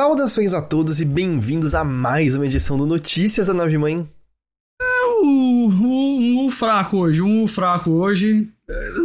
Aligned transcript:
Saudações 0.00 0.54
a 0.54 0.62
todos 0.62 0.98
e 1.02 1.04
bem-vindos 1.04 1.74
a 1.74 1.84
mais 1.84 2.34
uma 2.34 2.46
edição 2.46 2.78
do 2.78 2.86
Notícias 2.86 3.46
da 3.46 3.52
Nave 3.52 3.76
Mãe. 3.76 4.08
Um, 5.22 6.46
um 6.46 6.50
fraco 6.50 6.96
hoje, 6.96 7.20
um 7.20 7.46
fraco 7.46 7.90
hoje. 7.90 8.48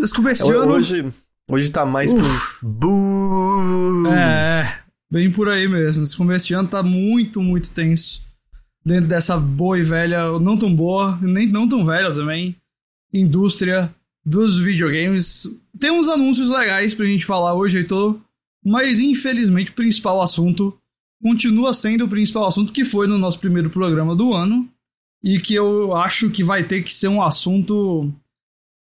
Esse 0.02 0.13
começo 0.13 0.45
de 0.45 0.54
ano... 0.54 0.71
Hoje, 0.71 1.13
hoje 1.52 1.70
tá 1.70 1.86
mais 1.86 2.13
uh. 2.13 2.16
pro 2.16 2.70
Buu. 2.70 4.08
É, 4.08 4.80
bem 5.12 5.30
por 5.30 5.49
aí 5.49 5.68
mesmo. 5.68 6.04
Esse 6.04 6.16
começo 6.16 6.48
de 6.48 6.54
ano 6.54 6.70
tá 6.70 6.81
muito, 6.81 7.41
muito 7.41 7.73
tenso. 7.73 8.21
Dentro 8.85 9.09
dessa 9.09 9.35
boa 9.35 9.77
e 9.77 9.84
velha, 9.84 10.40
não 10.40 10.55
tão 10.55 10.73
boa, 10.73 11.20
nem 11.21 11.46
não 11.46 11.68
tão 11.68 11.85
velha 11.85 12.16
também, 12.16 12.55
indústria 13.13 13.93
dos 14.26 14.57
videogames. 14.57 15.46
Tem 15.77 15.91
uns 15.91 16.07
anúncios 16.07 16.49
legais 16.49 16.93
pra 16.96 17.05
gente 17.05 17.26
falar 17.26 17.54
hoje, 17.54 17.80
Heitor. 17.80 18.18
Mas 18.63 18.98
infelizmente 18.98 19.71
o 19.71 19.76
principal 19.76 20.21
assunto 20.21 20.73
continua 21.25 21.73
sendo 21.73 22.05
o 22.05 22.07
principal 22.07 22.45
assunto 22.45 22.71
que 22.71 22.85
foi 22.85 23.07
no 23.07 23.17
nosso 23.17 23.39
primeiro 23.39 23.67
programa 23.71 24.15
do 24.15 24.31
ano 24.31 24.70
e 25.23 25.39
que 25.39 25.55
eu 25.55 25.95
acho 25.95 26.29
que 26.29 26.43
vai 26.43 26.63
ter 26.63 26.84
que 26.84 26.93
ser 26.93 27.07
um 27.07 27.20
assunto 27.20 28.13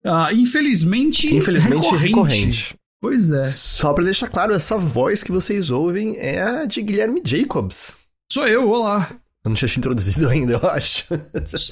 uh, 0.06 0.32
infelizmente 0.34 1.36
infelizmente 1.36 1.82
recorrente. 1.82 2.06
recorrente. 2.06 2.74
Pois 2.98 3.30
é. 3.30 3.44
Só 3.44 3.92
para 3.92 4.04
deixar 4.04 4.26
claro, 4.28 4.54
essa 4.54 4.78
voz 4.78 5.22
que 5.22 5.30
vocês 5.30 5.70
ouvem 5.70 6.16
é 6.16 6.40
a 6.40 6.64
de 6.64 6.80
Guilherme 6.80 7.20
Jacobs. 7.22 7.92
Sou 8.32 8.48
eu, 8.48 8.70
olá. 8.70 9.10
Eu 9.44 9.50
não 9.50 9.54
tinha 9.54 9.68
te 9.68 9.78
introduzido 9.78 10.26
ainda, 10.30 10.54
eu 10.54 10.66
acho. 10.66 11.12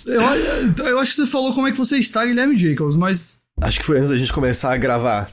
eu, 0.07 0.85
eu 0.85 0.99
acho 0.99 1.13
que 1.13 1.17
você 1.17 1.27
falou 1.27 1.55
como 1.55 1.67
é 1.67 1.73
que 1.73 1.79
você 1.79 1.97
está, 1.97 2.27
Guilherme 2.27 2.59
Jacobs, 2.59 2.95
mas. 2.95 3.41
Acho 3.63 3.81
que 3.81 3.87
foi 3.87 3.97
antes 3.97 4.11
da 4.11 4.19
gente 4.19 4.35
começar 4.35 4.75
a 4.75 4.77
gravar. 4.77 5.31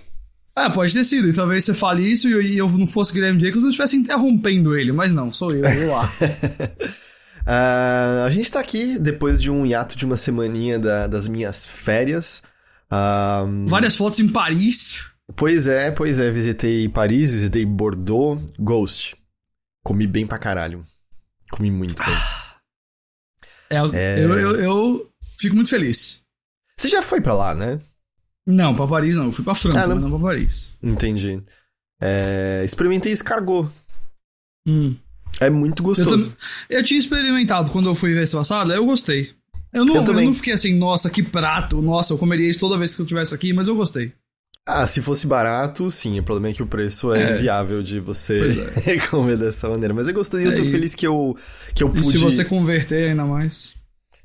Ah, 0.56 0.70
pode 0.70 0.94
ter 0.94 1.04
sido. 1.04 1.28
E 1.28 1.34
talvez 1.34 1.66
você 1.66 1.74
fale 1.74 2.10
isso 2.10 2.30
e 2.30 2.58
eu, 2.58 2.70
não 2.70 2.88
fosse 2.88 3.12
Guilherme 3.12 3.42
Jacobs, 3.42 3.64
eu 3.64 3.70
estivesse 3.70 3.98
interrompendo 3.98 4.78
ele. 4.78 4.94
Mas 4.94 5.12
não, 5.12 5.32
sou 5.32 5.52
eu, 5.52 5.62
vou 5.62 5.92
lá. 5.92 6.10
uh, 7.46 8.24
a 8.26 8.30
gente 8.30 8.50
tá 8.50 8.62
aqui 8.62 8.98
depois 8.98 9.42
de 9.42 9.52
um 9.52 9.66
hiato 9.66 9.98
de 9.98 10.06
uma 10.06 10.16
semaninha 10.16 10.80
da, 10.80 11.08
das 11.08 11.28
minhas 11.28 11.66
férias. 11.66 12.42
Uh, 12.90 13.68
Várias 13.68 13.98
fotos 13.98 14.22
em 14.22 14.30
Paris. 14.30 15.06
Pois 15.36 15.68
é, 15.68 15.92
pois 15.92 16.20
é. 16.20 16.32
Visitei 16.32 16.88
Paris, 16.88 17.34
visitei 17.34 17.66
Bordeaux, 17.66 18.42
Ghost. 18.58 19.18
Comi 19.84 20.08
bem 20.08 20.26
pra 20.26 20.40
caralho. 20.40 20.86
Comi 21.52 21.70
muito 21.70 22.02
bem. 22.02 22.16
É, 23.70 23.76
é... 23.94 24.24
Eu, 24.24 24.40
eu, 24.40 24.56
eu 24.56 25.12
fico 25.38 25.56
muito 25.56 25.70
feliz. 25.70 26.22
Você 26.78 26.88
já 26.88 27.02
foi 27.02 27.20
pra 27.20 27.34
lá, 27.34 27.54
né? 27.54 27.80
Não, 28.46 28.76
pra 28.76 28.88
Paris 28.88 29.16
não. 29.16 29.26
Eu 29.26 29.32
fui 29.32 29.44
pra 29.44 29.56
França, 29.56 29.80
ah, 29.80 29.88
não... 29.88 29.96
mas 29.96 30.04
não 30.04 30.20
pra 30.20 30.30
Paris. 30.30 30.76
Entendi. 30.82 31.42
É... 32.02 32.62
Experimentei 32.64 33.12
escargot. 33.12 33.70
Hum. 34.68 34.96
É 35.40 35.50
muito 35.50 35.84
gostoso. 35.84 36.34
Eu, 36.70 36.80
eu, 36.80 36.84
tinha 36.84 37.00
experimentado 37.00 37.72
quando 37.72 37.90
eu 37.90 37.96
fui 37.96 38.14
ver 38.14 38.24
esse 38.24 38.36
passado, 38.36 38.72
eu 38.72 38.86
gostei. 38.86 39.32
Eu 39.74 39.84
não, 39.84 39.96
eu, 39.96 40.04
eu, 40.04 40.14
não 40.14 40.34
fiquei 40.34 40.54
assim, 40.54 40.74
nossa, 40.74 41.10
que 41.10 41.22
prato, 41.22 41.82
nossa, 41.82 42.14
eu 42.14 42.18
comeria 42.18 42.50
isso 42.50 42.60
toda 42.60 42.78
vez 42.78 42.96
que 42.96 43.02
eu 43.02 43.04
estivesse 43.04 43.36
aqui, 43.36 43.52
mas 43.52 43.68
eu 43.68 43.76
gostei. 43.76 44.14
Ah, 44.66 44.88
se 44.88 45.02
fosse 45.02 45.28
barato, 45.28 45.92
sim. 45.92 46.20
O 46.20 46.24
problema 46.24 46.50
é 46.50 46.54
que 46.54 46.64
o 46.64 46.68
preço 46.68 47.14
é, 47.14 47.22
é. 47.22 47.36
inviável 47.36 47.84
de 47.84 48.00
você 48.00 48.48
é. 48.88 48.98
comer 49.10 49.38
dessa 49.38 49.70
maneira. 49.70 49.94
Mas 49.94 50.08
eu 50.08 50.14
gostei, 50.14 50.48
eu 50.48 50.56
tô 50.56 50.64
é, 50.64 50.66
feliz 50.66 50.96
que 50.96 51.06
eu, 51.06 51.38
que 51.76 51.84
eu 51.84 51.90
pude... 51.90 52.02
E 52.02 52.12
se 52.12 52.18
você 52.18 52.44
converter 52.44 53.10
ainda 53.10 53.26
mais... 53.26 53.76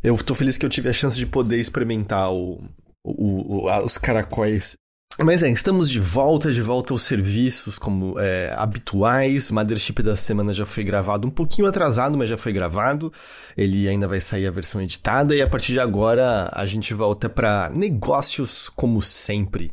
Eu 0.03 0.17
tô 0.17 0.35
feliz 0.35 0.57
que 0.57 0.65
eu 0.65 0.71
tive 0.71 0.89
a 0.89 0.95
chance 0.95 1.19
de 1.19 1.27
poder 1.27 1.59
experimentar 1.59 2.33
o, 2.33 2.65
o, 3.05 3.67
o, 3.67 3.85
os 3.85 3.99
caracóis. 3.99 4.77
Mas 5.23 5.43
é, 5.43 5.51
estamos 5.51 5.91
de 5.91 6.01
volta, 6.01 6.53
de 6.53 6.63
volta 6.63 6.95
aos 6.95 7.03
serviços 7.03 7.79
como 7.79 8.19
é, 8.19 8.55
habituais. 8.57 9.51
Mothership 9.51 10.03
da 10.03 10.17
semana 10.17 10.55
já 10.55 10.65
foi 10.65 10.85
gravado, 10.85 11.27
um 11.27 11.31
pouquinho 11.31 11.69
atrasado, 11.69 12.17
mas 12.17 12.29
já 12.29 12.39
foi 12.39 12.53
gravado. 12.53 13.13
Ele 13.57 13.89
ainda 13.89 14.09
vai 14.09 14.21
sair 14.21 14.47
a 14.47 14.51
versão 14.51 14.81
editada 14.81 15.35
e 15.35 15.43
a 15.43 15.47
partir 15.47 15.73
de 15.73 15.81
agora 15.81 16.49
a 16.53 16.65
gente 16.65 16.95
volta 16.95 17.29
para 17.29 17.71
negócios 17.71 18.69
como 18.71 19.03
sempre. 19.03 19.73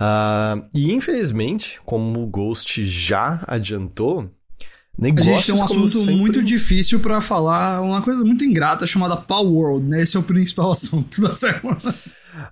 Uh, 0.00 0.68
e 0.74 0.92
infelizmente, 0.92 1.80
como 1.84 2.22
o 2.22 2.26
Ghost 2.26 2.86
já 2.86 3.42
adiantou, 3.46 4.30
Negócios, 4.98 5.28
a 5.28 5.36
gente 5.36 5.46
tem 5.46 5.54
um 5.54 5.64
assunto 5.64 5.98
sempre... 5.98 6.16
muito 6.16 6.42
difícil 6.42 7.00
para 7.00 7.20
falar, 7.20 7.82
uma 7.82 8.00
coisa 8.00 8.24
muito 8.24 8.46
ingrata 8.46 8.86
chamada 8.86 9.14
Power 9.14 9.52
World, 9.52 9.86
né? 9.86 10.00
Esse 10.00 10.16
é 10.16 10.20
o 10.20 10.22
principal 10.22 10.72
assunto 10.72 11.20
da 11.20 11.34
semana. 11.34 11.94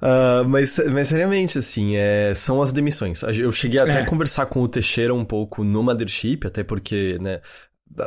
Uh, 0.00 0.48
mas, 0.48 0.80
mas 0.92 1.08
seriamente, 1.08 1.58
assim, 1.58 1.96
é, 1.96 2.32
são 2.34 2.62
as 2.62 2.72
demissões. 2.72 3.22
Eu 3.22 3.52
cheguei 3.52 3.80
até 3.80 3.98
é. 3.98 4.02
a 4.02 4.06
conversar 4.06 4.46
com 4.46 4.62
o 4.62 4.68
Teixeira 4.68 5.14
um 5.14 5.24
pouco 5.24 5.62
no 5.62 5.82
Mothership, 5.82 6.46
até 6.46 6.62
porque, 6.62 7.18
né, 7.20 7.40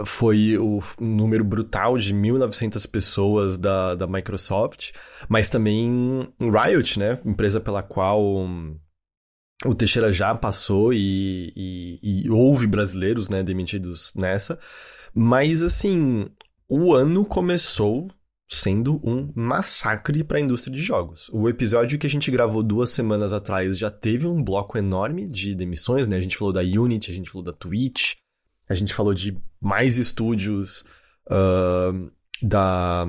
foi 0.06 0.58
o 0.58 0.82
número 1.00 1.44
brutal 1.44 1.98
de 1.98 2.14
1.900 2.14 2.90
pessoas 2.90 3.58
da, 3.58 3.96
da 3.96 4.08
Microsoft, 4.08 4.92
mas 5.30 5.50
também 5.50 6.28
Riot, 6.40 7.00
né, 7.00 7.20
empresa 7.26 7.60
pela 7.60 7.82
qual 7.82 8.22
o 9.66 9.76
Teixeira 9.76 10.12
já 10.12 10.36
passou 10.36 10.94
e, 10.94 11.54
e, 11.56 12.24
e 12.26 12.30
houve 12.30 12.68
brasileiros, 12.68 13.30
né, 13.30 13.42
demitidos 13.42 14.14
nessa. 14.16 14.60
Mas, 15.14 15.64
assim, 15.64 16.28
o 16.70 16.94
ano 16.94 17.26
começou 17.26 18.08
sendo 18.50 19.02
um 19.04 19.32
massacre 19.36 20.24
para 20.24 20.38
a 20.38 20.42
indústria 20.42 20.76
de 20.76 20.82
jogos. 20.82 21.30
O 21.34 21.50
episódio 21.50 22.00
que 22.00 22.08
a 22.08 22.10
gente 22.10 22.32
gravou 22.32 22.64
duas 22.64 22.90
semanas 22.92 23.34
atrás 23.34 23.78
já 23.78 23.92
teve 23.92 24.26
um 24.26 24.42
bloco 24.42 24.78
enorme 24.78 25.28
de 25.28 25.54
demissões, 25.54 26.08
né? 26.08 26.18
A 26.18 26.22
gente 26.22 26.38
falou 26.38 26.54
da 26.54 26.62
Unity, 26.62 27.12
a 27.12 27.14
gente 27.14 27.30
falou 27.30 27.44
da 27.44 27.54
Twitch, 27.54 28.16
a 28.70 28.74
gente 28.74 28.94
falou 28.94 29.14
de 29.14 29.38
mais 29.60 29.98
estúdios 29.98 30.86
uh, 31.30 32.12
da 32.42 33.06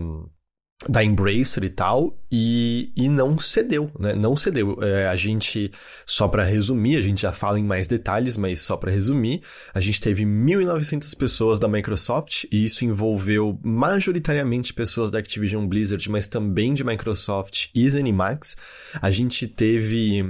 da 0.86 1.02
Embracer 1.02 1.64
e 1.64 1.68
tal, 1.68 2.16
e, 2.30 2.92
e 2.94 3.08
não 3.08 3.36
cedeu, 3.38 3.90
né? 3.98 4.14
Não 4.14 4.36
cedeu. 4.36 4.78
É, 4.80 5.08
a 5.08 5.16
gente, 5.16 5.72
só 6.06 6.28
para 6.28 6.44
resumir, 6.44 6.96
a 6.96 7.02
gente 7.02 7.22
já 7.22 7.32
fala 7.32 7.58
em 7.58 7.64
mais 7.64 7.88
detalhes, 7.88 8.36
mas 8.36 8.60
só 8.60 8.76
para 8.76 8.92
resumir, 8.92 9.42
a 9.74 9.80
gente 9.80 10.00
teve 10.00 10.24
1.900 10.24 11.16
pessoas 11.16 11.58
da 11.58 11.66
Microsoft, 11.66 12.44
e 12.52 12.64
isso 12.64 12.84
envolveu 12.84 13.58
majoritariamente 13.64 14.72
pessoas 14.72 15.10
da 15.10 15.18
Activision 15.18 15.66
Blizzard, 15.66 16.08
mas 16.10 16.28
também 16.28 16.72
de 16.74 16.84
Microsoft 16.84 17.70
e 17.74 17.88
ZeniMax. 17.88 18.56
A 19.02 19.10
gente 19.10 19.48
teve 19.48 20.22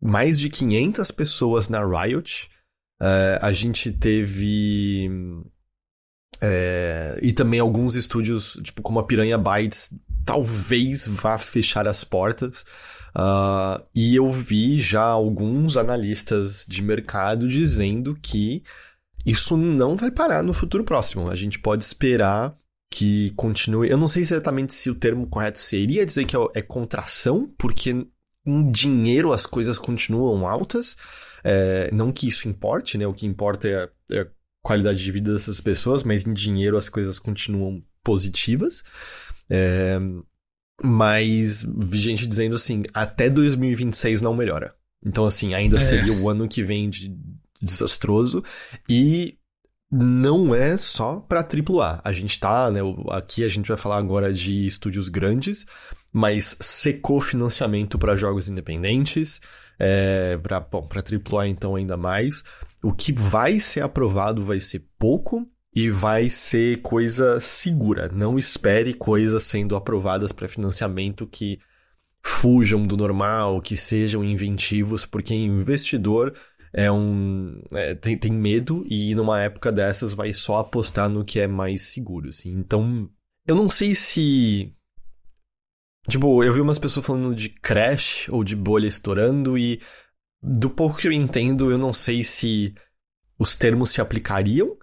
mais 0.00 0.38
de 0.38 0.48
500 0.48 1.10
pessoas 1.10 1.68
na 1.68 1.84
Riot, 1.84 2.48
uh, 3.02 3.42
a 3.42 3.52
gente 3.52 3.90
teve 3.90 5.10
é, 6.40 7.18
e 7.22 7.32
também 7.32 7.60
alguns 7.60 7.94
estúdios, 7.94 8.58
tipo 8.62 8.82
como 8.82 8.98
a 8.98 9.04
Piranha 9.04 9.38
Bytes, 9.38 9.94
talvez 10.24 11.08
vá 11.08 11.38
fechar 11.38 11.86
as 11.88 12.04
portas. 12.04 12.64
Uh, 13.16 13.82
e 13.94 14.14
eu 14.14 14.30
vi 14.30 14.78
já 14.78 15.02
alguns 15.02 15.78
analistas 15.78 16.66
de 16.68 16.82
mercado 16.82 17.48
dizendo 17.48 18.14
que 18.20 18.62
isso 19.24 19.56
não 19.56 19.96
vai 19.96 20.10
parar 20.10 20.42
no 20.42 20.52
futuro 20.52 20.84
próximo. 20.84 21.30
A 21.30 21.34
gente 21.34 21.58
pode 21.58 21.82
esperar 21.82 22.54
que 22.90 23.30
continue. 23.30 23.88
Eu 23.88 23.96
não 23.96 24.08
sei 24.08 24.22
exatamente 24.22 24.74
se 24.74 24.90
o 24.90 24.94
termo 24.94 25.26
correto 25.26 25.58
seria 25.58 26.04
dizer 26.04 26.26
que 26.26 26.36
é, 26.36 26.40
é 26.54 26.62
contração, 26.62 27.50
porque 27.56 28.06
em 28.46 28.70
dinheiro 28.70 29.32
as 29.32 29.46
coisas 29.46 29.78
continuam 29.78 30.46
altas. 30.46 30.96
É, 31.42 31.90
não 31.92 32.12
que 32.12 32.28
isso 32.28 32.48
importe, 32.48 32.98
né? 32.98 33.06
O 33.06 33.14
que 33.14 33.26
importa 33.26 33.68
é, 33.68 33.88
é 34.10 34.26
qualidade 34.66 35.02
de 35.02 35.12
vida 35.12 35.32
dessas 35.32 35.60
pessoas, 35.60 36.02
mas 36.02 36.26
em 36.26 36.32
dinheiro 36.32 36.76
as 36.76 36.88
coisas 36.88 37.20
continuam 37.20 37.80
positivas. 38.02 38.82
É, 39.48 39.96
mas 40.82 41.64
vi 41.64 42.00
gente 42.00 42.26
dizendo 42.26 42.56
assim, 42.56 42.82
até 42.92 43.30
2026 43.30 44.20
não 44.20 44.34
melhora. 44.34 44.74
Então, 45.04 45.24
assim, 45.24 45.54
ainda 45.54 45.76
é. 45.76 45.80
seria 45.80 46.12
o 46.14 46.28
ano 46.28 46.48
que 46.48 46.64
vem 46.64 46.90
de 46.90 47.16
desastroso. 47.62 48.42
E 48.88 49.38
não 49.88 50.52
é 50.52 50.76
só 50.76 51.20
pra 51.20 51.46
AAA. 51.46 52.00
A 52.02 52.12
gente 52.12 52.40
tá, 52.40 52.68
né? 52.68 52.80
Aqui 53.10 53.44
a 53.44 53.48
gente 53.48 53.68
vai 53.68 53.76
falar 53.76 53.98
agora 53.98 54.32
de 54.32 54.66
estúdios 54.66 55.08
grandes, 55.08 55.64
mas 56.12 56.56
secou 56.60 57.20
financiamento 57.20 57.98
para 58.00 58.16
jogos 58.16 58.48
independentes. 58.48 59.40
É, 59.78 60.36
pra, 60.38 60.58
bom, 60.58 60.88
pra 60.88 61.00
AAA 61.02 61.46
então 61.46 61.76
ainda 61.76 61.96
mais. 61.96 62.42
O 62.82 62.92
que 62.92 63.12
vai 63.12 63.58
ser 63.58 63.80
aprovado 63.80 64.44
vai 64.44 64.60
ser 64.60 64.84
pouco 64.98 65.46
e 65.74 65.90
vai 65.90 66.28
ser 66.28 66.80
coisa 66.80 67.38
segura. 67.40 68.08
Não 68.12 68.38
espere 68.38 68.94
coisas 68.94 69.42
sendo 69.42 69.76
aprovadas 69.76 70.32
para 70.32 70.48
financiamento 70.48 71.26
que 71.26 71.58
fujam 72.22 72.86
do 72.86 72.96
normal, 72.96 73.60
que 73.60 73.76
sejam 73.76 74.24
inventivos, 74.24 75.06
porque 75.06 75.34
investidor 75.34 76.34
é 76.72 76.90
um 76.90 77.62
é, 77.72 77.94
tem, 77.94 78.18
tem 78.18 78.32
medo 78.32 78.84
e 78.88 79.14
numa 79.14 79.40
época 79.42 79.70
dessas 79.70 80.12
vai 80.12 80.32
só 80.32 80.58
apostar 80.58 81.08
no 81.08 81.24
que 81.24 81.40
é 81.40 81.46
mais 81.46 81.82
seguro, 81.82 82.30
assim. 82.30 82.50
Então, 82.50 83.08
eu 83.46 83.54
não 83.54 83.68
sei 83.68 83.94
se 83.94 84.72
tipo, 86.08 86.42
eu 86.42 86.52
vi 86.52 86.60
umas 86.60 86.78
pessoas 86.78 87.06
falando 87.06 87.34
de 87.34 87.48
crash 87.48 88.28
ou 88.28 88.42
de 88.42 88.56
bolha 88.56 88.86
estourando 88.86 89.56
e 89.56 89.80
do 90.46 90.70
pouco 90.70 90.98
que 90.98 91.08
eu 91.08 91.12
entendo, 91.12 91.70
eu 91.72 91.78
não 91.78 91.92
sei 91.92 92.22
se 92.22 92.72
os 93.38 93.56
termos 93.56 93.90
se 93.90 94.00
aplicariam, 94.00 94.76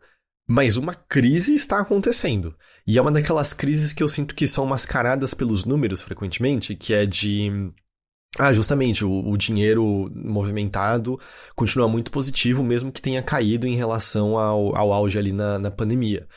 Mas 0.46 0.76
uma 0.76 0.94
crise 0.94 1.56
está 1.56 1.80
acontecendo. 1.80 2.56
E 2.86 2.98
é 2.98 3.02
uma 3.02 3.12
daquelas 3.12 3.54
crises 3.54 3.94
que 3.94 4.04
eu 4.04 4.10
sinto 4.10 4.36
que 4.36 4.46
são 4.46 4.66
mascaradas 4.66 5.34
pelos 5.34 5.64
números 5.64 6.02
frequentemente, 6.02 6.76
que 6.76 6.94
é 6.94 7.06
de. 7.06 7.50
Ah, 8.38 8.52
justamente, 8.52 9.06
o, 9.06 9.30
o 9.30 9.38
dinheiro 9.38 10.12
movimentado 10.14 11.20
continua 11.56 11.88
muito 11.88 12.12
positivo, 12.12 12.64
mesmo 12.64 12.92
que 12.92 13.02
tenha 13.02 13.24
caído 13.24 13.68
em 13.68 13.76
relação 13.76 14.38
ao, 14.38 14.76
ao 14.76 14.92
auge 14.92 15.18
ali 15.18 15.32
na, 15.32 15.58
na 15.60 15.72
pandemia. 15.72 16.28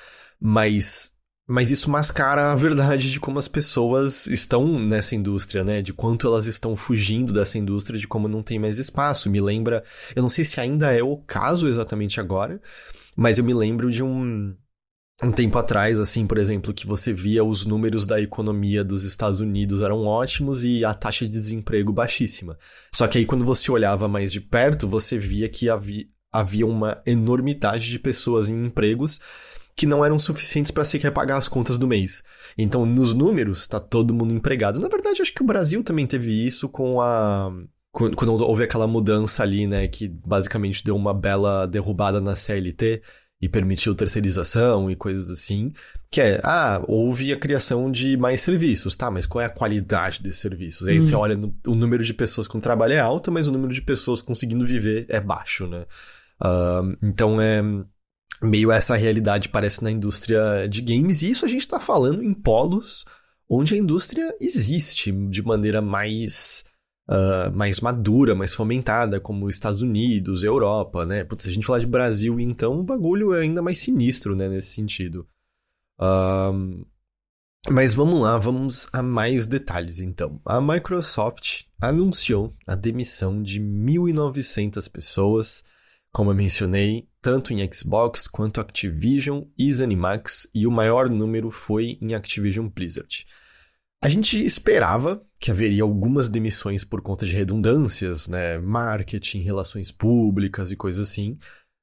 Mas 0.40 1.16
mas 1.49 1.71
isso 1.71 1.89
mascara 1.89 2.51
a 2.51 2.57
verdade 2.57 3.11
de 3.11 3.21
como 3.21 3.39
as 3.39 3.47
pessoas 3.47 4.27
estão 4.27 4.67
nessa 4.81 5.15
indústria, 5.15 5.63
né? 5.63 5.81
De 5.81 5.93
quanto 5.93 6.27
elas 6.27 6.47
estão 6.47 6.75
fugindo 6.77 7.33
dessa 7.33 7.57
indústria, 7.57 7.99
de 7.99 8.09
como 8.09 8.27
não 8.27 8.43
tem 8.43 8.59
mais 8.59 8.79
espaço. 8.79 9.31
Me 9.31 9.41
lembra. 9.41 9.85
Eu 10.17 10.23
não 10.23 10.29
sei 10.29 10.45
se 10.45 10.61
ainda 10.61 10.91
é 10.91 11.03
o 11.05 11.17
caso 11.19 11.69
exatamente 11.69 12.19
agora, 12.19 12.61
mas 13.15 13.39
eu 13.39 13.45
me 13.45 13.55
lembro 13.55 13.91
de 13.91 14.03
um. 14.03 14.55
Um 15.23 15.33
tempo 15.33 15.57
atrás, 15.57 15.99
assim, 15.99 16.27
por 16.27 16.37
exemplo, 16.37 16.75
que 16.75 16.87
você 16.87 17.11
via 17.11 17.43
os 17.43 17.65
números 17.65 18.05
da 18.05 18.21
economia 18.21 18.85
dos 18.85 19.03
Estados 19.03 19.41
Unidos 19.41 19.81
eram 19.81 20.05
ótimos 20.05 20.63
e 20.63 20.85
a 20.85 20.93
taxa 20.93 21.25
de 21.25 21.31
desemprego 21.31 21.91
baixíssima. 21.91 22.59
Só 22.93 23.09
que 23.09 23.17
aí, 23.17 23.25
quando 23.25 23.43
você 23.43 23.73
olhava 23.73 24.07
mais 24.09 24.31
de 24.31 24.43
perto, 24.43 24.87
você 24.87 25.17
via 25.17 25.49
que 25.49 25.71
havia, 25.71 26.05
havia 26.31 26.67
uma 26.67 27.01
enormidade 27.07 27.91
de 27.91 27.99
pessoas 27.99 28.51
em 28.51 28.67
empregos 28.67 29.19
que 29.76 29.87
não 29.87 30.02
eram 30.02 30.19
suficientes 30.19 30.70
para 30.70 30.84
sequer 30.84 31.12
pagar 31.12 31.37
as 31.37 31.49
contas 31.49 31.76
do 31.76 31.87
mês. 31.87 32.25
Então, 32.56 32.87
nos 32.87 33.12
números, 33.12 33.69
tá 33.69 33.78
todo 33.78 34.14
mundo 34.14 34.32
empregado. 34.32 34.81
Na 34.81 34.88
verdade, 34.88 35.20
acho 35.20 35.34
que 35.34 35.43
o 35.43 35.46
Brasil 35.46 35.84
também 35.84 36.06
teve 36.06 36.32
isso 36.32 36.69
com 36.69 37.00
a. 37.00 37.52
Quando 37.93 38.32
houve 38.43 38.62
aquela 38.62 38.87
mudança 38.87 39.43
ali, 39.43 39.67
né, 39.67 39.88
que 39.88 40.06
basicamente 40.06 40.84
deu 40.84 40.94
uma 40.94 41.14
bela 41.14 41.67
derrubada 41.67 42.20
na 42.20 42.37
CLT 42.37 43.02
e 43.40 43.49
permitiu 43.49 43.94
terceirização 43.94 44.90
e 44.90 44.96
coisas 44.96 45.31
assim, 45.31 45.73
que 46.11 46.20
é, 46.20 46.38
ah, 46.44 46.82
houve 46.87 47.32
a 47.32 47.38
criação 47.38 47.90
de 47.90 48.14
mais 48.17 48.43
serviços, 48.43 48.96
tá, 48.96 49.11
mas 49.11 49.25
qual 49.25 49.40
é 49.40 49.46
a 49.46 49.50
qualidade 49.50 50.23
desses 50.23 50.40
serviços? 50.40 50.87
Aí 50.87 50.99
hum. 50.99 51.00
você 51.00 51.14
olha, 51.14 51.37
no, 51.37 51.55
o 51.67 51.75
número 51.75 52.05
de 52.05 52.12
pessoas 52.12 52.46
com 52.46 52.61
trabalho 52.61 52.93
é 52.93 52.99
alto, 52.99 53.32
mas 53.32 53.49
o 53.49 53.52
número 53.52 53.73
de 53.73 53.81
pessoas 53.81 54.20
conseguindo 54.20 54.67
viver 54.67 55.06
é 55.08 55.19
baixo, 55.19 55.67
né? 55.67 55.87
Uh, 56.38 56.96
então 57.02 57.40
é 57.40 57.62
meio 58.43 58.71
essa 58.71 58.97
realidade 58.97 59.49
parece 59.49 59.83
na 59.83 59.91
indústria 59.91 60.69
de 60.69 60.81
games, 60.83 61.23
e 61.23 61.31
isso 61.31 61.44
a 61.44 61.49
gente 61.49 61.62
está 61.62 61.81
falando 61.81 62.23
em 62.23 62.35
polos 62.35 63.05
onde 63.49 63.75
a 63.75 63.79
indústria 63.79 64.35
existe 64.41 65.12
de 65.12 65.43
maneira 65.43 65.81
mais. 65.81 66.65
Uh, 67.09 67.55
mais 67.56 67.79
madura, 67.79 68.35
mais 68.35 68.53
fomentada, 68.53 69.21
como 69.21 69.49
Estados 69.49 69.81
Unidos, 69.81 70.43
Europa, 70.43 71.06
né? 71.06 71.23
Putz, 71.23 71.44
se 71.44 71.50
a 71.50 71.53
gente 71.53 71.65
falar 71.65 71.79
de 71.79 71.87
Brasil, 71.87 72.41
então 72.41 72.81
o 72.81 72.83
bagulho 72.83 73.33
é 73.33 73.43
ainda 73.43 73.62
mais 73.62 73.79
sinistro, 73.79 74.35
né, 74.35 74.49
nesse 74.49 74.75
sentido. 74.75 75.25
Uh, 76.00 76.85
mas 77.71 77.94
vamos 77.94 78.19
lá, 78.19 78.37
vamos 78.38 78.88
a 78.93 79.05
mais 79.05 79.47
detalhes 79.47 80.00
então. 80.00 80.41
A 80.44 80.61
Microsoft 80.61 81.67
anunciou 81.81 82.53
a 82.67 82.75
demissão 82.75 83.41
de 83.41 83.61
1.900 83.61 84.91
pessoas 84.91 85.62
como 86.17 86.31
eu 86.31 86.35
mencionei, 86.35 87.06
tanto 87.26 87.52
em 87.52 87.69
Xbox 87.73 88.28
quanto 88.28 88.61
Activision 88.61 89.43
e 89.58 89.73
Zenimax, 89.73 90.49
e 90.55 90.64
o 90.64 90.70
maior 90.70 91.11
número 91.11 91.50
foi 91.50 91.99
em 92.00 92.14
Activision 92.14 92.69
Blizzard. 92.69 93.26
A 94.00 94.08
gente 94.08 94.40
esperava 94.44 95.20
que 95.40 95.50
haveria 95.50 95.82
algumas 95.82 96.31
demissões 96.31 96.84
por 96.84 97.02
conta 97.02 97.26
de 97.26 97.34
redundâncias, 97.34 98.28
né, 98.28 98.58
marketing, 98.58 99.40
relações 99.40 99.90
públicas 99.90 100.70
e 100.70 100.76
coisas 100.76 101.08
assim, 101.08 101.37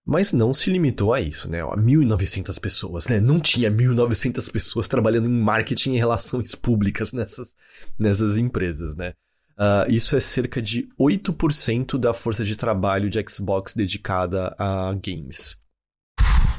mas 0.05 0.31
não 0.31 0.53
se 0.53 0.69
limitou 0.69 1.13
a 1.13 1.19
isso, 1.19 1.49
né? 1.49 1.59
1.900 1.61 2.57
pessoas, 2.57 3.07
né? 3.07 3.19
Não 3.19 3.37
tinha 3.37 3.69
1.900 3.69 4.49
pessoas 4.49 4.87
trabalhando 4.87 5.27
em 5.27 5.41
marketing 5.41 5.95
e 5.95 5.97
relações 5.97 6.55
públicas 6.55 7.11
nessas, 7.11 7.53
nessas 7.99 8.37
empresas, 8.37 8.95
né? 8.95 9.13
Uh, 9.57 9.89
isso 9.89 10.15
é 10.15 10.19
cerca 10.19 10.61
de 10.61 10.87
8% 10.99 11.97
da 11.97 12.13
força 12.13 12.43
de 12.43 12.55
trabalho 12.55 13.09
de 13.09 13.23
Xbox 13.27 13.73
dedicada 13.73 14.55
a 14.57 14.93
games. 14.93 15.55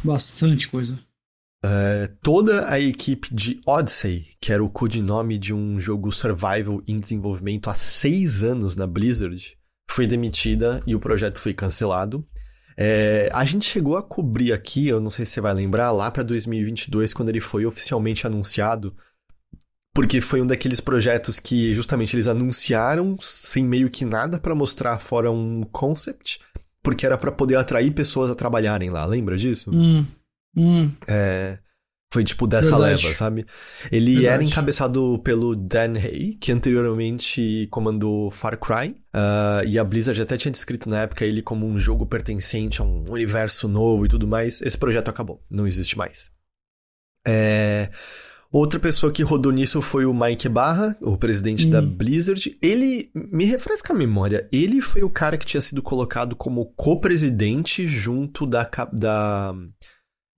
Bastante 0.02 0.68
coisa. 0.68 0.98
Uh, 1.64 2.14
toda 2.22 2.70
a 2.70 2.78
equipe 2.78 3.34
de 3.34 3.60
Odyssey, 3.66 4.26
que 4.40 4.52
era 4.52 4.62
o 4.62 4.68
codinome 4.68 5.38
de 5.38 5.54
um 5.54 5.78
jogo 5.78 6.12
survival 6.12 6.82
em 6.86 6.98
desenvolvimento 6.98 7.70
há 7.70 7.74
seis 7.74 8.42
anos 8.42 8.76
na 8.76 8.86
Blizzard, 8.86 9.56
foi 9.90 10.06
demitida 10.06 10.80
e 10.86 10.94
o 10.94 11.00
projeto 11.00 11.40
foi 11.40 11.54
cancelado. 11.54 12.26
É, 12.76 13.30
a 13.32 13.44
gente 13.44 13.64
chegou 13.64 13.96
a 13.96 14.02
cobrir 14.02 14.52
aqui, 14.52 14.88
eu 14.88 15.00
não 15.00 15.10
sei 15.10 15.24
se 15.24 15.32
você 15.32 15.40
vai 15.40 15.54
lembrar, 15.54 15.90
lá 15.92 16.10
para 16.10 16.22
2022, 16.22 17.14
quando 17.14 17.28
ele 17.28 17.40
foi 17.40 17.64
oficialmente 17.64 18.26
anunciado, 18.26 18.94
porque 19.94 20.20
foi 20.20 20.42
um 20.42 20.46
daqueles 20.46 20.80
projetos 20.80 21.38
que 21.38 21.72
justamente 21.72 22.16
eles 22.16 22.26
anunciaram 22.26 23.16
sem 23.20 23.64
meio 23.64 23.88
que 23.88 24.04
nada 24.04 24.40
para 24.40 24.54
mostrar 24.54 24.98
fora 24.98 25.30
um 25.30 25.62
concept, 25.62 26.40
porque 26.82 27.06
era 27.06 27.16
para 27.16 27.30
poder 27.30 27.54
atrair 27.56 27.92
pessoas 27.92 28.28
a 28.28 28.34
trabalharem 28.34 28.90
lá, 28.90 29.06
lembra 29.06 29.36
disso? 29.36 29.70
Hum, 29.72 30.04
hum. 30.56 30.90
É, 31.08 31.58
foi 32.12 32.24
tipo 32.24 32.44
dessa 32.46 32.76
Verdade. 32.76 33.04
leva, 33.04 33.14
sabe? 33.14 33.46
Ele 33.90 34.14
Verdade. 34.14 34.34
era 34.34 34.42
encabeçado 34.42 35.20
pelo 35.22 35.54
Dan 35.54 35.94
Hay, 35.94 36.36
que 36.40 36.50
anteriormente 36.50 37.68
comandou 37.70 38.32
Far 38.32 38.58
Cry, 38.58 38.96
uh, 39.14 39.64
e 39.64 39.78
a 39.78 39.84
Blizzard 39.84 40.20
até 40.20 40.36
tinha 40.36 40.50
descrito 40.50 40.88
na 40.88 41.02
época 41.02 41.24
ele 41.24 41.40
como 41.40 41.66
um 41.66 41.78
jogo 41.78 42.04
pertencente 42.04 42.80
a 42.80 42.84
um 42.84 43.04
universo 43.08 43.68
novo 43.68 44.06
e 44.06 44.08
tudo 44.08 44.26
mais. 44.26 44.60
Esse 44.60 44.76
projeto 44.76 45.08
acabou, 45.08 45.40
não 45.48 45.68
existe 45.68 45.96
mais. 45.96 46.32
É. 47.26 47.90
Outra 48.54 48.78
pessoa 48.78 49.10
que 49.10 49.24
rodou 49.24 49.50
nisso 49.50 49.82
foi 49.82 50.06
o 50.06 50.14
Mike 50.14 50.48
Barra, 50.48 50.96
o 51.00 51.18
presidente 51.18 51.66
hum. 51.66 51.70
da 51.70 51.82
Blizzard. 51.82 52.56
Ele, 52.62 53.10
me 53.12 53.44
refresca 53.44 53.92
a 53.92 53.96
memória, 53.96 54.48
ele 54.52 54.80
foi 54.80 55.02
o 55.02 55.10
cara 55.10 55.36
que 55.36 55.44
tinha 55.44 55.60
sido 55.60 55.82
colocado 55.82 56.36
como 56.36 56.66
co-presidente 56.76 57.84
junto 57.84 58.46
da, 58.46 58.70
da, 58.92 59.52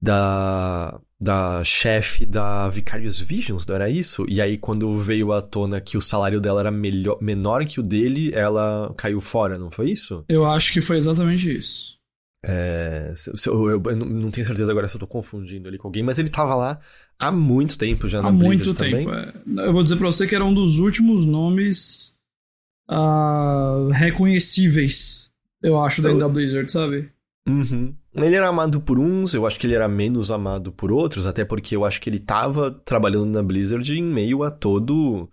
da, 0.00 0.98
da 1.20 1.62
chefe 1.62 2.24
da 2.24 2.70
Vicarious 2.70 3.20
Visions, 3.20 3.66
não 3.66 3.74
era 3.74 3.90
isso? 3.90 4.24
E 4.30 4.40
aí, 4.40 4.56
quando 4.56 4.98
veio 4.98 5.30
à 5.30 5.42
tona 5.42 5.78
que 5.78 5.98
o 5.98 6.02
salário 6.02 6.40
dela 6.40 6.60
era 6.60 6.70
melhor, 6.70 7.18
menor 7.20 7.66
que 7.66 7.80
o 7.80 7.82
dele, 7.82 8.32
ela 8.32 8.94
caiu 8.96 9.20
fora, 9.20 9.58
não 9.58 9.70
foi 9.70 9.90
isso? 9.90 10.24
Eu 10.26 10.46
acho 10.46 10.72
que 10.72 10.80
foi 10.80 10.96
exatamente 10.96 11.54
isso. 11.54 11.96
É, 12.48 13.12
eu, 13.44 13.70
eu, 13.70 13.82
eu, 13.84 13.96
não 13.96 14.30
tenho 14.30 14.46
certeza 14.46 14.70
agora 14.70 14.86
se 14.86 14.94
eu 14.94 15.00
tô 15.00 15.06
confundindo 15.06 15.68
ele 15.68 15.78
com 15.78 15.88
alguém, 15.88 16.02
mas 16.02 16.16
ele 16.16 16.28
tava 16.30 16.54
lá 16.54 16.78
há 17.18 17.32
muito 17.32 17.78
tempo 17.78 18.08
já 18.08 18.22
na 18.22 18.28
há 18.28 18.32
Blizzard 18.32 18.64
muito 18.64 18.74
tempo, 18.74 19.10
também. 19.10 19.64
É. 19.64 19.68
Eu 19.68 19.72
vou 19.72 19.82
dizer 19.82 19.96
pra 19.96 20.06
você 20.06 20.26
que 20.26 20.34
era 20.34 20.44
um 20.44 20.54
dos 20.54 20.78
últimos 20.78 21.24
nomes 21.24 22.14
uh, 22.90 23.90
reconhecíveis, 23.90 25.30
eu 25.62 25.80
acho, 25.80 26.02
dentro 26.02 26.18
eu... 26.18 26.20
da 26.20 26.28
Blizzard, 26.28 26.70
sabe? 26.70 27.10
Uhum. 27.48 27.94
Ele 28.20 28.34
era 28.34 28.48
amado 28.48 28.80
por 28.80 28.98
uns, 28.98 29.34
eu 29.34 29.46
acho 29.46 29.58
que 29.58 29.66
ele 29.66 29.74
era 29.74 29.88
menos 29.88 30.30
amado 30.30 30.72
por 30.72 30.90
outros, 30.90 31.26
até 31.26 31.44
porque 31.44 31.76
eu 31.76 31.84
acho 31.84 32.00
que 32.00 32.10
ele 32.10 32.18
tava 32.18 32.70
trabalhando 32.70 33.26
na 33.26 33.42
Blizzard 33.42 33.96
em 33.96 34.02
meio 34.02 34.42
a 34.42 34.50
todo. 34.50 35.28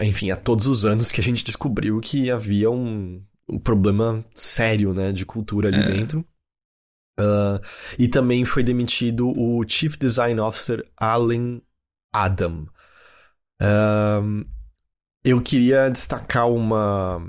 Enfim, 0.00 0.30
a 0.30 0.36
todos 0.36 0.66
os 0.66 0.84
anos 0.86 1.12
que 1.12 1.20
a 1.20 1.24
gente 1.24 1.44
descobriu 1.44 2.00
que 2.00 2.30
havia 2.30 2.70
um, 2.70 3.22
um 3.48 3.58
problema 3.58 4.24
sério, 4.34 4.94
né, 4.94 5.12
de 5.12 5.26
cultura 5.26 5.68
ali 5.68 5.80
é. 5.80 5.96
dentro. 5.96 6.24
Uh, 7.20 7.60
e 7.98 8.08
também 8.08 8.44
foi 8.44 8.62
demitido 8.62 9.28
o 9.28 9.62
Chief 9.66 9.96
Design 9.96 10.40
Officer 10.40 10.84
Alan 10.96 11.60
Adam. 12.12 12.66
Uh, 13.60 14.44
eu 15.24 15.40
queria 15.40 15.88
destacar 15.88 16.50
uma, 16.50 17.24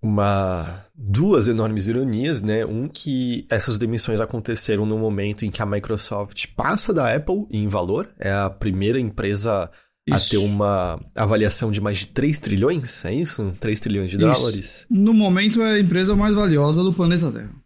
uma 0.00 0.84
duas 0.94 1.46
enormes 1.46 1.86
ironias, 1.86 2.42
né? 2.42 2.64
Um 2.64 2.88
que 2.88 3.46
essas 3.48 3.78
demissões 3.78 4.20
aconteceram 4.20 4.84
no 4.84 4.98
momento 4.98 5.44
em 5.44 5.50
que 5.50 5.62
a 5.62 5.66
Microsoft 5.66 6.48
passa 6.56 6.92
da 6.92 7.14
Apple 7.14 7.46
em 7.50 7.68
valor, 7.68 8.08
é 8.18 8.32
a 8.32 8.50
primeira 8.50 8.98
empresa 8.98 9.70
isso. 10.06 10.16
a 10.26 10.30
ter 10.30 10.36
uma 10.38 11.00
avaliação 11.14 11.70
de 11.70 11.80
mais 11.80 11.98
de 11.98 12.06
3 12.08 12.40
trilhões, 12.40 13.04
é 13.04 13.14
isso? 13.14 13.52
3 13.60 13.80
trilhões 13.80 14.10
de 14.10 14.16
isso. 14.16 14.26
dólares. 14.26 14.86
No 14.90 15.12
momento 15.12 15.62
é 15.62 15.74
a 15.74 15.80
empresa 15.80 16.16
mais 16.16 16.34
valiosa 16.34 16.82
do 16.82 16.92
planeta 16.92 17.30
Terra. 17.30 17.61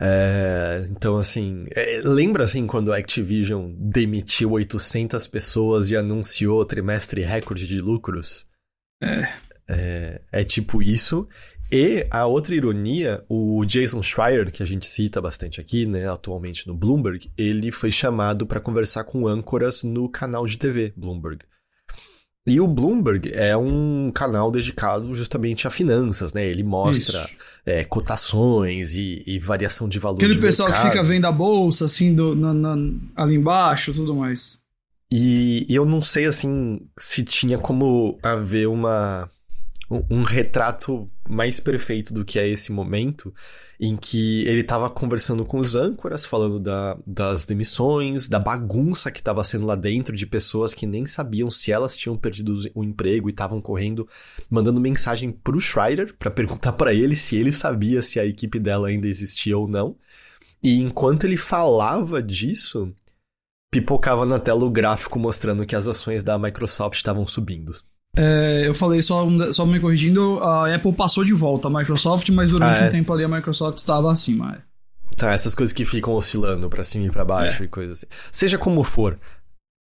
É, 0.00 0.86
então, 0.90 1.16
assim, 1.16 1.66
é, 1.70 2.00
lembra 2.04 2.44
assim 2.44 2.66
quando 2.66 2.92
a 2.92 2.98
Activision 2.98 3.72
demitiu 3.78 4.52
800 4.52 5.26
pessoas 5.26 5.90
e 5.90 5.96
anunciou 5.96 6.64
trimestre 6.64 7.22
recorde 7.22 7.66
de 7.66 7.80
lucros? 7.80 8.46
É. 9.02 9.28
É, 9.68 10.20
é 10.30 10.44
tipo 10.44 10.82
isso. 10.82 11.28
E 11.70 12.06
a 12.10 12.26
outra 12.26 12.54
ironia, 12.54 13.24
o 13.28 13.64
Jason 13.64 14.00
Schreier, 14.00 14.52
que 14.52 14.62
a 14.62 14.66
gente 14.66 14.86
cita 14.86 15.20
bastante 15.20 15.60
aqui, 15.60 15.84
né, 15.84 16.08
atualmente 16.08 16.66
no 16.68 16.74
Bloomberg, 16.76 17.28
ele 17.36 17.72
foi 17.72 17.90
chamado 17.90 18.46
para 18.46 18.60
conversar 18.60 19.02
com 19.02 19.26
âncoras 19.26 19.82
no 19.82 20.08
canal 20.08 20.46
de 20.46 20.58
TV 20.58 20.92
Bloomberg. 20.96 21.44
E 22.46 22.60
o 22.60 22.66
Bloomberg 22.66 23.32
é 23.34 23.56
um 23.56 24.12
canal 24.14 24.52
dedicado 24.52 25.12
justamente 25.14 25.66
a 25.66 25.70
finanças, 25.70 26.32
né? 26.32 26.46
Ele 26.46 26.62
mostra 26.62 27.28
é, 27.64 27.82
cotações 27.84 28.94
e, 28.94 29.24
e, 29.26 29.38
variação 29.40 29.88
de 29.88 29.98
valor. 29.98 30.18
Aquele 30.18 30.34
de 30.34 30.40
pessoal 30.40 30.68
mercado. 30.68 30.84
que 30.84 30.96
fica 30.96 31.02
vendo 31.02 31.24
a 31.24 31.32
bolsa, 31.32 31.86
assim, 31.86 32.14
do, 32.14 32.36
na, 32.36 32.54
na, 32.54 32.76
ali 33.16 33.34
embaixo 33.34 33.92
tudo 33.92 34.14
mais. 34.14 34.60
E, 35.10 35.66
e 35.68 35.74
eu 35.74 35.84
não 35.84 36.00
sei, 36.00 36.26
assim, 36.26 36.80
se 36.96 37.24
tinha 37.24 37.58
como 37.58 38.16
haver 38.22 38.68
uma 38.68 39.28
um 39.88 40.22
retrato 40.22 41.08
mais 41.28 41.60
perfeito 41.60 42.12
do 42.12 42.24
que 42.24 42.38
é 42.40 42.48
esse 42.48 42.72
momento, 42.72 43.32
em 43.78 43.96
que 43.96 44.44
ele 44.46 44.60
estava 44.60 44.90
conversando 44.90 45.44
com 45.44 45.58
os 45.58 45.76
âncoras, 45.76 46.24
falando 46.24 46.58
da, 46.58 46.98
das 47.06 47.46
demissões, 47.46 48.26
da 48.26 48.40
bagunça 48.40 49.12
que 49.12 49.20
estava 49.20 49.44
sendo 49.44 49.66
lá 49.66 49.76
dentro, 49.76 50.16
de 50.16 50.26
pessoas 50.26 50.74
que 50.74 50.86
nem 50.86 51.06
sabiam 51.06 51.48
se 51.48 51.70
elas 51.70 51.96
tinham 51.96 52.16
perdido 52.16 52.54
o 52.74 52.82
emprego 52.82 53.28
e 53.28 53.32
estavam 53.32 53.60
correndo, 53.60 54.08
mandando 54.50 54.80
mensagem 54.80 55.30
pro 55.30 55.60
Schreider 55.60 56.16
para 56.18 56.30
perguntar 56.32 56.72
para 56.72 56.92
ele 56.92 57.14
se 57.14 57.36
ele 57.36 57.52
sabia 57.52 58.02
se 58.02 58.18
a 58.18 58.26
equipe 58.26 58.58
dela 58.58 58.88
ainda 58.88 59.06
existia 59.06 59.56
ou 59.56 59.68
não. 59.68 59.96
E 60.62 60.80
enquanto 60.80 61.24
ele 61.24 61.36
falava 61.36 62.20
disso, 62.20 62.92
pipocava 63.70 64.26
na 64.26 64.40
tela 64.40 64.64
o 64.64 64.70
gráfico 64.70 65.18
mostrando 65.18 65.64
que 65.64 65.76
as 65.76 65.86
ações 65.86 66.24
da 66.24 66.36
Microsoft 66.36 66.96
estavam 66.96 67.24
subindo. 67.26 67.76
É, 68.16 68.64
eu 68.66 68.74
falei 68.74 69.02
só, 69.02 69.26
só 69.52 69.66
me 69.66 69.78
corrigindo, 69.78 70.38
a 70.42 70.74
Apple 70.74 70.92
passou 70.92 71.24
de 71.24 71.34
volta 71.34 71.68
a 71.68 71.70
Microsoft, 71.70 72.28
mas 72.30 72.50
durante 72.50 72.78
ah, 72.78 72.84
é? 72.84 72.88
um 72.88 72.90
tempo 72.90 73.12
ali 73.12 73.24
a 73.24 73.28
Microsoft 73.28 73.78
estava 73.78 74.10
acima. 74.10 74.56
É. 74.56 75.16
Tá, 75.16 75.32
essas 75.32 75.54
coisas 75.54 75.72
que 75.72 75.84
ficam 75.84 76.14
oscilando 76.14 76.68
para 76.68 76.84
cima 76.84 77.06
e 77.06 77.10
para 77.10 77.24
baixo 77.24 77.62
é. 77.62 77.66
e 77.66 77.68
coisas 77.68 77.98
assim. 77.98 78.06
Seja 78.32 78.58
como 78.58 78.82
for, 78.82 79.18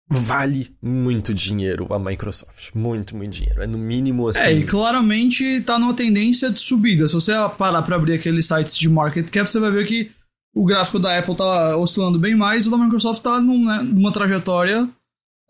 vale 0.10 0.72
muito 0.82 1.34
dinheiro 1.34 1.88
a 1.94 2.00
Microsoft. 2.00 2.72
Muito, 2.74 3.16
muito 3.16 3.34
dinheiro. 3.34 3.62
É 3.62 3.68
no 3.68 3.78
mínimo 3.78 4.28
assim. 4.28 4.40
É, 4.40 4.54
e 4.54 4.64
claramente 4.64 5.62
tá 5.62 5.80
numa 5.80 5.94
tendência 5.94 6.50
de 6.50 6.60
subida. 6.60 7.08
Se 7.08 7.14
você 7.14 7.34
parar 7.58 7.82
pra 7.82 7.96
abrir 7.96 8.14
aqueles 8.14 8.46
sites 8.46 8.78
de 8.78 8.90
market 8.90 9.30
cap, 9.30 9.50
você 9.50 9.60
vai 9.60 9.72
ver 9.72 9.86
que 9.86 10.12
o 10.56 10.66
gráfico 10.66 10.98
da 10.98 11.18
Apple 11.18 11.36
tá 11.36 11.78
oscilando 11.78 12.18
bem 12.18 12.36
mais, 12.36 12.66
o 12.66 12.72
da 12.72 12.78
Microsoft 12.78 13.22
tá 13.22 13.40
num, 13.40 13.66
né, 13.66 13.82
numa 13.84 14.12
trajetória 14.12 14.90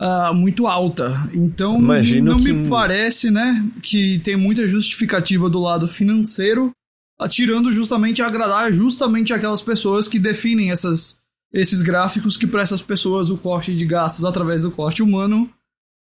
uh, 0.02 0.34
muito 0.34 0.68
alta. 0.68 1.30
Então, 1.34 1.78
Imagino 1.80 2.32
não 2.32 2.38
que... 2.38 2.52
me 2.52 2.70
parece, 2.70 3.30
né, 3.32 3.66
que 3.82 4.20
tem 4.20 4.36
muita 4.36 4.68
justificativa 4.68 5.50
do 5.50 5.60
lado 5.60 5.88
financeiro, 5.88 6.72
atirando 7.20 7.72
justamente 7.72 8.22
a 8.22 8.28
agradar 8.28 8.72
justamente 8.72 9.34
aquelas 9.34 9.62
pessoas 9.62 10.08
que 10.08 10.20
definem 10.20 10.72
essas, 10.72 11.20
esses 11.52 11.82
gráficos 11.82 12.38
que 12.38 12.48
para 12.48 12.62
essas 12.62 12.82
pessoas 12.82 13.30
o 13.30 13.38
corte 13.38 13.76
de 13.76 13.86
gastos 13.86 14.24
através 14.24 14.64
do 14.64 14.72
corte 14.72 15.02
humano 15.02 15.50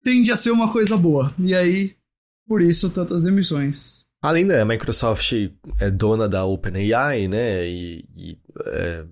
tende 0.03 0.33
a 0.33 0.37
ser 0.37 0.51
uma 0.51 0.73
coisa 0.73 0.97
boa. 0.97 1.33
E 1.39 1.55
aí, 1.55 1.95
por 2.47 2.63
isso, 2.63 2.91
tantas 2.91 3.23
demissões. 3.23 4.03
Além 4.23 4.47
da 4.47 4.65
Microsoft 4.65 5.33
é 5.81 5.91
dona 5.91 6.29
da 6.29 6.45
OpenAI, 6.45 7.27
né? 7.27 7.67
E, 7.69 8.05
e 8.15 8.39
é, 8.67 9.05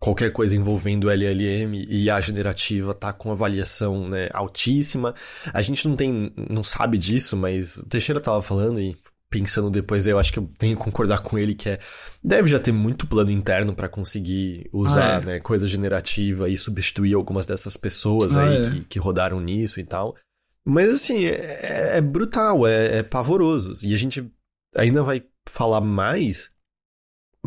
qualquer 0.00 0.32
coisa 0.32 0.56
envolvendo 0.56 1.10
LLM 1.10 1.74
e 1.74 2.04
IA 2.06 2.20
generativa 2.20 2.94
tá 2.94 3.12
com 3.12 3.30
avaliação 3.30 4.08
né, 4.08 4.30
altíssima. 4.32 5.14
A 5.52 5.60
gente 5.60 5.86
não 5.86 5.94
tem, 5.94 6.32
não 6.48 6.64
sabe 6.64 6.96
disso, 6.96 7.36
mas 7.36 7.76
o 7.76 7.86
Teixeira 7.86 8.20
tava 8.20 8.40
falando 8.40 8.80
e 8.80 8.96
pensando 9.28 9.70
depois, 9.70 10.06
eu 10.08 10.18
acho 10.18 10.32
que 10.32 10.40
eu 10.40 10.50
tenho 10.58 10.76
que 10.76 10.82
concordar 10.82 11.20
com 11.20 11.38
ele 11.38 11.54
que 11.54 11.68
é 11.68 11.78
deve 12.22 12.48
já 12.48 12.58
ter 12.58 12.72
muito 12.72 13.06
plano 13.06 13.30
interno 13.30 13.72
para 13.74 13.88
conseguir 13.88 14.68
usar, 14.72 15.18
ah, 15.18 15.20
é. 15.22 15.26
né, 15.26 15.40
coisa 15.40 15.68
generativa 15.68 16.48
e 16.48 16.58
substituir 16.58 17.14
algumas 17.14 17.46
dessas 17.46 17.76
pessoas 17.76 18.36
ah, 18.36 18.42
aí 18.42 18.56
é. 18.56 18.62
que, 18.62 18.84
que 18.84 18.98
rodaram 18.98 19.40
nisso 19.40 19.78
e 19.78 19.84
tal. 19.84 20.16
Mas 20.64 20.90
assim, 20.90 21.26
é, 21.26 21.98
é 21.98 22.00
brutal, 22.00 22.66
é, 22.66 22.98
é, 22.98 23.02
pavoroso. 23.02 23.74
E 23.86 23.94
a 23.94 23.96
gente 23.96 24.30
ainda 24.74 25.02
vai 25.02 25.22
falar 25.48 25.80
mais, 25.80 26.50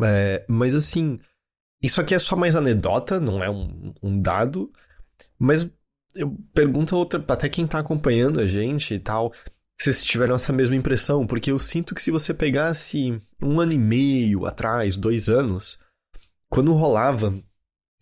é, 0.02 0.44
mas 0.48 0.74
assim, 0.74 1.20
isso 1.84 2.00
aqui 2.00 2.14
é 2.14 2.18
só 2.18 2.34
mais 2.34 2.56
anedota, 2.56 3.20
não 3.20 3.42
é 3.42 3.50
um, 3.50 3.92
um 4.02 4.20
dado, 4.20 4.72
mas 5.38 5.70
eu 6.14 6.36
pergunto 6.52 6.96
outra, 6.96 7.22
até 7.28 7.48
quem 7.48 7.66
tá 7.66 7.78
acompanhando 7.78 8.40
a 8.40 8.46
gente 8.46 8.94
e 8.94 8.98
tal, 8.98 9.32
se 9.78 9.92
vocês 9.92 10.04
tiveram 10.04 10.34
essa 10.34 10.52
mesma 10.52 10.76
impressão, 10.76 11.26
porque 11.26 11.50
eu 11.50 11.58
sinto 11.58 11.94
que 11.94 12.02
se 12.02 12.10
você 12.10 12.32
pegasse 12.32 13.20
um 13.42 13.60
ano 13.60 13.72
e 13.72 13.78
meio 13.78 14.46
atrás, 14.46 14.96
dois 14.96 15.28
anos, 15.28 15.78
quando 16.48 16.72
rolava 16.72 17.34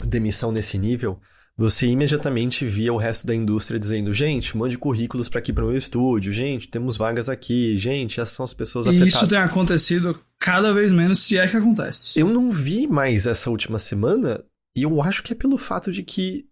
demissão 0.05 0.53
nesse 0.53 0.79
nível, 0.79 1.19
você 1.57 1.87
imediatamente 1.87 2.67
via 2.67 2.93
o 2.93 2.97
resto 2.97 3.27
da 3.27 3.35
indústria 3.35 3.79
dizendo: 3.79 4.13
gente, 4.13 4.57
mande 4.57 4.79
currículos 4.79 5.29
para 5.29 5.39
aqui 5.39 5.53
para 5.53 5.65
o 5.65 5.69
meu 5.69 5.77
estúdio, 5.77 6.33
gente, 6.33 6.69
temos 6.69 6.97
vagas 6.97 7.29
aqui, 7.29 7.77
gente, 7.79 8.21
essas 8.21 8.35
são 8.35 8.45
as 8.45 8.55
pessoas 8.55 8.87
e 8.87 8.91
afetadas. 8.91 9.15
Isso 9.15 9.27
tem 9.29 9.39
acontecido 9.39 10.19
cada 10.39 10.73
vez 10.73 10.91
menos, 10.91 11.21
se 11.21 11.37
é 11.37 11.47
que 11.47 11.57
acontece. 11.57 12.19
Eu 12.19 12.29
não 12.29 12.51
vi 12.51 12.87
mais 12.87 13.27
essa 13.27 13.51
última 13.51 13.79
semana, 13.79 14.43
e 14.77 14.83
eu 14.83 15.03
acho 15.03 15.23
que 15.23 15.35
é 15.35 15.37
pelo 15.37 15.59
fato 15.59 15.93
de 15.93 16.03
que 16.03 16.47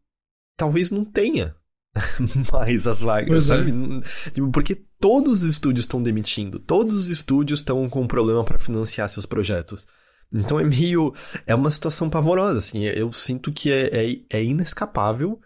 talvez 0.57 0.91
não 0.91 1.05
tenha 1.05 1.57
mais 2.53 2.87
as 2.87 3.01
vagas, 3.01 3.51
é. 3.51 3.57
sabe? 3.57 3.71
É. 3.71 4.51
Porque 4.53 4.83
todos 5.01 5.43
os 5.43 5.51
estúdios 5.51 5.85
estão 5.85 6.03
demitindo, 6.03 6.59
todos 6.59 6.95
os 6.95 7.09
estúdios 7.09 7.61
estão 7.61 7.89
com 7.89 8.07
problema 8.07 8.45
para 8.45 8.59
financiar 8.59 9.09
seus 9.09 9.25
projetos. 9.25 9.87
Então 10.33 10.59
é 10.59 10.65
meio. 10.65 11.13
É 11.47 11.55
uma 11.55 11.71
situação 11.71 12.09
pavorosa, 12.09 12.59
assim. 12.59 12.85
Eu 12.85 13.13
sinto 13.13 13.53
que 13.53 13.71
é, 13.71 14.13
é, 14.13 14.21
é 14.31 14.45
inescapável 14.45 15.41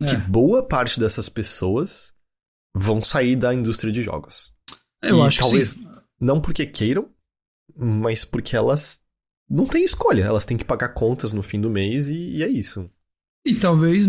é. 0.00 0.06
que 0.06 0.16
boa 0.16 0.62
parte 0.62 1.00
dessas 1.00 1.28
pessoas 1.28 2.12
vão 2.74 3.02
sair 3.02 3.36
da 3.36 3.54
indústria 3.54 3.92
de 3.92 4.02
jogos. 4.02 4.52
Eu 5.02 5.18
e 5.18 5.22
acho 5.22 5.40
talvez 5.40 5.74
que 5.74 5.80
sim. 5.80 5.88
não 6.20 6.40
porque 6.40 6.66
queiram, 6.66 7.08
mas 7.74 8.24
porque 8.24 8.54
elas 8.54 9.00
não 9.48 9.66
têm 9.66 9.84
escolha. 9.84 10.24
Elas 10.24 10.46
têm 10.46 10.56
que 10.56 10.64
pagar 10.64 10.90
contas 10.90 11.32
no 11.32 11.42
fim 11.42 11.60
do 11.60 11.70
mês 11.70 12.08
e, 12.08 12.36
e 12.36 12.42
é 12.42 12.48
isso. 12.48 12.88
E 13.44 13.54
talvez 13.54 14.06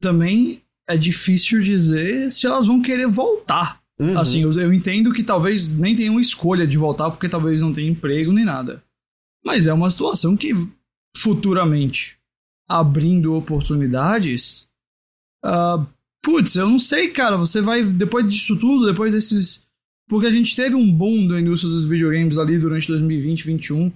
também 0.00 0.62
é 0.88 0.96
difícil 0.96 1.60
dizer 1.60 2.30
se 2.30 2.46
elas 2.46 2.66
vão 2.66 2.82
querer 2.82 3.06
voltar. 3.06 3.80
Uhum. 3.98 4.18
Assim, 4.18 4.42
eu, 4.42 4.52
eu 4.58 4.72
entendo 4.72 5.12
que 5.12 5.22
talvez 5.22 5.70
nem 5.70 5.94
tenham 5.94 6.18
escolha 6.18 6.66
de 6.66 6.78
voltar 6.78 7.10
porque 7.10 7.28
talvez 7.28 7.60
não 7.60 7.72
tenham 7.72 7.92
emprego 7.92 8.32
nem 8.32 8.44
nada. 8.44 8.82
Mas 9.44 9.66
é 9.66 9.72
uma 9.72 9.90
situação 9.90 10.36
que 10.36 10.54
futuramente, 11.16 12.18
abrindo 12.68 13.34
oportunidades, 13.34 14.68
uh, 15.44 15.86
putz, 16.22 16.56
eu 16.56 16.68
não 16.68 16.78
sei, 16.78 17.08
cara. 17.08 17.36
Você 17.36 17.60
vai, 17.60 17.84
depois 17.84 18.28
disso 18.28 18.56
tudo, 18.56 18.86
depois 18.86 19.12
desses. 19.12 19.68
Porque 20.08 20.26
a 20.26 20.30
gente 20.30 20.54
teve 20.56 20.74
um 20.74 20.92
boom 20.92 21.28
da 21.28 21.40
indústria 21.40 21.72
dos 21.72 21.88
videogames 21.88 22.36
ali 22.36 22.58
durante 22.58 22.88
2020, 22.88 23.44
2021. 23.44 23.92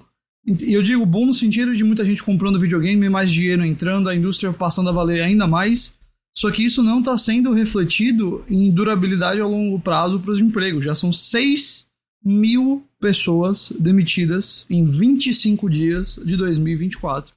E 0.47 0.73
eu 0.75 0.83
digo 0.83 1.05
bom 1.07 1.27
no 1.27 1.35
sentido 1.35 1.75
de 1.75 1.83
muita 1.83 2.05
gente 2.05 2.23
comprando 2.23 2.61
videogame, 2.61 3.09
mais 3.09 3.33
dinheiro 3.33 3.65
entrando, 3.65 4.09
a 4.09 4.15
indústria 4.15 4.53
passando 4.53 4.91
a 4.91 4.93
valer 4.93 5.23
ainda 5.23 5.47
mais. 5.47 5.99
Só 6.37 6.51
que 6.51 6.65
isso 6.65 6.83
não 6.83 6.99
está 6.99 7.17
sendo 7.17 7.53
refletido 7.53 8.45
em 8.49 8.71
durabilidade 8.71 9.41
a 9.41 9.47
longo 9.47 9.79
prazo 9.81 10.21
para 10.21 10.33
os 10.33 10.41
empregos. 10.41 10.85
Já 10.85 10.95
são 10.95 11.13
6 11.13 11.89
mil 12.25 12.85
pessoas 13.05 13.71
demitidas 13.79 14.65
em 14.71 14.83
25 14.83 15.69
dias 15.69 16.19
de 16.25 16.39
2024 16.39 17.35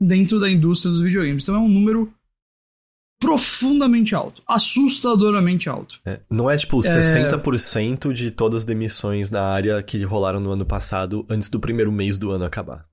dentro 0.00 0.40
da 0.40 0.50
indústria 0.50 0.90
dos 0.90 1.02
videogames. 1.02 1.44
Então 1.44 1.54
é 1.54 1.58
um 1.60 1.68
número 1.68 2.12
profundamente 3.20 4.12
alto, 4.12 4.42
assustadoramente 4.44 5.68
alto. 5.68 6.00
É, 6.04 6.20
não 6.28 6.50
é 6.50 6.56
tipo 6.56 6.78
60% 6.78 8.10
é... 8.10 8.12
de 8.12 8.32
todas 8.32 8.62
as 8.62 8.66
demissões 8.66 9.30
na 9.30 9.42
área 9.42 9.80
que 9.84 10.02
rolaram 10.02 10.40
no 10.40 10.50
ano 10.50 10.66
passado 10.66 11.24
antes 11.30 11.48
do 11.48 11.60
primeiro 11.60 11.92
mês 11.92 12.18
do 12.18 12.32
ano 12.32 12.44
acabar. 12.44 12.84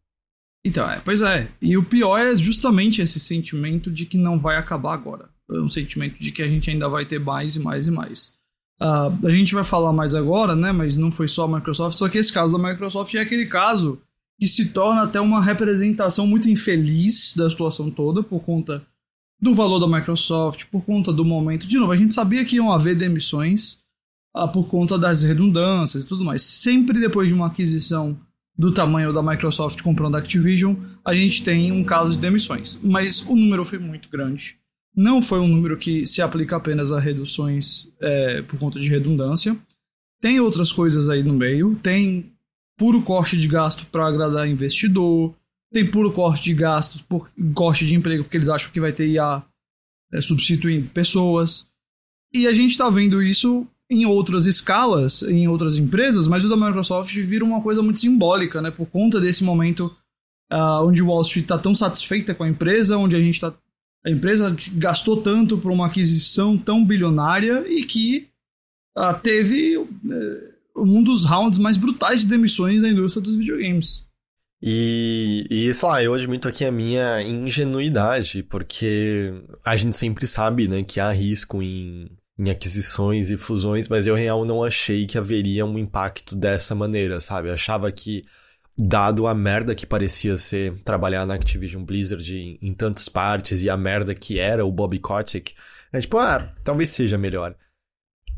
Então, 0.64 0.88
é, 0.88 1.02
pois 1.04 1.24
é. 1.24 1.48
E 1.60 1.76
o 1.76 1.84
pior 1.84 2.20
é 2.20 2.36
justamente 2.36 3.02
esse 3.02 3.20
sentimento 3.20 3.90
de 3.90 4.06
que 4.06 4.16
não 4.16 4.38
vai 4.38 4.58
acabar 4.58 4.94
agora. 4.94 5.28
É 5.50 5.60
um 5.60 5.70
sentimento 5.72 6.20
de 6.20 6.32
que 6.32 6.44
a 6.44 6.48
gente 6.48 6.70
ainda 6.70 6.88
vai 6.88 7.04
ter 7.04 7.20
mais 7.20 7.56
e 7.56 7.60
mais 7.60 7.88
e 7.88 7.92
mais. 7.92 8.36
Uh, 8.82 9.28
a 9.28 9.30
gente 9.30 9.54
vai 9.54 9.64
falar 9.64 9.94
mais 9.94 10.16
agora, 10.16 10.56
né? 10.56 10.72
Mas 10.72 10.98
não 10.98 11.12
foi 11.12 11.28
só 11.28 11.46
a 11.46 11.48
Microsoft. 11.48 11.98
Só 11.98 12.10
que 12.10 12.18
esse 12.18 12.34
caso 12.34 12.58
da 12.58 12.70
Microsoft 12.70 13.14
é 13.14 13.20
aquele 13.20 13.46
caso 13.46 14.02
que 14.40 14.48
se 14.48 14.70
torna 14.70 15.04
até 15.04 15.22
uma 15.22 15.40
representação 15.40 16.26
muito 16.26 16.50
infeliz 16.50 17.36
da 17.36 17.48
situação 17.48 17.92
toda 17.92 18.24
por 18.24 18.44
conta 18.44 18.84
do 19.40 19.54
valor 19.54 19.78
da 19.78 19.88
Microsoft, 19.88 20.66
por 20.72 20.84
conta 20.84 21.14
do 21.14 21.24
momento. 21.24 21.68
De 21.68 21.78
novo, 21.78 21.92
a 21.92 21.98
gente 21.98 22.16
sabia 22.16 22.44
que 22.44 22.56
iam 22.56 22.72
haver 22.72 22.96
demissões 22.96 23.80
uh, 24.36 24.48
por 24.48 24.68
conta 24.68 24.98
das 24.98 25.22
redundâncias 25.22 26.04
e 26.04 26.08
tudo 26.08 26.26
mais. 26.26 26.42
Sempre 26.42 27.00
depois 27.00 27.28
de 27.28 27.36
uma 27.36 27.48
aquisição 27.48 28.20
do 28.58 28.72
tamanho 28.74 29.14
da 29.14 29.22
Microsoft 29.22 29.82
comprando 29.82 30.16
a 30.16 30.20
Activision, 30.20 30.76
a 31.06 31.14
gente 31.14 31.44
tem 31.44 31.72
um 31.72 31.84
caso 31.84 32.16
de 32.16 32.22
demissões. 32.22 32.80
Mas 32.82 33.22
o 33.22 33.36
número 33.36 33.64
foi 33.64 33.78
muito 33.78 34.10
grande. 34.10 34.61
Não 34.96 35.22
foi 35.22 35.40
um 35.40 35.48
número 35.48 35.78
que 35.78 36.06
se 36.06 36.22
aplica 36.22 36.58
apenas 36.58 36.92
a 36.92 37.00
reduções 37.00 37.88
é, 38.00 38.42
por 38.42 38.60
conta 38.60 38.80
de 38.80 38.90
redundância. 38.90 39.58
Tem 40.22 40.40
outras 40.40 40.72
coisas 40.72 41.10
aí 41.10 41.24
no 41.24 41.34
meio. 41.34 41.76
Tem 41.82 42.32
puro 42.78 43.02
corte 43.02 43.38
de 43.38 43.48
gasto 43.48 43.86
para 43.86 44.08
agradar 44.08 44.48
investidor. 44.48 45.34
Tem 45.72 45.90
puro 45.90 46.12
corte 46.12 46.44
de 46.44 46.54
gastos 46.54 47.02
por 47.02 47.32
corte 47.54 47.86
de 47.86 47.96
emprego, 47.96 48.24
porque 48.24 48.38
eles 48.38 48.50
acham 48.50 48.72
que 48.72 48.82
vai 48.82 48.92
ter 48.92 49.08
IA 49.08 49.44
é, 50.12 50.20
substituindo 50.20 50.90
pessoas. 50.90 51.68
E 52.34 52.46
a 52.46 52.52
gente 52.52 52.72
está 52.72 52.90
vendo 52.90 53.22
isso 53.22 53.66
em 53.90 54.06
outras 54.06 54.46
escalas, 54.46 55.22
em 55.24 55.48
outras 55.48 55.78
empresas, 55.78 56.28
mas 56.28 56.46
o 56.46 56.50
da 56.50 56.56
Microsoft 56.56 57.14
vira 57.14 57.44
uma 57.44 57.62
coisa 57.62 57.82
muito 57.82 58.00
simbólica, 58.00 58.62
né? 58.62 58.72
Por 58.72 58.86
conta 58.88 59.20
desse 59.20 59.44
momento 59.44 59.94
uh, 60.52 60.86
onde 60.86 61.02
Wall 61.02 61.22
Street 61.24 61.44
está 61.44 61.58
tão 61.58 61.76
satisfeita 61.76 62.34
com 62.34 62.44
a 62.44 62.50
empresa, 62.50 62.98
onde 62.98 63.16
a 63.16 63.20
gente 63.20 63.36
está 63.36 63.54
a 64.06 64.10
empresa 64.10 64.56
gastou 64.74 65.22
tanto 65.22 65.58
por 65.58 65.72
uma 65.72 65.88
aquisição 65.88 66.58
tão 66.58 66.84
bilionária 66.84 67.64
e 67.68 67.84
que 67.84 68.28
uh, 68.98 69.20
teve 69.22 69.78
uh, 69.78 69.90
um 70.76 71.04
dos 71.04 71.26
rounds 71.26 71.60
mais 71.60 71.78
brutais 71.78 72.22
de 72.22 72.28
demissões 72.28 72.82
da 72.82 72.90
indústria 72.90 73.24
dos 73.24 73.36
videogames. 73.36 74.06
E, 74.64 75.48
e, 75.50 75.74
sei 75.74 75.90
lá, 75.90 76.04
eu 76.04 76.14
admito 76.14 76.48
aqui 76.48 76.64
a 76.64 76.72
minha 76.72 77.22
ingenuidade, 77.24 78.44
porque 78.44 79.34
a 79.66 79.76
gente 79.76 79.96
sempre 79.96 80.28
sabe, 80.28 80.68
né, 80.68 80.84
que 80.84 81.00
há 81.00 81.12
risco 81.12 81.64
em, 81.64 82.12
em 82.38 82.50
aquisições 82.50 83.32
e 83.32 83.38
fusões, 83.38 83.88
mas 83.88 84.06
eu 84.06 84.14
real 84.14 84.46
não 84.46 84.64
achei 84.64 85.08
que 85.08 85.18
haveria 85.18 85.66
um 85.66 85.80
impacto 85.80 86.36
dessa 86.36 86.76
maneira, 86.76 87.20
sabe? 87.20 87.50
Eu 87.50 87.54
achava 87.56 87.92
que 87.92 88.24
dado 88.84 89.28
a 89.28 89.36
merda 89.36 89.76
que 89.76 89.86
parecia 89.86 90.36
ser 90.38 90.74
trabalhar 90.84 91.26
na 91.28 91.36
Activision 91.36 91.84
Blizzard 91.84 92.36
em, 92.36 92.58
em 92.62 92.74
tantas 92.74 93.08
partes 93.08 93.62
e 93.62 93.70
a 93.70 93.78
merda 93.78 94.16
que 94.16 94.40
era 94.40 94.66
o 94.66 94.72
Bobby 94.72 94.98
Kotick, 94.98 95.54
é 95.94 96.00
tipo, 96.00 96.18
ah, 96.18 96.52
talvez 96.64 96.90
seja 96.90 97.18
melhor. 97.18 97.56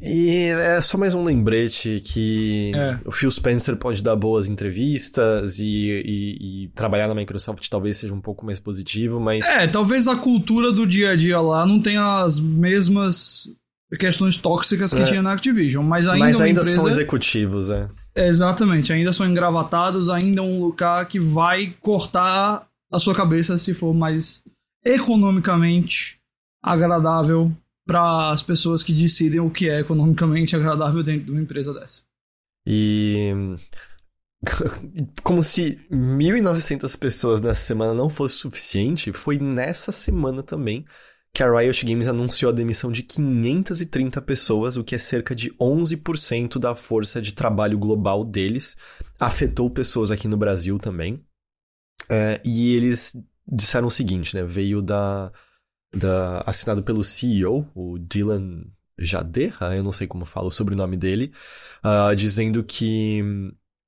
E 0.01 0.47
é 0.47 0.81
só 0.81 0.97
mais 0.97 1.13
um 1.13 1.23
lembrete 1.23 2.01
que 2.03 2.73
é. 2.75 2.99
o 3.05 3.11
Phil 3.11 3.31
Spencer 3.31 3.77
pode 3.77 4.03
dar 4.03 4.17
boas 4.17 4.47
entrevistas 4.47 5.59
e, 5.59 5.65
e, 5.65 6.65
e, 6.65 6.67
trabalhar 6.69 7.07
na 7.07 7.15
Microsoft 7.15 7.65
talvez 7.69 7.97
seja 7.97 8.13
um 8.13 8.19
pouco 8.19 8.45
mais 8.45 8.59
positivo, 8.59 9.21
mas. 9.21 9.45
É, 9.45 9.65
talvez 9.65 10.07
a 10.07 10.17
cultura 10.17 10.73
do 10.73 10.85
dia 10.85 11.11
a 11.11 11.15
dia 11.15 11.39
lá 11.39 11.65
não 11.65 11.79
tenha 11.79 12.23
as 12.23 12.37
mesmas 12.37 13.45
questões 13.97 14.35
tóxicas 14.35 14.93
que 14.93 15.01
é. 15.03 15.05
tinha 15.05 15.21
na 15.21 15.31
Activision, 15.31 15.85
mas 15.85 16.05
ainda, 16.05 16.25
mas 16.25 16.41
ainda 16.41 16.61
empresa... 16.61 16.81
são 16.81 16.89
executivos, 16.89 17.69
é. 17.69 17.87
Exatamente, 18.15 18.93
ainda 18.93 19.11
são 19.11 19.27
engravatados, 19.27 20.07
ainda 20.07 20.39
é 20.39 20.43
um 20.43 20.61
lugar 20.61 21.07
que 21.07 21.19
vai 21.19 21.75
cortar 21.81 22.67
a 22.91 22.99
sua 22.99 23.15
cabeça 23.15 23.57
se 23.57 23.73
for 23.73 23.93
mais 23.93 24.43
economicamente 24.85 26.19
agradável 26.61 27.51
para 27.85 28.31
as 28.31 28.41
pessoas 28.41 28.83
que 28.83 28.93
decidem 28.93 29.39
o 29.39 29.49
que 29.49 29.67
é 29.67 29.79
economicamente 29.79 30.55
agradável 30.55 31.01
dentro 31.03 31.25
de 31.25 31.31
uma 31.31 31.41
empresa 31.41 31.73
dessa. 31.73 32.03
E 32.67 33.31
como 35.23 35.43
se 35.43 35.79
1.900 35.91 36.97
pessoas 36.97 37.41
nessa 37.41 37.61
semana 37.61 37.93
não 37.93 38.09
fosse 38.09 38.37
suficiente, 38.37 39.11
foi 39.11 39.37
nessa 39.37 39.91
semana 39.91 40.43
também 40.43 40.85
que 41.33 41.41
a 41.41 41.51
Riot 41.51 41.83
Games 41.85 42.07
anunciou 42.07 42.51
a 42.51 42.53
demissão 42.53 42.91
de 42.91 43.01
530 43.01 44.21
pessoas, 44.21 44.77
o 44.77 44.83
que 44.83 44.93
é 44.93 44.99
cerca 44.99 45.35
de 45.35 45.51
11% 45.53 46.59
da 46.59 46.75
força 46.75 47.19
de 47.19 47.31
trabalho 47.31 47.79
global 47.79 48.23
deles. 48.23 48.77
Afetou 49.19 49.69
pessoas 49.69 50.11
aqui 50.11 50.27
no 50.27 50.37
Brasil 50.37 50.77
também. 50.77 51.25
É, 52.07 52.39
e 52.45 52.75
eles 52.75 53.17
disseram 53.47 53.87
o 53.87 53.91
seguinte, 53.91 54.35
né? 54.35 54.43
Veio 54.43 54.79
da, 54.79 55.31
da 55.91 56.41
assinado 56.41 56.83
pelo 56.83 57.03
CEO, 57.03 57.67
o 57.73 57.97
Dylan 57.97 58.65
Jaderra, 58.99 59.75
eu 59.75 59.83
não 59.83 59.91
sei 59.91 60.05
como 60.05 60.25
falo 60.25 60.47
o 60.47 60.51
sobrenome 60.51 60.97
dele, 60.97 61.33
uh, 61.83 62.15
dizendo 62.15 62.63
que 62.63 63.21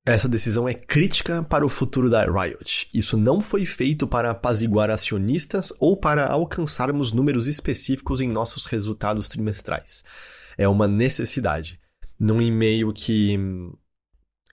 essa 0.05 0.29
decisão 0.29 0.69
é 0.69 0.73
crítica 0.75 1.41
para 1.41 1.65
o 1.65 1.69
futuro 1.69 2.11
da 2.11 2.23
Riot. 2.25 2.87
Isso 2.93 3.17
não 3.17 3.41
foi 3.41 3.65
feito 3.65 4.07
para 4.07 4.29
apaziguar 4.29 4.91
acionistas 4.91 5.73
ou 5.79 5.97
para 5.97 6.27
alcançarmos 6.27 7.11
números 7.11 7.47
específicos 7.47 8.21
em 8.21 8.29
nossos 8.29 8.65
resultados 8.65 9.27
trimestrais. 9.27 10.03
É 10.57 10.67
uma 10.67 10.87
necessidade. 10.87 11.79
Num 12.19 12.39
e-mail 12.39 12.93
que 12.93 13.35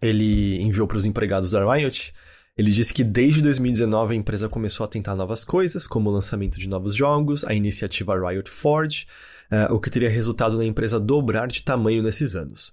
ele 0.01 0.61
enviou 0.63 0.87
para 0.87 0.97
os 0.97 1.05
empregados 1.05 1.51
da 1.51 1.75
Riot, 1.75 2.15
ele 2.57 2.71
disse 2.71 2.95
que 2.95 3.05
desde 3.05 3.43
2019 3.43 4.15
a 4.15 4.17
empresa 4.17 4.49
começou 4.49 4.85
a 4.85 4.89
tentar 4.89 5.15
novas 5.15 5.45
coisas, 5.45 5.87
como 5.87 6.09
o 6.09 6.13
lançamento 6.13 6.59
de 6.59 6.69
novos 6.69 6.95
jogos, 6.95 7.45
a 7.45 7.53
iniciativa 7.53 8.19
Riot 8.19 8.51
Forge, 8.51 9.07
uh, 9.53 9.73
o 9.73 9.79
que 9.79 9.91
teria 9.91 10.09
resultado 10.09 10.57
na 10.57 10.65
empresa 10.65 10.99
dobrar 10.99 11.47
de 11.47 11.63
tamanho 11.63 12.03
nesses 12.03 12.35
anos. 12.35 12.73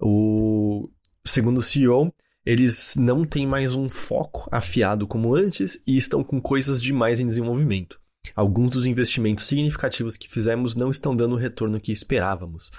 O 0.00 0.88
Segundo 1.28 1.58
o 1.58 1.62
CEO, 1.62 2.10
eles 2.44 2.94
não 2.96 3.22
têm 3.22 3.46
mais 3.46 3.74
um 3.74 3.86
foco 3.86 4.48
afiado 4.50 5.06
como 5.06 5.36
antes 5.36 5.78
e 5.86 5.94
estão 5.98 6.24
com 6.24 6.40
coisas 6.40 6.80
demais 6.80 7.20
em 7.20 7.26
desenvolvimento. 7.26 8.00
Alguns 8.34 8.70
dos 8.70 8.86
investimentos 8.86 9.46
significativos 9.46 10.16
que 10.16 10.26
fizemos 10.26 10.74
não 10.74 10.90
estão 10.90 11.14
dando 11.14 11.34
o 11.34 11.38
retorno 11.38 11.78
que 11.78 11.92
esperávamos. 11.92 12.70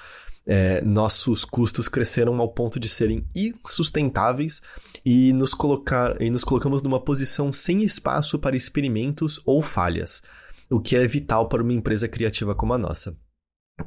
É, 0.48 0.82
nossos 0.82 1.46
custos 1.46 1.88
cresceram 1.88 2.42
ao 2.42 2.50
ponto 2.50 2.80
de 2.80 2.90
serem 2.90 3.24
insustentáveis 3.36 4.64
e 5.06 5.32
nos, 5.32 5.54
colocar, 5.54 6.20
e 6.20 6.32
nos 6.32 6.44
colocamos 6.44 6.82
numa 6.82 7.00
posição 7.00 7.54
sem 7.54 7.84
espaço 7.84 8.40
para 8.40 8.56
experimentos 8.56 9.40
ou 9.46 9.62
falhas, 9.62 10.24
o 10.72 10.80
que 10.80 10.96
é 10.96 11.06
vital 11.06 11.48
para 11.48 11.62
uma 11.62 11.74
empresa 11.74 12.08
criativa 12.08 12.56
como 12.56 12.74
a 12.74 12.80
nossa. 12.80 13.16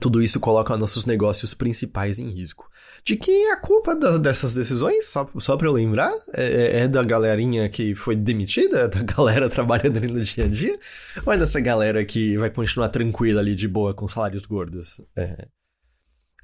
Tudo 0.01 0.23
isso 0.23 0.41
coloca 0.41 0.77
nossos 0.77 1.07
negócios 1.07 1.55
principais 1.55 2.19
em 2.19 2.31
risco. 2.31 2.71
De 3.05 3.17
quem 3.17 3.47
é 3.47 3.53
a 3.53 3.57
culpa 3.57 3.97
da, 3.97 4.17
dessas 4.17 4.55
decisões? 4.55 5.07
Só, 5.07 5.29
só 5.39 5.57
pra 5.57 5.67
eu 5.67 5.73
lembrar? 5.73 6.13
É, 6.35 6.45
é, 6.45 6.81
é, 6.81 6.89
da 6.89 7.03
galerinha 7.03 7.69
que 7.69 7.95
foi 7.95 8.15
demitida? 8.15 8.81
É 8.81 8.89
da 8.89 9.03
galera 9.05 9.51
trabalhando 9.51 9.97
ali 9.97 10.09
no 10.09 10.23
dia 10.23 10.45
a 10.45 10.49
dia? 10.49 10.79
Ou 11.27 11.33
é 11.33 11.39
dessa 11.39 11.61
galera 11.61 12.05
que 12.05 12.37
vai 12.37 12.51
continuar 12.51 12.89
tranquila 12.89 13.41
ali 13.41 13.55
de 13.55 13.69
boa 13.69 13.93
com 13.93 14.07
salários 14.07 14.47
gordos? 14.47 15.01
É. 15.17 15.47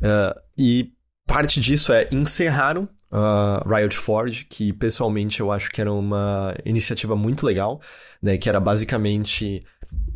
Uh, 0.01 0.41
e 0.57 0.93
parte 1.27 1.61
disso 1.61 1.93
é 1.93 2.09
encerraram 2.11 2.89
uh, 3.13 3.69
Riot 3.69 3.97
Forge, 3.97 4.45
que 4.45 4.73
pessoalmente 4.73 5.41
eu 5.41 5.53
acho 5.53 5.71
que 5.71 5.81
era 5.81 5.93
uma 5.93 6.57
iniciativa 6.65 7.15
muito 7.15 7.47
legal, 7.47 7.81
né? 8.23 8.37
Que 8.37 8.49
era 8.49 8.59
basicamente 8.59 9.63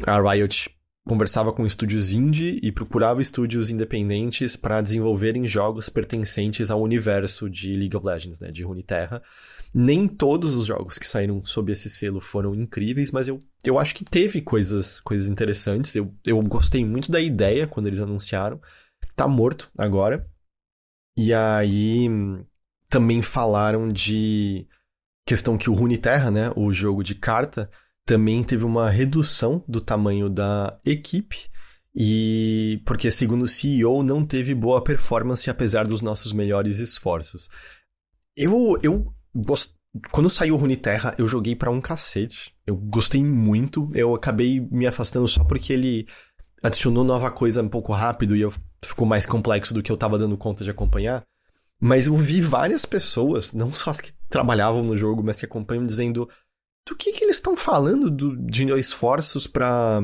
a 0.07 0.21
Riot 0.21 0.71
conversava 1.07 1.53
com 1.53 1.67
estúdios 1.67 2.13
indie 2.13 2.61
e 2.63 2.71
procurava 2.71 3.21
estúdios 3.21 3.71
independentes 3.71 4.55
para 4.55 4.81
desenvolverem 4.81 5.47
jogos 5.47 5.89
pertencentes 5.89 6.71
ao 6.71 6.81
universo 6.81 7.51
de 7.51 7.77
League 7.77 7.97
of 7.97 8.07
Legends, 8.07 8.39
né, 8.39 8.51
de 8.53 8.63
Runeterra. 8.63 9.21
Nem 9.75 10.07
todos 10.07 10.55
os 10.57 10.67
jogos 10.67 10.99
que 10.99 11.07
saíram 11.07 11.45
sob 11.45 11.73
esse 11.73 11.91
selo 11.91 12.21
foram 12.21 12.55
incríveis, 12.55 13.11
mas 13.11 13.27
eu, 13.27 13.41
eu 13.65 13.79
acho 13.79 13.95
que 13.95 14.05
teve 14.05 14.41
coisas, 14.41 15.01
coisas 15.01 15.29
interessantes. 15.29 15.97
Eu, 15.97 16.15
eu 16.25 16.41
gostei 16.43 16.85
muito 16.85 17.11
da 17.11 17.21
ideia 17.21 17.67
quando 17.67 17.89
eles 17.89 18.01
anunciaram. 18.01 18.61
Tá 19.17 19.27
morto 19.27 19.71
agora. 19.77 20.29
E 21.17 21.35
aí 21.35 22.09
também 22.89 23.23
falaram 23.23 23.89
de 23.89 24.67
questão 25.27 25.59
que 25.59 25.69
o 25.69 25.75
Runeterra, 25.75 26.31
né, 26.31 26.53
o 26.55 26.73
jogo 26.73 27.03
de 27.03 27.15
carta, 27.15 27.69
também 28.05 28.43
teve 28.43 28.65
uma 28.65 28.91
redução 28.91 29.65
do 29.67 29.81
tamanho 29.81 30.29
da 30.29 30.79
equipe 30.85 31.51
e 31.95 32.81
porque 32.85 33.11
segundo 33.11 33.43
o 33.43 33.49
CEO 33.49 34.03
não 34.03 34.25
teve 34.25 34.55
boa 34.55 34.83
performance 34.83 35.49
apesar 35.49 35.87
dos 35.87 36.03
nossos 36.03 36.33
melhores 36.33 36.79
esforços. 36.79 37.49
Eu 38.37 38.79
eu 38.83 39.13
gost... 39.35 39.75
quando 40.11 40.31
saiu 40.31 40.57
Runeterra, 40.57 41.15
eu 41.19 41.29
joguei 41.29 41.55
para 41.55 41.71
um 41.71 41.81
cacete. 41.81 42.55
Eu 42.67 42.77
gostei 42.77 43.23
muito. 43.23 43.91
Eu 43.95 44.15
acabei 44.15 44.61
me 44.61 44.87
afastando 44.87 45.29
só 45.29 45.45
porque 45.45 45.73
ele 45.73 46.07
adicionou 46.63 47.05
nova 47.05 47.31
coisa 47.31 47.63
um 47.63 47.69
pouco 47.69 47.93
rápido 47.93 48.37
e 48.37 48.41
eu 48.41 48.53
ficou 48.83 49.07
mais 49.07 49.27
complexo 49.27 49.75
do 49.75 49.83
que 49.83 49.93
eu 49.93 49.97
tava 49.97 50.19
dando 50.19 50.37
conta 50.37 50.65
de 50.65 50.71
acompanhar. 50.71 51.23
Mas 51.81 52.07
eu 52.07 52.17
vi 52.17 52.41
várias 52.41 52.87
pessoas, 52.87 53.53
não 53.53 53.73
só 53.73 53.91
as 53.91 54.01
que 54.01 54.13
trabalhavam 54.29 54.85
no 54.85 54.97
jogo, 54.97 55.23
mas 55.23 55.41
que 55.41 55.45
acompanham, 55.45 55.85
dizendo: 55.85 56.29
do 56.87 56.97
que, 56.97 57.13
que 57.13 57.25
eles 57.25 57.37
estão 57.37 57.57
falando 57.57 58.11
do, 58.11 58.37
de 58.37 58.73
esforços 58.79 59.47
para 59.47 60.01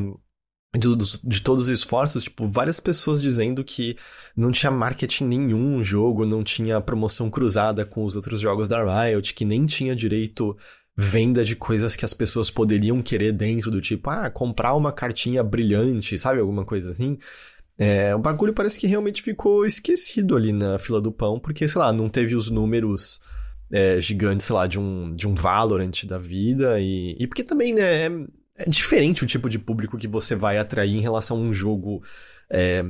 de, 0.77 0.89
de, 1.25 1.43
todos 1.43 1.65
os 1.65 1.69
esforços, 1.71 2.25
tipo, 2.25 2.47
várias 2.47 2.79
pessoas 2.79 3.23
dizendo 3.23 3.65
que 3.65 3.97
não 4.37 4.51
tinha 4.51 4.71
marketing 4.71 5.25
nenhum 5.25 5.79
no 5.79 5.85
jogo, 5.85 6.27
não 6.27 6.45
tinha 6.45 6.81
promoção 6.81 7.31
cruzada 7.31 7.87
com 7.87 8.05
os 8.05 8.15
outros 8.15 8.41
jogos 8.41 8.69
da 8.69 9.07
Riot, 9.07 9.33
que 9.33 9.45
nem 9.45 9.65
tinha 9.65 9.97
direito 9.97 10.57
venda 10.95 11.45
de 11.45 11.57
coisas 11.57 11.97
que 11.97 12.05
as 12.05 12.13
pessoas 12.13 12.51
poderiam 12.51 13.01
querer 13.01 13.33
dentro 13.33 13.71
do 13.71 13.81
tipo, 13.81 14.11
ah, 14.11 14.29
comprar 14.29 14.75
uma 14.75 14.93
cartinha 14.93 15.43
brilhante, 15.43 16.19
sabe, 16.19 16.41
alguma 16.41 16.65
coisa 16.65 16.91
assim. 16.91 17.17
É, 17.79 18.15
o 18.15 18.19
bagulho 18.19 18.53
parece 18.53 18.79
que 18.79 18.89
realmente 18.89 19.23
ficou 19.23 19.65
esquecido 19.65 20.37
ali 20.37 20.53
na 20.53 20.79
fila 20.79 21.01
do 21.01 21.13
pão, 21.13 21.39
porque, 21.39 21.69
sei 21.69 21.81
lá, 21.81 21.93
não 21.93 22.09
teve 22.09 22.35
os 22.35 22.51
números 22.51 23.21
é, 23.71 24.01
gigante, 24.01 24.45
sei 24.45 24.55
lá, 24.55 24.67
de 24.67 24.79
um, 24.79 25.13
de 25.13 25.27
um 25.29 25.35
Valorant 25.35 26.05
da 26.07 26.19
vida. 26.19 26.81
E, 26.81 27.17
e 27.19 27.27
porque 27.27 27.45
também, 27.45 27.75
né, 27.75 28.07
é, 28.07 28.11
é 28.57 28.69
diferente 28.69 29.25
o 29.25 29.27
tipo 29.27 29.49
de 29.49 29.59
público 29.59 29.99
que 29.99 30.09
você 30.09 30.35
vai 30.35 30.59
atrair 30.59 30.97
em 30.97 31.01
relação 31.01 31.37
a 31.37 31.41
um 31.41 31.53
jogo 31.53 32.03
é, 32.51 32.83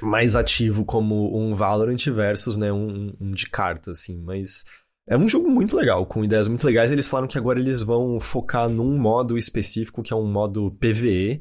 mais 0.00 0.36
ativo 0.36 0.84
como 0.84 1.36
um 1.38 1.54
Valorant 1.54 2.04
versus, 2.06 2.56
né, 2.56 2.72
um, 2.72 3.14
um 3.20 3.30
de 3.30 3.48
carta, 3.48 3.92
assim. 3.92 4.20
Mas 4.20 4.64
é 5.06 5.16
um 5.16 5.28
jogo 5.28 5.50
muito 5.50 5.76
legal, 5.76 6.04
com 6.06 6.24
ideias 6.24 6.48
muito 6.48 6.64
legais. 6.64 6.92
Eles 6.92 7.08
falaram 7.08 7.28
que 7.28 7.38
agora 7.38 7.58
eles 7.58 7.82
vão 7.82 8.20
focar 8.20 8.68
num 8.68 8.98
modo 8.98 9.38
específico, 9.38 10.02
que 10.02 10.12
é 10.12 10.16
um 10.16 10.30
modo 10.30 10.70
PVE. 10.72 11.40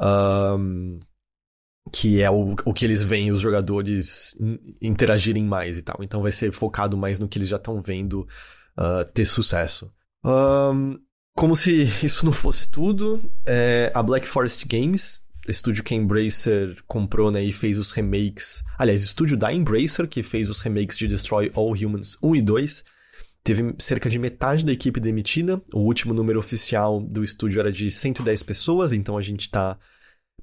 Um, 0.00 0.98
que 1.92 2.22
é 2.22 2.30
o, 2.30 2.54
o 2.64 2.72
que 2.72 2.84
eles 2.84 3.02
veem 3.02 3.30
os 3.30 3.40
jogadores 3.40 4.36
interagirem 4.80 5.44
mais 5.44 5.76
e 5.76 5.82
tal. 5.82 5.98
Então 6.02 6.22
vai 6.22 6.32
ser 6.32 6.52
focado 6.52 6.96
mais 6.96 7.18
no 7.18 7.28
que 7.28 7.38
eles 7.38 7.48
já 7.48 7.56
estão 7.56 7.80
vendo 7.80 8.26
uh, 8.78 9.04
ter 9.12 9.26
sucesso. 9.26 9.92
Um, 10.24 10.98
como 11.34 11.54
se 11.54 11.82
isso 12.02 12.24
não 12.24 12.32
fosse 12.32 12.70
tudo, 12.70 13.20
é, 13.46 13.90
a 13.94 14.02
Black 14.02 14.26
Forest 14.26 14.66
Games, 14.66 15.22
estúdio 15.46 15.84
que 15.84 15.92
a 15.92 15.96
Embracer 15.96 16.76
comprou 16.86 17.30
né, 17.30 17.42
e 17.42 17.52
fez 17.52 17.76
os 17.76 17.92
remakes. 17.92 18.62
Aliás, 18.78 19.02
estúdio 19.02 19.36
da 19.36 19.52
Embracer, 19.52 20.08
que 20.08 20.22
fez 20.22 20.48
os 20.48 20.60
remakes 20.60 20.96
de 20.96 21.06
Destroy 21.06 21.50
All 21.54 21.72
Humans 21.72 22.16
1 22.22 22.36
e 22.36 22.42
2. 22.42 22.84
Teve 23.42 23.74
cerca 23.78 24.08
de 24.08 24.18
metade 24.18 24.64
da 24.64 24.72
equipe 24.72 24.98
demitida. 24.98 25.60
O 25.74 25.80
último 25.80 26.14
número 26.14 26.38
oficial 26.38 26.98
do 26.98 27.22
estúdio 27.22 27.60
era 27.60 27.70
de 27.70 27.90
110 27.90 28.42
pessoas, 28.42 28.90
então 28.90 29.18
a 29.18 29.22
gente 29.22 29.50
tá 29.50 29.78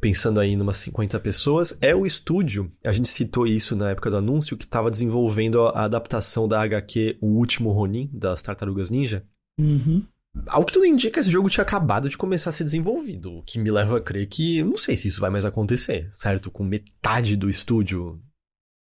pensando 0.01 0.39
aí 0.39 0.51
em 0.51 0.59
umas 0.59 0.77
50 0.77 1.19
pessoas. 1.19 1.77
É 1.79 1.95
o 1.95 2.05
estúdio, 2.05 2.69
a 2.83 2.91
gente 2.91 3.07
citou 3.07 3.45
isso 3.45 3.75
na 3.75 3.91
época 3.91 4.09
do 4.09 4.17
anúncio, 4.17 4.57
que 4.57 4.65
estava 4.65 4.89
desenvolvendo 4.89 5.61
a 5.61 5.85
adaptação 5.85 6.47
da 6.47 6.61
HQ 6.61 7.19
O 7.21 7.27
Último 7.37 7.71
Ronin, 7.71 8.09
das 8.11 8.41
Tartarugas 8.41 8.89
Ninja. 8.89 9.23
Uhum. 9.59 10.03
Ao 10.47 10.65
que 10.65 10.73
tudo 10.73 10.85
indica, 10.85 11.19
esse 11.19 11.29
jogo 11.29 11.49
tinha 11.49 11.61
acabado 11.61 12.09
de 12.09 12.17
começar 12.17 12.49
a 12.49 12.53
ser 12.53 12.63
desenvolvido, 12.63 13.33
o 13.33 13.43
que 13.43 13.59
me 13.59 13.69
leva 13.69 13.97
a 13.97 14.01
crer 14.01 14.27
que 14.27 14.63
não 14.63 14.77
sei 14.77 14.97
se 14.97 15.07
isso 15.07 15.21
vai 15.21 15.29
mais 15.29 15.45
acontecer, 15.45 16.09
certo? 16.13 16.49
Com 16.49 16.63
metade 16.63 17.35
do 17.35 17.49
estúdio 17.49 18.19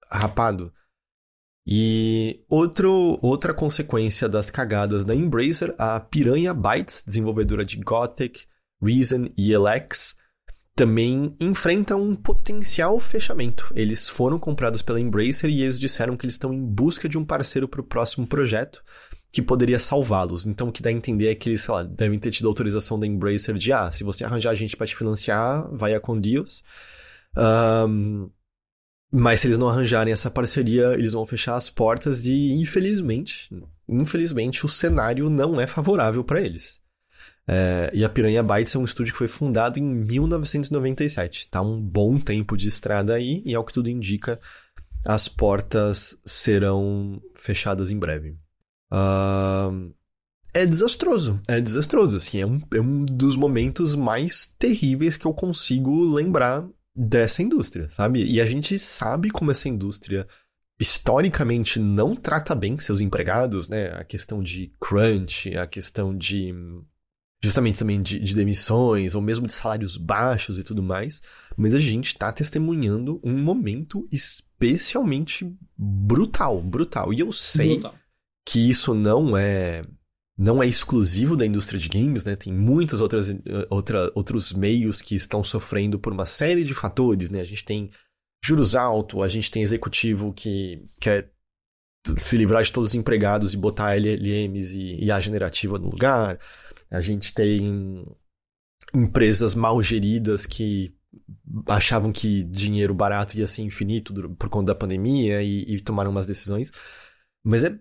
rapado. 0.10 0.72
E 1.66 2.44
outro, 2.50 3.18
outra 3.22 3.54
consequência 3.54 4.28
das 4.28 4.52
cagadas 4.52 5.06
da 5.06 5.16
Embracer, 5.16 5.74
a 5.78 6.00
Piranha 6.00 6.54
Bytes, 6.54 7.04
desenvolvedora 7.06 7.64
de 7.64 7.78
Gothic, 7.78 8.46
Reason 8.82 9.30
e 9.38 9.54
Elex, 9.54 10.18
também 10.76 11.36
enfrenta 11.40 11.96
um 11.96 12.16
potencial 12.16 13.00
fechamento. 13.00 13.72
Eles 13.76 14.08
foram 14.08 14.40
comprados 14.40 14.82
pela 14.82 15.00
Embracer 15.00 15.50
e 15.50 15.62
eles 15.62 15.80
disseram 15.80 16.16
que 16.16 16.26
eles 16.26 16.36
estão 16.36 16.54
em 16.54 16.66
busca 16.66 17.08
de 17.08 17.18
um 17.18 17.26
parceiro 17.26 17.68
para 17.68 17.82
o 17.82 17.84
próximo 17.86 18.26
projeto 18.26 18.84
que 19.32 19.42
poderia 19.42 19.80
salvá-los. 19.80 20.46
Então, 20.46 20.68
o 20.68 20.72
que 20.72 20.82
dá 20.82 20.90
a 20.90 20.94
entender 20.94 21.28
é 21.28 21.36
que 21.36 21.50
eles, 21.50 21.62
sei 21.62 21.74
lá, 21.74 21.84
devem 21.84 22.20
ter 22.20 22.32
tido 22.32 22.48
autorização 22.50 23.00
da 23.00 23.08
Embracer 23.08 23.56
de, 23.58 23.72
ah, 23.72 23.90
se 23.90 24.04
você 24.04 24.26
arranjar 24.26 24.54
gente 24.56 24.76
para 24.76 24.88
te 24.88 24.96
financiar, 24.96 25.70
vai 25.72 25.94
a 25.94 26.00
com 26.00 26.20
Deus. 26.20 26.64
Um, 27.38 28.30
mas 29.10 29.40
se 29.40 29.48
eles 29.48 29.58
não 29.58 29.70
arranjarem 29.70 30.12
essa 30.12 30.30
parceria, 30.30 30.94
eles 30.94 31.14
vão 31.14 31.26
fechar 31.26 31.56
as 31.56 31.70
portas 31.70 32.26
e, 32.26 32.52
infelizmente, 32.54 33.50
infelizmente, 33.88 34.66
o 34.66 34.70
cenário 34.70 35.30
não 35.30 35.60
é 35.60 35.68
favorável 35.68 36.24
para 36.24 36.42
eles. 36.42 36.81
É, 37.54 37.92
e 37.94 38.06
a 38.06 38.10
Piranha 38.10 38.42
Bytes 38.42 38.74
é 38.74 38.80
um 38.80 38.86
estúdio 38.86 39.12
que 39.12 39.18
foi 39.18 39.28
fundado 39.28 39.78
em 39.78 39.84
1997. 39.84 41.50
Tá 41.50 41.62
um 41.62 41.82
bom 41.82 42.18
tempo 42.18 42.56
de 42.56 42.70
estrada 42.70 43.14
aí, 43.14 43.44
e 43.46 43.54
ao 43.54 43.66
que 43.66 43.74
tudo 43.74 43.90
indica, 43.90 44.40
as 45.04 45.28
portas 45.28 46.18
serão 46.26 47.22
fechadas 47.36 47.92
em 47.92 48.00
breve. 48.00 48.38
Uh, 48.90 49.94
é 50.54 50.66
desastroso. 50.66 51.42
É 51.46 51.60
desastroso, 51.60 52.16
assim. 52.16 52.40
É 52.40 52.46
um, 52.46 52.62
é 52.74 52.80
um 52.80 53.04
dos 53.04 53.36
momentos 53.36 53.96
mais 53.96 54.54
terríveis 54.58 55.18
que 55.18 55.28
eu 55.28 55.34
consigo 55.34 56.06
lembrar 56.06 56.66
dessa 56.96 57.44
indústria, 57.44 57.90
sabe? 57.90 58.24
E 58.24 58.40
a 58.40 58.46
gente 58.46 58.80
sabe 58.80 59.30
como 59.30 59.52
essa 59.52 59.68
indústria 59.68 60.26
historicamente 60.80 61.80
não 61.80 62.16
trata 62.16 62.56
bem 62.56 62.78
seus 62.80 63.02
empregados, 63.02 63.70
né? 63.70 63.88
A 63.92 64.04
questão 64.04 64.42
de 64.42 64.72
crunch, 64.80 65.56
a 65.58 65.68
questão 65.68 66.16
de. 66.18 66.54
Justamente 67.44 67.80
também 67.80 68.02
de, 68.02 68.20
de 68.20 68.36
demissões, 68.36 69.16
ou 69.16 69.22
mesmo 69.22 69.48
de 69.48 69.54
salários 69.54 69.98
baixos 69.98 70.60
e 70.60 70.64
tudo 70.64 70.84
mais. 70.84 71.22
Mas 71.58 71.74
a 71.74 71.80
gente 71.80 72.16
tá 72.16 72.32
testemunhando 72.32 73.20
um 73.24 73.38
momento 73.38 74.08
especialmente 74.12 75.52
brutal, 75.76 76.62
brutal. 76.62 77.12
E 77.12 77.20
eu 77.20 77.34
sei 77.34 77.76
brutal 77.76 77.96
que 78.46 78.70
isso 78.70 78.94
não 78.94 79.38
é 79.38 79.82
não 80.38 80.64
é 80.64 80.66
exclusivo 80.66 81.38
da 81.38 81.46
indústria 81.46 81.80
de 81.80 81.88
games, 81.88 82.26
né? 82.26 82.36
Tem 82.36 82.52
muitos 82.52 83.00
outras, 83.00 83.32
outra, 83.70 84.12
outros 84.16 84.52
meios 84.54 85.00
que 85.00 85.14
estão 85.14 85.44
sofrendo 85.44 86.00
por 86.00 86.12
uma 86.12 86.26
série 86.26 86.64
de 86.64 86.74
fatores, 86.74 87.30
né? 87.30 87.42
A 87.42 87.46
gente 87.46 87.64
tem 87.64 87.92
juros 88.44 88.76
altos, 88.76 89.22
a 89.22 89.28
gente 89.28 89.52
tem 89.52 89.62
executivo 89.62 90.34
que 90.34 90.84
quer 91.00 91.32
se 92.18 92.36
livrar 92.38 92.64
de 92.64 92.72
todos 92.72 92.90
os 92.90 92.96
empregados 92.96 93.54
e 93.54 93.58
botar 93.58 93.96
LLMs 93.96 94.76
e 94.76 95.06
IA 95.06 95.20
generativa 95.20 95.78
no 95.78 95.90
lugar. 95.90 96.40
A 96.92 97.02
gente 97.02 97.34
tem 97.34 98.06
empresas 98.94 99.56
mal 99.56 99.82
geridas 99.82 100.46
que 100.46 100.94
achavam 101.68 102.12
que 102.12 102.44
dinheiro 102.44 102.94
barato 102.94 103.38
ia 103.38 103.48
ser 103.48 103.62
infinito 103.62 104.14
por 104.36 104.50
conta 104.50 104.74
da 104.74 104.80
pandemia 104.80 105.42
e, 105.42 105.64
e 105.64 105.82
tomaram 105.82 106.12
umas 106.12 106.28
decisões. 106.28 106.72
Mas 107.44 107.64
é 107.64 107.80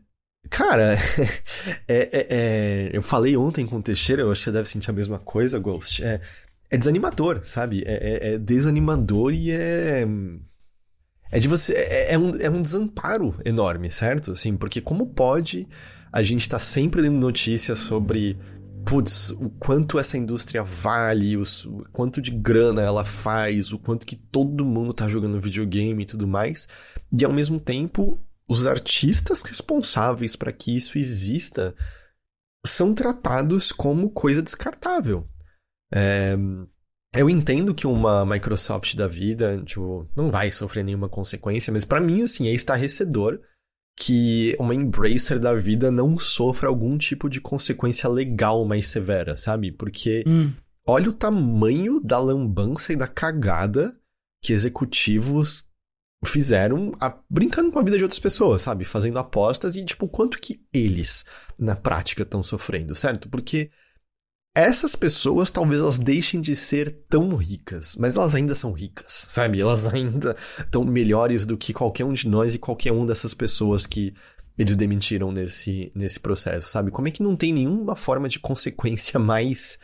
Cara, 0.48 0.94
é, 1.86 1.98
é, 2.12 2.26
é, 2.30 2.90
eu 2.92 3.02
falei 3.02 3.36
ontem 3.36 3.66
com 3.66 3.76
o 3.76 3.82
Teixeira, 3.82 4.22
eu 4.22 4.30
acho 4.30 4.40
que 4.40 4.44
você 4.44 4.52
deve 4.52 4.68
sentir 4.68 4.90
a 4.90 4.94
mesma 4.94 5.18
coisa, 5.18 5.58
Ghost. 5.58 6.02
É, 6.02 6.20
é 6.70 6.78
desanimador, 6.78 7.40
sabe? 7.44 7.82
É, 7.84 7.94
é, 7.94 8.34
é 8.34 8.38
desanimador 8.38 9.34
e 9.34 9.50
é. 9.50 10.06
É 11.32 11.38
de 11.38 11.46
você. 11.46 11.74
É, 11.74 12.14
é, 12.14 12.18
um, 12.18 12.34
é 12.36 12.48
um 12.48 12.62
desamparo 12.62 13.38
enorme, 13.44 13.90
certo? 13.90 14.32
Assim, 14.32 14.56
porque 14.56 14.80
como 14.80 15.08
pode 15.08 15.68
a 16.12 16.22
gente 16.22 16.42
estar 16.42 16.58
tá 16.58 16.64
sempre 16.64 17.02
dando 17.02 17.18
notícias 17.18 17.78
sobre. 17.80 18.38
Putz, 18.84 19.30
o 19.30 19.50
quanto 19.50 19.98
essa 19.98 20.16
indústria 20.16 20.62
vale, 20.62 21.36
os, 21.36 21.64
o 21.64 21.84
quanto 21.92 22.20
de 22.20 22.30
grana 22.30 22.82
ela 22.82 23.04
faz, 23.04 23.72
o 23.72 23.78
quanto 23.78 24.06
que 24.06 24.16
todo 24.16 24.64
mundo 24.64 24.92
tá 24.92 25.08
jogando 25.08 25.40
videogame 25.40 26.02
e 26.02 26.06
tudo 26.06 26.26
mais. 26.26 26.68
E 27.16 27.24
ao 27.24 27.32
mesmo 27.32 27.60
tempo, 27.60 28.18
os 28.48 28.66
artistas 28.66 29.42
responsáveis 29.42 30.34
para 30.34 30.52
que 30.52 30.74
isso 30.74 30.98
exista 30.98 31.74
são 32.66 32.94
tratados 32.94 33.72
como 33.72 34.10
coisa 34.10 34.42
descartável. 34.42 35.28
É, 35.92 36.36
eu 37.14 37.28
entendo 37.28 37.74
que 37.74 37.86
uma 37.86 38.24
Microsoft 38.24 38.94
da 38.94 39.08
vida 39.08 39.60
tipo, 39.64 40.08
não 40.16 40.30
vai 40.30 40.50
sofrer 40.50 40.84
nenhuma 40.84 41.08
consequência, 41.08 41.72
mas 41.72 41.84
para 41.84 42.00
mim, 42.00 42.22
assim, 42.22 42.48
é 42.48 42.52
estarrecedor 42.52 43.40
que 44.00 44.56
uma 44.58 44.74
Embracer 44.74 45.38
da 45.38 45.52
vida 45.54 45.90
não 45.90 46.16
sofra 46.16 46.68
algum 46.68 46.96
tipo 46.96 47.28
de 47.28 47.38
consequência 47.38 48.08
legal 48.08 48.64
mais 48.64 48.86
severa, 48.86 49.36
sabe? 49.36 49.70
Porque 49.70 50.24
hum. 50.26 50.54
olha 50.86 51.10
o 51.10 51.12
tamanho 51.12 52.00
da 52.00 52.18
lambança 52.18 52.94
e 52.94 52.96
da 52.96 53.06
cagada 53.06 53.94
que 54.42 54.54
executivos 54.54 55.66
fizeram 56.24 56.90
a, 56.98 57.14
brincando 57.28 57.70
com 57.70 57.78
a 57.78 57.82
vida 57.82 57.98
de 57.98 58.02
outras 58.02 58.18
pessoas, 58.18 58.62
sabe? 58.62 58.86
Fazendo 58.86 59.18
apostas 59.18 59.76
e, 59.76 59.84
tipo, 59.84 60.08
quanto 60.08 60.40
que 60.40 60.62
eles, 60.72 61.26
na 61.58 61.76
prática, 61.76 62.22
estão 62.22 62.42
sofrendo, 62.42 62.94
certo? 62.94 63.28
Porque 63.28 63.70
essas 64.54 64.96
pessoas 64.96 65.50
talvez 65.50 65.80
elas 65.80 65.98
deixem 65.98 66.40
de 66.40 66.56
ser 66.56 67.04
tão 67.08 67.34
ricas, 67.36 67.96
mas 67.96 68.16
elas 68.16 68.34
ainda 68.34 68.54
são 68.56 68.72
ricas, 68.72 69.26
sabe? 69.28 69.60
Elas 69.60 69.86
ainda 69.88 70.36
estão 70.58 70.84
melhores 70.84 71.46
do 71.46 71.56
que 71.56 71.72
qualquer 71.72 72.04
um 72.04 72.12
de 72.12 72.28
nós 72.28 72.54
e 72.54 72.58
qualquer 72.58 72.92
um 72.92 73.06
dessas 73.06 73.32
pessoas 73.32 73.86
que 73.86 74.12
eles 74.58 74.74
demitiram 74.74 75.30
nesse, 75.30 75.90
nesse 75.94 76.18
processo, 76.18 76.68
sabe? 76.68 76.90
Como 76.90 77.08
é 77.08 77.10
que 77.10 77.22
não 77.22 77.36
tem 77.36 77.52
nenhuma 77.52 77.94
forma 77.94 78.28
de 78.28 78.38
consequência 78.38 79.18
mais, 79.20 79.78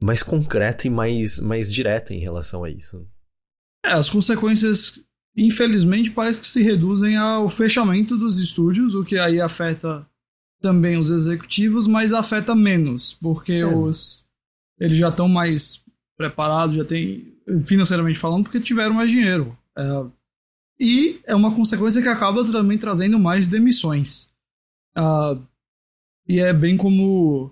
mais 0.00 0.22
concreta 0.22 0.86
e 0.86 0.90
mais, 0.90 1.38
mais 1.38 1.72
direta 1.72 2.14
em 2.14 2.18
relação 2.18 2.64
a 2.64 2.70
isso? 2.70 3.06
É, 3.84 3.92
as 3.92 4.08
consequências 4.08 5.00
infelizmente 5.36 6.10
parece 6.10 6.40
que 6.40 6.48
se 6.48 6.62
reduzem 6.62 7.16
ao 7.16 7.48
fechamento 7.48 8.16
dos 8.16 8.38
estúdios, 8.38 8.94
o 8.94 9.04
que 9.04 9.18
aí 9.18 9.38
afeta 9.38 10.08
também 10.60 10.96
os 10.96 11.10
executivos, 11.10 11.86
mas 11.86 12.12
afeta 12.12 12.54
menos, 12.54 13.14
porque 13.14 13.52
é. 13.52 13.66
os 13.66 14.26
eles 14.78 14.98
já 14.98 15.08
estão 15.08 15.28
mais 15.28 15.82
preparados, 16.16 16.76
já 16.76 16.84
tem 16.84 17.32
financeiramente 17.64 18.18
falando, 18.18 18.44
porque 18.44 18.60
tiveram 18.60 18.94
mais 18.94 19.10
dinheiro. 19.10 19.56
É, 19.76 20.04
e 20.78 21.20
é 21.26 21.34
uma 21.34 21.54
consequência 21.54 22.02
que 22.02 22.08
acaba 22.08 22.44
também 22.44 22.76
trazendo 22.76 23.18
mais 23.18 23.48
demissões. 23.48 24.28
Uh, 24.96 25.40
e 26.28 26.40
é 26.40 26.52
bem 26.52 26.76
como 26.76 27.50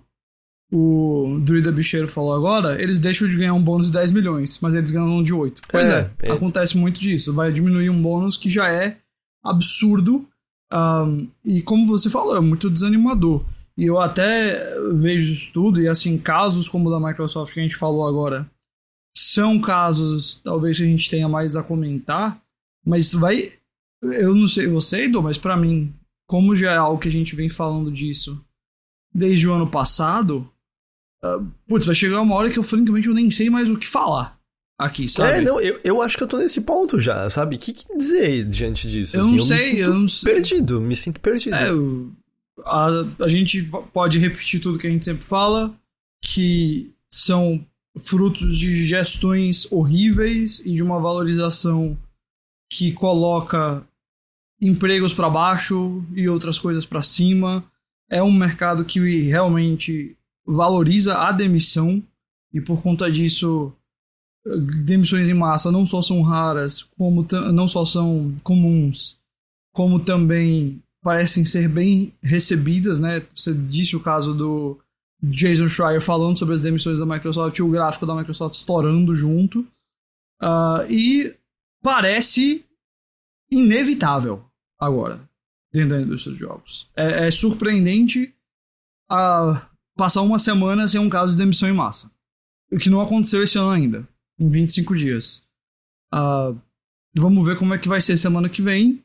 o 0.71 1.39
Druida 1.41 1.71
Bicheiro 1.71 2.07
falou 2.07 2.33
agora, 2.33 2.81
eles 2.81 2.99
deixam 2.99 3.27
de 3.27 3.37
ganhar 3.37 3.53
um 3.53 3.63
bônus 3.63 3.87
de 3.87 3.93
10 3.93 4.11
milhões, 4.11 4.59
mas 4.61 4.73
eles 4.73 4.91
ganham 4.91 5.07
um 5.07 5.23
de 5.23 5.33
8. 5.33 5.61
Pois 5.69 5.87
é, 5.87 6.11
é, 6.21 6.29
é. 6.29 6.31
acontece 6.31 6.77
muito 6.77 6.99
disso. 6.99 7.33
Vai 7.33 7.51
diminuir 7.51 7.89
um 7.89 8.01
bônus 8.01 8.35
que 8.35 8.49
já 8.49 8.69
é 8.71 8.97
absurdo. 9.43 10.27
Um, 10.75 11.27
e 11.43 11.61
como 11.61 11.87
você 11.87 12.09
falou, 12.09 12.35
é 12.35 12.39
muito 12.39 12.69
desanimador. 12.69 13.43
E 13.77 13.85
eu 13.85 13.99
até 13.99 14.57
vejo 14.93 15.33
isso 15.33 15.51
tudo, 15.53 15.81
e 15.81 15.87
assim, 15.87 16.17
casos 16.17 16.67
como 16.67 16.89
o 16.89 16.91
da 16.91 16.99
Microsoft 16.99 17.53
que 17.53 17.59
a 17.59 17.63
gente 17.63 17.75
falou 17.75 18.07
agora, 18.07 18.49
são 19.15 19.59
casos 19.59 20.37
talvez 20.43 20.77
que 20.77 20.83
a 20.83 20.87
gente 20.87 21.09
tenha 21.09 21.27
mais 21.27 21.55
a 21.55 21.63
comentar, 21.63 22.41
mas 22.85 23.13
vai. 23.13 23.43
Eu 24.01 24.35
não 24.35 24.47
sei 24.47 24.67
você, 24.67 25.03
Edu, 25.03 25.21
mas 25.21 25.37
para 25.37 25.57
mim, 25.57 25.93
como 26.27 26.55
já 26.55 26.73
é 26.73 26.77
algo 26.77 26.99
que 26.99 27.07
a 27.07 27.11
gente 27.11 27.35
vem 27.35 27.49
falando 27.49 27.91
disso 27.91 28.43
desde 29.13 29.47
o 29.47 29.53
ano 29.53 29.69
passado, 29.69 30.49
Uh, 31.25 31.51
putz, 31.67 31.87
vai 31.87 31.95
chegar 31.95 32.21
uma 32.21 32.35
hora 32.35 32.51
que 32.51 32.59
eu 32.59 32.63
francamente 32.63 33.07
eu 33.07 33.13
nem 33.13 33.31
sei 33.31 33.49
mais 33.49 33.67
o 33.67 33.77
que 33.77 33.87
falar. 33.87 34.34
Aqui, 34.77 35.07
sabe? 35.07 35.39
É, 35.39 35.41
não, 35.41 35.59
eu, 35.59 35.79
eu 35.83 36.01
acho 36.01 36.17
que 36.17 36.23
eu 36.23 36.27
tô 36.27 36.37
nesse 36.37 36.61
ponto 36.61 36.99
já, 36.99 37.29
sabe? 37.29 37.55
O 37.55 37.59
que, 37.59 37.73
que 37.73 37.97
dizer 37.97 38.45
diante 38.45 38.89
disso? 38.89 39.15
Eu 39.15 39.21
assim? 39.21 39.35
não 39.35 39.43
sei, 39.43 39.83
eu 39.83 39.93
não 39.93 40.09
sei. 40.09 40.33
Perdido, 40.33 40.81
me 40.81 40.95
sinto 40.95 41.19
perdido. 41.19 41.55
É, 41.55 41.69
a, 42.65 42.89
a 43.23 43.27
gente 43.27 43.63
pode 43.93 44.19
repetir 44.19 44.61
tudo 44.61 44.77
que 44.77 44.87
a 44.87 44.89
gente 44.89 45.05
sempre 45.05 45.23
fala, 45.23 45.73
que 46.21 46.93
são 47.09 47.65
frutos 47.97 48.57
de 48.57 48.85
gestões 48.85 49.71
horríveis 49.71 50.61
e 50.65 50.73
de 50.73 50.83
uma 50.83 50.99
valorização 50.99 51.97
que 52.69 52.91
coloca 52.91 53.87
empregos 54.61 55.13
para 55.13 55.29
baixo 55.29 56.03
e 56.13 56.27
outras 56.27 56.59
coisas 56.59 56.85
para 56.85 57.01
cima. 57.01 57.63
É 58.09 58.21
um 58.21 58.31
mercado 58.31 58.83
que 58.83 58.99
realmente 59.21 60.15
valoriza 60.45 61.15
a 61.15 61.31
demissão 61.31 62.03
e 62.53 62.61
por 62.61 62.81
conta 62.81 63.11
disso 63.11 63.73
demissões 64.83 65.27
em 65.27 65.33
massa 65.33 65.71
não 65.71 65.85
só 65.85 66.01
são 66.01 66.21
raras, 66.21 66.83
como 66.97 67.25
não 67.51 67.67
só 67.67 67.83
são 67.85 68.35
comuns, 68.43 69.17
como 69.73 69.99
também 69.99 70.81
parecem 71.01 71.45
ser 71.45 71.67
bem 71.67 72.13
recebidas, 72.21 72.99
né? 72.99 73.25
Você 73.35 73.53
disse 73.53 73.95
o 73.95 73.99
caso 73.99 74.33
do 74.33 74.79
Jason 75.21 75.67
Schreier 75.67 76.01
falando 76.01 76.37
sobre 76.37 76.55
as 76.55 76.61
demissões 76.61 76.99
da 76.99 77.05
Microsoft 77.05 77.59
o 77.59 77.69
gráfico 77.69 78.05
da 78.05 78.15
Microsoft 78.15 78.55
estourando 78.55 79.13
junto. 79.15 79.61
Uh, 80.41 80.85
e 80.89 81.35
parece 81.81 82.65
inevitável 83.51 84.43
agora 84.79 85.21
dentro 85.71 85.89
da 85.89 86.01
indústria 86.01 86.33
de 86.33 86.39
jogos. 86.39 86.89
É, 86.95 87.27
é 87.27 87.31
surpreendente 87.31 88.33
passar 89.95 90.21
uma 90.21 90.39
semana 90.39 90.87
sem 90.87 90.99
um 90.99 91.09
caso 91.09 91.33
de 91.33 91.37
demissão 91.37 91.69
em 91.69 91.73
massa. 91.73 92.09
O 92.71 92.77
que 92.77 92.89
não 92.89 93.01
aconteceu 93.01 93.43
esse 93.43 93.57
ano 93.57 93.69
ainda, 93.69 94.07
em 94.39 94.49
25 94.49 94.95
dias. 94.95 95.43
Uh, 96.13 96.59
vamos 97.15 97.45
ver 97.45 97.57
como 97.57 97.73
é 97.73 97.77
que 97.77 97.87
vai 97.87 98.01
ser 98.01 98.17
semana 98.17 98.49
que 98.49 98.61
vem. 98.61 99.03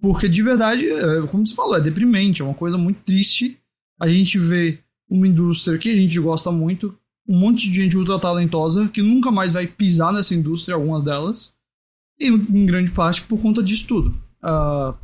Porque 0.00 0.28
de 0.28 0.42
verdade, 0.42 0.88
é, 0.88 1.26
como 1.26 1.46
você 1.46 1.54
falou, 1.54 1.76
é 1.76 1.80
deprimente, 1.80 2.42
é 2.42 2.44
uma 2.44 2.54
coisa 2.54 2.76
muito 2.76 3.00
triste. 3.02 3.58
A 3.98 4.08
gente 4.08 4.38
vê 4.38 4.78
uma 5.08 5.26
indústria 5.26 5.78
que 5.78 5.90
a 5.90 5.94
gente 5.94 6.18
gosta 6.20 6.50
muito, 6.50 6.96
um 7.28 7.38
monte 7.38 7.70
de 7.70 7.76
gente 7.76 7.96
ultra 7.96 8.18
talentosa 8.18 8.88
que 8.88 9.00
nunca 9.00 9.30
mais 9.30 9.52
vai 9.52 9.66
pisar 9.66 10.12
nessa 10.12 10.34
indústria, 10.34 10.74
algumas 10.74 11.02
delas, 11.02 11.54
e 12.20 12.28
em 12.28 12.66
grande 12.66 12.90
parte 12.90 13.22
por 13.22 13.40
conta 13.40 13.62
disso 13.62 13.86
tudo. 13.86 14.10
Uh, 14.42 14.94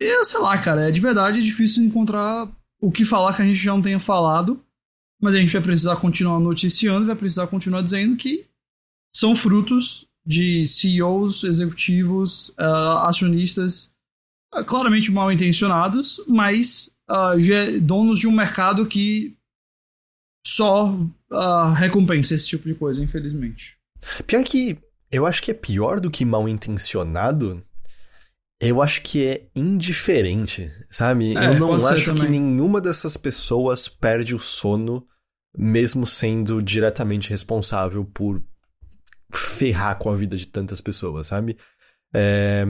e 0.00 0.24
sei 0.24 0.40
lá, 0.40 0.56
cara, 0.58 0.88
é 0.88 0.90
de 0.90 1.00
verdade 1.00 1.38
é 1.38 1.42
difícil 1.42 1.82
encontrar 1.84 2.48
o 2.80 2.90
que 2.90 3.04
falar 3.04 3.34
que 3.34 3.42
a 3.42 3.44
gente 3.44 3.58
já 3.58 3.72
não 3.72 3.82
tenha 3.82 3.98
falado, 3.98 4.60
mas 5.22 5.34
a 5.34 5.38
gente 5.38 5.52
vai 5.52 5.62
precisar 5.62 5.96
continuar 5.96 6.40
noticiando, 6.40 7.06
vai 7.06 7.14
precisar 7.14 7.46
continuar 7.46 7.80
dizendo 7.80 8.16
que 8.16 8.44
são 9.14 9.36
frutos 9.36 10.06
de 10.26 10.66
CEOs, 10.66 11.44
executivos, 11.44 12.48
uh, 12.50 13.06
acionistas 13.06 13.92
uh, 14.54 14.64
claramente 14.64 15.12
mal 15.12 15.30
intencionados, 15.30 16.20
mas 16.26 16.90
uh, 17.08 17.80
donos 17.80 18.18
de 18.18 18.26
um 18.26 18.32
mercado 18.32 18.86
que 18.86 19.36
só 20.44 20.98
recompensa 21.76 22.34
esse 22.34 22.48
tipo 22.48 22.68
de 22.68 22.74
coisa, 22.74 23.02
infelizmente. 23.02 23.78
Pior 24.26 24.42
que 24.42 24.76
eu 25.10 25.24
acho 25.24 25.42
que 25.42 25.50
é 25.50 25.54
pior 25.54 26.00
do 26.00 26.10
que 26.10 26.24
mal 26.24 26.48
intencionado. 26.48 27.62
Eu 28.60 28.82
acho 28.82 29.02
que 29.02 29.24
é 29.24 29.46
indiferente, 29.54 30.70
sabe? 30.90 31.36
É, 31.36 31.46
eu 31.48 31.58
não 31.58 31.86
acho 31.86 32.14
que 32.14 32.28
nenhuma 32.28 32.80
dessas 32.80 33.16
pessoas 33.16 33.88
perde 33.88 34.34
o 34.34 34.38
sono, 34.38 35.06
mesmo 35.56 36.06
sendo 36.06 36.62
diretamente 36.62 37.30
responsável 37.30 38.04
por 38.04 38.42
ferrar 39.32 39.98
com 39.98 40.10
a 40.10 40.16
vida 40.16 40.36
de 40.36 40.46
tantas 40.46 40.80
pessoas, 40.80 41.26
sabe? 41.28 41.56
É, 42.14 42.64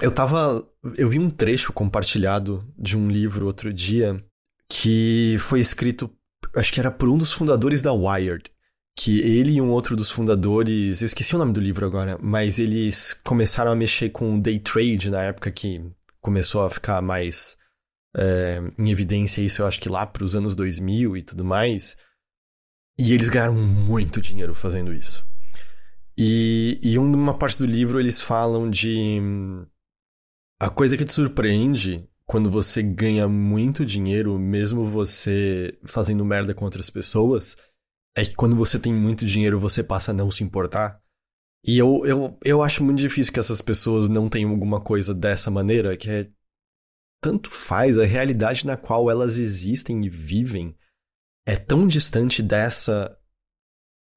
eu 0.00 0.10
tava. 0.10 0.66
Eu 0.96 1.08
vi 1.08 1.18
um 1.18 1.30
trecho 1.30 1.72
compartilhado 1.72 2.66
de 2.76 2.96
um 2.96 3.08
livro 3.08 3.46
outro 3.46 3.72
dia 3.72 4.22
que 4.68 5.36
foi 5.38 5.60
escrito, 5.60 6.10
acho 6.56 6.72
que 6.72 6.80
era 6.80 6.90
por 6.90 7.08
um 7.08 7.18
dos 7.18 7.32
fundadores 7.32 7.82
da 7.82 7.92
Wired. 7.92 8.50
Que 8.94 9.20
ele 9.20 9.52
e 9.52 9.60
um 9.60 9.70
outro 9.70 9.96
dos 9.96 10.10
fundadores, 10.10 11.00
eu 11.00 11.06
esqueci 11.06 11.34
o 11.34 11.38
nome 11.38 11.54
do 11.54 11.60
livro 11.60 11.86
agora, 11.86 12.18
mas 12.20 12.58
eles 12.58 13.14
começaram 13.24 13.72
a 13.72 13.76
mexer 13.76 14.10
com 14.10 14.38
day 14.38 14.58
trade 14.58 15.08
na 15.08 15.22
época 15.22 15.50
que 15.50 15.82
começou 16.20 16.62
a 16.62 16.70
ficar 16.70 17.00
mais 17.00 17.56
é, 18.16 18.60
em 18.78 18.90
evidência 18.90 19.42
isso, 19.42 19.62
eu 19.62 19.66
acho 19.66 19.80
que 19.80 19.88
lá 19.88 20.06
para 20.06 20.24
os 20.24 20.34
anos 20.34 20.54
2000 20.56 21.16
e 21.16 21.22
tudo 21.22 21.44
mais. 21.44 21.96
E 22.98 23.12
eles 23.12 23.28
ganharam 23.28 23.54
muito 23.54 24.20
dinheiro 24.20 24.54
fazendo 24.54 24.92
isso. 24.92 25.26
E, 26.16 26.78
e 26.82 26.98
uma 26.98 27.36
parte 27.36 27.58
do 27.58 27.66
livro 27.66 27.98
eles 27.98 28.20
falam 28.20 28.70
de 28.70 29.18
a 30.60 30.68
coisa 30.68 30.96
que 30.96 31.04
te 31.04 31.12
surpreende 31.12 32.06
quando 32.26 32.50
você 32.50 32.82
ganha 32.82 33.28
muito 33.28 33.84
dinheiro, 33.84 34.38
mesmo 34.38 34.86
você 34.86 35.78
fazendo 35.84 36.24
merda 36.24 36.54
com 36.54 36.64
outras 36.64 36.88
pessoas, 36.90 37.56
é 38.14 38.24
que 38.24 38.34
quando 38.34 38.54
você 38.54 38.78
tem 38.78 38.92
muito 38.92 39.26
dinheiro 39.26 39.58
você 39.58 39.82
passa 39.82 40.12
a 40.12 40.14
não 40.14 40.30
se 40.30 40.44
importar. 40.44 41.00
E 41.64 41.78
eu, 41.78 42.02
eu, 42.04 42.38
eu 42.44 42.62
acho 42.62 42.84
muito 42.84 42.98
difícil 42.98 43.32
que 43.32 43.38
essas 43.38 43.62
pessoas 43.62 44.08
não 44.08 44.28
tenham 44.28 44.50
alguma 44.50 44.80
coisa 44.80 45.14
dessa 45.14 45.50
maneira, 45.50 45.96
que 45.96 46.10
é. 46.10 46.28
Tanto 47.22 47.50
faz, 47.50 47.96
a 47.96 48.04
realidade 48.04 48.66
na 48.66 48.76
qual 48.76 49.10
elas 49.10 49.38
existem 49.38 50.04
e 50.04 50.10
vivem 50.10 50.76
é 51.46 51.56
tão 51.56 51.86
distante 51.86 52.42
dessa 52.42 53.16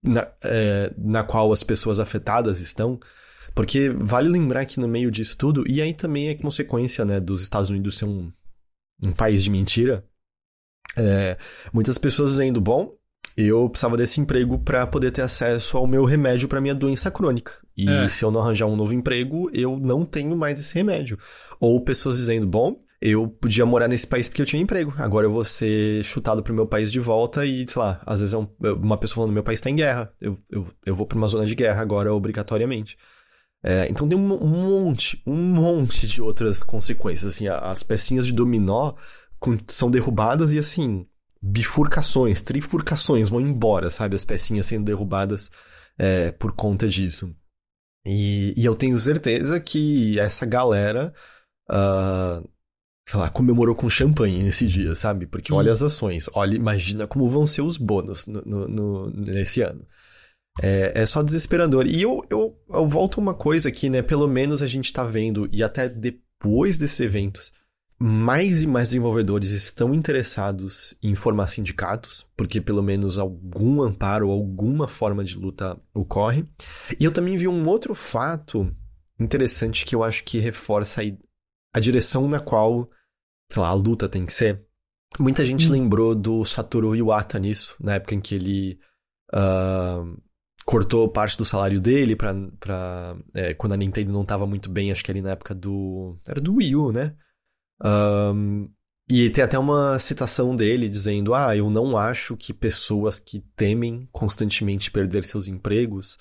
na, 0.03 0.27
é, 0.43 0.93
na 0.97 1.23
qual 1.23 1.51
as 1.53 1.63
pessoas 1.63 1.99
afetadas 1.99 2.59
estão 2.59 2.99
porque 3.55 3.89
vale 3.89 4.27
lembrar 4.27 4.65
que 4.65 4.81
no 4.81 4.87
meio 4.87 5.09
disso 5.09 5.37
tudo, 5.37 5.63
e 5.65 5.81
aí 5.81 5.93
também 5.93 6.27
é 6.27 6.35
consequência, 6.35 7.05
né, 7.05 7.21
dos 7.21 7.41
Estados 7.41 7.69
Unidos 7.69 7.97
ser 7.97 8.03
um, 8.03 8.29
um 9.01 9.13
país 9.13 9.45
de 9.45 9.49
mentira, 9.49 10.05
é, 10.97 11.37
muitas 11.71 11.97
pessoas 11.97 12.31
dizendo, 12.31 12.59
bom, 12.59 12.93
eu 13.37 13.69
precisava 13.69 13.95
desse 13.95 14.19
emprego 14.19 14.59
para 14.59 14.85
poder 14.85 15.11
ter 15.11 15.21
acesso 15.21 15.77
ao 15.77 15.87
meu 15.87 16.03
remédio 16.03 16.49
para 16.49 16.59
minha 16.59 16.75
doença 16.75 17.09
crônica. 17.09 17.53
E 17.75 17.89
é. 17.89 18.09
se 18.09 18.23
eu 18.23 18.31
não 18.31 18.41
arranjar 18.41 18.65
um 18.65 18.75
novo 18.75 18.93
emprego, 18.93 19.49
eu 19.53 19.77
não 19.77 20.05
tenho 20.05 20.35
mais 20.37 20.59
esse 20.59 20.75
remédio. 20.75 21.17
Ou 21.59 21.81
pessoas 21.83 22.17
dizendo, 22.17 22.47
bom, 22.47 22.77
eu 23.01 23.27
podia 23.27 23.65
morar 23.65 23.87
nesse 23.87 24.07
país 24.07 24.27
porque 24.27 24.41
eu 24.41 24.45
tinha 24.45 24.61
emprego. 24.61 24.93
Agora 24.97 25.27
eu 25.27 25.31
vou 25.31 25.43
ser 25.43 26.03
chutado 26.03 26.41
pro 26.41 26.53
meu 26.53 26.65
país 26.65 26.91
de 26.91 26.99
volta 26.99 27.45
e, 27.45 27.65
sei 27.67 27.81
lá, 27.81 28.01
às 28.05 28.19
vezes 28.19 28.33
é 28.33 28.37
um, 28.37 28.47
uma 28.81 28.97
pessoa 28.97 29.23
falando, 29.23 29.33
meu 29.33 29.43
país 29.43 29.61
tá 29.61 29.69
em 29.69 29.75
guerra. 29.75 30.13
Eu, 30.19 30.37
eu, 30.49 30.67
eu 30.85 30.95
vou 30.95 31.05
pra 31.05 31.17
uma 31.17 31.27
zona 31.27 31.45
de 31.45 31.55
guerra 31.55 31.81
agora 31.81 32.13
obrigatoriamente. 32.13 32.97
É, 33.63 33.87
então 33.89 34.07
tem 34.07 34.17
um, 34.17 34.21
monte, 34.21 35.21
um 35.25 35.35
monte 35.35 36.07
de 36.07 36.21
outras 36.21 36.63
consequências. 36.63 37.33
Assim, 37.33 37.47
as 37.47 37.83
pecinhas 37.83 38.25
de 38.25 38.31
dominó 38.31 38.93
são 39.67 39.89
derrubadas 39.91 40.53
e 40.53 40.59
assim, 40.59 41.05
bifurcações, 41.41 42.41
trifurcações 42.41 43.29
vão 43.29 43.41
embora, 43.41 43.89
sabe? 43.89 44.15
As 44.15 44.23
pecinhas 44.25 44.65
sendo 44.67 44.85
derrubadas 44.85 45.51
é, 45.97 46.31
por 46.31 46.51
conta 46.53 46.87
disso. 46.87 47.35
E, 48.05 48.53
e, 48.55 48.65
eu 48.65 48.75
tenho 48.75 48.97
certeza 48.99 49.59
que 49.59 50.19
essa 50.19 50.45
galera, 50.45 51.11
uh, 51.71 52.47
sei 53.07 53.19
lá, 53.19 53.29
comemorou 53.29 53.75
com 53.75 53.87
champanhe 53.89 54.41
nesse 54.41 54.65
dia, 54.65 54.95
sabe? 54.95 55.27
Porque 55.27 55.53
hum. 55.53 55.57
olha 55.57 55.71
as 55.71 55.83
ações, 55.83 56.27
olha, 56.33 56.55
imagina 56.55 57.05
como 57.05 57.29
vão 57.29 57.45
ser 57.45 57.61
os 57.61 57.77
bônus 57.77 58.25
no, 58.25 58.41
no, 58.41 58.67
no, 58.67 59.09
nesse 59.11 59.61
ano. 59.61 59.85
É, 60.61 60.93
é 60.95 61.05
só 61.05 61.21
desesperador. 61.21 61.85
E 61.85 62.01
eu, 62.01 62.23
eu, 62.29 62.57
eu 62.69 62.87
volto 62.87 63.17
uma 63.17 63.33
coisa 63.33 63.69
aqui, 63.69 63.89
né? 63.89 64.01
Pelo 64.01 64.27
menos 64.27 64.63
a 64.63 64.67
gente 64.67 64.91
tá 64.91 65.03
vendo, 65.03 65.47
e 65.51 65.61
até 65.61 65.87
depois 65.87 66.77
desses 66.77 66.99
eventos, 66.99 67.51
mais 67.99 68.63
e 68.63 68.67
mais 68.67 68.89
desenvolvedores 68.89 69.51
estão 69.51 69.93
interessados 69.93 70.95
em 71.01 71.15
formar 71.15 71.47
sindicatos, 71.47 72.25
porque 72.35 72.59
pelo 72.59 72.83
menos 72.83 73.17
algum 73.17 73.81
amparo, 73.81 74.29
alguma 74.31 74.87
forma 74.87 75.23
de 75.23 75.37
luta 75.37 75.77
ocorre. 75.93 76.45
E 76.99 77.03
eu 77.05 77.11
também 77.11 77.37
vi 77.37 77.47
um 77.47 77.67
outro 77.67 77.93
fato 77.93 78.69
interessante 79.19 79.85
que 79.85 79.95
eu 79.95 80.03
acho 80.03 80.23
que 80.23 80.39
reforça 80.39 81.01
a, 81.75 81.79
direção 81.79 82.27
na 82.27 82.39
qual, 82.39 82.89
sei 83.51 83.61
lá, 83.61 83.69
a 83.69 83.73
luta 83.73 84.09
tem 84.09 84.25
que 84.25 84.33
ser. 84.33 84.65
Muita 85.19 85.45
gente 85.45 85.67
hum. 85.67 85.71
lembrou 85.71 86.15
do 86.15 86.43
Satoru 86.43 86.95
Iwata 86.95 87.39
nisso, 87.39 87.75
na 87.79 87.95
época 87.95 88.15
em 88.15 88.21
que 88.21 88.35
ele 88.35 88.79
uh, 89.33 90.21
cortou 90.65 91.09
parte 91.09 91.37
do 91.37 91.45
salário 91.45 91.79
dele 91.79 92.15
pra, 92.15 92.33
pra 92.59 93.15
é, 93.33 93.53
quando 93.53 93.73
a 93.73 93.77
Nintendo 93.77 94.11
não 94.11 94.25
tava 94.25 94.47
muito 94.47 94.69
bem, 94.69 94.91
acho 94.91 95.03
que 95.03 95.11
ali 95.11 95.21
na 95.21 95.31
época 95.31 95.53
do. 95.53 96.19
Era 96.27 96.41
do 96.41 96.55
Wii 96.55 96.75
U, 96.75 96.91
né? 96.91 97.15
Um, 97.83 98.69
e 99.09 99.29
tem 99.29 99.43
até 99.43 99.59
uma 99.59 99.99
citação 99.99 100.55
dele 100.55 100.89
dizendo: 100.89 101.35
Ah, 101.35 101.55
eu 101.55 101.69
não 101.69 101.95
acho 101.95 102.35
que 102.35 102.53
pessoas 102.53 103.19
que 103.19 103.41
temem 103.55 104.07
constantemente 104.11 104.89
perder 104.89 105.23
seus 105.23 105.47
empregos 105.47 106.17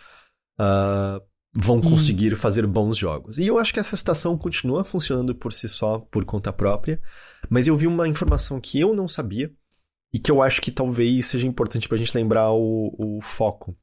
uh, 0.60 1.20
vão 1.56 1.76
hum. 1.76 1.90
conseguir 1.90 2.34
fazer 2.36 2.66
bons 2.66 2.96
jogos. 2.96 3.38
E 3.38 3.46
eu 3.46 3.58
acho 3.58 3.72
que 3.72 3.80
essa 3.80 3.96
citação 3.96 4.36
continua 4.36 4.84
funcionando 4.84 5.34
por 5.34 5.52
si 5.52 5.68
só, 5.68 5.98
por 5.98 6.24
conta 6.24 6.52
própria, 6.52 7.00
mas 7.48 7.66
eu 7.66 7.76
vi 7.76 7.86
uma 7.86 8.08
informação 8.08 8.60
que 8.60 8.80
eu 8.80 8.94
não 8.94 9.06
sabia 9.06 9.52
e 10.12 10.18
que 10.18 10.30
eu 10.30 10.42
acho 10.42 10.60
que 10.60 10.70
talvez 10.70 11.26
seja 11.26 11.46
importante 11.46 11.88
pra 11.88 11.98
gente 11.98 12.14
lembrar 12.16 12.52
o, 12.52 12.94
o 12.98 13.20
foco 13.20 13.76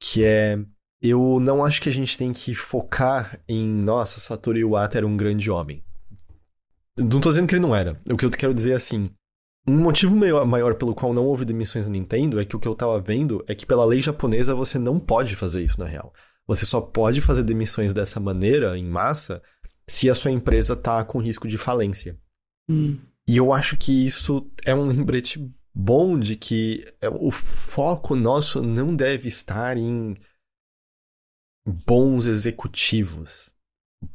que 0.00 0.22
é 0.22 0.58
eu 1.00 1.38
não 1.40 1.64
acho 1.64 1.80
que 1.80 1.88
a 1.88 1.92
gente 1.92 2.18
tem 2.18 2.32
que 2.32 2.54
focar 2.54 3.40
em, 3.48 3.64
nossa, 3.64 4.18
Satoru 4.18 4.58
Iwata 4.58 4.98
era 4.98 5.06
um 5.06 5.16
grande 5.16 5.48
homem. 5.48 5.82
Não 6.98 7.20
tô 7.20 7.28
dizendo 7.28 7.46
que 7.46 7.54
ele 7.54 7.62
não 7.62 7.74
era. 7.74 7.96
O 8.10 8.16
que 8.16 8.24
eu 8.24 8.30
quero 8.30 8.52
dizer 8.52 8.72
é 8.72 8.74
assim, 8.74 9.08
um 9.66 9.78
motivo 9.78 10.16
maior, 10.16 10.44
maior 10.44 10.74
pelo 10.74 10.94
qual 10.94 11.14
não 11.14 11.24
houve 11.24 11.44
demissões 11.44 11.86
na 11.86 11.92
Nintendo 11.92 12.40
é 12.40 12.44
que 12.44 12.56
o 12.56 12.58
que 12.58 12.66
eu 12.66 12.74
tava 12.74 13.00
vendo 13.00 13.44
é 13.46 13.54
que 13.54 13.64
pela 13.64 13.84
lei 13.84 14.00
japonesa 14.00 14.54
você 14.54 14.78
não 14.78 14.98
pode 14.98 15.36
fazer 15.36 15.62
isso 15.62 15.78
na 15.78 15.86
real. 15.86 16.12
Você 16.48 16.64
só 16.64 16.80
pode 16.80 17.20
fazer 17.20 17.42
demissões 17.42 17.92
dessa 17.92 18.18
maneira, 18.18 18.76
em 18.76 18.84
massa, 18.84 19.42
se 19.86 20.08
a 20.08 20.14
sua 20.14 20.30
empresa 20.30 20.74
tá 20.74 21.04
com 21.04 21.20
risco 21.20 21.46
de 21.46 21.58
falência. 21.58 22.18
Hum. 22.68 22.98
E 23.28 23.36
eu 23.36 23.52
acho 23.52 23.76
que 23.76 24.06
isso 24.06 24.50
é 24.64 24.74
um 24.74 24.86
lembrete 24.86 25.38
bom 25.74 26.18
de 26.18 26.34
que 26.34 26.84
é, 27.00 27.08
o 27.08 27.30
foco 27.30 28.16
nosso 28.16 28.62
não 28.62 28.96
deve 28.96 29.28
estar 29.28 29.76
em 29.76 30.16
bons 31.86 32.26
executivos. 32.26 33.54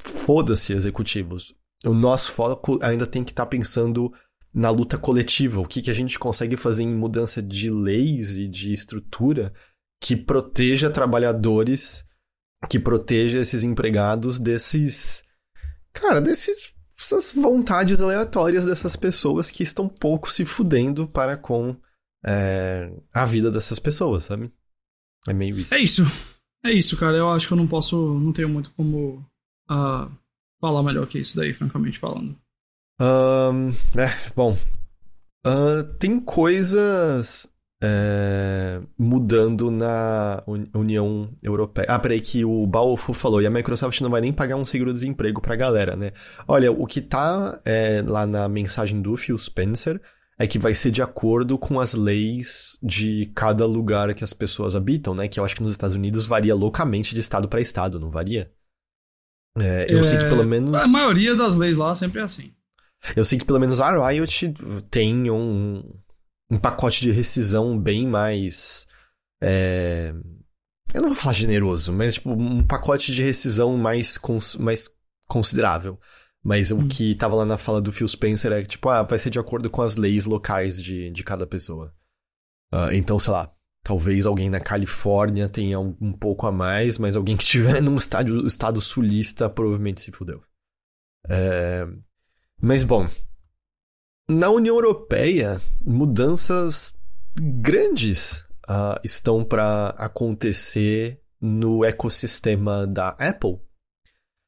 Foda-se 0.01 0.73
executivos. 0.73 1.53
O 1.85 1.93
nosso 1.93 2.31
foco 2.31 2.79
ainda 2.81 3.05
tem 3.05 3.23
que 3.23 3.31
estar 3.31 3.45
tá 3.45 3.49
pensando 3.49 4.11
na 4.53 4.69
luta 4.69 4.97
coletiva, 4.97 5.59
o 5.59 5.67
que, 5.67 5.81
que 5.81 5.89
a 5.89 5.93
gente 5.93 6.19
consegue 6.19 6.55
fazer 6.55 6.83
em 6.83 6.93
mudança 6.93 7.41
de 7.41 7.69
leis 7.71 8.37
e 8.37 8.47
de 8.47 8.71
estrutura 8.71 9.51
que 9.99 10.15
proteja 10.15 10.91
trabalhadores, 10.91 12.05
que 12.69 12.79
proteja 12.79 13.39
esses 13.39 13.63
empregados 13.63 14.39
desses. 14.39 15.23
Cara, 15.91 16.21
desses. 16.21 16.73
Essas 16.97 17.33
vontades 17.33 17.99
aleatórias 18.01 18.65
dessas 18.65 18.95
pessoas 18.95 19.49
que 19.49 19.63
estão 19.63 19.89
pouco 19.89 20.31
se 20.31 20.45
fudendo 20.45 21.07
para 21.07 21.35
com 21.35 21.75
é, 22.23 22.93
a 23.11 23.25
vida 23.25 23.51
dessas 23.51 23.79
pessoas, 23.79 24.25
sabe? 24.25 24.51
É 25.27 25.33
meio 25.33 25.57
isso. 25.57 25.73
É 25.73 25.79
isso. 25.79 26.03
É 26.63 26.71
isso, 26.71 26.97
cara. 26.97 27.17
Eu 27.17 27.29
acho 27.31 27.47
que 27.47 27.53
eu 27.53 27.57
não 27.57 27.67
posso. 27.67 27.97
Não 28.19 28.31
tenho 28.31 28.47
muito 28.47 28.71
como 28.71 29.25
uh, 29.69 30.09
falar 30.61 30.83
melhor 30.83 31.07
que 31.07 31.19
isso 31.19 31.35
daí, 31.35 31.53
francamente 31.53 31.99
falando. 31.99 32.37
Um, 33.01 33.69
é, 33.99 34.31
bom. 34.35 34.57
Uh, 35.45 35.83
tem 35.99 36.19
coisas 36.19 37.52
é, 37.85 38.79
mudando 38.97 39.69
na 39.69 40.41
União 40.73 41.29
Europeia. 41.43 41.85
Ah, 41.89 41.99
peraí, 41.99 42.21
que 42.21 42.45
o 42.45 42.65
Balfour 42.65 43.13
falou, 43.13 43.41
e 43.41 43.45
a 43.45 43.51
Microsoft 43.51 43.99
não 43.99 44.09
vai 44.09 44.21
nem 44.21 44.31
pagar 44.31 44.55
um 44.55 44.63
seguro-desemprego 44.63 45.41
pra 45.41 45.57
galera, 45.57 45.93
né? 45.97 46.13
Olha, 46.47 46.71
o 46.71 46.87
que 46.87 47.01
tá 47.01 47.59
é, 47.65 48.01
lá 48.07 48.25
na 48.25 48.47
mensagem 48.47 49.01
do 49.01 49.17
Phil 49.17 49.37
Spencer 49.37 50.01
é 50.39 50.47
que 50.47 50.57
vai 50.57 50.73
ser 50.73 50.91
de 50.91 51.01
acordo 51.01 51.57
com 51.57 51.77
as 51.77 51.93
leis 51.93 52.77
de 52.81 53.29
cada 53.35 53.65
lugar 53.65 54.13
que 54.13 54.23
as 54.23 54.31
pessoas 54.31 54.77
habitam, 54.77 55.13
né? 55.13 55.27
Que 55.27 55.37
eu 55.37 55.43
acho 55.43 55.55
que 55.55 55.61
nos 55.63 55.73
Estados 55.73 55.95
Unidos 55.95 56.25
varia 56.25 56.55
loucamente 56.55 57.13
de 57.13 57.19
estado 57.19 57.49
para 57.49 57.59
estado, 57.59 57.99
não 57.99 58.09
varia? 58.09 58.49
É, 59.57 59.87
eu 59.89 59.99
é, 59.99 60.03
sei 60.03 60.17
que 60.17 60.25
pelo 60.25 60.45
menos. 60.45 60.73
A 60.73 60.87
maioria 60.87 61.35
das 61.35 61.57
leis 61.57 61.75
lá 61.75 61.93
sempre 61.93 62.21
é 62.21 62.23
assim. 62.23 62.53
Eu 63.13 63.25
sei 63.25 63.37
que 63.37 63.45
pelo 63.45 63.59
menos 63.59 63.81
a 63.81 64.07
Riot 64.07 64.53
tem 64.89 65.29
um, 65.29 65.83
um 66.49 66.57
pacote 66.57 67.01
de 67.01 67.11
rescisão 67.11 67.79
bem 67.79 68.07
mais. 68.07 68.87
É... 69.41 70.13
Eu 70.93 71.01
não 71.01 71.09
vou 71.09 71.15
falar 71.15 71.33
generoso, 71.33 71.91
mas 71.91 72.15
tipo, 72.15 72.31
um 72.31 72.63
pacote 72.63 73.11
de 73.11 73.23
rescisão 73.23 73.75
mais, 73.77 74.17
cons 74.17 74.55
mais 74.55 74.89
considerável. 75.27 75.99
Mas 76.43 76.71
hum. 76.71 76.79
o 76.79 76.87
que 76.87 77.15
tava 77.15 77.35
lá 77.35 77.45
na 77.45 77.57
fala 77.57 77.81
do 77.81 77.91
Phil 77.91 78.07
Spencer 78.07 78.51
é 78.51 78.61
que, 78.61 78.69
tipo, 78.69 78.89
ah, 78.89 79.01
vai 79.03 79.17
ser 79.17 79.29
de 79.29 79.39
acordo 79.39 79.69
com 79.69 79.81
as 79.81 79.95
leis 79.95 80.25
locais 80.25 80.81
de, 80.81 81.09
de 81.09 81.23
cada 81.23 81.47
pessoa. 81.47 81.93
Uh, 82.73 82.91
então, 82.91 83.17
sei 83.17 83.31
lá, 83.31 83.53
talvez 83.83 84.25
alguém 84.25 84.49
na 84.49 84.59
Califórnia 84.59 85.47
tenha 85.47 85.79
um, 85.79 85.95
um 86.01 86.11
pouco 86.11 86.45
a 86.45 86.51
mais, 86.51 86.97
mas 86.97 87.15
alguém 87.15 87.37
que 87.37 87.43
estiver 87.43 87.81
num 87.81 87.97
estádio, 87.97 88.45
estado 88.45 88.81
sulista 88.81 89.49
provavelmente 89.49 90.01
se 90.01 90.11
fudeu. 90.11 90.43
É... 91.29 91.87
Mas 92.61 92.83
bom, 92.83 93.07
na 94.27 94.49
União 94.49 94.75
Europeia, 94.75 95.61
mudanças 95.83 96.93
grandes 97.35 98.43
uh, 98.69 98.99
estão 99.03 99.43
para 99.43 99.89
acontecer 99.97 101.19
no 101.41 101.83
ecossistema 101.83 102.87
da 102.87 103.09
Apple. 103.19 103.59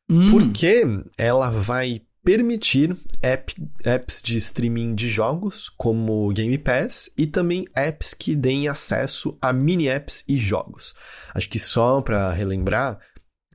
Hum. 0.10 0.32
Porque 0.32 0.84
ela 1.18 1.50
vai 1.50 2.04
permitir 2.24 2.98
app, 3.22 3.54
apps 3.84 4.22
de 4.22 4.38
streaming 4.38 4.96
de 4.96 5.08
jogos, 5.08 5.70
como 5.70 6.32
Game 6.34 6.58
Pass, 6.58 7.10
e 7.18 7.28
também 7.28 7.68
apps 7.76 8.14
que 8.14 8.36
deem 8.36 8.68
acesso 8.68 9.38
a 9.42 9.54
mini 9.54 9.88
apps 9.88 10.24
e 10.28 10.38
jogos. 10.38 10.96
Acho 11.34 11.50
que 11.50 11.60
só 11.60 12.02
para 12.02 12.32
relembrar, 12.32 13.00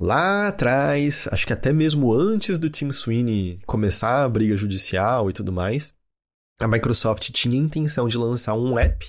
lá 0.00 0.48
atrás, 0.48 1.28
acho 1.32 1.46
que 1.46 1.52
até 1.52 1.72
mesmo 1.72 2.12
antes 2.12 2.58
do 2.58 2.70
Tim 2.70 2.92
Sweeney 2.92 3.60
começar 3.66 4.22
a 4.22 4.28
briga 4.28 4.56
judicial 4.56 5.28
e 5.28 5.32
tudo 5.32 5.50
mais, 5.52 5.92
a 6.60 6.68
Microsoft 6.68 7.30
tinha 7.30 7.54
a 7.54 7.64
intenção 7.64 8.06
de 8.08 8.16
lançar 8.16 8.54
um 8.54 8.78
app 8.78 9.06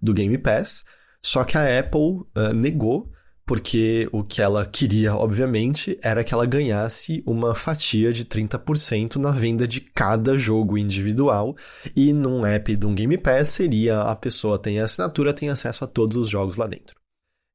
do 0.00 0.12
Game 0.12 0.36
Pass, 0.38 0.84
só 1.22 1.44
que 1.44 1.56
a 1.56 1.78
Apple 1.78 2.00
uh, 2.36 2.52
negou, 2.54 3.10
porque 3.46 4.08
o 4.10 4.24
que 4.24 4.40
ela 4.40 4.64
queria, 4.64 5.14
obviamente, 5.14 5.98
era 6.02 6.24
que 6.24 6.32
ela 6.32 6.46
ganhasse 6.46 7.22
uma 7.26 7.54
fatia 7.54 8.12
de 8.12 8.24
30% 8.24 9.16
na 9.16 9.30
venda 9.30 9.68
de 9.68 9.80
cada 9.80 10.36
jogo 10.36 10.78
individual, 10.78 11.54
e 11.94 12.12
num 12.12 12.44
app 12.44 12.74
de 12.74 12.86
um 12.86 12.94
Game 12.94 13.18
Pass 13.18 13.48
seria 13.48 14.02
a 14.02 14.16
pessoa 14.16 14.58
tem 14.58 14.80
a 14.80 14.84
assinatura, 14.84 15.34
tem 15.34 15.50
acesso 15.50 15.84
a 15.84 15.86
todos 15.86 16.16
os 16.16 16.28
jogos 16.28 16.56
lá 16.56 16.66
dentro. 16.66 16.96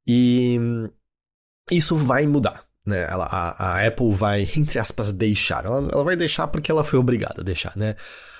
E 0.07 0.57
isso 1.71 1.95
vai 1.95 2.25
mudar 2.25 2.69
né? 2.89 3.05
Ela, 3.09 3.25
a, 3.25 3.75
a, 3.77 3.87
Apple 3.87 4.11
vai, 4.11 4.41
entre 4.57 4.79
aspas, 4.79 5.13
deixar. 5.13 5.65
Ela, 5.65 5.89
ela, 5.91 6.03
vai 6.03 6.15
deixar 6.15 6.47
porque 6.47 6.71
ela 6.71 6.83
foi 6.83 6.99
obrigada 6.99 7.41
a 7.41 7.43
deixar, 7.43 7.77
né? 7.77 7.95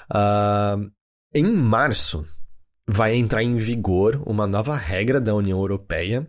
Uh, 0.10 0.91
em 1.33 1.45
março, 1.45 2.25
vai 2.87 3.15
entrar 3.15 3.43
em 3.43 3.55
vigor 3.57 4.21
uma 4.25 4.47
nova 4.47 4.75
regra 4.75 5.21
da 5.21 5.35
União 5.35 5.59
Europeia 5.59 6.27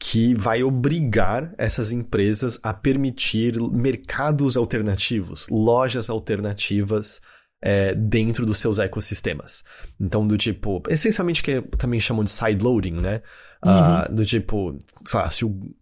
que 0.00 0.32
vai 0.34 0.62
obrigar 0.62 1.52
essas 1.58 1.90
empresas 1.90 2.58
a 2.62 2.72
permitir 2.72 3.60
mercados 3.60 4.56
alternativos, 4.56 5.48
lojas 5.50 6.08
alternativas 6.08 7.20
é, 7.60 7.94
dentro 7.94 8.46
dos 8.46 8.58
seus 8.58 8.78
ecossistemas. 8.78 9.64
Então, 10.00 10.26
do 10.26 10.38
tipo, 10.38 10.82
essencialmente 10.88 11.42
que 11.42 11.60
também 11.76 11.98
chamam 11.98 12.22
de 12.22 12.30
sideloading, 12.30 13.00
né? 13.00 13.22
Ah, 13.60 14.06
uhum. 14.06 14.12
Uh, 14.12 14.16
do 14.16 14.24
tipo, 14.24 14.78
sei 15.04 15.20
lá, 15.20 15.30
se 15.30 15.44
o 15.44 15.74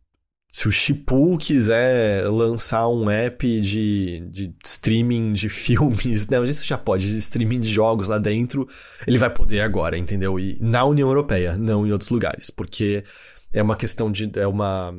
se 0.56 0.66
o 0.68 0.72
Chipu 0.72 1.36
quiser 1.36 2.26
lançar 2.30 2.88
um 2.88 3.10
app 3.10 3.60
de, 3.60 4.20
de 4.30 4.56
streaming 4.64 5.34
de 5.34 5.50
filmes, 5.52 6.26
não, 6.28 6.44
isso 6.44 6.64
já 6.64 6.78
pode, 6.78 7.10
de 7.10 7.18
streaming 7.18 7.60
de 7.60 7.70
jogos 7.70 8.08
lá 8.08 8.16
dentro, 8.16 8.66
ele 9.06 9.18
vai 9.18 9.28
poder 9.28 9.60
agora, 9.60 9.98
entendeu? 9.98 10.40
E 10.40 10.56
na 10.58 10.82
União 10.86 11.10
Europeia, 11.10 11.58
não 11.58 11.86
em 11.86 11.92
outros 11.92 12.08
lugares, 12.08 12.48
porque 12.48 13.04
é 13.52 13.62
uma 13.62 13.76
questão 13.76 14.10
de. 14.10 14.30
É 14.38 14.46
uma, 14.46 14.98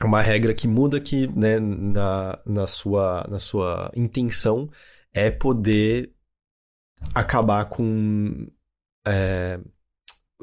é 0.00 0.04
uma 0.04 0.22
regra 0.22 0.54
que 0.54 0.68
muda 0.68 1.00
que, 1.00 1.26
né, 1.36 1.58
na, 1.58 2.40
na, 2.46 2.66
sua, 2.68 3.26
na 3.28 3.40
sua 3.40 3.90
intenção 3.96 4.70
é 5.12 5.32
poder 5.32 6.12
acabar 7.12 7.64
com 7.64 8.46
é, 9.04 9.58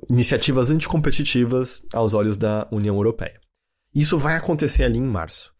iniciativas 0.10 0.69
anticompetitivas 0.69 1.86
aos 1.93 2.13
olhos 2.13 2.36
da 2.36 2.67
União 2.74 2.97
Europeia. 2.97 3.39
Isso 3.93 4.17
vai 4.17 4.36
acontecer 4.36 4.84
ali 4.84 4.97
em 4.97 5.04
março. 5.04 5.54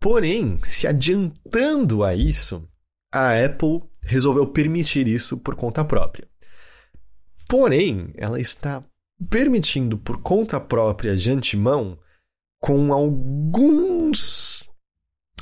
Porém, 0.00 0.58
se 0.62 0.86
adiantando 0.86 2.04
a 2.04 2.14
isso, 2.14 2.68
a 3.12 3.32
Apple 3.44 3.80
resolveu 4.02 4.46
permitir 4.46 5.06
isso 5.06 5.36
por 5.36 5.54
conta 5.54 5.84
própria. 5.84 6.28
Porém, 7.48 8.12
ela 8.16 8.40
está 8.40 8.84
permitindo 9.30 9.96
por 9.96 10.20
conta 10.20 10.60
própria 10.60 11.16
de 11.16 11.30
antemão 11.30 11.98
com 12.60 12.92
alguns 12.92 14.68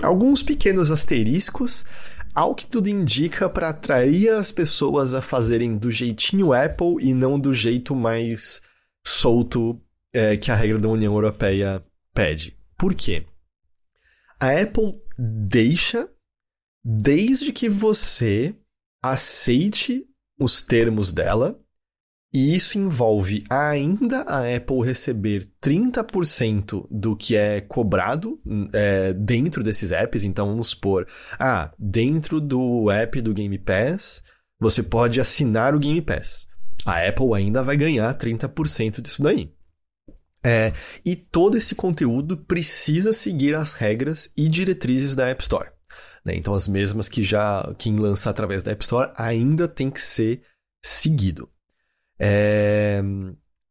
alguns 0.03 0.43
pequenos 0.43 0.91
asteriscos, 0.91 1.85
ao 2.35 2.55
que 2.55 2.67
tudo 2.67 2.89
indica 2.89 3.49
para 3.49 3.69
atrair 3.69 4.31
as 4.31 4.51
pessoas 4.51 5.15
a 5.15 5.23
fazerem 5.23 5.77
do 5.77 5.91
jeitinho 5.91 6.53
Apple 6.53 6.97
e 7.01 7.15
não 7.15 7.39
do 7.39 7.55
jeito 7.55 7.95
mais 7.95 8.61
solto 9.07 9.81
é, 10.13 10.37
que 10.37 10.51
a 10.51 10.55
regra 10.55 10.79
da 10.79 10.89
União 10.89 11.15
Europeia 11.15 11.85
pede. 12.15 12.57
Por 12.79 12.95
quê? 12.95 13.27
A 14.41 14.61
Apple 14.61 15.01
deixa 15.19 16.09
desde 16.85 17.53
que 17.53 17.69
você 17.69 18.55
aceite 19.03 20.07
os 20.39 20.63
termos 20.63 21.13
dela, 21.13 21.61
e 22.33 22.57
isso 22.57 22.77
envolve 22.79 23.45
ainda 23.49 24.23
a 24.23 24.57
Apple 24.57 24.85
receber 24.85 25.49
30% 25.63 26.85
do 26.91 27.17
que 27.17 27.37
é 27.37 27.61
cobrado 27.61 28.41
é, 28.73 29.13
dentro 29.13 29.63
desses 29.63 29.93
apps. 29.93 30.25
Então 30.25 30.49
vamos 30.49 30.71
supor, 30.71 31.07
ah, 31.39 31.73
dentro 31.79 32.41
do 32.41 32.91
app 32.91 33.21
do 33.21 33.33
Game 33.33 33.57
Pass, 33.57 34.21
você 34.59 34.83
pode 34.83 35.21
assinar 35.21 35.77
o 35.77 35.79
Game 35.79 36.03
Pass. 36.03 36.49
A 36.85 37.07
Apple 37.07 37.35
ainda 37.35 37.63
vai 37.63 37.77
ganhar 37.77 38.13
30% 38.19 39.01
disso 39.01 39.23
daí. 39.23 39.53
É, 40.45 40.73
e 41.03 41.17
todo 41.17 41.57
esse 41.57 41.75
conteúdo 41.75 42.37
precisa 42.37 43.15
seguir 43.15 43.55
as 43.55 43.73
regras 43.73 44.31
e 44.37 44.47
diretrizes 44.47 45.15
da 45.15 45.29
App 45.29 45.43
Store. 45.43 45.71
Né? 46.25 46.37
Então, 46.37 46.53
as 46.53 46.69
mesmas 46.69 47.09
que 47.09 47.23
já 47.23 47.75
quem 47.79 47.97
lança 47.97 48.29
através 48.29 48.63
da 48.63 48.73
App 48.73 48.83
Store 48.83 49.11
ainda 49.17 49.67
tem 49.67 49.91
que 49.91 50.01
ser 50.01 50.43
seguido. 50.83 51.49
É... 52.19 53.03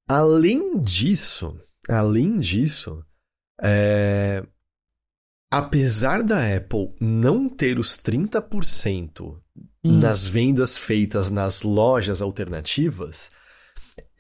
Além 0.08 0.80
disso, 0.80 1.58
além 1.88 2.40
disso, 2.40 3.04
é... 3.62 4.44
apesar 5.52 6.24
da 6.24 6.56
Apple 6.56 6.94
não 7.00 7.48
ter 7.48 7.78
os 7.78 7.98
30% 7.98 9.40
hum. 9.84 10.00
nas 10.00 10.26
vendas 10.26 10.78
feitas 10.78 11.30
nas 11.30 11.62
lojas 11.62 12.22
alternativas, 12.22 13.32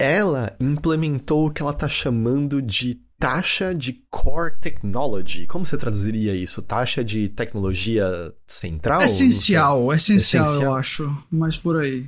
ela 0.04 0.56
implementou 0.60 1.48
o 1.48 1.52
que 1.52 1.62
ela 1.62 1.72
está 1.72 1.88
chamando 1.88 2.62
de 2.62 3.02
taxa 3.18 3.74
de 3.74 4.04
core 4.12 4.60
technology. 4.60 5.48
Como 5.48 5.66
você 5.66 5.78
traduziria 5.78 6.36
isso? 6.36 6.62
Taxa 6.62 7.04
de 7.04 7.30
tecnologia 7.30 8.34
central? 8.46 9.02
Essencial, 9.02 9.94
essencial, 9.94 10.44
essencial, 10.44 10.62
eu 10.62 10.76
acho. 10.76 11.26
Mas 11.32 11.58
por 11.58 11.78
aí. 11.78 12.06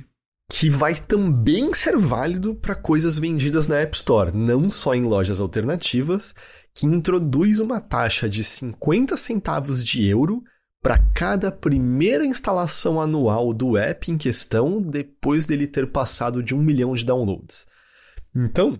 Que 0.52 0.68
vai 0.68 0.94
também 0.94 1.72
ser 1.72 1.96
válido 1.96 2.54
para 2.54 2.74
coisas 2.74 3.18
vendidas 3.18 3.66
na 3.66 3.76
App 3.76 3.96
Store, 3.96 4.30
não 4.32 4.70
só 4.70 4.94
em 4.94 5.02
lojas 5.02 5.40
alternativas, 5.40 6.34
que 6.74 6.86
introduz 6.86 7.60
uma 7.60 7.80
taxa 7.80 8.28
de 8.28 8.44
50 8.44 9.16
centavos 9.16 9.82
de 9.82 10.06
euro 10.06 10.44
para 10.82 10.98
cada 11.14 11.50
primeira 11.50 12.26
instalação 12.26 13.00
anual 13.00 13.52
do 13.52 13.76
app 13.76 14.12
em 14.12 14.18
questão 14.18 14.80
depois 14.80 15.46
dele 15.46 15.66
ter 15.66 15.90
passado 15.90 16.42
de 16.42 16.54
um 16.54 16.62
milhão 16.62 16.94
de 16.94 17.04
downloads. 17.04 17.66
Então, 18.36 18.78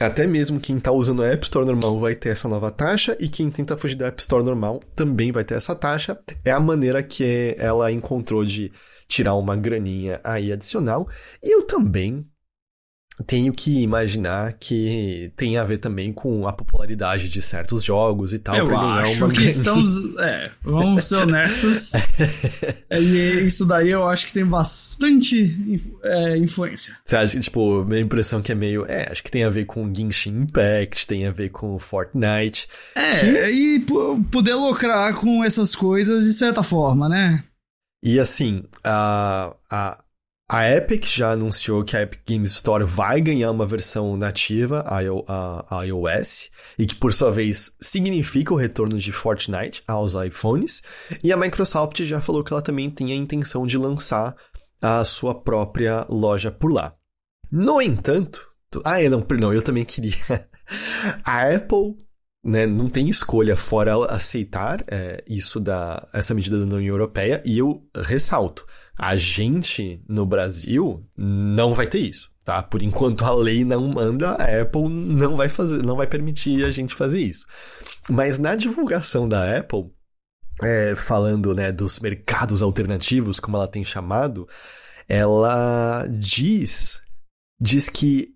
até 0.00 0.26
mesmo 0.26 0.58
quem 0.58 0.76
está 0.76 0.90
usando 0.90 1.22
a 1.22 1.28
App 1.28 1.44
Store 1.44 1.64
normal 1.64 2.00
vai 2.00 2.16
ter 2.16 2.30
essa 2.30 2.48
nova 2.48 2.72
taxa 2.72 3.16
e 3.20 3.28
quem 3.28 3.48
tenta 3.48 3.76
fugir 3.76 3.94
da 3.94 4.08
App 4.08 4.20
Store 4.20 4.44
normal 4.44 4.80
também 4.96 5.30
vai 5.30 5.44
ter 5.44 5.54
essa 5.54 5.76
taxa. 5.76 6.18
É 6.44 6.50
a 6.50 6.58
maneira 6.58 7.00
que 7.00 7.54
ela 7.56 7.92
encontrou 7.92 8.44
de 8.44 8.72
tirar 9.06 9.34
uma 9.34 9.54
graninha 9.54 10.20
aí 10.24 10.52
adicional. 10.52 11.08
E 11.40 11.54
eu 11.54 11.64
também 11.64 12.26
tenho 13.22 13.52
que 13.52 13.82
imaginar 13.82 14.54
que 14.54 15.32
tem 15.36 15.56
a 15.56 15.64
ver 15.64 15.78
também 15.78 16.12
com 16.12 16.46
a 16.46 16.52
popularidade 16.52 17.28
de 17.28 17.40
certos 17.42 17.84
jogos 17.84 18.32
e 18.32 18.38
tal. 18.38 18.56
Eu 18.56 18.78
acho 18.78 19.28
que 19.28 19.44
estamos. 19.44 20.16
É, 20.18 20.50
vamos 20.62 21.04
ser 21.04 21.16
honestos. 21.16 21.92
e 22.90 23.46
isso 23.46 23.66
daí 23.66 23.90
eu 23.90 24.08
acho 24.08 24.26
que 24.26 24.32
tem 24.32 24.44
bastante 24.44 25.80
é, 26.02 26.36
influência. 26.36 26.96
Você 27.04 27.16
acha 27.16 27.36
que, 27.36 27.42
tipo, 27.42 27.84
minha 27.84 28.00
impressão 28.00 28.42
que 28.42 28.52
é 28.52 28.54
meio. 28.54 28.84
É, 28.86 29.10
acho 29.10 29.22
que 29.22 29.30
tem 29.30 29.44
a 29.44 29.50
ver 29.50 29.64
com 29.64 29.92
Genshin 29.94 30.42
Impact, 30.42 31.06
tem 31.06 31.26
a 31.26 31.30
ver 31.30 31.50
com 31.50 31.78
Fortnite. 31.78 32.68
É, 32.94 33.20
que... 33.20 33.26
e 33.26 33.86
poder 34.30 34.54
lucrar 34.54 35.14
com 35.14 35.44
essas 35.44 35.74
coisas 35.74 36.24
de 36.24 36.32
certa 36.32 36.62
forma, 36.62 37.08
né? 37.08 37.44
E 38.02 38.18
assim, 38.18 38.64
a, 38.82 39.54
a, 39.70 40.02
a 40.48 40.70
Epic 40.70 41.06
já 41.06 41.32
anunciou 41.32 41.82
que 41.82 41.96
a 41.96 42.02
Epic 42.02 42.20
Games 42.28 42.50
Store 42.50 42.84
vai 42.84 43.20
ganhar 43.20 43.50
uma 43.50 43.66
versão 43.66 44.16
nativa 44.16 44.84
a, 44.86 45.84
iOS 45.84 46.50
e 46.78 46.86
que, 46.86 46.94
por 46.94 47.12
sua 47.12 47.30
vez, 47.30 47.74
significa 47.80 48.52
o 48.52 48.56
retorno 48.56 48.98
de 48.98 49.12
Fortnite 49.12 49.82
aos 49.86 50.14
iPhones. 50.14 50.82
E 51.22 51.32
a 51.32 51.36
Microsoft 51.36 52.02
já 52.02 52.20
falou 52.20 52.44
que 52.44 52.52
ela 52.52 52.60
também 52.60 52.90
tem 52.90 53.12
a 53.12 53.16
intenção 53.16 53.66
de 53.66 53.78
lançar 53.78 54.36
a 54.80 55.04
sua 55.04 55.34
própria 55.34 56.04
loja 56.08 56.50
por 56.50 56.70
lá. 56.70 56.94
No 57.50 57.80
entanto, 57.80 58.52
ah, 58.84 59.02
é, 59.02 59.08
não, 59.08 59.22
perdão, 59.22 59.52
eu 59.52 59.62
também 59.62 59.84
queria. 59.84 60.14
a 61.24 61.54
Apple 61.54 61.96
né, 62.44 62.66
não 62.66 62.88
tem 62.88 63.08
escolha 63.08 63.56
fora 63.56 63.94
aceitar 64.06 64.84
é, 64.88 65.22
isso 65.26 65.60
da 65.60 66.08
essa 66.12 66.34
medida 66.34 66.58
da 66.58 66.76
União 66.76 66.94
Europeia 66.94 67.42
e 67.44 67.58
eu 67.58 67.86
ressalto 67.94 68.66
a 68.98 69.16
gente 69.16 70.02
no 70.08 70.26
Brasil 70.26 71.04
não 71.16 71.74
vai 71.74 71.86
ter 71.86 72.00
isso, 72.00 72.30
tá? 72.44 72.62
Por 72.62 72.82
enquanto 72.82 73.24
a 73.24 73.34
lei 73.34 73.64
não 73.64 73.88
manda, 73.88 74.32
a 74.32 74.62
Apple 74.62 74.88
não 74.88 75.36
vai 75.36 75.48
fazer, 75.48 75.84
não 75.84 75.96
vai 75.96 76.06
permitir 76.06 76.64
a 76.64 76.70
gente 76.70 76.94
fazer 76.94 77.20
isso. 77.20 77.46
Mas 78.08 78.38
na 78.38 78.54
divulgação 78.54 79.28
da 79.28 79.58
Apple, 79.58 79.90
é, 80.62 80.94
falando 80.94 81.54
né, 81.54 81.72
dos 81.72 81.98
mercados 82.00 82.62
alternativos, 82.62 83.40
como 83.40 83.56
ela 83.56 83.68
tem 83.68 83.84
chamado, 83.84 84.46
ela 85.08 86.06
diz 86.08 87.00
diz 87.60 87.88
que 87.88 88.34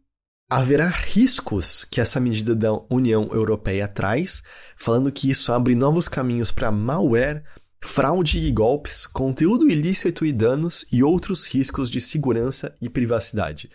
haverá 0.49 0.87
riscos 0.87 1.85
que 1.85 2.01
essa 2.01 2.21
medida 2.21 2.55
da 2.55 2.73
União 2.89 3.29
Europeia 3.33 3.89
traz, 3.89 4.43
falando 4.77 5.11
que 5.11 5.29
isso 5.29 5.53
abre 5.53 5.75
novos 5.75 6.09
caminhos 6.09 6.53
para 6.53 6.71
malware 6.71 7.43
fraude 7.87 8.39
e 8.41 8.51
golpes, 8.51 9.07
conteúdo 9.07 9.70
ilícito 9.70 10.26
e 10.26 10.32
danos 10.32 10.84
e 10.91 11.03
outros 11.03 11.47
riscos 11.47 11.91
de 11.91 12.01
segurança 12.01 12.74
e 12.82 12.91
privacidade. 12.91 13.70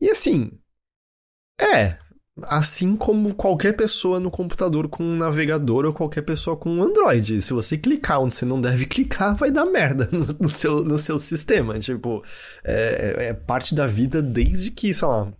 E 0.00 0.10
assim, 0.10 0.50
é, 1.60 1.98
assim 2.42 2.96
como 2.96 3.34
qualquer 3.34 3.76
pessoa 3.76 4.18
no 4.18 4.30
computador 4.30 4.88
com 4.88 5.04
um 5.04 5.16
navegador 5.16 5.84
ou 5.84 5.92
qualquer 5.92 6.22
pessoa 6.22 6.56
com 6.56 6.70
um 6.70 6.82
Android. 6.82 7.40
Se 7.42 7.52
você 7.52 7.78
clicar 7.78 8.20
onde 8.20 8.34
você 8.34 8.44
não 8.44 8.60
deve 8.60 8.86
clicar, 8.86 9.36
vai 9.36 9.50
dar 9.50 9.66
merda 9.66 10.08
no, 10.10 10.20
no 10.40 10.48
seu, 10.48 10.82
no 10.82 10.98
seu 10.98 11.18
sistema. 11.18 11.78
Tipo, 11.78 12.24
é, 12.64 13.28
é, 13.28 13.34
parte 13.34 13.74
da 13.74 13.86
vida 13.86 14.20
desde 14.20 14.70
que, 14.70 14.92
sei 14.92 15.06
lá, 15.06 15.32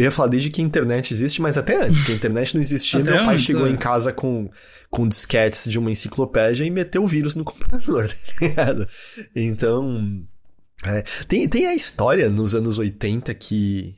eu 0.00 0.04
ia 0.04 0.10
falar 0.10 0.28
desde 0.28 0.48
que 0.48 0.62
a 0.62 0.64
internet 0.64 1.12
existe, 1.12 1.42
mas 1.42 1.58
até 1.58 1.84
antes, 1.84 2.00
que 2.00 2.10
a 2.10 2.14
internet 2.14 2.54
não 2.54 2.60
existia, 2.62 3.00
meu 3.00 3.16
pai 3.16 3.34
antes, 3.34 3.44
chegou 3.44 3.66
é. 3.66 3.70
em 3.70 3.76
casa 3.76 4.14
com, 4.14 4.50
com 4.88 5.06
disquetes 5.06 5.70
de 5.70 5.78
uma 5.78 5.90
enciclopédia 5.90 6.64
e 6.64 6.70
meteu 6.70 7.02
o 7.02 7.06
vírus 7.06 7.34
no 7.34 7.44
computador, 7.44 8.08
tá 8.08 8.32
ligado? 8.40 8.88
Então. 9.36 10.24
É, 10.82 11.02
tem, 11.28 11.46
tem 11.46 11.66
a 11.66 11.74
história 11.74 12.30
nos 12.30 12.54
anos 12.54 12.78
80 12.78 13.34
que. 13.34 13.96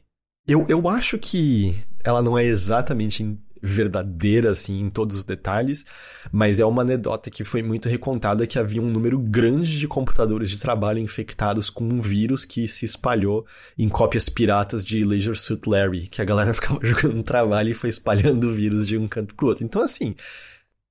Eu, 0.48 0.66
eu 0.68 0.88
acho 0.88 1.18
que 1.18 1.72
ela 2.02 2.20
não 2.20 2.36
é 2.36 2.44
exatamente 2.44 3.38
verdadeira, 3.62 4.50
assim, 4.50 4.78
em 4.80 4.90
todos 4.90 5.16
os 5.16 5.24
detalhes, 5.24 5.84
mas 6.32 6.58
é 6.58 6.64
uma 6.64 6.82
anedota 6.82 7.30
que 7.30 7.44
foi 7.44 7.62
muito 7.62 7.88
recontada 7.88 8.46
que 8.46 8.58
havia 8.58 8.82
um 8.82 8.90
número 8.90 9.18
grande 9.18 9.78
de 9.78 9.86
computadores 9.86 10.50
de 10.50 10.60
trabalho 10.60 10.98
infectados 10.98 11.70
com 11.70 11.84
um 11.84 12.00
vírus 12.00 12.44
que 12.44 12.66
se 12.66 12.84
espalhou 12.84 13.46
em 13.78 13.88
cópias 13.88 14.28
piratas 14.28 14.84
de 14.84 15.04
Leisure 15.04 15.38
Suit 15.38 15.68
Larry, 15.68 16.08
que 16.08 16.20
a 16.20 16.24
galera 16.24 16.52
ficava 16.54 16.84
jogando 16.84 17.14
no 17.14 17.22
trabalho 17.22 17.70
e 17.70 17.74
foi 17.74 17.88
espalhando 17.90 18.48
o 18.48 18.52
vírus 18.52 18.88
de 18.88 18.98
um 18.98 19.06
canto 19.06 19.34
pro 19.34 19.46
outro. 19.46 19.64
Então, 19.64 19.80
assim, 19.80 20.16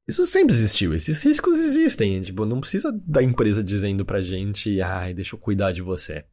isso 0.07 0.25
sempre 0.25 0.53
existiu, 0.53 0.93
esses 0.93 1.21
riscos 1.23 1.59
existem, 1.59 2.21
tipo, 2.21 2.45
não 2.45 2.61
precisa 2.61 2.91
da 3.05 3.21
empresa 3.21 3.63
dizendo 3.63 4.05
pra 4.05 4.21
gente, 4.21 4.81
ai, 4.81 5.13
deixa 5.13 5.35
eu 5.35 5.39
cuidar 5.39 5.71
de 5.71 5.81
você. 5.81 6.23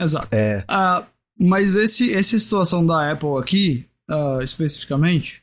Exato. 0.00 0.28
É... 0.30 0.64
Uh, 0.68 1.04
mas 1.38 1.76
esse, 1.76 2.14
essa 2.14 2.38
situação 2.38 2.84
da 2.84 3.10
Apple 3.10 3.38
aqui, 3.38 3.86
uh, 4.10 4.42
especificamente, 4.42 5.41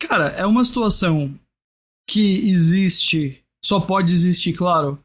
Cara, 0.00 0.28
é 0.28 0.46
uma 0.46 0.64
situação 0.64 1.34
que 2.08 2.50
existe, 2.50 3.44
só 3.64 3.78
pode 3.78 4.12
existir, 4.12 4.52
claro, 4.52 4.98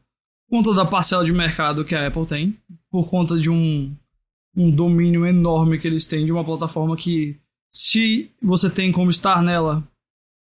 por 0.48 0.58
conta 0.58 0.74
da 0.74 0.86
parcela 0.86 1.24
de 1.24 1.32
mercado 1.32 1.84
que 1.84 1.94
a 1.94 2.06
Apple 2.06 2.26
tem, 2.26 2.56
por 2.90 3.08
conta 3.10 3.38
de 3.38 3.50
um, 3.50 3.94
um 4.56 4.70
domínio 4.70 5.26
enorme 5.26 5.78
que 5.78 5.86
eles 5.86 6.06
têm 6.06 6.24
de 6.24 6.32
uma 6.32 6.44
plataforma 6.44 6.96
que, 6.96 7.38
se 7.72 8.30
você 8.42 8.70
tem 8.70 8.90
como 8.90 9.10
estar 9.10 9.42
nela, 9.42 9.86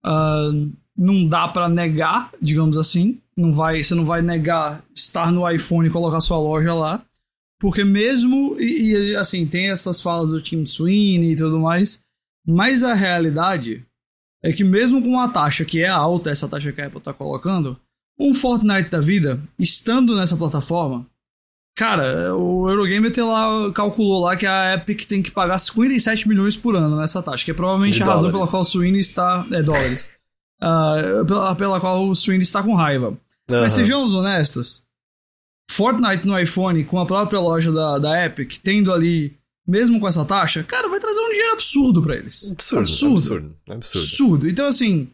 uh, 0.06 0.72
não 0.98 1.28
dá 1.28 1.48
para 1.48 1.70
negar, 1.70 2.32
digamos 2.42 2.78
assim. 2.78 3.22
Não 3.38 3.54
vai, 3.54 3.84
você 3.84 3.96
não 3.96 4.06
vai 4.06 4.22
negar 4.22 4.84
estar 4.94 5.32
no 5.32 5.50
iPhone 5.50 5.88
e 5.88 5.92
colocar 5.92 6.20
sua 6.20 6.38
loja 6.38 6.74
lá. 6.74 7.06
Porque 7.60 7.84
mesmo, 7.84 8.60
e, 8.60 9.12
e 9.12 9.16
assim, 9.16 9.46
tem 9.46 9.70
essas 9.70 10.02
falas 10.02 10.32
do 10.32 10.42
Tim 10.42 10.66
Sweeney 10.66 11.34
e 11.34 11.36
tudo 11.36 11.60
mais, 11.60 12.04
mas 12.46 12.84
a 12.84 12.94
realidade 12.94 13.86
é 14.44 14.52
que 14.52 14.64
mesmo 14.64 15.02
com 15.02 15.10
uma 15.10 15.30
taxa 15.30 15.64
que 15.64 15.82
é 15.82 15.88
alta, 15.88 16.30
essa 16.30 16.48
taxa 16.48 16.72
que 16.72 16.82
a 16.82 16.88
Apple 16.88 17.00
está 17.00 17.14
colocando, 17.14 17.78
um 18.20 18.34
Fortnite 18.34 18.90
da 18.90 19.00
vida, 19.00 19.40
estando 19.58 20.16
nessa 20.16 20.36
plataforma, 20.36 21.06
cara, 21.76 22.36
o 22.36 22.70
Eurogamer 22.70 23.12
tem 23.12 23.24
lá, 23.24 23.72
calculou 23.72 24.26
lá 24.26 24.36
que 24.36 24.46
a 24.46 24.76
Epic 24.76 25.06
tem 25.06 25.22
que 25.22 25.32
pagar 25.32 25.60
57 25.60 26.28
milhões 26.28 26.56
por 26.56 26.76
ano 26.76 27.00
nessa 27.00 27.22
taxa, 27.22 27.46
que 27.46 27.52
é 27.52 27.54
provavelmente 27.54 27.98
De 27.98 28.04
a 28.04 28.06
razão 28.06 28.32
pela 28.32 28.48
qual 28.48 28.62
o 28.62 28.66
Sweeney 28.66 29.02
está... 29.02 29.46
É, 29.52 29.62
dólares. 29.62 30.12
uh, 30.62 31.26
pela, 31.26 31.56
pela 31.56 31.80
qual 31.80 32.08
o 32.08 32.16
Sweeney 32.16 32.44
está 32.44 32.64
com 32.64 32.74
raiva. 32.74 33.10
Uhum. 33.10 33.62
Mas 33.62 33.74
sejamos 33.74 34.14
honestos, 34.14 34.84
Fortnite 35.70 36.28
no 36.28 36.40
iPhone, 36.40 36.84
com 36.84 37.00
a 37.00 37.06
própria 37.06 37.40
loja 37.40 37.72
da, 37.72 37.98
da 37.98 38.26
Epic, 38.26 38.58
tendo 38.62 38.92
ali 38.92 39.38
mesmo 39.72 40.00
com 40.02 40.08
essa 40.08 40.26
taxa, 40.26 40.64
cara, 40.64 40.90
vai 40.90 41.00
trazer 41.00 41.22
um 41.22 41.30
dinheiro 41.32 41.54
absurdo 41.54 42.02
para 42.02 42.18
eles. 42.18 42.52
Absurdo, 42.52 42.82
absurdo. 42.82 43.16
Absurdo. 43.16 43.56
Absurdo. 43.70 44.04
absurdo. 44.04 44.50
Então, 44.50 44.68
assim, 44.68 45.08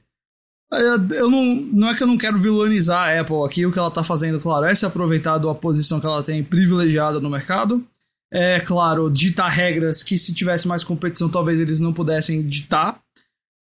eu 1.16 1.30
não, 1.30 1.55
não 1.55 1.89
é 1.89 1.95
que 1.95 2.01
eu 2.01 2.08
não 2.08 2.18
quero 2.18 2.39
vilanizar 2.39 3.08
a 3.08 3.22
Apple 3.22 3.45
aqui, 3.45 3.66
o 3.66 3.72
que 3.72 3.78
ela 3.78 3.91
tá 3.91 4.03
fazendo, 4.03 4.39
claro, 4.39 4.66
é 4.66 4.74
se 4.74 4.86
aproveitar 4.86 5.38
da 5.38 5.53
posição 5.53 5.99
que 5.99 6.08
ela 6.08 6.24
tem 6.24 6.43
privilegiada 6.43 7.20
no 7.20 7.30
mercado. 7.30 7.86
É, 8.34 8.60
claro, 8.60 9.10
ditar 9.10 9.47
regras 9.47 10.03
que 10.03 10.18
se 10.18 10.34
tivesse 10.34 10.68
mais 10.68 10.84
competição, 10.84 11.30
talvez 11.30 11.60
eles 11.60 11.80
não 11.80 11.93
pudessem 11.93 12.45
ditar. 12.45 12.99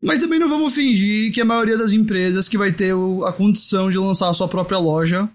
Mas 0.01 0.19
também 0.19 0.39
não 0.39 0.49
vamos 0.49 0.73
fingir 0.73 1.31
que 1.33 1.41
a 1.41 1.45
maioria 1.45 1.77
das 1.77 1.91
empresas 1.91 2.47
que 2.47 2.57
vai 2.57 2.71
ter 2.71 2.93
a 3.25 3.31
condição 3.31 3.89
de 3.89 3.97
lançar 3.97 4.29
a 4.29 4.33
sua 4.33 4.47
própria 4.47 4.79
loja, 4.79 5.29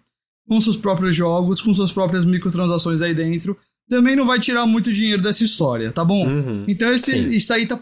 com 0.48 0.60
seus 0.60 0.76
próprios 0.76 1.14
jogos, 1.14 1.60
com 1.60 1.72
suas 1.72 1.92
próprias 1.92 2.24
microtransações 2.24 3.02
aí 3.02 3.14
dentro, 3.14 3.56
também 3.90 4.14
não 4.14 4.24
vai 4.24 4.38
tirar 4.38 4.64
muito 4.64 4.92
dinheiro 4.92 5.20
dessa 5.20 5.42
história, 5.42 5.90
tá 5.90 6.04
bom? 6.04 6.26
Uhum, 6.26 6.64
então 6.68 6.90
esse, 6.92 7.36
isso 7.36 7.52
aí 7.52 7.66
tá, 7.66 7.78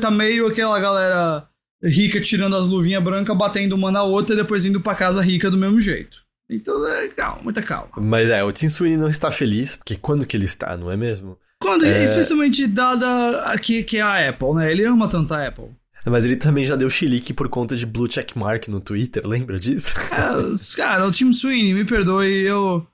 tá 0.00 0.10
meio 0.10 0.46
aquela 0.46 0.78
galera 0.80 1.46
rica 1.82 2.20
tirando 2.20 2.56
as 2.56 2.66
luvinhas 2.66 3.02
brancas, 3.02 3.36
batendo 3.36 3.74
uma 3.74 3.90
na 3.90 4.04
outra 4.04 4.34
e 4.34 4.38
depois 4.38 4.64
indo 4.64 4.80
pra 4.80 4.94
casa 4.94 5.20
rica 5.20 5.50
do 5.50 5.56
mesmo 5.56 5.80
jeito. 5.80 6.22
Então, 6.50 6.86
é, 6.88 7.08
calma, 7.08 7.42
muita 7.42 7.60
calma. 7.60 7.90
Mas 7.98 8.30
é, 8.30 8.42
o 8.42 8.50
Tim 8.50 8.68
Sweeney 8.68 8.96
não 8.96 9.08
está 9.08 9.30
feliz, 9.30 9.76
porque 9.76 9.96
quando 9.96 10.24
que 10.24 10.36
ele 10.36 10.46
está, 10.46 10.76
não 10.76 10.90
é 10.90 10.96
mesmo? 10.96 11.36
Quando, 11.60 11.84
é... 11.84 12.04
especialmente 12.04 12.66
dada 12.66 13.40
aqui 13.52 13.82
que 13.82 13.98
é 13.98 14.00
a 14.00 14.28
Apple, 14.30 14.54
né? 14.54 14.70
Ele 14.70 14.84
ama 14.86 15.08
tanto 15.08 15.34
a 15.34 15.46
Apple. 15.46 15.70
Mas 16.06 16.24
ele 16.24 16.36
também 16.36 16.64
já 16.64 16.74
deu 16.74 16.88
chilique 16.88 17.34
por 17.34 17.48
conta 17.48 17.76
de 17.76 17.84
Blue 17.84 18.10
Checkmark 18.10 18.68
no 18.68 18.80
Twitter, 18.80 19.26
lembra 19.26 19.58
disso? 19.58 19.92
É, 20.10 20.76
cara, 20.76 21.06
o 21.06 21.12
Tim 21.12 21.32
Sweeney, 21.32 21.74
me 21.74 21.84
perdoe, 21.84 22.46
eu... 22.46 22.86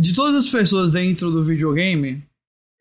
De 0.00 0.14
todas 0.14 0.36
as 0.36 0.50
pessoas 0.50 0.92
dentro 0.92 1.30
do 1.30 1.44
videogame, 1.44 2.22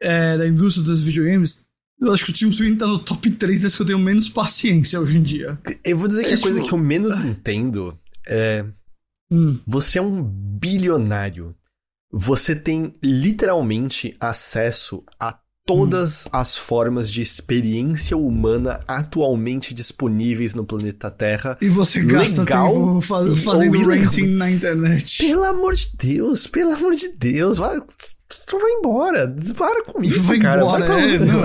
é, 0.02 0.38
da 0.38 0.48
indústria 0.48 0.86
dos 0.86 1.06
videogames, 1.06 1.66
eu 2.00 2.14
acho 2.14 2.26
que 2.26 2.32
o 2.32 2.34
Tim 2.34 2.52
Sweeney 2.52 2.78
tá 2.78 2.86
no 2.86 3.00
top 3.00 3.32
3 3.32 3.62
das 3.62 3.76
que 3.76 3.82
eu 3.82 3.86
tenho 3.86 4.00
menos 4.00 4.30
paciência 4.30 5.00
hoje 5.00 5.18
em 5.18 5.24
dia. 5.24 5.60
Eu 5.84 5.98
vou 5.98 6.08
dizer 6.08 6.24
que 6.24 6.32
é, 6.32 6.36
a 6.36 6.42
coisa 6.42 6.60
tipo... 6.60 6.70
que 6.70 6.74
eu 6.74 6.80
menos 6.80 7.20
entendo 7.20 7.98
é... 8.28 8.66
Hum. 9.32 9.60
Você 9.66 9.98
é 9.98 10.02
um 10.02 10.22
bilionário. 10.24 11.56
Você 12.12 12.56
tem 12.56 12.94
literalmente 13.02 14.16
acesso 14.20 15.04
a 15.20 15.38
todas 15.66 16.28
hum. 16.28 16.30
as 16.32 16.56
formas 16.56 17.12
de 17.12 17.22
experiência 17.22 18.16
humana 18.16 18.80
atualmente 18.88 19.74
disponíveis 19.74 20.54
no 20.54 20.64
planeta 20.64 21.10
Terra. 21.10 21.58
E 21.60 21.68
você 21.68 22.02
gasta 22.04 22.42
legal 22.42 22.74
tempo 22.74 23.02
faz, 23.02 23.44
fazendo 23.44 23.78
renting 23.90 24.28
na 24.28 24.52
internet. 24.52 25.26
Pelo 25.26 25.44
amor 25.44 25.74
de 25.74 25.90
Deus, 25.98 26.46
pelo 26.46 26.72
amor 26.72 26.94
de 26.94 27.10
Deus, 27.10 27.58
vai, 27.58 27.82
só 28.30 28.60
vai 28.60 28.72
embora. 28.74 29.36
Para 29.58 29.84
com 29.86 30.04
isso, 30.04 30.22
vai 30.22 30.40
cara. 30.40 30.62
Embora, 30.62 30.86
vai 30.86 31.16
é, 31.16 31.20
não. 31.20 31.44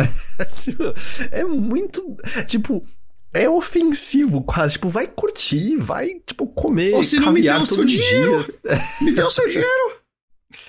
é 1.32 1.44
muito, 1.44 2.16
tipo, 2.46 2.84
é 3.32 3.48
ofensivo 3.48 4.42
quase. 4.42 4.74
Tipo, 4.74 4.90
vai 4.90 5.06
curtir, 5.06 5.76
vai, 5.78 6.10
tipo, 6.26 6.46
comer 6.46 6.94
Ou 6.94 7.02
se 7.02 7.18
não 7.18 7.32
me 7.32 7.40
deu 7.40 7.56
o 7.56 7.66
seu 7.66 7.84
dinheiro. 7.86 8.44
me 9.00 9.12
deu 9.12 9.26
o 9.26 9.30
seu 9.30 9.48
dinheiro. 9.48 10.00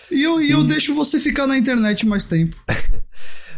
E 0.09 0.23
eu, 0.23 0.41
e 0.41 0.51
eu 0.51 0.63
deixo 0.63 0.93
você 0.93 1.19
ficar 1.19 1.47
na 1.47 1.57
internet 1.57 2.05
mais 2.05 2.25
tempo. 2.25 2.55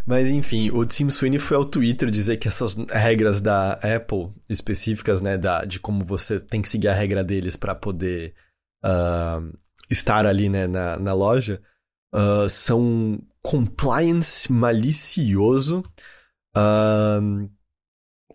Mas 0.06 0.30
enfim, 0.30 0.70
o 0.72 0.86
Tim 0.86 1.10
Sweeney 1.10 1.40
foi 1.40 1.56
ao 1.56 1.66
Twitter 1.66 2.10
dizer 2.10 2.38
que 2.38 2.48
essas 2.48 2.76
regras 2.90 3.42
da 3.42 3.74
Apple 3.74 4.34
específicas, 4.50 5.22
né, 5.22 5.38
da, 5.38 5.64
de 5.64 5.80
como 5.80 6.04
você 6.04 6.40
tem 6.40 6.62
que 6.62 6.68
seguir 6.68 6.90
a 6.90 6.94
regra 6.94 7.24
deles 7.24 7.56
para 7.56 7.74
poder 7.74 8.34
uh, 8.84 9.58
estar 9.90 10.26
ali, 10.26 10.50
né, 10.50 10.68
na, 10.68 10.98
na 11.00 11.14
loja, 11.14 11.62
uh, 12.14 12.50
são 12.50 13.18
compliance 13.42 14.52
malicioso, 14.52 15.84
uh, 16.56 17.50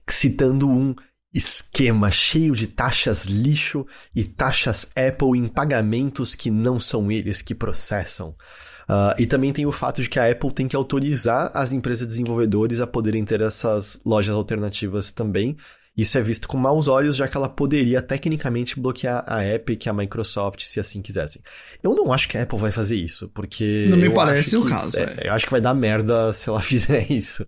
citando 0.08 0.68
um 0.68 0.94
esquema 1.32 2.10
cheio 2.10 2.54
de 2.54 2.66
taxas 2.66 3.24
lixo 3.24 3.86
e 4.14 4.24
taxas 4.24 4.90
Apple 4.96 5.38
em 5.38 5.46
pagamentos 5.46 6.34
que 6.34 6.50
não 6.50 6.78
são 6.78 7.10
eles 7.10 7.42
que 7.42 7.54
processam. 7.54 8.34
Uh, 8.88 9.12
e 9.18 9.26
também 9.26 9.52
tem 9.52 9.66
o 9.66 9.72
fato 9.72 10.00
de 10.00 10.08
que 10.08 10.18
a 10.18 10.30
Apple 10.30 10.50
tem 10.50 10.66
que 10.66 10.74
autorizar 10.74 11.50
as 11.52 11.72
empresas 11.72 12.06
desenvolvedores 12.06 12.80
a 12.80 12.86
poderem 12.86 13.22
ter 13.22 13.42
essas 13.42 14.00
lojas 14.04 14.34
alternativas 14.34 15.10
também. 15.10 15.56
Isso 15.94 16.16
é 16.16 16.22
visto 16.22 16.46
com 16.46 16.56
maus 16.56 16.86
olhos, 16.86 17.16
já 17.16 17.26
que 17.26 17.36
ela 17.36 17.48
poderia 17.48 18.00
tecnicamente 18.00 18.78
bloquear 18.78 19.24
a 19.26 19.44
Epic 19.44 19.84
e 19.84 19.88
a 19.88 19.92
Microsoft 19.92 20.62
se 20.62 20.78
assim 20.78 21.02
quisessem. 21.02 21.42
Eu 21.82 21.92
não 21.94 22.12
acho 22.12 22.28
que 22.28 22.38
a 22.38 22.44
Apple 22.44 22.58
vai 22.58 22.70
fazer 22.70 22.96
isso, 22.96 23.28
porque. 23.34 23.88
Não 23.90 23.98
me 23.98 24.08
parece 24.08 24.56
o 24.56 24.64
caso. 24.64 24.96
É, 24.96 25.16
é. 25.18 25.28
Eu 25.28 25.32
acho 25.32 25.44
que 25.44 25.50
vai 25.50 25.60
dar 25.60 25.74
merda 25.74 26.32
se 26.32 26.48
ela 26.48 26.60
fizer 26.62 27.10
isso. 27.10 27.44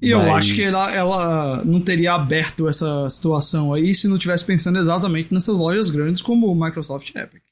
E 0.00 0.14
Mas... 0.14 0.26
eu 0.26 0.32
acho 0.32 0.54
que 0.54 0.62
ela, 0.62 0.92
ela 0.92 1.64
não 1.64 1.80
teria 1.80 2.14
aberto 2.14 2.68
essa 2.68 3.08
situação 3.10 3.74
aí 3.74 3.94
se 3.94 4.08
não 4.08 4.16
tivesse 4.18 4.44
pensando 4.44 4.78
exatamente 4.78 5.32
nessas 5.32 5.56
lojas 5.56 5.90
grandes 5.90 6.22
como 6.22 6.54
Microsoft 6.54 7.10
e 7.10 7.18
Epic. 7.18 7.42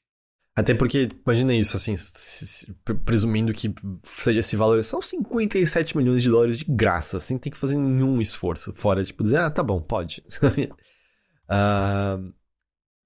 Até 0.55 0.73
porque, 0.73 1.09
imagina 1.25 1.53
isso, 1.53 1.77
assim, 1.77 1.95
presumindo 3.05 3.53
que 3.53 3.73
seja 4.03 4.41
esse 4.41 4.57
valor, 4.57 4.83
são 4.83 5.01
57 5.01 5.95
milhões 5.95 6.21
de 6.21 6.29
dólares 6.29 6.57
de 6.57 6.65
graça, 6.67 7.17
sem 7.19 7.37
ter 7.37 7.49
que 7.49 7.57
fazer 7.57 7.77
nenhum 7.77 8.19
esforço, 8.19 8.73
fora, 8.73 9.01
tipo, 9.03 9.23
dizer, 9.23 9.37
ah, 9.37 9.49
tá 9.49 9.63
bom, 9.63 9.79
pode. 9.79 10.21
uh, 11.47 12.33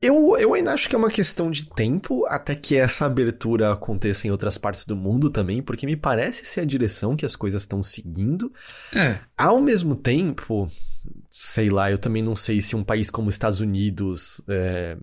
eu, 0.03 0.37
eu 0.37 0.53
ainda 0.53 0.73
acho 0.73 0.89
que 0.89 0.95
é 0.95 0.97
uma 0.97 1.09
questão 1.09 1.49
de 1.49 1.69
tempo 1.69 2.25
até 2.27 2.55
que 2.55 2.75
essa 2.75 3.05
abertura 3.05 3.71
aconteça 3.71 4.27
em 4.27 4.31
outras 4.31 4.57
partes 4.57 4.85
do 4.85 4.95
mundo 4.95 5.29
também, 5.29 5.61
porque 5.61 5.85
me 5.85 5.95
parece 5.95 6.45
ser 6.45 6.61
a 6.61 6.65
direção 6.65 7.15
que 7.15 7.25
as 7.25 7.35
coisas 7.35 7.63
estão 7.63 7.81
seguindo. 7.81 8.51
É. 8.93 9.17
Ao 9.37 9.61
mesmo 9.61 9.95
tempo, 9.95 10.69
sei 11.31 11.69
lá, 11.69 11.89
eu 11.89 11.97
também 11.97 12.21
não 12.21 12.35
sei 12.35 12.61
se 12.61 12.75
um 12.75 12.83
país 12.83 13.09
como 13.09 13.29
os 13.29 13.35
Estados 13.35 13.59
Unidos. 13.59 14.41
É, 14.47 14.97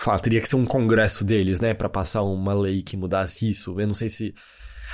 Fala, 0.00 0.18
teria 0.18 0.40
que 0.40 0.48
ser 0.48 0.56
um 0.56 0.66
congresso 0.66 1.24
deles, 1.24 1.60
né, 1.60 1.72
para 1.72 1.88
passar 1.88 2.22
uma 2.22 2.52
lei 2.52 2.82
que 2.82 2.96
mudasse 2.96 3.48
isso. 3.48 3.80
Eu 3.80 3.86
não 3.86 3.94
sei 3.94 4.10
se. 4.10 4.34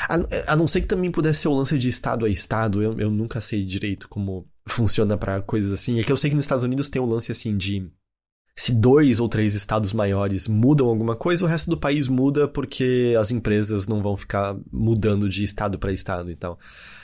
A, 0.09 0.53
a, 0.53 0.57
não 0.57 0.69
ser 0.69 0.83
que 0.83 0.87
também 0.87 1.11
pudesse 1.11 1.41
ser 1.41 1.49
o 1.49 1.55
lance 1.55 1.77
de 1.77 1.89
estado 1.89 2.25
a 2.25 2.29
estado, 2.29 2.83
eu, 2.83 2.99
eu 2.99 3.11
nunca 3.11 3.41
sei 3.41 3.65
direito 3.65 4.09
como 4.09 4.49
funciona 4.67 5.17
para 5.19 5.43
coisas 5.43 5.73
assim. 5.73 5.99
É 5.99 6.05
que 6.05 6.13
eu 6.13 6.17
sei 6.17 6.31
que 6.31 6.37
nos 6.37 6.45
Estados 6.45 6.65
Unidos 6.65 6.89
tem 6.89 7.03
o 7.03 7.05
um 7.05 7.09
lance 7.09 7.33
assim 7.33 7.57
de. 7.57 7.91
Se 8.61 8.75
dois 8.75 9.21
ou 9.21 9.27
três 9.27 9.55
estados 9.55 9.95
maiores 9.95 10.47
mudam 10.47 10.87
alguma 10.87 11.17
coisa, 11.17 11.47
o 11.47 11.49
resto 11.49 11.71
do 11.71 11.79
país 11.79 12.09
muda 12.09 12.47
porque 12.47 13.17
as 13.19 13.31
empresas 13.31 13.89
não 13.89 14.03
vão 14.03 14.19
ficar 14.19 14.55
mudando 14.71 15.31
de 15.31 15.43
estado 15.43 15.79
para 15.79 15.95
estado 15.95 16.31
e 16.31 16.37
tal. 16.37 16.59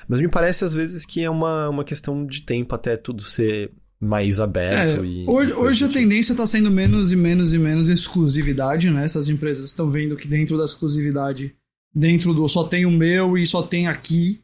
Mas 0.06 0.20
me 0.20 0.28
parece 0.28 0.66
às 0.66 0.74
vezes 0.74 1.06
que 1.06 1.24
é 1.24 1.30
uma, 1.30 1.70
uma 1.70 1.82
questão 1.82 2.26
de 2.26 2.42
tempo 2.42 2.74
até 2.74 2.94
tudo 2.94 3.22
ser 3.22 3.72
mais 3.98 4.38
aberto. 4.38 5.02
É, 5.02 5.06
e, 5.06 5.24
hoje, 5.26 5.52
hoje 5.54 5.84
a 5.86 5.88
tendência 5.88 6.34
está 6.34 6.46
sendo 6.46 6.70
menos 6.70 7.10
e 7.10 7.16
menos 7.16 7.54
e 7.54 7.58
menos 7.58 7.88
exclusividade, 7.88 8.90
né? 8.90 9.06
Essas 9.06 9.30
empresas 9.30 9.64
estão 9.64 9.88
vendo 9.88 10.14
que 10.14 10.28
dentro 10.28 10.58
da 10.58 10.64
exclusividade, 10.66 11.56
dentro 11.94 12.34
do 12.34 12.46
só 12.50 12.64
tem 12.64 12.84
o 12.84 12.90
meu 12.90 13.38
e 13.38 13.46
só 13.46 13.62
tem 13.62 13.88
aqui, 13.88 14.42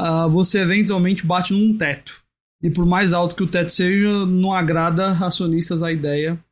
uh, 0.00 0.26
você 0.30 0.60
eventualmente 0.60 1.26
bate 1.26 1.52
num 1.52 1.76
teto. 1.76 2.24
E 2.62 2.70
por 2.70 2.86
mais 2.86 3.12
alto 3.12 3.36
que 3.36 3.42
o 3.42 3.46
teto 3.46 3.68
seja, 3.68 4.24
não 4.24 4.54
agrada 4.54 5.10
acionistas 5.22 5.82
a 5.82 5.92
ideia 5.92 6.42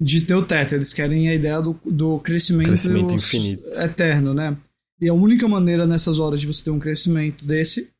de 0.00 0.22
ter 0.22 0.34
o 0.34 0.44
teto. 0.44 0.74
Eles 0.74 0.92
querem 0.92 1.28
a 1.28 1.34
ideia 1.34 1.60
do, 1.60 1.78
do 1.84 2.18
crescimento, 2.20 2.68
crescimento 2.68 3.14
infinito. 3.14 3.68
eterno, 3.78 4.32
né? 4.32 4.56
E 5.00 5.08
a 5.08 5.14
única 5.14 5.46
maneira 5.46 5.86
nessas 5.86 6.18
horas 6.18 6.40
de 6.40 6.46
você 6.46 6.64
ter 6.64 6.70
um 6.70 6.78
crescimento 6.78 7.44
desse 7.44 7.90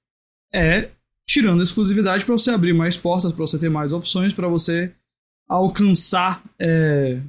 é 0.52 0.90
tirando 1.26 1.60
a 1.60 1.64
exclusividade 1.64 2.24
para 2.24 2.36
você 2.36 2.50
abrir 2.50 2.72
mais 2.72 2.96
portas, 2.96 3.32
para 3.32 3.46
você 3.46 3.58
ter 3.58 3.68
mais 3.68 3.92
opções, 3.92 4.32
para 4.32 4.48
você 4.48 4.92
alcançar 5.48 6.42
é, 6.58 7.20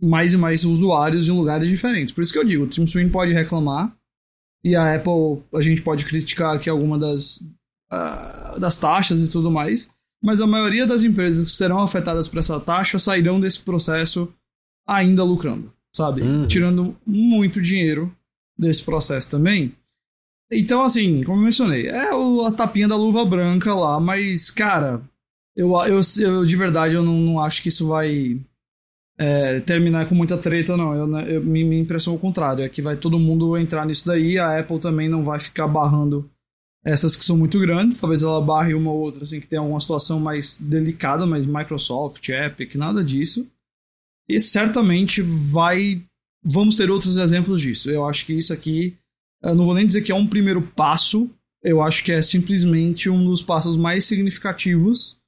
mais 0.00 0.34
e 0.34 0.36
mais 0.36 0.64
usuários 0.64 1.28
em 1.28 1.32
lugares 1.32 1.68
diferentes. 1.68 2.12
Por 2.12 2.22
isso 2.22 2.32
que 2.32 2.38
eu 2.38 2.44
digo, 2.44 2.64
o 2.64 2.66
Tim 2.66 2.86
Sweeney 2.86 3.10
pode 3.10 3.32
reclamar 3.32 3.96
e 4.64 4.76
a 4.76 4.94
Apple, 4.94 5.42
a 5.54 5.62
gente 5.62 5.82
pode 5.82 6.04
criticar 6.04 6.54
aqui 6.54 6.68
alguma 6.68 6.98
das, 6.98 7.38
uh, 7.90 8.60
das 8.60 8.78
taxas 8.78 9.20
e 9.22 9.28
tudo 9.28 9.50
mais, 9.50 9.90
mas 10.22 10.40
a 10.40 10.46
maioria 10.46 10.86
das 10.86 11.02
empresas 11.02 11.44
que 11.44 11.50
serão 11.50 11.80
afetadas 11.80 12.28
por 12.28 12.38
essa 12.38 12.60
taxa 12.60 12.98
sairão 12.98 13.40
desse 13.40 13.60
processo 13.60 14.32
ainda 14.86 15.24
lucrando, 15.24 15.72
sabe? 15.92 16.22
Uhum. 16.22 16.46
Tirando 16.46 16.96
muito 17.04 17.60
dinheiro 17.60 18.14
desse 18.56 18.82
processo 18.82 19.30
também. 19.30 19.72
Então, 20.50 20.82
assim, 20.82 21.24
como 21.24 21.38
eu 21.38 21.44
mencionei, 21.44 21.88
é 21.88 22.10
a 22.10 22.50
tapinha 22.52 22.86
da 22.86 22.96
luva 22.96 23.24
branca 23.24 23.74
lá, 23.74 23.98
mas, 23.98 24.50
cara, 24.50 25.00
eu, 25.56 25.72
eu, 25.86 26.00
eu 26.20 26.44
de 26.44 26.56
verdade 26.56 26.94
eu 26.94 27.02
não, 27.02 27.14
não 27.14 27.40
acho 27.40 27.62
que 27.62 27.68
isso 27.68 27.88
vai 27.88 28.38
é, 29.18 29.60
terminar 29.60 30.06
com 30.08 30.14
muita 30.14 30.36
treta, 30.36 30.76
não. 30.76 30.94
Eu, 30.94 31.18
eu, 31.20 31.42
minha 31.42 31.80
impressão 31.80 32.12
é 32.12 32.16
o 32.16 32.20
contrário, 32.20 32.64
é 32.64 32.68
que 32.68 32.82
vai 32.82 32.96
todo 32.96 33.18
mundo 33.18 33.56
entrar 33.56 33.86
nisso 33.86 34.06
daí, 34.06 34.38
a 34.38 34.58
Apple 34.58 34.78
também 34.78 35.08
não 35.08 35.24
vai 35.24 35.38
ficar 35.38 35.66
barrando 35.66 36.30
essas 36.84 37.14
que 37.14 37.24
são 37.24 37.36
muito 37.36 37.58
grandes, 37.60 38.00
talvez 38.00 38.22
ela 38.22 38.40
barre 38.40 38.74
uma 38.74 38.90
ou 38.90 39.00
outra, 39.00 39.24
assim, 39.24 39.40
que 39.40 39.46
tem 39.46 39.58
alguma 39.58 39.78
situação 39.80 40.18
mais 40.18 40.58
delicada, 40.58 41.26
mas 41.26 41.46
Microsoft, 41.46 42.28
Epic, 42.28 42.74
nada 42.74 43.04
disso. 43.04 43.48
E 44.28 44.40
certamente 44.40 45.22
vai. 45.22 46.02
Vamos 46.44 46.76
ter 46.76 46.90
outros 46.90 47.16
exemplos 47.16 47.60
disso. 47.60 47.88
Eu 47.88 48.04
acho 48.04 48.26
que 48.26 48.32
isso 48.32 48.52
aqui 48.52 48.98
eu 49.42 49.54
não 49.54 49.64
vou 49.64 49.74
nem 49.74 49.86
dizer 49.86 50.02
que 50.02 50.12
é 50.12 50.14
um 50.14 50.26
primeiro 50.26 50.62
passo, 50.62 51.28
eu 51.62 51.82
acho 51.82 52.04
que 52.04 52.12
é 52.12 52.22
simplesmente 52.22 53.10
um 53.10 53.24
dos 53.24 53.42
passos 53.42 53.76
mais 53.76 54.04
significativos 54.04 55.18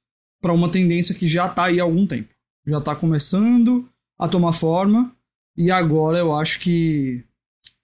para 0.41 0.53
uma 0.53 0.71
tendência 0.71 1.13
que 1.13 1.27
já 1.27 1.47
está 1.47 1.65
aí 1.65 1.79
há 1.79 1.83
algum 1.83 2.07
tempo. 2.07 2.33
Já 2.65 2.77
está 2.77 2.95
começando 2.95 3.87
a 4.17 4.27
tomar 4.27 4.53
forma, 4.53 5.13
e 5.57 5.69
agora 5.69 6.17
eu 6.17 6.33
acho 6.33 6.59
que 6.59 7.23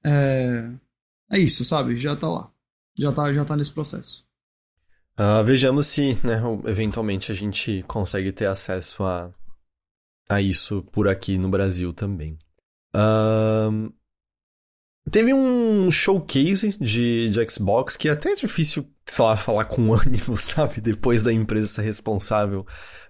é, 0.03 0.69
é 1.29 1.39
isso, 1.39 1.65
sabe? 1.65 1.97
Já 1.97 2.13
está 2.13 2.29
lá. 2.29 2.49
Já 2.97 3.09
está 3.09 3.33
já 3.33 3.45
tá 3.45 3.55
nesse 3.55 3.71
processo. 3.71 4.25
Uh, 5.19 5.43
vejamos 5.43 5.87
se, 5.87 6.13
né, 6.25 6.41
eventualmente 6.65 7.31
a 7.31 7.35
gente 7.35 7.83
consegue 7.87 8.31
ter 8.31 8.47
acesso 8.47 9.03
a, 9.03 9.31
a 10.29 10.41
isso 10.41 10.81
por 10.91 11.07
aqui 11.07 11.37
no 11.37 11.49
Brasil 11.49 11.93
também. 11.93 12.37
Uh, 12.95 13.93
teve 15.09 15.33
um 15.33 15.89
showcase 15.89 16.75
de, 16.79 17.29
de 17.29 17.49
Xbox 17.49 17.97
que 17.97 18.07
é 18.07 18.11
até 18.11 18.35
difícil, 18.35 18.87
sei 19.05 19.25
lá, 19.25 19.35
falar 19.35 19.65
com 19.65 19.93
ânimo, 19.95 20.37
sabe? 20.37 20.81
Depois 20.81 21.23
da 21.23 21.33
empresa 21.33 21.67
ser 21.67 21.81
responsável 21.81 22.65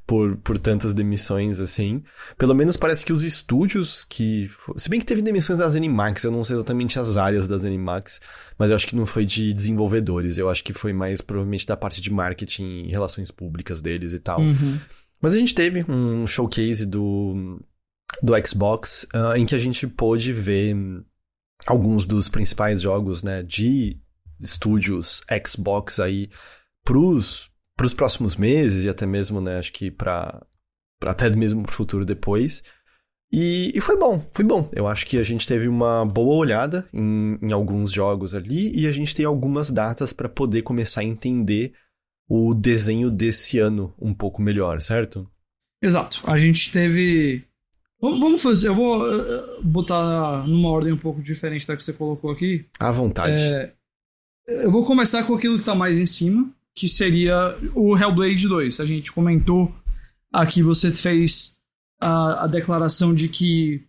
por, 0.05 0.37
por 0.37 0.57
tantas 0.57 0.93
demissões 0.93 1.59
assim. 1.59 2.03
Pelo 2.37 2.55
menos 2.55 2.77
parece 2.77 3.05
que 3.05 3.13
os 3.13 3.23
estúdios 3.23 4.03
que. 4.03 4.49
Se 4.75 4.89
bem 4.89 4.99
que 4.99 5.05
teve 5.05 5.21
demissões 5.21 5.57
das 5.57 5.75
Animax, 5.75 6.23
eu 6.23 6.31
não 6.31 6.43
sei 6.43 6.55
exatamente 6.55 6.99
as 6.99 7.17
áreas 7.17 7.47
das 7.47 7.65
Animax, 7.65 8.19
mas 8.57 8.69
eu 8.69 8.75
acho 8.75 8.87
que 8.87 8.95
não 8.95 9.05
foi 9.05 9.25
de 9.25 9.53
desenvolvedores, 9.53 10.37
eu 10.37 10.49
acho 10.49 10.63
que 10.63 10.73
foi 10.73 10.93
mais 10.93 11.21
provavelmente 11.21 11.65
da 11.65 11.77
parte 11.77 12.01
de 12.01 12.11
marketing 12.11 12.85
e 12.85 12.91
relações 12.91 13.31
públicas 13.31 13.81
deles 13.81 14.13
e 14.13 14.19
tal. 14.19 14.41
Uhum. 14.41 14.79
Mas 15.21 15.33
a 15.33 15.37
gente 15.37 15.53
teve 15.53 15.85
um 15.87 16.25
showcase 16.25 16.85
do, 16.85 17.61
do 18.23 18.33
Xbox 18.45 19.07
uh, 19.13 19.37
em 19.37 19.45
que 19.45 19.53
a 19.53 19.59
gente 19.59 19.85
pôde 19.85 20.33
ver 20.33 20.75
alguns 21.67 22.05
dos 22.05 22.29
principais 22.29 22.81
jogos 22.81 23.23
né, 23.23 23.43
de 23.43 23.99
estúdios 24.39 25.21
Xbox 25.45 25.99
aí 25.99 26.29
para 26.83 26.97
os 26.97 27.49
próximos 27.95 28.35
meses 28.35 28.85
e 28.85 28.89
até 28.89 29.05
mesmo, 29.05 29.39
né, 29.39 29.57
acho 29.57 29.71
que 29.73 29.91
para 29.91 30.45
até 31.05 31.29
mesmo 31.29 31.63
para 31.63 31.71
o 31.71 31.75
futuro 31.75 32.05
depois. 32.05 32.63
E, 33.33 33.71
e, 33.73 33.79
foi 33.79 33.97
bom, 33.97 34.21
foi 34.33 34.43
bom. 34.43 34.69
Eu 34.73 34.87
acho 34.87 35.07
que 35.07 35.17
a 35.17 35.23
gente 35.23 35.47
teve 35.47 35.67
uma 35.67 36.05
boa 36.05 36.35
olhada 36.35 36.85
em, 36.93 37.37
em 37.41 37.51
alguns 37.53 37.89
jogos 37.89 38.35
ali 38.35 38.77
e 38.77 38.85
a 38.85 38.91
gente 38.91 39.15
tem 39.15 39.25
algumas 39.25 39.71
datas 39.71 40.11
para 40.11 40.27
poder 40.27 40.63
começar 40.63 40.99
a 40.99 41.05
entender 41.05 41.73
o 42.27 42.53
desenho 42.53 43.09
desse 43.09 43.57
ano 43.57 43.93
um 43.99 44.13
pouco 44.13 44.41
melhor, 44.41 44.81
certo? 44.81 45.29
Exato. 45.81 46.21
A 46.25 46.37
gente 46.37 46.71
teve. 46.71 47.43
Vamos 48.01 48.41
fazer. 48.41 48.69
Eu 48.69 48.75
vou 48.75 49.07
eh, 49.07 49.59
botar 49.61 50.45
numa 50.47 50.69
ordem 50.69 50.91
um 50.91 50.97
pouco 50.97 51.21
diferente 51.21 51.67
da 51.67 51.77
que 51.77 51.83
você 51.83 51.93
colocou 51.93 52.31
aqui. 52.31 52.65
À 52.79 52.91
vontade. 52.91 53.39
É... 53.39 53.73
Eu 54.47 54.71
vou 54.71 54.83
começar 54.83 55.23
com 55.23 55.35
aquilo 55.35 55.53
que 55.53 55.61
está 55.61 55.75
mais 55.75 55.97
em 55.97 56.05
cima, 56.07 56.49
que 56.73 56.89
seria 56.89 57.55
o 57.75 57.95
Hellblade 57.95 58.47
2. 58.47 58.79
A 58.79 58.85
gente 58.85 59.11
comentou 59.11 59.73
aqui, 60.33 60.63
você 60.63 60.89
fez 60.91 61.55
a, 62.01 62.45
a 62.45 62.47
declaração 62.47 63.13
de 63.13 63.29
que 63.29 63.85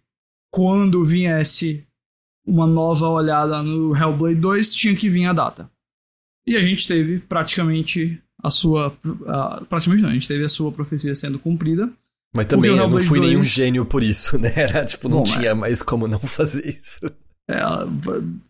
quando 0.50 1.04
viesse 1.04 1.86
uma 2.46 2.66
nova 2.66 3.08
olhada 3.08 3.62
no 3.62 3.96
Hellblade 3.96 4.40
2, 4.40 4.74
tinha 4.74 4.94
que 4.94 5.08
vir 5.08 5.24
a 5.24 5.32
data. 5.32 5.70
E 6.46 6.56
a 6.56 6.62
gente 6.62 6.86
teve 6.86 7.18
praticamente 7.20 8.20
a 8.42 8.50
sua. 8.50 8.94
A, 9.26 9.64
praticamente 9.64 10.02
não, 10.02 10.10
a 10.10 10.14
gente 10.14 10.28
teve 10.28 10.44
a 10.44 10.48
sua 10.48 10.70
profecia 10.70 11.14
sendo 11.14 11.38
cumprida. 11.38 11.90
Mas 12.34 12.46
também 12.46 12.70
eu 12.70 12.88
não 12.88 12.98
fui 13.00 13.18
2... 13.18 13.30
nenhum 13.30 13.44
gênio 13.44 13.84
por 13.84 14.02
isso, 14.02 14.36
né? 14.40 14.52
Era 14.54 14.84
tipo, 14.86 15.08
não 15.08 15.18
Bom, 15.18 15.24
tinha 15.24 15.50
é... 15.50 15.54
mais 15.54 15.82
como 15.82 16.08
não 16.08 16.18
fazer 16.18 16.66
isso. 16.66 17.00
É, 17.48 17.60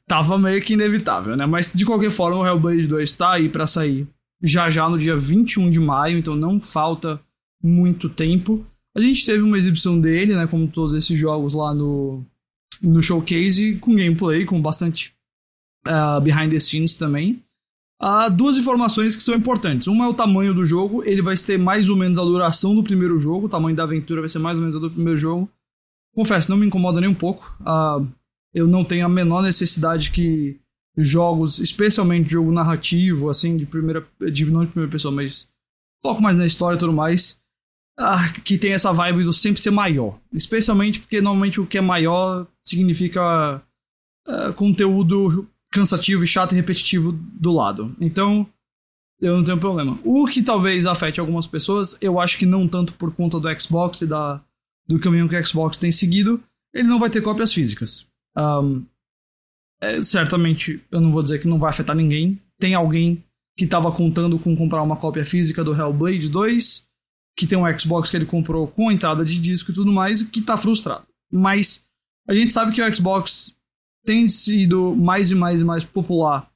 tava 0.07 0.39
meio 0.39 0.61
que 0.62 0.74
inevitável, 0.74 1.37
né? 1.37 1.47
Mas 1.47 1.72
de 1.72 1.85
qualquer 1.85 2.11
forma, 2.11 2.39
o 2.39 2.47
Hellblade 2.47 2.87
2 2.87 3.12
tá 3.14 3.33
aí 3.33 3.49
para 3.49 3.66
sair 3.66 4.07
já 4.43 4.68
já 4.68 4.89
no 4.89 4.99
dia 4.99 5.16
21 5.16 5.70
de 5.70 5.78
maio, 5.78 6.18
então 6.18 6.35
não 6.35 6.61
falta 6.61 7.20
muito 7.62 8.09
tempo. 8.09 8.66
A 8.95 9.01
gente 9.01 9.24
teve 9.24 9.43
uma 9.43 9.57
exibição 9.57 9.99
dele, 9.99 10.35
né, 10.35 10.47
como 10.47 10.66
todos 10.66 10.93
esses 10.93 11.18
jogos 11.18 11.55
lá 11.55 11.72
no, 11.72 12.24
no 12.83 13.03
showcase, 13.03 13.76
com 13.76 13.95
gameplay, 13.95 14.45
com 14.45 14.61
bastante 14.61 15.14
uh, 15.87 16.20
behind 16.20 16.51
the 16.51 16.59
scenes 16.59 16.97
também. 16.97 17.43
Há 18.05 18.27
uh, 18.27 18.31
duas 18.31 18.59
informações 18.59 19.15
que 19.15 19.23
são 19.23 19.35
importantes. 19.35 19.87
Uma 19.87 20.07
é 20.07 20.09
o 20.09 20.15
tamanho 20.15 20.53
do 20.53 20.65
jogo, 20.65 21.05
ele 21.05 21.23
vai 21.23 21.37
ter 21.37 21.57
mais 21.57 21.89
ou 21.89 21.97
menos 21.97 22.19
a 22.19 22.25
duração 22.25 22.75
do 22.75 22.83
primeiro 22.83 23.17
jogo, 23.21 23.47
o 23.47 23.49
tamanho 23.49 23.77
da 23.77 23.85
aventura 23.85 24.21
vai 24.21 24.29
ser 24.29 24.41
mais 24.41 24.59
ou 24.59 24.63
menos 24.63 24.75
a 24.75 24.81
do 24.81 24.91
primeiro 24.91 25.17
jogo. 25.17 25.49
Confesso, 26.13 26.51
não 26.51 26.57
me 26.57 26.67
incomoda 26.67 27.01
nem 27.01 27.09
um 27.09 27.15
pouco. 27.15 27.57
Uh, 27.61 28.07
eu 28.53 28.67
não 28.67 28.85
tenho 28.85 29.07
a 29.07 29.09
menor 29.09 29.43
necessidade 29.43 30.11
que 30.11 30.61
jogos, 30.97 31.59
especialmente 31.59 32.33
jogo 32.33 32.51
narrativo, 32.51 33.31
assim, 33.31 33.57
de 33.57 33.67
primeira. 33.67 34.05
De, 34.21 34.45
não 34.47 34.65
de 34.65 34.73
primeira 34.73 34.91
pessoa, 34.91 35.15
mas 35.15 35.49
um 36.01 36.09
pouco 36.09 36.21
mais 36.21 36.37
na 36.37 36.45
história 36.45 36.77
e 36.77 36.81
tudo 36.81 36.93
mais. 36.93 37.41
Ah, 37.97 38.33
que 38.45 38.59
tem 38.59 38.73
essa 38.73 38.93
vibe 38.93 39.23
do 39.23 39.33
sempre 39.33 39.61
ser 39.61 39.71
maior. 39.71 40.19
Especialmente 40.33 40.99
porque 40.99 41.21
normalmente 41.21 41.61
o 41.61 41.67
que 41.67 41.79
é 41.79 41.81
maior 41.81 42.47
significa 42.67 43.63
uh, 44.27 44.53
conteúdo 44.55 45.49
cansativo 45.73 46.23
e 46.23 46.29
chato 46.29 46.53
e 46.53 46.57
repetitivo 46.57 47.12
do 47.12 47.51
lado. 47.51 47.97
Então, 47.99 48.47
eu 49.20 49.37
não 49.37 49.45
tenho 49.45 49.59
problema. 49.59 49.99
O 50.05 50.27
que 50.27 50.43
talvez 50.43 50.85
afete 50.85 51.18
algumas 51.18 51.47
pessoas, 51.47 51.97
eu 52.01 52.20
acho 52.20 52.39
que 52.39 52.47
não 52.47 52.68
tanto 52.68 52.93
por 52.95 53.12
conta 53.12 53.41
do 53.41 53.61
Xbox 53.61 54.03
e 54.03 54.07
da, 54.07 54.41
do 54.87 55.01
caminho 55.01 55.29
que 55.29 55.37
o 55.37 55.47
Xbox 55.47 55.79
tem 55.79 55.91
seguido, 55.91 56.43
ele 56.75 56.89
não 56.89 56.99
vai 56.99 57.09
ter 57.09 57.23
cópias 57.23 57.53
físicas. 57.53 58.07
Um, 58.37 58.85
é, 59.81 60.01
certamente, 60.03 60.81
eu 60.91 61.01
não 61.01 61.11
vou 61.11 61.23
dizer 61.23 61.41
que 61.41 61.49
não 61.49 61.59
vai 61.59 61.70
afetar 61.70 61.97
ninguém. 61.97 62.41
Tem 62.59 62.75
alguém 62.75 63.25
que 63.57 63.64
estava 63.64 63.91
contando 63.91 64.39
com 64.39 64.57
comprar 64.57 64.83
uma 64.83 64.97
cópia 64.97 65.25
física 65.25 65.64
do 65.64 65.75
Hellblade 65.75 66.29
2, 66.29 66.87
que 67.37 67.47
tem 67.47 67.59
um 67.59 67.79
Xbox 67.79 68.11
que 68.11 68.16
ele 68.16 68.27
comprou 68.27 68.66
com 68.68 68.91
entrada 68.91 69.25
de 69.25 69.39
disco 69.39 69.70
e 69.70 69.75
tudo 69.75 69.93
mais, 69.93 70.23
que 70.23 70.41
está 70.41 70.57
frustrado. 70.57 71.07
Mas 71.31 71.87
a 72.29 72.35
gente 72.35 72.53
sabe 72.53 72.73
que 72.73 72.83
o 72.83 72.95
Xbox 72.95 73.55
tem 74.05 74.29
sido 74.29 74.95
mais 74.97 75.31
e 75.31 75.35
mais 75.35 75.61
e 75.61 75.65
mais 75.65 75.85
popular 75.85 76.51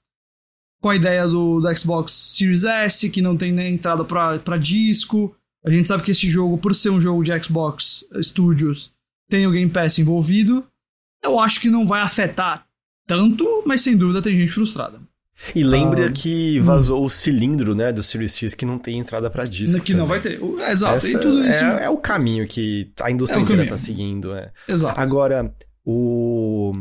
com 0.80 0.90
a 0.90 0.96
ideia 0.96 1.26
do, 1.26 1.60
do 1.60 1.76
Xbox 1.76 2.12
Series 2.12 2.64
S, 2.64 3.10
que 3.10 3.22
não 3.22 3.36
tem 3.36 3.52
nem 3.52 3.74
entrada 3.74 4.04
para 4.04 4.56
disco. 4.56 5.34
A 5.64 5.70
gente 5.70 5.88
sabe 5.88 6.02
que 6.02 6.12
esse 6.12 6.28
jogo, 6.28 6.58
por 6.58 6.74
ser 6.74 6.90
um 6.90 7.00
jogo 7.00 7.24
de 7.24 7.42
Xbox 7.42 8.04
Studios, 8.22 8.92
tem 9.28 9.46
o 9.46 9.50
Game 9.50 9.70
Pass 9.70 9.98
envolvido. 9.98 10.64
Eu 11.24 11.40
acho 11.40 11.60
que 11.60 11.68
não 11.68 11.86
vai 11.86 12.00
afetar 12.00 12.66
tanto, 13.06 13.62
mas 13.66 13.80
sem 13.80 13.96
dúvida 13.96 14.22
tem 14.22 14.36
gente 14.36 14.52
frustrada. 14.52 15.00
E 15.54 15.62
lembra 15.62 16.06
ah, 16.06 16.12
que 16.12 16.58
vazou 16.60 17.02
hum. 17.02 17.04
o 17.04 17.10
cilindro, 17.10 17.74
né, 17.74 17.92
do 17.92 18.02
Series 18.02 18.36
X 18.36 18.54
que 18.54 18.64
não 18.64 18.78
tem 18.78 18.98
entrada 18.98 19.28
para 19.28 19.44
disco. 19.44 19.80
Que 19.80 19.92
também. 19.92 19.96
não 19.96 20.06
vai 20.06 20.20
ter. 20.20 20.40
É, 20.60 20.72
exato. 20.72 20.96
Essa 20.96 21.08
e 21.08 21.20
tudo 21.20 21.46
isso. 21.46 21.64
É, 21.64 21.84
é, 21.84 21.90
o 21.90 21.98
caminho 21.98 22.46
que 22.46 22.90
a 23.02 23.10
indústria 23.10 23.40
é 23.40 23.42
inteira 23.42 23.66
tá 23.66 23.76
seguindo. 23.76 24.34
É. 24.34 24.50
Exato. 24.66 24.98
Agora, 24.98 25.52
o. 25.84 26.72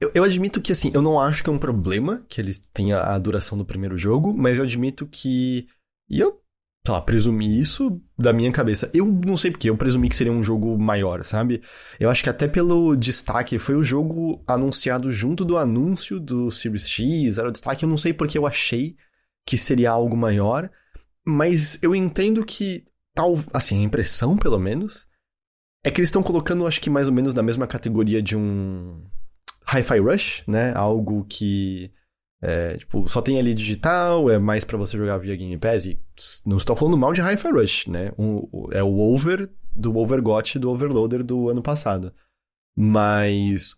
Eu, 0.00 0.10
eu, 0.14 0.24
admito 0.24 0.60
que, 0.60 0.72
assim, 0.72 0.90
eu 0.94 1.00
não 1.00 1.18
acho 1.18 1.42
que 1.42 1.48
é 1.48 1.52
um 1.52 1.58
problema 1.58 2.24
que 2.28 2.40
eles 2.40 2.58
tenham 2.72 3.00
a 3.00 3.18
duração 3.18 3.56
do 3.56 3.64
primeiro 3.64 3.96
jogo, 3.96 4.36
mas 4.36 4.58
eu 4.58 4.64
admito 4.64 5.06
que. 5.06 5.66
E 6.08 6.20
eu 6.20 6.40
sei 6.86 6.94
lá, 6.94 7.02
presumi 7.02 7.58
isso 7.60 8.00
da 8.16 8.32
minha 8.32 8.52
cabeça. 8.52 8.88
Eu 8.94 9.06
não 9.06 9.36
sei 9.36 9.50
porque, 9.50 9.68
eu 9.68 9.76
presumi 9.76 10.08
que 10.08 10.14
seria 10.14 10.32
um 10.32 10.44
jogo 10.44 10.78
maior, 10.78 11.24
sabe? 11.24 11.60
Eu 11.98 12.08
acho 12.08 12.22
que 12.22 12.30
até 12.30 12.46
pelo 12.46 12.94
destaque, 12.94 13.58
foi 13.58 13.74
o 13.74 13.82
jogo 13.82 14.42
anunciado 14.46 15.10
junto 15.10 15.44
do 15.44 15.56
anúncio 15.56 16.20
do 16.20 16.48
Series 16.48 16.88
X, 16.88 17.38
era 17.38 17.48
o 17.48 17.52
destaque, 17.52 17.84
eu 17.84 17.88
não 17.88 17.96
sei 17.96 18.12
porque 18.12 18.38
eu 18.38 18.46
achei 18.46 18.96
que 19.44 19.58
seria 19.58 19.90
algo 19.90 20.16
maior, 20.16 20.70
mas 21.26 21.78
eu 21.82 21.94
entendo 21.94 22.44
que 22.44 22.84
tal, 23.14 23.34
assim, 23.52 23.80
a 23.80 23.82
impressão 23.82 24.36
pelo 24.36 24.58
menos, 24.58 25.06
é 25.84 25.90
que 25.90 26.00
eles 26.00 26.08
estão 26.08 26.22
colocando, 26.22 26.66
acho 26.66 26.80
que 26.80 26.90
mais 26.90 27.08
ou 27.08 27.14
menos 27.14 27.34
na 27.34 27.42
mesma 27.42 27.66
categoria 27.66 28.22
de 28.22 28.36
um 28.36 29.02
Hi-Fi 29.68 29.98
Rush, 29.98 30.44
né? 30.46 30.72
Algo 30.74 31.24
que 31.28 31.92
é, 32.42 32.76
tipo, 32.76 33.08
só 33.08 33.22
tem 33.22 33.38
ali 33.38 33.54
digital, 33.54 34.30
é 34.30 34.38
mais 34.38 34.64
para 34.64 34.78
você 34.78 34.96
jogar 34.96 35.18
via 35.18 35.36
Game 35.36 35.56
Pass. 35.58 35.86
E 35.86 35.98
não 36.44 36.56
estou 36.56 36.76
falando 36.76 36.96
mal 36.96 37.12
de 37.12 37.20
Hi-Fi 37.20 37.50
Rush, 37.50 37.86
né? 37.86 38.12
Um, 38.18 38.68
é 38.72 38.82
o 38.82 38.98
over 38.98 39.50
do 39.74 39.96
Overgot 39.96 40.58
do 40.58 40.70
Overloader 40.70 41.24
do 41.24 41.48
ano 41.48 41.62
passado. 41.62 42.14
Mas 42.76 43.74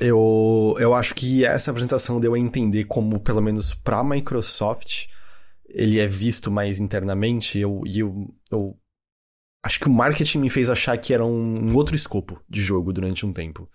eu, 0.00 0.74
eu 0.78 0.94
acho 0.94 1.14
que 1.14 1.44
essa 1.44 1.70
apresentação 1.70 2.20
deu 2.20 2.34
a 2.34 2.38
entender 2.38 2.84
como, 2.84 3.20
pelo 3.20 3.42
menos 3.42 3.74
pra 3.74 4.04
Microsoft, 4.04 5.06
ele 5.68 5.98
é 5.98 6.06
visto 6.06 6.50
mais 6.50 6.78
internamente. 6.78 7.58
Eu, 7.58 7.82
e 7.84 8.00
eu, 8.00 8.34
eu 8.50 8.78
acho 9.64 9.80
que 9.80 9.88
o 9.88 9.92
marketing 9.92 10.38
me 10.38 10.50
fez 10.50 10.70
achar 10.70 10.96
que 10.96 11.12
era 11.12 11.24
um, 11.24 11.70
um 11.70 11.76
outro 11.76 11.94
escopo 11.94 12.40
de 12.48 12.60
jogo 12.62 12.92
durante 12.92 13.26
um 13.26 13.32
tempo. 13.32 13.68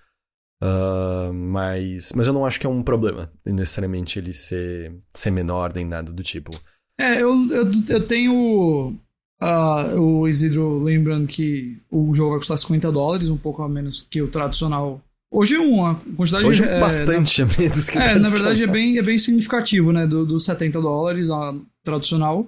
Uh, 0.62 1.34
mas, 1.34 2.12
mas 2.14 2.28
eu 2.28 2.34
não 2.34 2.45
acho 2.45 2.60
que 2.60 2.66
é 2.66 2.70
um 2.70 2.84
problema 2.84 3.32
necessariamente 3.45 4.20
ele 4.20 4.34
ser, 4.34 4.93
ser 5.14 5.32
menor 5.32 5.72
nem 5.74 5.86
nada 5.86 6.12
do 6.12 6.22
tipo. 6.22 6.51
É, 6.97 7.22
eu, 7.22 7.47
eu, 7.49 7.72
eu 7.88 8.05
tenho 8.05 8.93
uh, 9.41 9.99
o 9.99 10.28
Isidro 10.28 10.84
lembrando 10.84 11.28
que 11.28 11.78
o 11.89 12.14
jogo 12.14 12.32
vai 12.32 12.39
custar 12.39 12.57
50 12.57 12.91
dólares, 12.91 13.30
um 13.30 13.38
pouco 13.38 13.62
a 13.64 13.70
menos 13.70 14.05
que 14.10 14.22
o 14.22 14.28
tradicional. 14.28 15.01
Hoje 15.32 15.55
é 15.55 15.60
uma 15.60 15.95
quantidade 16.18 16.43
Hoje 16.43 16.64
é 16.64 16.80
bastante 16.80 17.41
na, 17.41 17.47
a 17.47 17.57
menos 17.57 17.89
que 17.89 17.97
o 17.97 18.01
É, 18.01 18.20
na 18.20 18.30
verdade 18.30 18.64
é 18.64 18.68
bem, 18.68 18.97
é 18.97 19.01
bem 19.01 19.18
significativo, 19.18 19.93
né? 19.93 20.05
Dos 20.05 20.28
do 20.28 20.39
70 20.39 20.82
dólares, 20.82 21.30
a 21.30 21.55
tradicional. 21.84 22.47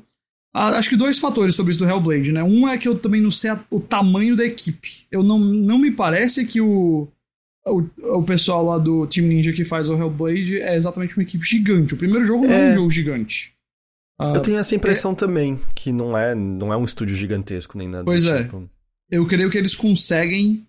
Ah, 0.53 0.69
acho 0.77 0.89
que 0.89 0.97
dois 0.97 1.17
fatores 1.17 1.55
sobre 1.55 1.71
isso 1.71 1.79
do 1.79 1.89
Hellblade, 1.89 2.33
né? 2.33 2.43
Um 2.43 2.67
é 2.67 2.77
que 2.77 2.87
eu 2.87 2.99
também 2.99 3.21
não 3.21 3.31
sei 3.31 3.51
a, 3.51 3.59
o 3.69 3.79
tamanho 3.79 4.35
da 4.35 4.43
equipe. 4.43 5.05
Eu 5.09 5.23
não, 5.23 5.39
não 5.39 5.77
me 5.77 5.91
parece 5.91 6.45
que 6.45 6.59
o 6.59 7.07
o, 7.65 7.83
o 8.17 8.23
pessoal 8.23 8.65
lá 8.65 8.77
do 8.77 9.05
Team 9.07 9.27
Ninja 9.27 9.53
que 9.53 9.63
faz 9.63 9.87
o 9.87 9.93
Hellblade 9.93 10.57
é 10.57 10.75
exatamente 10.75 11.15
uma 11.15 11.23
equipe 11.23 11.45
gigante. 11.45 11.93
O 11.93 11.97
primeiro 11.97 12.25
jogo 12.25 12.45
não 12.45 12.53
é 12.53 12.57
um 12.57 12.71
é. 12.71 12.73
jogo 12.73 12.89
gigante. 12.89 13.53
Uh, 14.19 14.35
eu 14.35 14.41
tenho 14.41 14.57
essa 14.57 14.75
impressão 14.75 15.11
é... 15.11 15.15
também, 15.15 15.59
que 15.75 15.91
não 15.91 16.17
é, 16.17 16.33
não 16.35 16.71
é 16.71 16.77
um 16.77 16.83
estúdio 16.83 17.15
gigantesco 17.15 17.77
nem 17.77 17.87
nada. 17.87 18.03
Pois 18.03 18.25
é. 18.25 18.43
Tipo. 18.43 18.69
Eu 19.09 19.27
creio 19.27 19.49
que 19.49 19.57
eles 19.57 19.75
conseguem 19.75 20.65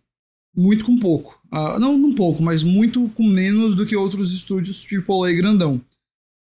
muito 0.55 0.85
com 0.85 0.99
pouco. 0.99 1.41
Uh, 1.53 1.79
não, 1.79 1.97
não 1.97 2.15
pouco, 2.15 2.43
mas 2.43 2.63
muito 2.63 3.09
com 3.11 3.23
menos 3.23 3.75
do 3.75 3.87
que 3.87 3.97
outros 3.97 4.35
estúdios 4.35 4.87
AAA 4.91 5.33
grandão. 5.33 5.81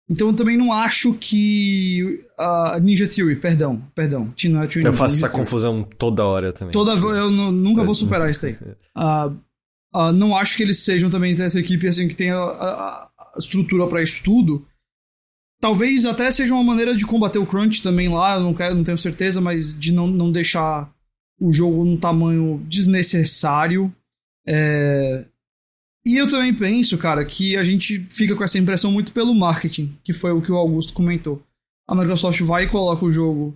Então 0.08 0.28
eu 0.28 0.34
também 0.34 0.56
não 0.56 0.72
acho 0.72 1.14
que 1.14 2.24
uh, 2.38 2.80
Ninja 2.80 3.06
Theory, 3.06 3.36
perdão, 3.36 3.80
perdão. 3.94 4.32
Tina, 4.34 4.66
Tina, 4.66 4.88
eu 4.88 4.92
faço 4.92 5.14
Ninja 5.14 5.26
essa 5.26 5.32
Theory. 5.32 5.44
confusão 5.44 5.84
toda 5.96 6.24
hora 6.24 6.52
também. 6.52 6.72
Toda 6.72 6.92
eu 6.94 7.30
nunca 7.30 7.84
vou 7.84 7.94
superar 7.94 8.28
isso 8.28 8.46
aí. 8.46 8.54
Uh, 8.96 9.36
uh, 9.94 10.12
não 10.12 10.36
acho 10.36 10.56
que 10.56 10.62
eles 10.62 10.80
sejam 10.80 11.10
também 11.10 11.40
essa 11.40 11.60
equipe 11.60 11.86
assim 11.86 12.08
que 12.08 12.16
tenha 12.16 12.36
a, 12.36 13.04
a 13.04 13.38
estrutura 13.38 13.86
para 13.86 14.02
estudo. 14.02 14.66
Talvez 15.60 16.04
até 16.06 16.30
seja 16.30 16.54
uma 16.54 16.64
maneira 16.64 16.96
de 16.96 17.04
combater 17.04 17.38
o 17.38 17.46
crunch 17.46 17.82
também 17.82 18.08
lá, 18.08 18.36
eu 18.36 18.40
não, 18.40 18.54
quero, 18.54 18.74
não 18.74 18.84
tenho 18.84 18.96
certeza, 18.96 19.40
mas 19.40 19.78
de 19.78 19.92
não, 19.92 20.06
não 20.06 20.32
deixar 20.32 20.90
o 21.38 21.52
jogo 21.52 21.84
num 21.84 21.96
tamanho 21.96 22.62
desnecessário. 22.66 23.92
É, 24.46 25.24
e 26.04 26.16
eu 26.16 26.28
também 26.28 26.54
penso, 26.54 26.96
cara, 26.96 27.24
que 27.24 27.56
a 27.56 27.64
gente 27.64 28.06
fica 28.10 28.34
com 28.34 28.42
essa 28.42 28.58
impressão 28.58 28.90
muito 28.90 29.12
pelo 29.12 29.34
marketing, 29.34 29.94
que 30.02 30.12
foi 30.12 30.32
o 30.32 30.40
que 30.40 30.50
o 30.50 30.56
Augusto 30.56 30.94
comentou. 30.94 31.42
A 31.86 31.94
Microsoft 31.94 32.40
vai 32.40 32.64
e 32.64 32.68
coloca 32.68 33.04
o 33.04 33.12
jogo 33.12 33.54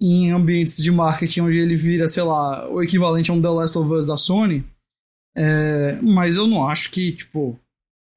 em 0.00 0.32
ambientes 0.32 0.82
de 0.82 0.90
marketing 0.90 1.42
onde 1.42 1.58
ele 1.58 1.76
vira, 1.76 2.08
sei 2.08 2.24
lá, 2.24 2.68
o 2.68 2.82
equivalente 2.82 3.30
a 3.30 3.34
um 3.34 3.40
The 3.40 3.48
Last 3.48 3.78
of 3.78 3.92
Us 3.92 4.06
da 4.06 4.16
Sony. 4.16 4.64
É, 5.36 6.00
mas 6.00 6.36
eu 6.36 6.46
não 6.46 6.68
acho 6.68 6.90
que, 6.90 7.12
tipo, 7.12 7.58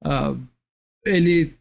uh, 0.04 0.40
ele. 1.04 1.54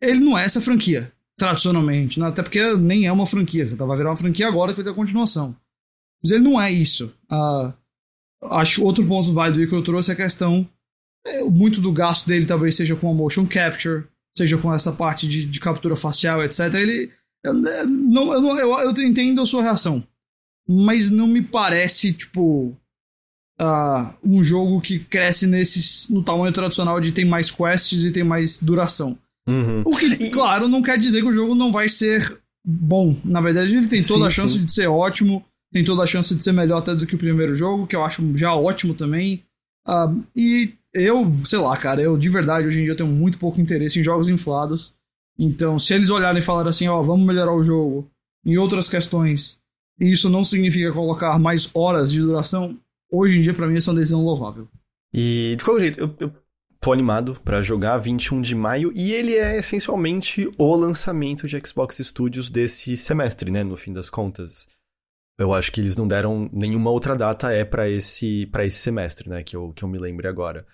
Ele 0.00 0.20
não 0.20 0.38
é 0.38 0.44
essa 0.44 0.60
franquia, 0.60 1.10
tradicionalmente, 1.36 2.20
né? 2.20 2.28
até 2.28 2.40
porque 2.42 2.74
nem 2.76 3.06
é 3.06 3.12
uma 3.12 3.26
franquia, 3.26 3.66
vai 3.66 3.96
virar 3.96 4.10
uma 4.10 4.16
franquia 4.16 4.46
agora 4.46 4.70
que 4.70 4.76
vai 4.76 4.84
ter 4.84 4.90
a 4.90 4.94
continuação. 4.94 5.56
Mas 6.22 6.30
ele 6.30 6.44
não 6.44 6.60
é 6.60 6.70
isso. 6.70 7.12
Uh, 7.30 7.72
acho 8.50 8.84
outro 8.84 9.04
ponto 9.06 9.32
válido 9.32 9.68
que 9.68 9.74
eu 9.74 9.82
trouxe 9.82 10.10
é 10.10 10.14
a 10.14 10.16
questão 10.16 10.68
é, 11.26 11.42
muito 11.44 11.80
do 11.80 11.92
gasto 11.92 12.26
dele 12.26 12.46
talvez 12.46 12.76
seja 12.76 12.96
com 12.96 13.10
a 13.10 13.14
motion 13.14 13.46
capture, 13.46 14.04
seja 14.36 14.56
com 14.56 14.72
essa 14.72 14.92
parte 14.92 15.28
de, 15.28 15.44
de 15.44 15.60
captura 15.60 15.96
facial, 15.96 16.42
etc. 16.44 16.72
Ele. 16.74 17.10
Eu, 17.44 17.54
não, 17.54 18.32
eu, 18.32 18.58
eu, 18.58 18.78
eu 18.80 18.90
entendo 19.02 19.40
a 19.40 19.46
sua 19.46 19.62
reação, 19.62 20.04
mas 20.68 21.10
não 21.10 21.26
me 21.26 21.42
parece, 21.42 22.12
tipo. 22.12 22.76
Uh, 23.60 24.14
um 24.24 24.44
jogo 24.44 24.80
que 24.80 25.00
cresce 25.00 25.46
nesse, 25.46 26.12
no 26.12 26.22
tamanho 26.22 26.52
tradicional 26.52 27.00
de 27.00 27.10
tem 27.10 27.24
mais 27.24 27.50
quests 27.50 28.04
e 28.04 28.12
tem 28.12 28.22
mais 28.22 28.62
duração. 28.62 29.18
Uhum. 29.48 29.82
O 29.86 29.96
que, 29.96 30.30
claro, 30.30 30.68
não 30.68 30.82
quer 30.82 30.98
dizer 30.98 31.22
que 31.22 31.28
o 31.28 31.32
jogo 31.32 31.54
não 31.54 31.72
vai 31.72 31.88
ser 31.88 32.38
bom. 32.64 33.16
Na 33.24 33.40
verdade, 33.40 33.74
ele 33.74 33.88
tem 33.88 34.02
toda 34.02 34.20
sim, 34.20 34.26
a 34.26 34.30
chance 34.30 34.54
sim. 34.54 34.64
de 34.64 34.72
ser 34.72 34.86
ótimo, 34.86 35.44
tem 35.72 35.84
toda 35.84 36.02
a 36.02 36.06
chance 36.06 36.34
de 36.34 36.44
ser 36.44 36.52
melhor 36.52 36.78
até 36.78 36.94
do 36.94 37.06
que 37.06 37.14
o 37.14 37.18
primeiro 37.18 37.54
jogo, 37.54 37.86
que 37.86 37.96
eu 37.96 38.04
acho 38.04 38.36
já 38.36 38.54
ótimo 38.54 38.94
também. 38.94 39.42
Uh, 39.88 40.22
e 40.36 40.74
eu, 40.94 41.34
sei 41.44 41.58
lá, 41.58 41.76
cara, 41.76 42.00
eu 42.00 42.16
de 42.16 42.28
verdade 42.28 42.66
hoje 42.66 42.80
em 42.80 42.84
dia 42.84 42.94
tenho 42.94 43.08
muito 43.08 43.38
pouco 43.38 43.60
interesse 43.60 43.98
em 43.98 44.04
jogos 44.04 44.28
inflados. 44.28 44.94
Então, 45.38 45.78
se 45.78 45.94
eles 45.94 46.10
olharem 46.10 46.40
e 46.40 46.44
falarem 46.44 46.70
assim, 46.70 46.88
ó, 46.88 47.00
vamos 47.02 47.26
melhorar 47.26 47.54
o 47.54 47.64
jogo 47.64 48.10
em 48.44 48.56
outras 48.58 48.88
questões, 48.88 49.58
e 50.00 50.12
isso 50.12 50.28
não 50.28 50.44
significa 50.44 50.92
colocar 50.92 51.38
mais 51.38 51.70
horas 51.74 52.12
de 52.12 52.20
duração, 52.20 52.76
hoje 53.10 53.38
em 53.38 53.42
dia 53.42 53.54
para 53.54 53.66
mim 53.66 53.76
isso 53.76 53.90
é 53.90 53.92
uma 53.92 53.98
decisão 53.98 54.22
louvável. 54.22 54.68
E 55.12 55.54
de 55.56 55.64
qualquer 55.64 55.84
jeito, 55.84 56.00
eu, 56.00 56.14
eu 56.20 56.32
tô 56.80 56.92
animado 56.92 57.40
para 57.44 57.62
jogar 57.62 57.98
21 57.98 58.40
de 58.40 58.54
maio 58.54 58.92
e 58.94 59.12
ele 59.12 59.34
é 59.34 59.58
essencialmente 59.58 60.50
o 60.56 60.74
lançamento 60.74 61.46
de 61.46 61.60
Xbox 61.66 61.98
Studios 61.98 62.50
desse 62.50 62.96
semestre, 62.96 63.50
né, 63.50 63.64
no 63.64 63.76
fim 63.76 63.92
das 63.92 64.10
contas. 64.10 64.66
Eu 65.38 65.52
acho 65.54 65.70
que 65.70 65.80
eles 65.80 65.96
não 65.96 66.06
deram 66.06 66.50
nenhuma 66.52 66.90
outra 66.90 67.14
data 67.16 67.52
é 67.52 67.64
para 67.64 67.88
esse 67.88 68.46
para 68.46 68.66
esse 68.66 68.78
semestre, 68.78 69.28
né, 69.28 69.42
que 69.42 69.56
eu, 69.56 69.72
que 69.72 69.82
eu 69.84 69.88
me 69.88 69.98
lembre 69.98 70.28
agora. 70.28 70.66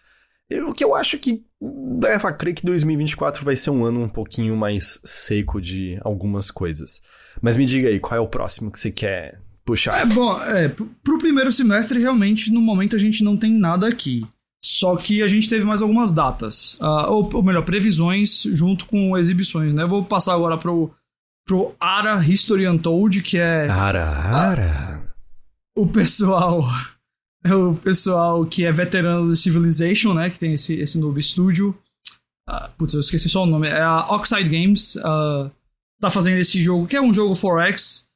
O 0.68 0.74
que 0.74 0.84
eu 0.84 0.94
acho 0.94 1.18
que 1.18 1.44
leva 1.60 2.28
a 2.28 2.32
crer 2.32 2.54
que 2.54 2.66
2024 2.66 3.44
vai 3.44 3.56
ser 3.56 3.70
um 3.70 3.84
ano 3.84 4.02
um 4.02 4.08
pouquinho 4.08 4.54
mais 4.54 5.00
seco 5.02 5.60
de 5.60 5.98
algumas 6.02 6.50
coisas. 6.50 7.00
Mas 7.40 7.56
me 7.56 7.64
diga 7.64 7.88
aí, 7.88 7.98
qual 7.98 8.18
é 8.18 8.20
o 8.20 8.28
próximo 8.28 8.70
que 8.70 8.78
você 8.78 8.90
quer 8.90 9.40
puxar? 9.64 10.02
É, 10.02 10.06
bom, 10.06 10.40
é, 10.42 10.68
pro 10.68 11.18
primeiro 11.18 11.50
semestre, 11.50 11.98
realmente, 11.98 12.52
no 12.52 12.60
momento 12.60 12.96
a 12.96 12.98
gente 12.98 13.24
não 13.24 13.36
tem 13.36 13.52
nada 13.52 13.88
aqui. 13.88 14.26
Só 14.64 14.96
que 14.96 15.22
a 15.22 15.28
gente 15.28 15.48
teve 15.48 15.64
mais 15.64 15.82
algumas 15.82 16.10
datas. 16.12 16.74
Uh, 16.80 17.10
ou, 17.10 17.30
ou, 17.34 17.42
melhor, 17.42 17.64
previsões 17.64 18.44
junto 18.52 18.86
com 18.86 19.16
exibições, 19.16 19.74
né? 19.74 19.84
vou 19.84 20.04
passar 20.04 20.32
agora 20.32 20.56
pro, 20.56 20.90
pro 21.46 21.74
Ara 21.78 22.24
History 22.24 22.66
Untold, 22.66 23.20
que 23.20 23.36
é. 23.36 23.68
Ara, 23.68 24.04
Ara. 24.04 25.14
o 25.76 25.86
pessoal 25.86 26.66
é 27.44 27.52
o 27.54 27.74
pessoal 27.74 28.46
que 28.46 28.64
é 28.64 28.72
veterano 28.72 29.28
do 29.28 29.36
Civilization, 29.36 30.14
né? 30.14 30.30
Que 30.30 30.38
tem 30.38 30.54
esse, 30.54 30.74
esse 30.74 30.98
novo 30.98 31.18
estúdio. 31.18 31.78
Uh, 32.48 32.70
putz, 32.78 32.94
eu 32.94 33.00
esqueci 33.00 33.28
só 33.28 33.42
o 33.42 33.46
nome. 33.46 33.68
É 33.68 33.82
a 33.82 34.06
Oxide 34.14 34.48
Games. 34.48 34.96
Uh, 34.96 35.50
tá 36.00 36.08
fazendo 36.08 36.38
esse 36.38 36.60
jogo, 36.62 36.86
que 36.86 36.96
é 36.96 37.02
um 37.02 37.12
jogo 37.12 37.34
4X, 37.34 38.06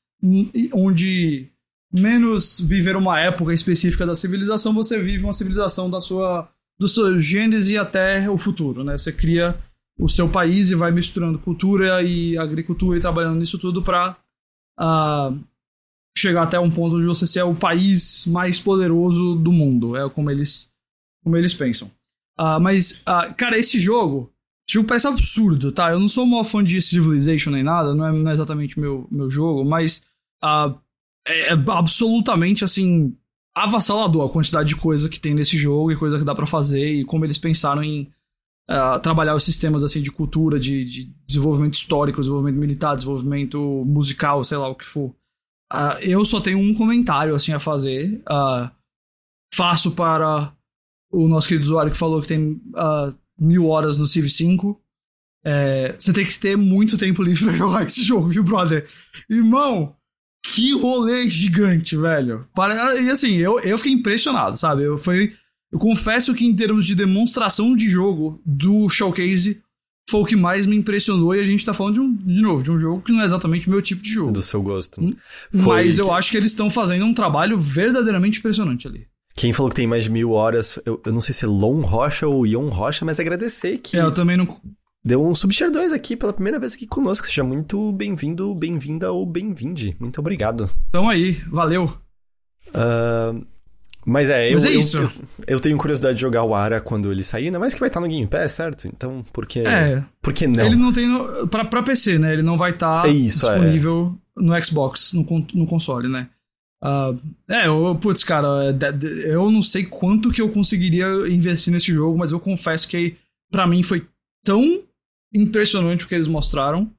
onde 0.73 1.49
menos 1.93 2.61
viver 2.61 2.97
uma 2.97 3.21
época 3.21 3.53
específica 3.53 4.05
da 4.05 4.15
civilização, 4.15 4.75
você 4.75 4.99
vive 4.99 5.25
uma 5.25 5.33
civilização 5.33 5.89
da 5.89 6.01
sua 6.01 6.49
do 6.79 6.87
seu 6.87 7.19
gênese 7.19 7.77
até 7.77 8.31
o 8.31 8.39
futuro, 8.39 8.85
né? 8.85 8.97
Você 8.97 9.13
cria 9.13 9.59
o 9.99 10.09
seu 10.09 10.29
país 10.29 10.71
e 10.71 10.77
vai 10.77 10.93
misturando 10.93 11.39
cultura 11.39 12.03
e 12.03 12.39
agricultura 12.39 12.97
e 12.97 13.01
trabalhando 13.01 13.41
nisso 13.41 13.59
tudo 13.59 13.83
para 13.83 14.13
uh, 14.13 14.17
ah, 14.79 15.35
chegar 16.17 16.45
até 16.45 16.59
um 16.59 16.71
ponto 16.71 16.97
onde 16.97 17.07
você 17.07 17.27
ser 17.27 17.43
o 17.43 17.55
país 17.55 18.27
mais 18.27 18.61
poderoso 18.61 19.35
do 19.35 19.51
mundo. 19.51 19.97
É 19.97 20.09
como 20.09 20.31
eles, 20.31 20.71
como 21.25 21.37
eles 21.37 21.53
pensam. 21.53 21.91
Uh, 22.39 22.61
mas, 22.61 23.03
uh, 23.03 23.35
cara, 23.37 23.59
esse 23.59 23.81
jogo. 23.81 24.33
Esse 24.69 24.75
jogo 24.75 24.87
parece 24.87 25.09
absurdo, 25.09 25.73
tá? 25.73 25.91
Eu 25.91 25.99
não 25.99 26.09
sou 26.09 26.25
um 26.25 26.45
fã 26.45 26.63
de 26.63 26.81
Civilization 26.81 27.51
nem 27.51 27.65
nada, 27.65 27.95
não 27.95 28.07
é, 28.07 28.13
não 28.13 28.31
é 28.31 28.33
exatamente 28.35 28.79
meu, 28.79 29.09
meu 29.11 29.29
jogo, 29.31 29.65
mas 29.65 30.07
uh, 30.45 30.79
é, 31.27 31.53
absolutamente 31.69 32.65
assim. 32.65 33.17
avassalador 33.55 34.29
a 34.29 34.33
quantidade 34.33 34.69
de 34.69 34.77
coisa 34.77 35.09
que 35.09 35.21
tem 35.21 35.35
nesse 35.35 35.57
jogo 35.57 35.93
e 35.93 35.97
coisa 35.97 36.19
que 36.19 36.25
dá 36.25 36.35
para 36.35 36.47
fazer 36.47 36.87
e 36.87 37.05
como 37.05 37.25
eles 37.25 37.39
pensaram 37.39 37.83
em 37.83 38.11
trabalhar 39.03 39.35
os 39.35 39.45
sistemas 39.45 39.83
assim 39.83 40.03
de 40.03 40.11
cultura, 40.11 40.61
de, 40.61 40.85
de 40.85 41.05
desenvolvimento 41.27 41.73
histórico, 41.73 42.21
desenvolvimento 42.21 42.61
militar, 42.61 42.97
desenvolvimento 42.97 43.59
musical, 43.87 44.45
sei 44.45 44.59
lá 44.59 44.69
o 44.69 44.75
que 44.75 44.85
for. 44.85 45.09
Uh, 45.73 46.01
eu 46.03 46.25
só 46.25 46.41
tenho 46.41 46.59
um 46.59 46.75
comentário 46.75 47.35
assim 47.35 47.53
a 47.53 47.61
fazer. 47.61 48.23
Uh, 48.31 48.71
faço 49.55 49.93
para 49.93 50.53
o 51.11 51.29
nosso 51.29 51.49
querido 51.49 51.67
usuário 51.67 51.93
que 51.93 51.99
falou 51.99 52.21
que 52.23 52.29
tem 52.29 52.53
uh, 52.53 53.15
mil 53.39 53.67
horas 53.67 53.99
no 53.99 54.07
Civ 54.07 54.29
5. 54.29 54.81
É, 55.45 55.95
você 55.99 56.13
tem 56.13 56.27
que 56.27 56.39
ter 56.39 56.57
muito 56.57 56.99
tempo 56.99 57.23
livre 57.23 57.45
pra 57.45 57.55
jogar 57.55 57.85
esse 57.85 58.03
jogo, 58.03 58.29
viu, 58.29 58.43
brother? 58.43 58.89
Irmão, 59.31 59.95
que 60.45 60.73
rolê 60.73 61.29
gigante, 61.29 61.97
velho. 61.97 62.47
E 63.03 63.11
assim, 63.11 63.37
eu, 63.37 63.61
eu 63.61 63.77
fiquei 63.79 63.93
impressionado, 63.93 64.57
sabe? 64.57 64.83
Eu, 64.83 64.99
foi, 64.99 65.33
eu 65.73 65.79
confesso 65.79 66.35
que 66.35 66.47
em 66.47 66.55
termos 66.55 66.87
de 66.87 66.95
demonstração 66.95 67.77
de 67.77 67.89
jogo 67.89 68.41
do 68.45 68.89
showcase, 68.89 69.61
foi 70.09 70.21
o 70.21 70.25
que 70.25 70.37
mais 70.37 70.65
me 70.65 70.75
impressionou 70.75 71.35
e 71.35 71.41
a 71.41 71.45
gente 71.45 71.65
tá 71.65 71.75
falando 71.75 71.95
de, 71.95 72.01
um, 72.01 72.15
de 72.15 72.41
novo, 72.41 72.63
de 72.63 72.71
um 72.71 72.79
jogo 72.79 73.03
que 73.03 73.13
não 73.13 73.21
é 73.21 73.25
exatamente 73.27 73.69
o 73.69 73.71
meu 73.71 73.83
tipo 73.83 74.03
de 74.03 74.11
jogo. 74.11 74.33
Do 74.33 74.43
seu 74.43 74.63
gosto. 74.63 75.03
Hum? 75.03 75.15
Mas 75.53 75.97
foi 75.97 76.05
eu 76.05 76.09
que... 76.09 76.15
acho 76.15 76.31
que 76.31 76.37
eles 76.39 76.53
estão 76.53 76.71
fazendo 76.71 77.05
um 77.05 77.13
trabalho 77.13 77.61
verdadeiramente 77.61 78.39
impressionante 78.39 78.89
ali. 78.89 79.07
Quem 79.37 79.53
falou 79.53 79.71
que 79.71 79.77
tem 79.77 79.87
mais 79.87 80.05
de 80.05 80.11
mil 80.11 80.33
horas, 80.33 80.81
eu, 80.85 81.01
eu 81.05 81.13
não 81.13 81.21
sei 81.21 81.33
se 81.33 81.45
é 81.45 81.49
Lon 81.49 81.83
Rocha 81.83 82.27
ou 82.27 82.45
Ion 82.45 82.71
Rocha, 82.71 83.05
mas 83.05 83.21
agradecer 83.21 83.79
que. 83.79 83.97
É, 83.97 84.01
eu 84.01 84.11
também 84.11 84.37
não. 84.37 84.61
Deu 85.09 85.25
um 85.25 85.35
Subtier 85.35 85.71
2 85.71 85.95
aqui 85.95 86.15
pela 86.15 86.35
primeira 86.35 86.59
vez 86.59 86.75
aqui 86.75 86.87
conosco. 86.87 87.27
Seja 87.27 87.43
muito 87.43 87.91
bem-vindo, 87.93 88.55
bem-vinda 88.55 89.11
ou 89.11 89.25
bem-vinde. 89.25 89.97
Muito 89.99 90.21
obrigado. 90.21 90.69
Então 90.91 91.09
aí, 91.09 91.33
valeu. 91.51 91.85
Uh, 92.67 93.43
mas 94.05 94.29
é, 94.29 94.53
Mas 94.53 94.65
eu, 94.67 94.71
é 94.71 94.75
isso. 94.75 94.99
Eu, 94.99 95.11
eu, 95.47 95.61
tenho 95.61 95.79
curiosidade 95.79 96.17
de 96.17 96.21
jogar 96.21 96.45
o 96.45 96.55
Ara 96.55 96.79
quando 96.79 97.11
ele 97.11 97.23
sair, 97.23 97.47
ainda 97.47 97.59
mais 97.59 97.73
que 97.73 97.81
vai 97.81 97.89
estar 97.89 98.01
no 98.01 98.07
Game 98.07 98.27
Pass, 98.27 98.53
certo? 98.53 98.87
Então, 98.87 99.25
por 99.33 99.47
que, 99.47 99.61
é, 99.61 100.05
por 100.21 100.35
que 100.35 100.47
não? 100.47 100.67
Ele 100.67 100.77
não 100.77 100.93
tem. 100.93 101.07
No, 101.07 101.49
pra, 101.49 101.65
pra 101.65 101.83
PC, 101.83 102.19
né? 102.19 102.35
Ele 102.35 102.43
não 102.43 102.59
vai 102.59 102.73
estar 102.73 103.01
tá 103.01 103.09
é 103.09 103.13
disponível 103.13 104.15
é. 104.39 104.43
no 104.43 104.63
Xbox, 104.63 105.15
no, 105.15 105.25
no 105.55 105.65
console, 105.65 106.07
né? 106.07 106.29
Uh, 106.85 107.19
é, 107.49 107.67
eu, 107.67 107.97
putz, 107.99 108.23
cara, 108.23 108.77
é, 108.79 109.35
eu 109.35 109.51
não 109.51 109.63
sei 109.63 109.85
quanto 109.85 110.31
que 110.31 110.43
eu 110.43 110.51
conseguiria 110.51 111.07
investir 111.31 111.73
nesse 111.73 111.95
jogo, 111.95 112.19
mas 112.19 112.31
eu 112.31 112.39
confesso 112.39 112.87
que 112.87 113.17
para 113.51 113.67
mim 113.67 113.83
foi 113.83 114.07
tão 114.45 114.87
impressionante 115.33 116.05
o 116.05 116.09
que 116.09 116.15
eles 116.15 116.29
mostraram. 116.29 116.93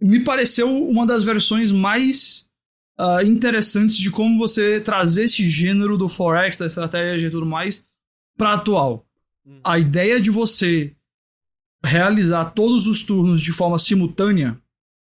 Me 0.00 0.20
pareceu 0.20 0.68
uma 0.88 1.06
das 1.06 1.24
versões 1.24 1.70
mais 1.70 2.48
uh, 2.98 3.24
interessantes 3.24 3.96
de 3.96 4.10
como 4.10 4.38
você 4.38 4.80
trazer 4.80 5.24
esse 5.24 5.48
gênero 5.48 5.96
do 5.96 6.08
Forex, 6.08 6.58
da 6.58 6.66
estratégia 6.66 7.28
e 7.28 7.30
tudo 7.30 7.46
mais, 7.46 7.86
para 8.36 8.54
atual. 8.54 9.06
Hum. 9.46 9.60
A 9.64 9.78
ideia 9.78 10.20
de 10.20 10.30
você 10.30 10.94
realizar 11.84 12.46
todos 12.46 12.86
os 12.86 13.02
turnos 13.02 13.40
de 13.40 13.52
forma 13.52 13.78
simultânea 13.78 14.58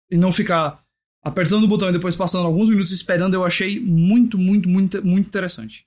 e 0.09 0.17
não 0.17 0.31
ficar 0.31 0.83
apertando 1.21 1.63
o 1.63 1.67
botão 1.67 1.89
e 1.89 1.93
depois 1.93 2.15
passando 2.15 2.45
alguns 2.45 2.69
minutos 2.69 2.91
esperando, 2.91 3.33
eu 3.33 3.43
achei 3.43 3.79
muito, 3.79 4.37
muito, 4.37 4.69
muito, 4.69 5.05
muito 5.05 5.27
interessante. 5.27 5.85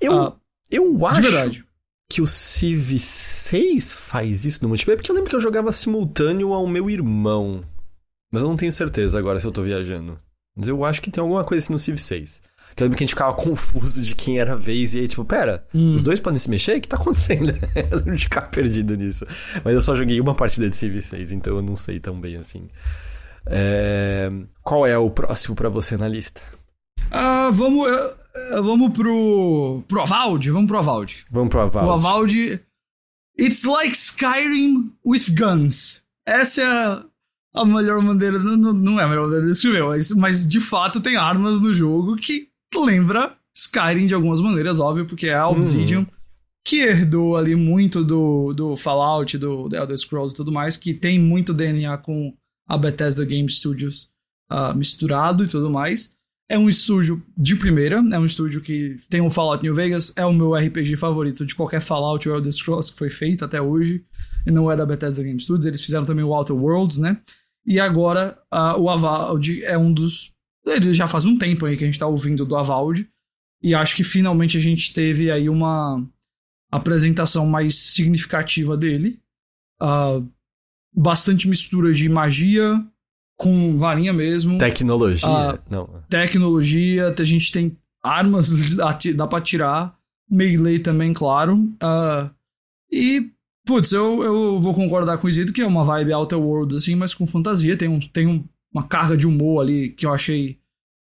Eu, 0.00 0.20
ah, 0.20 0.36
eu 0.70 1.06
acho 1.06 1.64
que 2.08 2.20
o 2.20 2.26
Civ 2.26 2.98
6 2.98 3.92
faz 3.92 4.44
isso 4.44 4.62
no 4.62 4.68
multiplayer, 4.68 4.98
porque 4.98 5.10
eu 5.10 5.14
lembro 5.14 5.30
que 5.30 5.36
eu 5.36 5.40
jogava 5.40 5.72
simultâneo 5.72 6.52
ao 6.52 6.66
meu 6.66 6.88
irmão. 6.88 7.64
Mas 8.32 8.42
eu 8.42 8.48
não 8.48 8.56
tenho 8.56 8.72
certeza 8.72 9.18
agora 9.18 9.40
se 9.40 9.46
eu 9.46 9.52
tô 9.52 9.62
viajando. 9.62 10.18
Mas 10.56 10.68
eu 10.68 10.84
acho 10.84 11.02
que 11.02 11.10
tem 11.10 11.22
alguma 11.22 11.44
coisa 11.44 11.64
assim 11.64 11.72
no 11.72 11.78
Civ 11.78 11.98
6. 11.98 12.42
Que 12.74 12.82
eu 12.82 12.86
lembro 12.86 12.98
que 12.98 13.04
a 13.04 13.06
gente 13.06 13.14
ficava 13.14 13.34
confuso 13.36 14.02
de 14.02 14.14
quem 14.14 14.38
era 14.38 14.52
a 14.52 14.56
vez, 14.56 14.94
e 14.94 15.00
aí, 15.00 15.08
tipo, 15.08 15.24
pera, 15.24 15.64
hum. 15.74 15.94
os 15.94 16.02
dois 16.02 16.20
podem 16.20 16.38
se 16.38 16.50
mexer? 16.50 16.78
O 16.78 16.80
que 16.80 16.88
tá 16.88 16.96
acontecendo? 16.96 17.50
eu 17.74 17.98
lembro 17.98 18.16
de 18.16 18.24
ficar 18.24 18.42
perdido 18.42 18.96
nisso. 18.96 19.26
Mas 19.64 19.74
eu 19.74 19.82
só 19.82 19.94
joguei 19.94 20.20
uma 20.20 20.34
partida 20.34 20.68
de 20.68 20.76
Civ 20.76 21.00
6, 21.00 21.32
então 21.32 21.56
eu 21.56 21.62
não 21.62 21.76
sei 21.76 22.00
tão 22.00 22.20
bem 22.20 22.36
assim. 22.36 22.68
É... 23.46 24.30
Qual 24.62 24.86
é 24.86 24.96
o 24.96 25.10
próximo 25.10 25.54
para 25.54 25.68
você 25.68 25.96
na 25.96 26.08
lista? 26.08 26.42
Ah, 27.10 27.50
vamos, 27.52 27.86
uh, 27.86 28.62
vamos 28.62 28.92
pro, 28.92 29.82
pro 29.86 30.00
Avald. 30.02 30.50
Vamos 30.50 30.68
pro 30.68 30.78
Avald. 30.78 31.22
Vamos 31.30 31.50
pro 31.50 31.60
Avald. 31.60 31.88
O 31.88 31.92
Avald. 31.92 32.60
It's 33.38 33.64
like 33.64 33.96
Skyrim 33.96 34.92
with 35.04 35.34
guns. 35.36 36.04
Essa 36.26 36.62
é 36.62 36.66
a, 36.66 37.04
a 37.54 37.64
melhor 37.64 38.02
maneira. 38.02 38.38
Não, 38.38 38.72
não 38.72 39.00
é 39.00 39.04
a 39.04 39.08
melhor 39.08 39.24
maneira 39.24 39.46
de 39.46 39.52
escrever, 39.52 39.84
mas, 39.84 40.10
mas 40.10 40.48
de 40.48 40.60
fato 40.60 41.00
tem 41.00 41.16
armas 41.16 41.60
no 41.60 41.74
jogo 41.74 42.16
que 42.16 42.48
lembra 42.74 43.36
Skyrim 43.56 44.06
de 44.06 44.14
algumas 44.14 44.40
maneiras, 44.40 44.80
óbvio, 44.80 45.06
porque 45.06 45.28
é 45.28 45.34
a 45.34 45.48
Obsidian. 45.48 46.00
Uhum. 46.00 46.06
Que 46.66 46.80
herdou 46.80 47.36
ali 47.36 47.54
muito 47.54 48.02
do, 48.02 48.52
do 48.54 48.76
Fallout, 48.76 49.36
do 49.36 49.68
The 49.68 49.76
Elder 49.76 49.98
Scrolls 49.98 50.34
e 50.34 50.36
tudo 50.36 50.50
mais, 50.50 50.76
que 50.76 50.94
tem 50.94 51.18
muito 51.18 51.52
DNA 51.52 51.98
com 51.98 52.34
a 52.66 52.78
Bethesda 52.78 53.24
Game 53.24 53.48
Studios 53.50 54.08
uh, 54.50 54.74
misturado 54.74 55.44
e 55.44 55.46
tudo 55.46 55.70
mais. 55.70 56.16
É 56.48 56.58
um 56.58 56.68
estúdio 56.68 57.22
de 57.36 57.56
primeira, 57.56 57.96
é 58.12 58.18
um 58.18 58.26
estúdio 58.26 58.60
que 58.60 58.98
tem 59.08 59.20
um 59.20 59.30
Fallout 59.30 59.62
New 59.62 59.74
Vegas, 59.74 60.12
é 60.14 60.26
o 60.26 60.32
meu 60.32 60.54
RPG 60.54 60.96
favorito 60.96 61.46
de 61.46 61.54
qualquer 61.54 61.80
Fallout 61.80 62.28
ou 62.28 62.36
Elder 62.36 62.52
Scrolls 62.52 62.92
que 62.92 62.98
foi 62.98 63.08
feito 63.08 63.44
até 63.44 63.62
hoje, 63.62 64.04
e 64.46 64.50
não 64.50 64.70
é 64.70 64.76
da 64.76 64.84
Bethesda 64.84 65.22
Game 65.22 65.40
Studios, 65.40 65.64
eles 65.64 65.80
fizeram 65.80 66.04
também 66.04 66.24
o 66.24 66.34
Outer 66.34 66.54
Worlds, 66.54 66.98
né? 66.98 67.18
E 67.66 67.80
agora 67.80 68.38
uh, 68.52 68.78
o 68.78 68.90
Avald 68.90 69.64
é 69.64 69.78
um 69.78 69.92
dos. 69.92 70.32
Ele 70.66 70.92
já 70.92 71.06
faz 71.06 71.24
um 71.24 71.38
tempo 71.38 71.64
aí 71.64 71.78
que 71.78 71.84
a 71.84 71.86
gente 71.86 71.98
tá 71.98 72.06
ouvindo 72.06 72.44
do 72.44 72.56
Avald, 72.56 73.08
e 73.62 73.74
acho 73.74 73.96
que 73.96 74.04
finalmente 74.04 74.58
a 74.58 74.60
gente 74.60 74.92
teve 74.92 75.30
aí 75.30 75.48
uma 75.48 76.06
apresentação 76.70 77.46
mais 77.46 77.78
significativa 77.78 78.76
dele. 78.76 79.18
Uh, 79.80 80.28
bastante 80.94 81.48
mistura 81.48 81.92
de 81.92 82.06
magia 82.08 82.84
com 83.36 83.76
varinha 83.76 84.12
mesmo. 84.12 84.58
Tecnologia. 84.58 85.28
Uh, 85.28 85.58
não. 85.70 85.90
Tecnologia, 86.08 87.14
a 87.16 87.24
gente 87.24 87.52
tem 87.52 87.76
armas, 88.02 88.50
dá 89.14 89.26
pra 89.26 89.40
tirar. 89.40 89.96
Melee 90.30 90.78
também, 90.78 91.12
claro. 91.12 91.56
Uh, 91.56 92.30
e, 92.90 93.30
putz, 93.66 93.92
eu, 93.92 94.22
eu 94.22 94.60
vou 94.60 94.74
concordar 94.74 95.18
com 95.18 95.26
o 95.26 95.30
Isito 95.30 95.52
que 95.52 95.60
é 95.60 95.66
uma 95.66 95.84
vibe 95.84 96.12
Outer 96.12 96.38
Worlds, 96.38 96.76
assim, 96.76 96.94
mas 96.94 97.14
com 97.14 97.26
fantasia. 97.26 97.76
Tem, 97.76 97.88
um, 97.88 98.00
tem 98.00 98.26
um, 98.26 98.44
uma 98.72 98.82
carga 98.82 99.16
de 99.16 99.26
humor 99.26 99.62
ali 99.62 99.90
que 99.90 100.06
eu 100.06 100.12
achei 100.12 100.58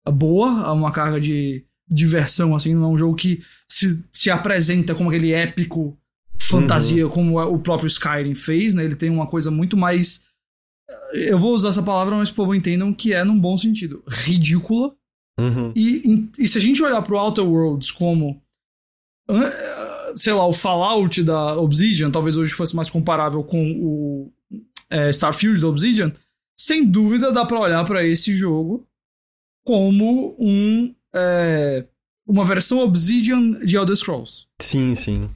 boa, 0.08 0.72
uma 0.72 0.92
carga 0.92 1.20
de 1.20 1.66
diversão, 1.88 2.56
assim. 2.56 2.74
Não 2.74 2.86
é 2.86 2.88
um 2.88 2.98
jogo 2.98 3.16
que 3.16 3.42
se, 3.68 4.04
se 4.12 4.32
apresenta 4.32 4.96
como 4.96 5.10
aquele 5.10 5.32
épico 5.32 5.98
fantasia 6.40 7.06
uhum. 7.06 7.12
como 7.12 7.42
o 7.42 7.60
próprio 7.60 7.88
Skyrim 7.88 8.36
fez, 8.36 8.76
né? 8.76 8.84
Ele 8.84 8.96
tem 8.96 9.10
uma 9.10 9.28
coisa 9.28 9.50
muito 9.50 9.78
mais. 9.78 10.24
Eu 11.14 11.38
vou 11.38 11.56
usar 11.56 11.70
essa 11.70 11.84
palavra, 11.84 12.16
mas 12.16 12.30
o 12.30 12.36
povo 12.36 12.54
entendam 12.54 12.94
que 12.94 13.14
é 13.14 13.24
num 13.24 13.40
bom 13.40 13.58
sentido. 13.58 14.04
Ridícula. 14.08 14.96
Uhum. 15.40 15.74
E, 15.76 16.30
e, 16.38 16.48
se 16.48 16.58
a 16.58 16.62
gente 16.62 16.82
olhar 16.82 17.02
pro 17.02 17.18
Outer 17.18 17.46
Worlds 17.46 17.92
como. 17.92 18.42
Sei 20.16 20.32
lá, 20.32 20.46
o 20.46 20.54
Fallout 20.54 21.24
da 21.24 21.58
Obsidian, 21.58 22.12
talvez 22.12 22.38
hoje 22.38 22.54
fosse 22.54 22.76
mais 22.76 22.90
comparável 22.90 23.44
com 23.44 23.72
o 23.72 24.32
é, 24.90 25.10
Starfield 25.10 25.60
da 25.60 25.68
Obsidian, 25.68 26.14
sem 26.58 26.86
dúvida 26.86 27.32
dá 27.32 27.46
para 27.46 27.60
olhar 27.60 27.84
para 27.86 28.06
esse 28.06 28.34
jogo 28.34 28.88
como 29.66 30.36
um. 30.40 30.94
É, 31.14 31.86
uma 32.28 32.46
versão 32.46 32.80
Obsidian 32.80 33.60
de 33.60 33.76
Elder 33.76 33.96
Scrolls. 33.96 34.48
Sim, 34.62 34.96
sim. 34.96 35.30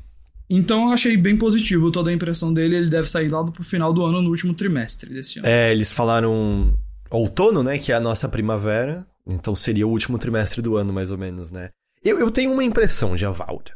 Então 0.49 0.87
eu 0.87 0.93
achei 0.93 1.15
bem 1.15 1.37
positivo 1.37 1.91
toda 1.91 2.09
a 2.09 2.13
impressão 2.13 2.51
dele. 2.53 2.75
Ele 2.75 2.89
deve 2.89 3.07
sair 3.09 3.29
lá 3.29 3.43
pro 3.43 3.63
final 3.63 3.93
do 3.93 4.03
ano, 4.03 4.21
no 4.21 4.29
último 4.29 4.53
trimestre 4.53 5.13
desse 5.13 5.39
ano. 5.39 5.47
É, 5.47 5.71
eles 5.71 5.91
falaram 5.91 6.73
outono, 7.11 7.61
né? 7.61 7.77
Que 7.77 7.91
é 7.91 7.95
a 7.95 7.99
nossa 7.99 8.27
primavera. 8.27 9.05
Então 9.27 9.53
seria 9.53 9.85
o 9.85 9.91
último 9.91 10.17
trimestre 10.17 10.61
do 10.61 10.75
ano, 10.75 10.91
mais 10.91 11.11
ou 11.11 11.17
menos, 11.17 11.51
né? 11.51 11.69
Eu, 12.03 12.17
eu 12.17 12.31
tenho 12.31 12.51
uma 12.51 12.63
impressão 12.63 13.15
de 13.15 13.25
Avald. 13.25 13.73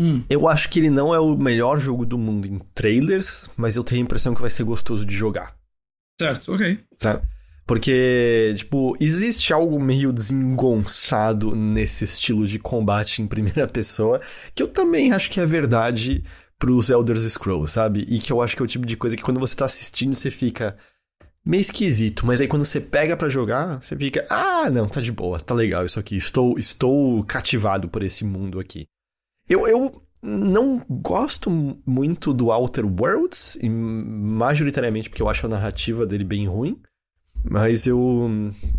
Hum. 0.00 0.22
Eu 0.30 0.48
acho 0.48 0.70
que 0.70 0.78
ele 0.78 0.90
não 0.90 1.14
é 1.14 1.18
o 1.18 1.36
melhor 1.36 1.78
jogo 1.78 2.06
do 2.06 2.16
mundo 2.16 2.46
em 2.46 2.58
trailers, 2.74 3.50
mas 3.56 3.76
eu 3.76 3.84
tenho 3.84 4.00
a 4.00 4.04
impressão 4.04 4.34
que 4.34 4.40
vai 4.40 4.50
ser 4.50 4.64
gostoso 4.64 5.04
de 5.04 5.14
jogar. 5.14 5.54
Certo, 6.20 6.54
ok. 6.54 6.78
Sabe? 6.96 7.26
Porque, 7.70 8.52
tipo, 8.56 8.96
existe 8.98 9.52
algo 9.52 9.78
meio 9.78 10.12
desengonçado 10.12 11.54
nesse 11.54 12.02
estilo 12.02 12.44
de 12.44 12.58
combate 12.58 13.22
em 13.22 13.28
primeira 13.28 13.64
pessoa, 13.68 14.20
que 14.56 14.60
eu 14.60 14.66
também 14.66 15.12
acho 15.12 15.30
que 15.30 15.38
é 15.38 15.46
verdade 15.46 16.24
pros 16.58 16.90
Elder 16.90 17.16
Scrolls, 17.16 17.70
sabe? 17.70 18.04
E 18.08 18.18
que 18.18 18.32
eu 18.32 18.42
acho 18.42 18.56
que 18.56 18.62
é 18.62 18.64
o 18.64 18.66
tipo 18.66 18.84
de 18.84 18.96
coisa 18.96 19.16
que 19.16 19.22
quando 19.22 19.38
você 19.38 19.54
tá 19.54 19.66
assistindo 19.66 20.16
você 20.16 20.32
fica 20.32 20.76
meio 21.46 21.60
esquisito, 21.60 22.26
mas 22.26 22.40
aí 22.40 22.48
quando 22.48 22.64
você 22.64 22.80
pega 22.80 23.16
para 23.16 23.28
jogar, 23.28 23.80
você 23.80 23.96
fica, 23.96 24.26
ah, 24.28 24.68
não, 24.68 24.88
tá 24.88 25.00
de 25.00 25.12
boa, 25.12 25.38
tá 25.38 25.54
legal 25.54 25.84
isso 25.84 26.00
aqui, 26.00 26.16
estou 26.16 26.58
estou 26.58 27.22
cativado 27.22 27.88
por 27.88 28.02
esse 28.02 28.24
mundo 28.24 28.58
aqui. 28.58 28.88
Eu, 29.48 29.68
eu 29.68 30.02
não 30.20 30.84
gosto 30.90 31.48
muito 31.86 32.34
do 32.34 32.50
Outer 32.50 32.84
Worlds, 32.84 33.60
majoritariamente 33.62 35.08
porque 35.08 35.22
eu 35.22 35.28
acho 35.28 35.46
a 35.46 35.50
narrativa 35.50 36.04
dele 36.04 36.24
bem 36.24 36.48
ruim. 36.48 36.76
Mas 37.48 37.86
eu, 37.86 38.30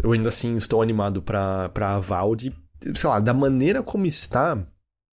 eu 0.04 0.12
ainda 0.12 0.30
assim 0.30 0.56
estou 0.56 0.82
animado 0.82 1.22
pra, 1.22 1.70
pra 1.70 2.00
Valde. 2.00 2.56
Sei 2.96 3.10
lá, 3.10 3.20
da 3.20 3.34
maneira 3.34 3.82
como 3.82 4.06
está. 4.06 4.58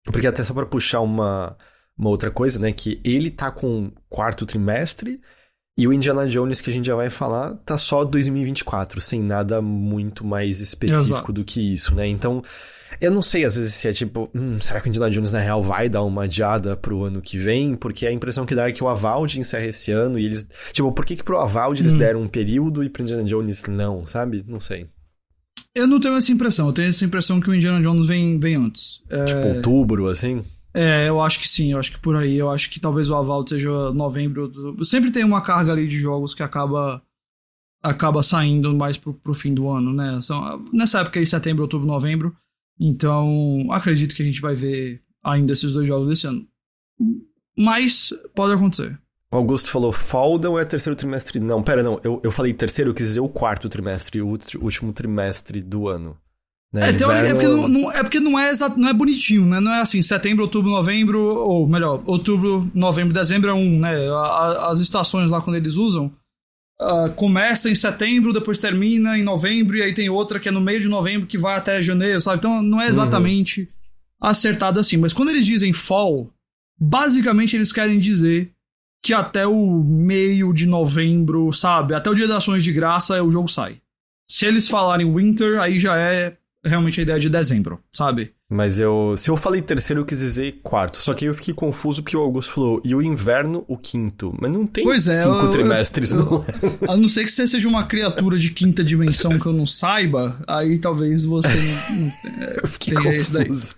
Porque 0.04 0.26
até 0.26 0.42
só 0.42 0.52
para 0.52 0.66
puxar 0.66 1.00
uma, 1.00 1.56
uma 1.96 2.10
outra 2.10 2.30
coisa, 2.30 2.58
né? 2.58 2.72
Que 2.72 3.00
ele 3.04 3.30
tá 3.30 3.50
com 3.50 3.90
quarto 4.08 4.44
trimestre 4.46 5.20
e 5.76 5.88
o 5.88 5.92
Indiana 5.92 6.28
Jones, 6.28 6.60
que 6.60 6.68
a 6.68 6.72
gente 6.72 6.86
já 6.86 6.94
vai 6.94 7.08
falar, 7.08 7.54
tá 7.64 7.78
só 7.78 8.04
2024, 8.04 9.00
sem 9.00 9.22
nada 9.22 9.62
muito 9.62 10.24
mais 10.24 10.60
específico 10.60 11.14
Exato. 11.14 11.32
do 11.32 11.44
que 11.44 11.72
isso, 11.72 11.94
né? 11.94 12.06
Então, 12.06 12.42
eu 13.00 13.10
não 13.10 13.22
sei 13.22 13.44
às 13.44 13.56
vezes 13.56 13.74
se 13.74 13.88
é 13.88 13.92
tipo, 13.92 14.30
hum, 14.34 14.60
será 14.60 14.80
que 14.80 14.88
o 14.88 14.90
Indiana 14.90 15.10
Jones 15.10 15.32
na 15.32 15.40
real 15.40 15.62
vai 15.62 15.88
dar 15.88 16.02
uma 16.02 16.24
adiada 16.24 16.76
pro 16.76 17.04
ano 17.04 17.20
que 17.20 17.38
vem? 17.38 17.74
Porque 17.74 18.06
a 18.06 18.12
impressão 18.12 18.46
que 18.46 18.54
dá 18.54 18.68
é 18.68 18.72
que 18.72 18.82
o 18.82 18.88
Avald 18.88 19.38
encerra 19.38 19.66
esse 19.66 19.92
ano 19.92 20.18
e 20.18 20.24
eles. 20.24 20.48
Tipo, 20.72 20.92
por 20.92 21.04
que, 21.04 21.16
que 21.16 21.24
pro 21.24 21.38
Avald 21.38 21.80
eles 21.80 21.94
hum. 21.94 21.98
deram 21.98 22.22
um 22.22 22.28
período 22.28 22.82
e 22.82 22.88
pro 22.88 23.02
Indiana 23.02 23.24
Jones 23.24 23.64
não, 23.64 24.06
sabe? 24.06 24.44
Não 24.46 24.60
sei. 24.60 24.86
Eu 25.74 25.86
não 25.86 25.98
tenho 25.98 26.16
essa 26.16 26.30
impressão, 26.30 26.66
eu 26.66 26.72
tenho 26.72 26.88
essa 26.88 27.04
impressão 27.04 27.40
que 27.40 27.48
o 27.48 27.54
Indiana 27.54 27.80
Jones 27.80 28.06
vem, 28.06 28.38
vem 28.38 28.56
antes. 28.56 29.02
É... 29.08 29.24
Tipo, 29.24 29.56
outubro, 29.56 30.08
assim? 30.08 30.44
É, 30.74 31.08
eu 31.08 31.20
acho 31.20 31.38
que 31.38 31.48
sim, 31.48 31.72
eu 31.72 31.78
acho 31.78 31.92
que 31.92 31.98
por 31.98 32.16
aí, 32.16 32.36
eu 32.36 32.50
acho 32.50 32.70
que 32.70 32.80
talvez 32.80 33.10
o 33.10 33.16
Avald 33.16 33.48
seja 33.48 33.70
novembro. 33.92 34.50
Sempre 34.84 35.10
tem 35.10 35.24
uma 35.24 35.42
carga 35.42 35.72
ali 35.72 35.86
de 35.86 35.98
jogos 35.98 36.34
que 36.34 36.42
acaba 36.42 37.02
acaba 37.82 38.22
saindo 38.22 38.72
mais 38.74 38.96
pro, 38.96 39.12
pro 39.12 39.34
fim 39.34 39.52
do 39.52 39.68
ano, 39.68 39.92
né? 39.92 40.18
São, 40.20 40.64
nessa 40.72 41.00
época 41.00 41.18
aí, 41.18 41.26
setembro, 41.26 41.62
outubro, 41.62 41.86
novembro. 41.86 42.34
Então, 42.84 43.68
acredito 43.70 44.12
que 44.12 44.22
a 44.22 44.24
gente 44.24 44.40
vai 44.40 44.56
ver 44.56 45.00
ainda 45.22 45.52
esses 45.52 45.72
dois 45.72 45.86
jogos 45.86 46.08
desse 46.08 46.26
ano. 46.26 46.44
Mas 47.56 48.12
pode 48.34 48.54
acontecer. 48.54 48.98
O 49.30 49.36
Augusto 49.36 49.70
falou 49.70 49.92
falda 49.92 50.50
ou 50.50 50.58
é 50.58 50.64
terceiro 50.64 50.96
trimestre? 50.96 51.38
Não, 51.38 51.62
pera, 51.62 51.80
não. 51.80 52.00
Eu, 52.02 52.20
eu 52.24 52.32
falei 52.32 52.52
terceiro, 52.52 52.90
eu 52.90 52.94
quis 52.94 53.06
dizer 53.06 53.20
o 53.20 53.28
quarto 53.28 53.68
trimestre, 53.68 54.20
o 54.20 54.26
último 54.60 54.92
trimestre 54.92 55.62
do 55.62 55.86
ano. 55.86 56.18
Né? 56.72 56.88
É, 56.88 56.92
Inverno... 56.92 57.14
é, 57.14 57.32
porque 57.32 57.46
não, 57.46 57.68
não, 57.68 57.92
é 57.92 58.02
porque 58.02 58.20
não 58.20 58.38
é 58.38 58.50
exato, 58.50 58.80
não 58.80 58.88
é 58.88 58.92
bonitinho, 58.92 59.46
né? 59.46 59.60
Não 59.60 59.72
é 59.72 59.80
assim, 59.80 60.02
setembro, 60.02 60.42
outubro, 60.42 60.68
novembro, 60.68 61.20
ou 61.20 61.68
melhor, 61.68 62.02
outubro, 62.04 62.68
novembro, 62.74 63.14
dezembro 63.14 63.48
é 63.48 63.54
um, 63.54 63.78
né? 63.78 63.94
As 64.68 64.80
estações 64.80 65.30
lá 65.30 65.40
quando 65.40 65.56
eles 65.56 65.76
usam 65.76 66.12
uh, 66.82 67.12
começa 67.14 67.70
em 67.70 67.74
setembro, 67.74 68.32
depois 68.32 68.58
termina 68.58 69.18
em 69.18 69.22
novembro, 69.22 69.76
e 69.76 69.82
aí 69.82 69.94
tem 69.94 70.08
outra 70.08 70.38
que 70.38 70.48
é 70.48 70.52
no 70.52 70.60
meio 70.60 70.80
de 70.80 70.88
novembro 70.88 71.26
que 71.26 71.38
vai 71.38 71.56
até 71.56 71.80
janeiro, 71.80 72.20
sabe? 72.20 72.38
Então 72.38 72.62
não 72.62 72.80
é 72.80 72.88
exatamente 72.88 73.62
uhum. 73.62 74.28
acertado 74.28 74.80
assim. 74.80 74.96
Mas 74.96 75.12
quando 75.12 75.30
eles 75.30 75.46
dizem 75.46 75.72
fall, 75.72 76.30
basicamente 76.78 77.56
eles 77.56 77.72
querem 77.72 77.98
dizer 77.98 78.50
que 79.02 79.12
até 79.12 79.46
o 79.46 79.82
meio 79.82 80.52
de 80.52 80.66
novembro, 80.66 81.52
sabe? 81.52 81.94
Até 81.94 82.08
o 82.08 82.14
dia 82.14 82.28
das 82.28 82.38
ações 82.38 82.62
de 82.62 82.72
graça 82.72 83.22
o 83.22 83.30
jogo 83.30 83.48
sai. 83.48 83.78
Se 84.30 84.46
eles 84.46 84.68
falarem 84.68 85.12
winter, 85.12 85.60
aí 85.60 85.78
já 85.78 85.96
é 85.98 86.36
realmente 86.64 87.00
a 87.00 87.02
ideia 87.02 87.18
de 87.18 87.28
dezembro, 87.28 87.80
sabe? 87.90 88.32
Mas 88.52 88.78
eu. 88.78 89.14
Se 89.16 89.30
eu 89.30 89.36
falei 89.36 89.62
terceiro, 89.62 90.02
eu 90.02 90.04
quis 90.04 90.18
dizer 90.18 90.60
quarto. 90.62 91.02
Só 91.02 91.14
que 91.14 91.24
aí 91.24 91.30
eu 91.30 91.34
fiquei 91.34 91.54
confuso 91.54 92.02
porque 92.02 92.14
o 92.14 92.20
Augusto 92.20 92.52
falou, 92.52 92.82
e 92.84 92.94
o 92.94 93.00
inverno, 93.00 93.64
o 93.66 93.78
quinto. 93.78 94.36
Mas 94.38 94.52
não 94.52 94.66
tem 94.66 94.84
pois 94.84 95.08
é, 95.08 95.22
cinco 95.22 95.46
eu, 95.46 95.50
trimestres, 95.50 96.12
eu, 96.12 96.18
não. 96.18 96.44
a 96.86 96.94
não 96.94 97.08
ser 97.08 97.24
que 97.24 97.32
você 97.32 97.46
seja 97.46 97.66
uma 97.66 97.86
criatura 97.86 98.38
de 98.38 98.50
quinta 98.50 98.84
dimensão 98.84 99.38
que 99.38 99.46
eu 99.46 99.54
não 99.54 99.66
saiba, 99.66 100.38
aí 100.46 100.78
talvez 100.78 101.24
você 101.24 101.56
não, 101.56 101.96
não 101.96 102.12
eu 102.62 102.68
fiquei 102.68 102.94
confuso. 102.94 103.74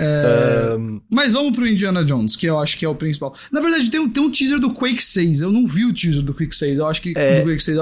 É, 0.00 0.74
um... 0.76 1.00
Mas 1.08 1.32
vamos 1.32 1.56
pro 1.56 1.66
Indiana 1.66 2.04
Jones, 2.04 2.34
que 2.34 2.46
eu 2.46 2.58
acho 2.58 2.76
que 2.76 2.84
é 2.84 2.88
o 2.88 2.96
principal. 2.96 3.36
Na 3.52 3.60
verdade, 3.60 3.88
tem, 3.88 4.08
tem 4.08 4.22
um 4.22 4.32
teaser 4.32 4.58
do 4.58 4.74
Quake 4.74 5.04
6. 5.04 5.42
Eu 5.42 5.52
não 5.52 5.64
vi 5.64 5.84
o 5.84 5.94
teaser 5.94 6.22
do 6.22 6.34
Quake 6.34 6.56
6. 6.56 6.80
Eu 6.80 6.88
acho 6.88 7.00
que 7.00 7.14
é... 7.16 7.40
do 7.40 7.46
Quake 7.46 7.62
6. 7.62 7.78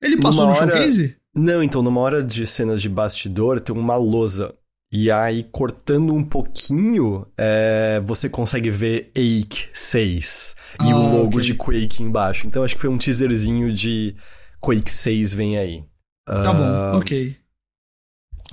Ele 0.00 0.16
passou 0.18 0.46
no 0.46 0.52
hora... 0.52 0.70
showcase? 0.70 1.16
Não, 1.34 1.62
então, 1.62 1.82
numa 1.82 2.00
hora 2.00 2.22
de 2.22 2.46
cenas 2.46 2.82
de 2.82 2.88
bastidor, 2.88 3.60
tem 3.60 3.74
uma 3.74 3.96
lousa 3.96 4.52
e 4.92 5.10
aí, 5.10 5.44
cortando 5.44 6.12
um 6.12 6.24
pouquinho, 6.24 7.24
é, 7.38 8.00
você 8.04 8.28
consegue 8.28 8.70
ver 8.70 9.10
Ake 9.10 9.68
6 9.72 10.56
ah, 10.78 10.88
e 10.88 10.92
o 10.92 10.98
logo 10.98 11.28
okay. 11.28 11.40
de 11.40 11.54
Quake 11.54 12.02
embaixo. 12.02 12.46
Então, 12.46 12.64
acho 12.64 12.74
que 12.74 12.80
foi 12.80 12.90
um 12.90 12.98
teaserzinho 12.98 13.72
de 13.72 14.16
Quake 14.60 14.90
6 14.90 15.32
vem 15.32 15.58
aí. 15.58 15.84
Tá 16.26 16.50
uh, 16.50 16.54
bom, 16.54 16.98
ok. 16.98 17.36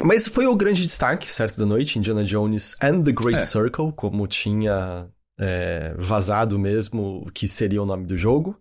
Mas 0.04 0.28
foi 0.28 0.46
o 0.46 0.56
grande 0.56 0.84
destaque, 0.84 1.26
certo, 1.26 1.58
da 1.58 1.66
noite, 1.66 1.98
Indiana 1.98 2.24
Jones 2.24 2.76
and 2.82 3.02
the 3.02 3.12
Great 3.12 3.42
é. 3.42 3.46
Circle, 3.46 3.92
como 3.94 4.28
tinha 4.28 5.08
é, 5.40 5.96
vazado 5.98 6.60
mesmo 6.60 7.28
que 7.34 7.48
seria 7.48 7.82
o 7.82 7.86
nome 7.86 8.06
do 8.06 8.16
jogo. 8.16 8.60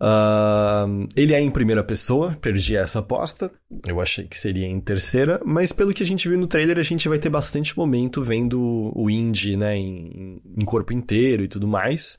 Uh, 0.00 1.06
ele 1.16 1.32
é 1.32 1.40
em 1.40 1.50
primeira 1.50 1.84
pessoa, 1.84 2.36
perdi 2.40 2.76
essa 2.76 2.98
aposta. 2.98 3.50
Eu 3.86 4.00
achei 4.00 4.26
que 4.26 4.38
seria 4.38 4.66
em 4.66 4.80
terceira, 4.80 5.40
mas 5.44 5.72
pelo 5.72 5.92
que 5.94 6.02
a 6.02 6.06
gente 6.06 6.28
viu 6.28 6.38
no 6.38 6.46
trailer, 6.46 6.78
a 6.78 6.82
gente 6.82 7.08
vai 7.08 7.18
ter 7.18 7.30
bastante 7.30 7.76
momento 7.76 8.22
vendo 8.22 8.92
o 8.94 9.08
Indy, 9.08 9.56
né, 9.56 9.76
em, 9.76 10.42
em 10.56 10.64
corpo 10.64 10.92
inteiro 10.92 11.44
e 11.44 11.48
tudo 11.48 11.66
mais. 11.66 12.18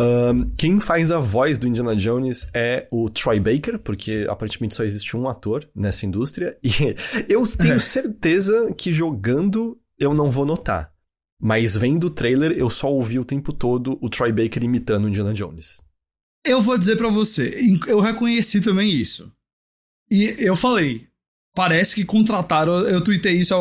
Uh, 0.00 0.50
quem 0.56 0.80
faz 0.80 1.10
a 1.10 1.20
voz 1.20 1.58
do 1.58 1.68
Indiana 1.68 1.94
Jones 1.94 2.48
é 2.54 2.88
o 2.90 3.08
Troy 3.08 3.38
Baker, 3.38 3.78
porque 3.78 4.26
aparentemente 4.28 4.74
só 4.74 4.82
existe 4.82 5.16
um 5.16 5.28
ator 5.28 5.68
nessa 5.74 6.06
indústria, 6.06 6.58
e 6.64 6.96
eu 7.28 7.46
tenho 7.56 7.78
certeza 7.80 8.72
que 8.76 8.92
jogando 8.92 9.78
eu 9.98 10.12
não 10.12 10.30
vou 10.30 10.44
notar. 10.44 10.90
Mas 11.40 11.76
vendo 11.76 12.04
o 12.04 12.10
trailer, 12.10 12.52
eu 12.52 12.70
só 12.70 12.90
ouvi 12.90 13.18
o 13.18 13.24
tempo 13.24 13.52
todo 13.52 13.98
o 14.00 14.08
Troy 14.08 14.30
Baker 14.30 14.62
imitando 14.62 15.04
o 15.04 15.08
Indiana 15.08 15.34
Jones. 15.34 15.82
Eu 16.44 16.60
vou 16.60 16.76
dizer 16.76 16.96
para 16.96 17.08
você, 17.08 17.56
eu 17.86 18.00
reconheci 18.00 18.60
também 18.60 18.90
isso. 18.90 19.32
E 20.10 20.34
eu 20.38 20.56
falei, 20.56 21.06
parece 21.54 21.94
que 21.94 22.04
contrataram. 22.04 22.80
Eu 22.80 23.02
tuitei 23.02 23.34
isso 23.34 23.54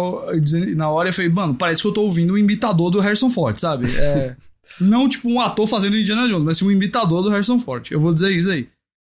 na 0.75 0.89
hora 0.89 1.09
e 1.09 1.13
falei, 1.13 1.29
mano, 1.29 1.55
parece 1.55 1.82
que 1.82 1.88
eu 1.88 1.93
tô 1.93 2.01
ouvindo 2.01 2.34
um 2.34 2.38
imitador 2.38 2.89
do 2.89 2.99
Harrison 2.99 3.29
Ford, 3.29 3.57
sabe? 3.59 3.86
É, 3.97 4.36
não 4.82 5.07
tipo 5.07 5.29
um 5.29 5.39
ator 5.39 5.67
fazendo 5.67 5.97
Indiana 5.97 6.27
Jones, 6.27 6.43
mas 6.43 6.61
um 6.61 6.71
imitador 6.71 7.21
do 7.21 7.29
Harrison 7.29 7.59
Ford. 7.59 7.89
Eu 7.91 7.99
vou 7.99 8.13
dizer 8.13 8.32
isso 8.32 8.49
aí. 8.49 8.67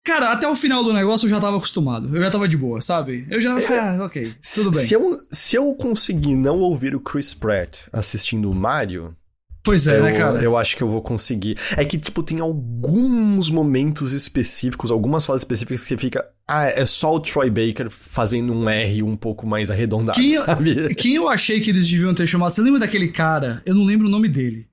Cara, 0.06 0.34
até 0.34 0.48
o 0.48 0.56
final 0.56 0.84
do 0.84 0.92
negócio 0.92 1.26
eu 1.26 1.30
já 1.30 1.40
tava 1.40 1.56
acostumado. 1.56 2.14
Eu 2.16 2.22
já 2.22 2.30
tava 2.30 2.48
de 2.48 2.58
boa, 2.58 2.82
sabe? 2.82 3.26
Eu 3.30 3.40
já. 3.40 3.56
Ah, 3.56 4.04
ok, 4.04 4.34
tudo 4.54 4.72
bem. 4.72 4.86
Se 4.86 4.94
eu, 4.94 5.20
se 5.32 5.56
eu 5.56 5.74
conseguir 5.76 6.36
não 6.36 6.60
ouvir 6.60 6.94
o 6.94 7.00
Chris 7.00 7.34
Pratt 7.34 7.80
assistindo 7.92 8.52
o 8.52 8.54
Mario, 8.54 9.16
Pois 9.64 9.88
é, 9.88 9.98
eu, 9.98 10.04
né, 10.04 10.18
cara? 10.18 10.44
Eu 10.44 10.58
acho 10.58 10.76
que 10.76 10.84
eu 10.84 10.90
vou 10.90 11.02
conseguir. 11.02 11.58
É 11.78 11.86
que, 11.86 11.98
tipo, 11.98 12.22
tem 12.22 12.42
alguns 12.42 13.50
momentos 13.50 14.12
específicos, 14.12 14.92
algumas 14.92 15.26
falas 15.26 15.42
específicas 15.42 15.86
que 15.86 15.96
fica. 15.96 16.26
Ah, 16.46 16.66
é 16.66 16.86
só 16.86 17.16
o 17.16 17.20
Troy 17.22 17.50
Baker 17.50 17.90
fazendo 17.90 18.52
um 18.52 18.70
R 18.70 19.02
um 19.02 19.16
pouco 19.16 19.48
mais 19.48 19.72
arredondado, 19.72 20.20
quem, 20.20 20.38
sabe? 20.38 20.94
Quem 20.96 21.16
eu 21.16 21.30
achei 21.30 21.62
que 21.62 21.70
eles 21.70 21.90
deviam 21.90 22.14
ter 22.14 22.28
chamado. 22.28 22.52
Você 22.52 22.62
lembra 22.62 22.82
daquele 22.82 23.08
cara? 23.08 23.62
Eu 23.66 23.74
não 23.74 23.86
lembro 23.86 24.08
o 24.08 24.12
nome 24.12 24.28
dele. 24.28 24.68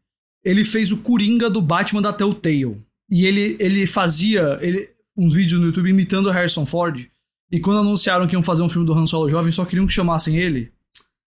Ele 0.44 0.64
fez 0.64 0.90
o 0.90 0.98
Coringa 0.98 1.48
do 1.48 1.62
Batman 1.62 2.02
da 2.02 2.12
Telltale. 2.12 2.82
E 3.08 3.26
ele, 3.26 3.56
ele 3.60 3.86
fazia 3.86 4.58
ele, 4.60 4.88
uns 5.16 5.34
vídeos 5.34 5.60
no 5.60 5.66
YouTube 5.66 5.90
imitando 5.90 6.26
o 6.26 6.32
Harrison 6.32 6.66
Ford. 6.66 7.06
E 7.52 7.60
quando 7.60 7.80
anunciaram 7.80 8.26
que 8.26 8.34
iam 8.34 8.42
fazer 8.42 8.62
um 8.62 8.68
filme 8.68 8.86
do 8.86 8.92
Han 8.92 9.06
Solo 9.06 9.28
jovem, 9.28 9.52
só 9.52 9.64
queriam 9.64 9.86
que 9.86 9.92
chamassem 9.92 10.36
ele. 10.36 10.72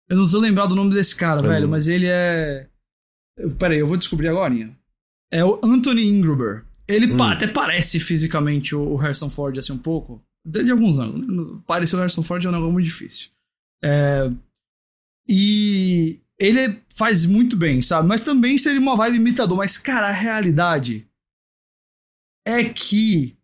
Eu 0.09 0.17
não 0.17 0.29
tô 0.29 0.39
lembrado 0.39 0.69
do 0.69 0.75
nome 0.75 0.93
desse 0.93 1.15
cara, 1.15 1.41
velho, 1.41 1.69
mas 1.69 1.87
ele 1.87 2.07
é. 2.07 2.67
Peraí, 3.59 3.79
eu 3.79 3.87
vou 3.87 3.97
descobrir 3.97 4.27
agora. 4.27 4.53
É 5.31 5.43
o 5.43 5.59
Anthony 5.63 6.05
Ingruber. 6.07 6.65
Ele 6.87 7.13
hum. 7.13 7.23
até 7.23 7.47
parece 7.47 7.99
fisicamente 7.99 8.75
o 8.75 8.95
Harrison 8.95 9.29
Ford, 9.29 9.57
assim, 9.57 9.73
um 9.73 9.77
pouco. 9.77 10.23
Desde 10.45 10.71
alguns 10.71 10.99
anos. 10.99 11.61
Parecer 11.65 11.95
o 11.95 11.99
Harrison 11.99 12.23
Ford 12.23 12.43
é 12.43 12.49
um 12.49 12.51
negócio 12.51 12.73
muito 12.73 12.85
difícil. 12.85 13.29
É... 13.83 14.29
E 15.27 16.19
ele 16.39 16.79
faz 16.95 17.25
muito 17.25 17.57
bem, 17.57 17.81
sabe? 17.81 18.07
Mas 18.07 18.21
também 18.21 18.57
seria 18.57 18.79
uma 18.79 18.95
vibe 18.95 19.17
imitador. 19.17 19.57
Mas, 19.57 19.77
cara, 19.77 20.09
a 20.09 20.11
realidade 20.11 21.07
é 22.45 22.63
que 22.65 23.35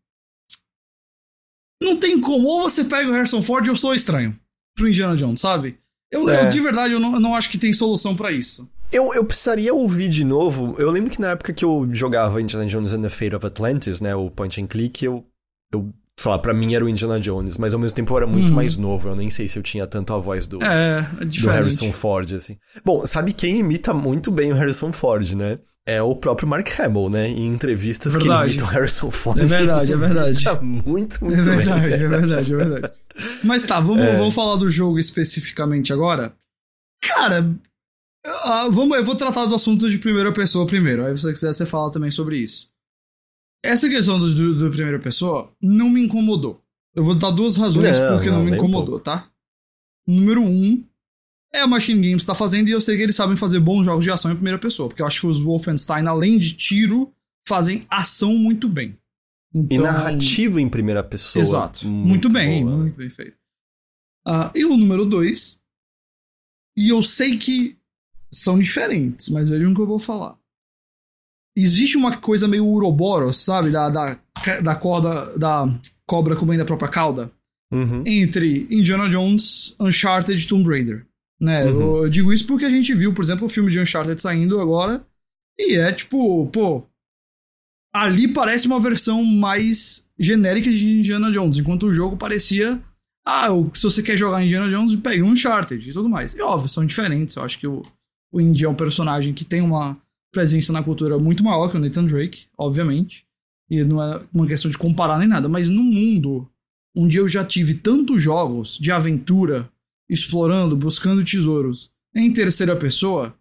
não 1.81 1.97
tem 1.97 2.21
como. 2.21 2.47
Ou 2.47 2.61
você 2.61 2.83
pega 2.83 3.09
o 3.09 3.13
Harrison 3.13 3.41
Ford 3.41 3.65
ou 3.67 3.73
eu 3.73 3.77
sou 3.77 3.95
estranho 3.95 4.39
pro 4.75 4.87
Indiana 4.87 5.17
Jones, 5.17 5.41
sabe? 5.41 5.77
Eu, 6.11 6.29
é. 6.29 6.45
eu 6.45 6.49
de 6.49 6.59
verdade, 6.59 6.93
eu 6.93 6.99
não, 6.99 7.13
eu 7.15 7.19
não 7.19 7.35
acho 7.35 7.49
que 7.49 7.57
tem 7.57 7.73
solução 7.73 8.15
para 8.15 8.31
isso. 8.31 8.69
Eu, 8.91 9.13
eu 9.13 9.23
precisaria 9.23 9.73
ouvir 9.73 10.09
de 10.09 10.23
novo. 10.23 10.75
Eu 10.77 10.91
lembro 10.91 11.09
que 11.09 11.21
na 11.21 11.29
época 11.29 11.53
que 11.53 11.63
eu 11.63 11.87
jogava 11.91 12.41
Indiana 12.41 12.65
Jones 12.65 12.93
and 12.93 13.01
the 13.01 13.09
Fate 13.09 13.35
of 13.35 13.45
Atlantis, 13.45 14.01
né? 14.01 14.13
O 14.15 14.29
point 14.29 14.61
and 14.61 14.67
click, 14.67 15.05
eu. 15.05 15.25
eu 15.73 15.93
sei 16.17 16.29
lá, 16.29 16.37
pra 16.37 16.53
mim 16.53 16.75
era 16.75 16.85
o 16.85 16.89
Indiana 16.89 17.19
Jones, 17.19 17.57
mas 17.57 17.73
ao 17.73 17.79
mesmo 17.79 17.95
tempo 17.95 18.13
eu 18.13 18.17
era 18.17 18.27
muito 18.27 18.49
uhum. 18.49 18.55
mais 18.55 18.77
novo. 18.77 19.09
Eu 19.09 19.15
nem 19.15 19.29
sei 19.29 19.47
se 19.47 19.57
eu 19.57 19.63
tinha 19.63 19.87
tanto 19.87 20.13
a 20.13 20.17
voz 20.17 20.45
do, 20.45 20.61
é, 20.61 21.07
é 21.19 21.25
do 21.25 21.49
Harrison 21.49 21.91
Ford, 21.91 22.33
assim. 22.33 22.57
Bom, 22.83 23.05
sabe 23.07 23.33
quem 23.33 23.59
imita 23.59 23.93
muito 23.93 24.29
bem 24.29 24.51
o 24.51 24.55
Harrison 24.55 24.91
Ford, 24.91 25.31
né? 25.33 25.57
É 25.85 25.99
o 26.01 26.15
próprio 26.15 26.47
Mark 26.47 26.67
Hamill, 26.79 27.09
né? 27.09 27.27
Em 27.27 27.47
entrevistas 27.47 28.13
verdade. 28.13 28.29
que 28.29 28.45
ele 28.45 28.51
imita 28.51 28.65
o 28.65 28.67
Harrison 28.67 29.09
Ford. 29.09 29.41
É 29.41 29.45
verdade, 29.45 29.93
é 29.93 29.95
verdade. 29.95 30.45
muito, 30.61 31.23
muito 31.25 31.39
É 31.39 31.41
verdade, 31.41 31.81
bem. 31.81 31.93
é 31.93 32.07
verdade, 32.07 32.53
é 32.53 32.57
verdade. 32.57 32.93
Mas 33.43 33.63
tá, 33.63 33.79
vamos, 33.79 34.03
é. 34.03 34.17
vamos 34.17 34.33
falar 34.33 34.57
do 34.57 34.69
jogo 34.69 34.99
especificamente 34.99 35.91
agora. 35.91 36.33
Cara, 37.01 37.49
ah, 38.25 38.67
vamos, 38.69 38.97
eu 38.97 39.03
vou 39.03 39.15
tratar 39.15 39.45
do 39.45 39.55
assunto 39.55 39.89
de 39.89 39.97
primeira 39.97 40.31
pessoa 40.31 40.67
primeiro. 40.67 41.05
Aí, 41.05 41.15
se 41.15 41.23
você 41.23 41.33
quiser, 41.33 41.53
você 41.53 41.65
fala 41.65 41.91
também 41.91 42.11
sobre 42.11 42.37
isso. 42.37 42.71
Essa 43.63 43.89
questão 43.89 44.19
do, 44.19 44.33
do, 44.33 44.59
do 44.59 44.71
primeira 44.71 44.99
pessoa 44.99 45.51
não 45.61 45.89
me 45.89 46.01
incomodou. 46.01 46.63
Eu 46.95 47.03
vou 47.03 47.15
dar 47.15 47.31
duas 47.31 47.57
razões 47.57 47.99
não, 47.99 48.15
porque 48.15 48.29
não, 48.29 48.39
não 48.39 48.45
me 48.45 48.51
incomodou, 48.51 48.97
um 48.97 48.99
tá? 48.99 49.29
Número 50.07 50.41
um, 50.41 50.83
é 51.53 51.59
a 51.59 51.67
Machine 51.67 52.01
Games 52.01 52.23
está 52.23 52.35
fazendo 52.35 52.67
e 52.67 52.71
eu 52.71 52.81
sei 52.81 52.97
que 52.97 53.03
eles 53.03 53.15
sabem 53.15 53.35
fazer 53.35 53.59
bons 53.59 53.85
jogos 53.85 54.03
de 54.03 54.11
ação 54.11 54.31
em 54.31 54.35
primeira 54.35 54.59
pessoa. 54.59 54.89
Porque 54.89 55.01
eu 55.01 55.05
acho 55.05 55.21
que 55.21 55.27
os 55.27 55.39
Wolfenstein, 55.39 56.05
além 56.07 56.37
de 56.37 56.53
tiro, 56.53 57.13
fazem 57.47 57.85
ação 57.89 58.35
muito 58.35 58.67
bem. 58.67 58.97
Então, 59.53 59.77
e 59.77 59.79
narrativa 59.79 60.61
em 60.61 60.69
primeira 60.69 61.03
pessoa. 61.03 61.41
Exato. 61.41 61.87
Muito, 61.87 62.07
muito 62.07 62.29
bem, 62.29 62.63
boa. 62.63 62.77
muito 62.77 62.97
bem 62.97 63.09
feito. 63.09 63.37
Uh, 64.25 64.51
e 64.55 64.65
o 64.65 64.77
número 64.77 65.05
dois. 65.05 65.61
E 66.77 66.89
eu 66.89 67.03
sei 67.03 67.37
que 67.37 67.77
são 68.33 68.57
diferentes, 68.57 69.29
mas 69.29 69.49
vejam 69.49 69.71
o 69.71 69.75
que 69.75 69.81
eu 69.81 69.87
vou 69.87 69.99
falar. 69.99 70.37
Existe 71.55 71.97
uma 71.97 72.17
coisa 72.17 72.47
meio 72.47 72.65
Uroboros, 72.65 73.37
sabe? 73.37 73.71
Da, 73.71 73.89
da, 73.89 74.19
da 74.63 74.75
corda, 74.75 75.37
da 75.37 75.67
cobra 76.05 76.35
comendo 76.35 76.63
a 76.63 76.65
própria 76.65 76.89
cauda. 76.89 77.31
Uhum. 77.73 78.03
Entre 78.05 78.67
Indiana 78.69 79.09
Jones, 79.09 79.75
Uncharted 79.79 80.41
e 80.41 80.47
Tomb 80.47 80.67
Raider. 80.69 81.05
Né? 81.39 81.65
Uhum. 81.65 81.81
Eu, 81.81 82.03
eu 82.03 82.09
digo 82.09 82.31
isso 82.31 82.45
porque 82.45 82.65
a 82.65 82.69
gente 82.69 82.93
viu, 82.93 83.13
por 83.13 83.23
exemplo, 83.23 83.45
o 83.45 83.49
filme 83.49 83.71
de 83.71 83.79
Uncharted 83.79 84.21
saindo 84.21 84.59
agora. 84.61 85.05
E 85.59 85.75
é 85.75 85.91
tipo, 85.91 86.47
pô. 86.47 86.83
Ali 87.93 88.29
parece 88.29 88.67
uma 88.67 88.79
versão 88.79 89.23
mais 89.23 90.07
genérica 90.17 90.69
de 90.71 90.89
Indiana 90.89 91.29
Jones, 91.29 91.57
enquanto 91.57 91.87
o 91.87 91.93
jogo 91.93 92.15
parecia. 92.15 92.81
Ah, 93.25 93.49
se 93.73 93.83
você 93.83 94.01
quer 94.01 94.15
jogar 94.15 94.43
Indiana 94.43 94.69
Jones, 94.69 94.95
pegue 94.95 95.21
um 95.21 95.31
Uncharted 95.31 95.89
e 95.89 95.93
tudo 95.93 96.07
mais. 96.07 96.33
E 96.33 96.41
óbvio, 96.41 96.69
são 96.69 96.85
diferentes. 96.85 97.35
Eu 97.35 97.43
acho 97.43 97.59
que 97.59 97.67
o, 97.67 97.81
o 98.31 98.39
Indy 98.39 98.65
é 98.65 98.69
um 98.69 98.75
personagem 98.75 99.33
que 99.33 99.45
tem 99.45 99.61
uma 99.61 99.97
presença 100.31 100.71
na 100.71 100.81
cultura 100.81 101.19
muito 101.19 101.43
maior 101.43 101.69
que 101.69 101.77
o 101.77 101.79
Nathan 101.79 102.05
Drake, 102.05 102.45
obviamente. 102.57 103.25
E 103.69 103.83
não 103.83 104.01
é 104.01 104.21
uma 104.33 104.47
questão 104.47 104.69
de 104.69 104.77
comparar 104.77 105.19
nem 105.19 105.27
nada, 105.27 105.47
mas 105.47 105.69
no 105.69 105.83
mundo 105.83 106.49
onde 106.95 107.17
eu 107.17 107.27
já 107.27 107.43
tive 107.43 107.75
tantos 107.75 108.21
jogos 108.21 108.77
de 108.77 108.91
aventura, 108.91 109.69
explorando, 110.09 110.75
buscando 110.75 111.23
tesouros 111.23 111.89
em 112.13 112.31
terceira 112.31 112.75
pessoa, 112.75 113.33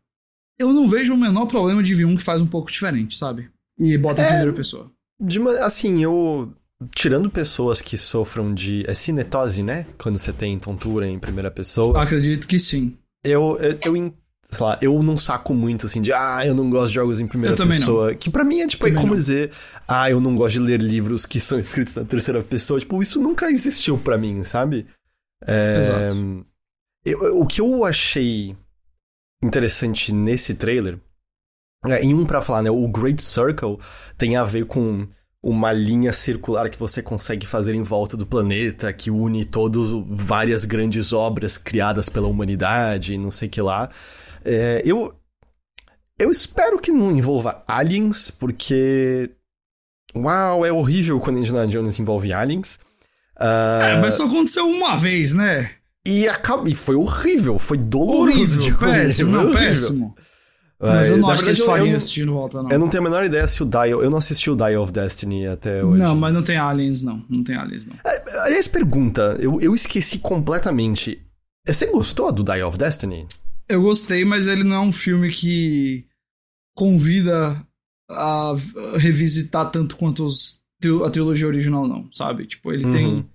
eu 0.59 0.73
não 0.73 0.89
vejo 0.89 1.15
o 1.15 1.17
menor 1.17 1.47
problema 1.47 1.83
de 1.83 1.95
vir 1.95 2.05
um 2.05 2.17
que 2.17 2.23
faz 2.23 2.41
um 2.41 2.47
pouco 2.47 2.71
diferente, 2.71 3.17
sabe? 3.17 3.51
E 3.79 3.97
bota 3.99 4.23
é, 4.23 4.25
em 4.25 4.29
primeira 4.29 4.53
pessoa. 4.53 4.91
De, 5.21 5.41
assim, 5.61 6.03
eu. 6.03 6.53
Tirando 6.95 7.31
pessoas 7.31 7.83
que 7.83 7.99
sofram 7.99 8.55
de. 8.55 8.85
É 8.87 8.95
cinetose, 8.95 9.63
né? 9.63 9.87
Quando 9.99 10.19
você 10.19 10.33
tem 10.33 10.59
tontura 10.59 11.09
em 11.09 11.19
primeira 11.19 11.51
pessoa. 11.51 12.01
Acredito 12.01 12.47
que 12.47 12.59
sim. 12.59 12.97
Eu, 13.25 13.59
eu, 13.59 13.79
eu 13.85 13.97
sei 14.51 14.67
lá, 14.67 14.79
eu 14.83 15.01
não 15.03 15.17
saco 15.17 15.55
muito 15.55 15.87
assim 15.87 16.03
de, 16.03 16.13
ah, 16.13 16.45
eu 16.45 16.55
não 16.55 16.69
gosto 16.69 16.89
de 16.89 16.95
jogos 16.95 17.21
em 17.21 17.27
primeira 17.27 17.57
pessoa. 17.57 18.11
Não. 18.11 18.17
Que 18.17 18.29
para 18.29 18.45
mim 18.45 18.61
é 18.61 18.67
tipo, 18.67 18.87
é 18.87 18.91
como 18.91 19.09
não. 19.09 19.17
dizer, 19.17 19.53
ah, 19.87 20.11
eu 20.11 20.21
não 20.21 20.35
gosto 20.35 20.55
de 20.55 20.61
ler 20.61 20.81
livros 20.81 21.25
que 21.25 21.41
são 21.41 21.59
escritos 21.61 21.95
na 21.95 22.05
terceira 22.05 22.43
pessoa. 22.43 22.81
Tipo, 22.81 23.01
isso 23.01 23.23
nunca 23.23 23.51
existiu 23.51 23.97
para 23.97 24.19
mim, 24.19 24.43
sabe? 24.45 24.87
É... 25.47 25.79
Exato. 25.81 26.47
Eu, 27.05 27.41
o 27.41 27.47
que 27.47 27.61
eu 27.61 27.85
achei 27.85 28.55
interessante 29.43 30.13
nesse 30.13 30.55
trailer, 30.55 30.99
é, 31.87 32.03
em 32.03 32.13
um 32.13 32.27
para 32.27 32.43
falar, 32.43 32.63
né, 32.63 32.71
o 32.71 32.87
Great 32.89 33.23
Circle 33.23 33.79
tem 34.19 34.37
a 34.37 34.45
ver 34.45 34.67
com 34.67 35.09
uma 35.43 35.73
linha 35.73 36.13
circular 36.13 36.69
que 36.69 36.79
você 36.79 37.03
consegue 37.03 37.47
fazer 37.47 37.75
em 37.75 37.83
volta 37.83 38.17
do 38.17 38.27
planeta, 38.27 38.93
que 38.93 39.11
une 39.11 39.45
todas 39.47 39.89
várias 40.07 40.67
grandes 40.67 41.15
obras 41.15 41.57
criadas 41.57 42.11
pela 42.11 42.29
humanidade, 42.29 43.17
não 43.17 43.31
sei 43.31 43.49
que 43.49 43.63
lá. 43.63 43.89
É, 44.45 44.83
eu 44.85 45.15
eu 46.19 46.31
espero 46.31 46.79
que 46.79 46.93
não 46.93 47.11
envolva 47.11 47.65
aliens, 47.67 48.31
porque 48.31 49.31
uau, 50.15 50.65
é 50.67 50.73
horrível 50.73 51.19
quando 51.19 51.39
Indiana 51.39 51.67
Jones 51.67 51.99
envolve 51.99 52.33
aliens. 52.33 52.79
Uh... 53.39 53.83
É, 53.83 54.01
mas 54.01 54.15
só 54.15 54.27
aconteceu 54.27 54.69
uma 54.69 54.97
vez, 54.97 55.33
né? 55.33 55.71
E, 56.07 56.29
acaba... 56.29 56.69
e 56.69 56.75
foi 56.75 56.95
horrível, 56.95 57.59
foi 57.59 57.79
doloroso 57.79 58.29
horrível, 58.31 58.59
de 58.59 58.75
péssimo, 58.75 59.31
não, 59.31 59.51
péssimo. 59.51 60.15
Mas 60.79 61.11
eu 61.11 61.19
não 61.19 61.29
acho 61.29 61.43
verdade, 61.43 61.43
que 61.43 61.49
eles 61.49 61.61
fariam 61.61 61.97
assistir 61.97 62.25
no 62.25 62.33
volta, 62.33 62.63
não. 62.63 62.71
Eu 62.71 62.79
não 62.79 62.89
tenho 62.89 63.03
a 63.03 63.05
menor 63.05 63.25
ideia 63.25 63.47
se 63.47 63.63
o 63.63 63.67
Dial. 63.67 64.03
Eu 64.03 64.09
não 64.09 64.17
assisti 64.17 64.51
o 64.51 64.57
Dial 64.57 64.83
of 64.83 64.91
Destiny 64.91 65.47
até 65.47 65.85
hoje. 65.85 65.99
Não, 65.99 66.17
mas 66.17 66.33
não 66.33 66.43
tem 66.43 66.57
aliens, 66.57 67.03
não. 67.03 67.23
Não 67.29 67.45
tem 67.45 67.55
aliens, 67.55 67.85
não. 67.85 67.95
É, 68.03 68.39
aliás, 68.41 68.67
pergunta. 68.67 69.37
Eu, 69.39 69.61
eu 69.61 69.75
esqueci 69.75 70.19
completamente. 70.19 71.21
Você 71.67 71.87
gostou 71.87 72.33
do 72.33 72.43
Dial 72.43 72.67
of 72.67 72.79
Destiny? 72.79 73.27
Eu 73.71 73.83
gostei, 73.83 74.25
mas 74.25 74.47
ele 74.47 74.65
não 74.65 74.77
é 74.77 74.81
um 74.81 74.93
filme 74.93 75.31
que 75.31 76.07
convida 76.75 77.65
a 78.11 78.55
revisitar 78.97 79.71
tanto 79.71 79.97
quanto 79.97 80.25
os, 80.25 80.63
a 81.05 81.11
trilogia 81.11 81.47
original, 81.47 81.87
não, 81.87 82.11
sabe? 82.13 82.47
Tipo, 82.47 82.73
ele 82.73 82.85
uhum. 82.85 82.93
tem. 82.93 83.31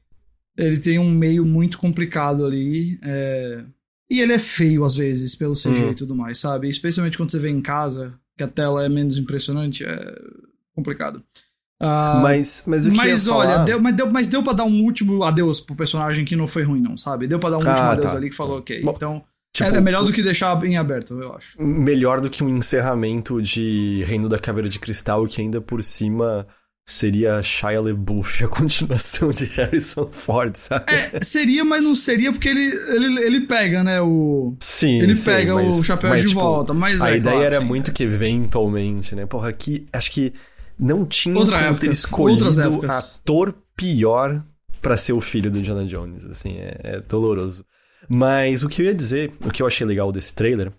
Ele 0.58 0.78
tem 0.78 1.00
um 1.00 1.12
meio 1.12 1.46
muito 1.46 1.78
complicado 1.78 2.46
ali. 2.46 2.98
É... 3.02 3.64
E 4.10 4.22
ele 4.22 4.34
é 4.34 4.40
feio 4.40 4.86
às 4.86 4.96
vezes, 4.96 5.36
pelo 5.36 5.54
CG 5.54 5.70
uhum. 5.70 5.92
e 5.92 5.96
tudo 5.96 6.16
mais, 6.16 6.40
sabe? 6.40 6.70
Especialmente 6.70 7.18
quando 7.18 7.32
você 7.32 7.40
vê 7.40 7.50
em 7.50 7.62
casa, 7.62 8.18
que 8.38 8.44
a 8.44 8.48
tela 8.48 8.86
é 8.86 8.90
menos 8.90 9.18
impressionante, 9.18 9.84
é 9.84 10.16
complicado. 10.74 11.24
Uh, 11.82 12.22
mas, 12.22 12.64
mas 12.66 12.88
o 12.88 12.92
que 12.92 12.98
Mas 12.98 13.28
olha, 13.28 13.50
falar... 13.50 13.66
deu, 13.66 13.82
mas, 13.82 13.96
deu, 13.96 14.12
mas 14.12 14.28
deu 14.30 14.42
pra 14.42 14.54
dar 14.54 14.64
um 14.64 14.82
último 14.84 15.24
adeus 15.24 15.60
pro 15.60 15.76
personagem 15.76 16.24
que 16.24 16.36
não 16.36 16.48
foi 16.48 16.64
ruim, 16.64 16.82
não, 16.82 16.98
sabe? 16.98 17.28
Deu 17.28 17.38
pra 17.38 17.50
dar 17.50 17.58
um 17.58 17.68
ah, 17.68 17.70
último 17.70 17.88
adeus 17.88 18.12
tá. 18.12 18.18
ali 18.18 18.30
que 18.30 18.36
falou, 18.36 18.60
ok. 18.60 18.82
Bom, 18.82 18.94
então, 18.96 19.24
tipo, 19.64 19.78
é 19.78 19.82
melhor 19.82 20.04
do 20.04 20.12
que 20.12 20.22
deixar 20.22 20.62
em 20.66 20.78
aberto, 20.78 21.20
eu 21.22 21.34
acho. 21.34 21.62
Melhor 21.62 22.20
do 22.20 22.30
que 22.30 22.44
um 22.44 22.50
encerramento 22.50 23.42
de 23.42 24.04
Reino 24.06 24.28
da 24.28 24.38
Caveira 24.38 24.68
de 24.68 24.80
Cristal, 24.80 25.26
que 25.28 25.42
ainda 25.42 25.62
por 25.62 25.82
cima 25.82 26.46
seria 26.88 27.42
Shia 27.42 27.82
LaBeouf 27.82 28.44
a 28.44 28.48
continuação 28.50 29.32
de 29.32 29.46
Harrison 29.46 30.08
Ford, 30.12 30.56
sabe? 30.56 30.86
É, 30.88 31.24
seria, 31.24 31.66
mas 31.66 31.82
não 31.82 31.96
seria 31.96 32.32
porque 32.32 32.50
ele, 32.50 32.66
ele, 32.90 33.20
ele 33.22 33.42
pega, 33.42 33.84
né, 33.84 34.00
o... 34.02 34.56
Sim, 34.60 35.00
Ele 35.00 35.16
sim, 35.16 35.26
pega 35.26 35.56
mas, 35.56 35.76
o 35.76 35.84
chapéu 35.84 36.10
mas, 36.12 36.26
de 36.26 36.30
tipo, 36.30 36.42
volta, 36.42 36.74
mas 36.74 37.02
A 37.02 37.12
é, 37.12 37.18
ideia 37.18 37.34
claro, 37.34 37.46
era 37.46 37.58
sim, 37.60 37.66
muito 37.66 37.92
é. 37.92 37.94
que 37.94 38.04
eventualmente, 38.04 39.16
né? 39.16 39.26
Porra, 39.26 39.50
aqui, 39.50 39.88
acho 39.92 40.12
que 40.12 40.34
não 40.78 41.06
tinha 41.06 41.36
Outra 41.36 41.58
como 41.58 41.70
épocas, 41.70 41.80
ter 41.80 41.92
escolhido 41.92 42.46
ator 42.92 43.56
pior 43.76 44.44
pra 44.82 44.96
ser 44.96 45.14
o 45.14 45.22
filho 45.22 45.50
do 45.50 45.58
Indiana 45.58 45.86
Jones, 45.86 46.26
assim, 46.26 46.58
é, 46.58 46.78
é 46.84 47.02
doloroso. 47.02 47.66
Mas 48.10 48.64
o 48.64 48.70
que 48.70 48.82
eu 48.82 48.86
ia 48.86 48.94
dizer, 48.94 49.32
o 49.46 49.50
que 49.50 49.62
eu 49.62 49.68
achei 49.68 49.86
legal 49.86 50.12
desse 50.12 50.34
trailer, 50.34 50.72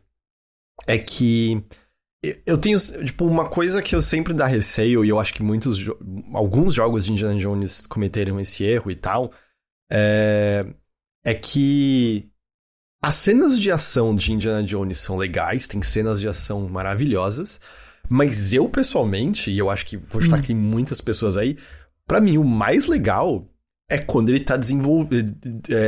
é 0.86 0.98
que 0.98 1.62
eu 2.44 2.58
tenho, 2.58 2.78
tipo, 3.04 3.24
uma 3.26 3.48
coisa 3.48 3.82
que 3.82 3.94
eu 3.94 4.02
sempre 4.02 4.34
dá 4.34 4.46
receio, 4.46 5.04
e 5.04 5.08
eu 5.08 5.18
acho 5.18 5.32
que 5.34 5.42
muitos, 5.42 5.84
alguns 6.32 6.74
jogos 6.74 7.04
de 7.04 7.12
Indiana 7.12 7.38
Jones 7.38 7.86
cometeram 7.86 8.40
esse 8.40 8.64
erro 8.64 8.90
e 8.90 8.96
tal, 8.96 9.32
é, 9.90 10.66
é 11.24 11.34
que 11.34 12.28
as 13.02 13.14
cenas 13.14 13.60
de 13.60 13.70
ação 13.70 14.14
de 14.14 14.32
Indiana 14.32 14.62
Jones 14.62 14.98
são 14.98 15.16
legais, 15.16 15.68
tem 15.68 15.80
cenas 15.82 16.20
de 16.20 16.26
ação 16.26 16.68
maravilhosas, 16.68 17.60
mas 18.08 18.52
eu 18.52 18.68
pessoalmente, 18.68 19.50
e 19.50 19.58
eu 19.58 19.70
acho 19.70 19.86
que 19.86 19.96
vou 19.96 20.20
estar 20.20 20.36
Hum. 20.36 20.40
aqui 20.40 20.54
muitas 20.54 21.00
pessoas 21.00 21.36
aí, 21.36 21.56
pra 22.06 22.20
mim 22.20 22.38
o 22.38 22.44
mais 22.44 22.86
legal 22.86 23.48
é 23.88 23.98
quando 23.98 24.30
ele 24.30 24.40
tá 24.40 24.56
desenvolvendo, 24.56 25.36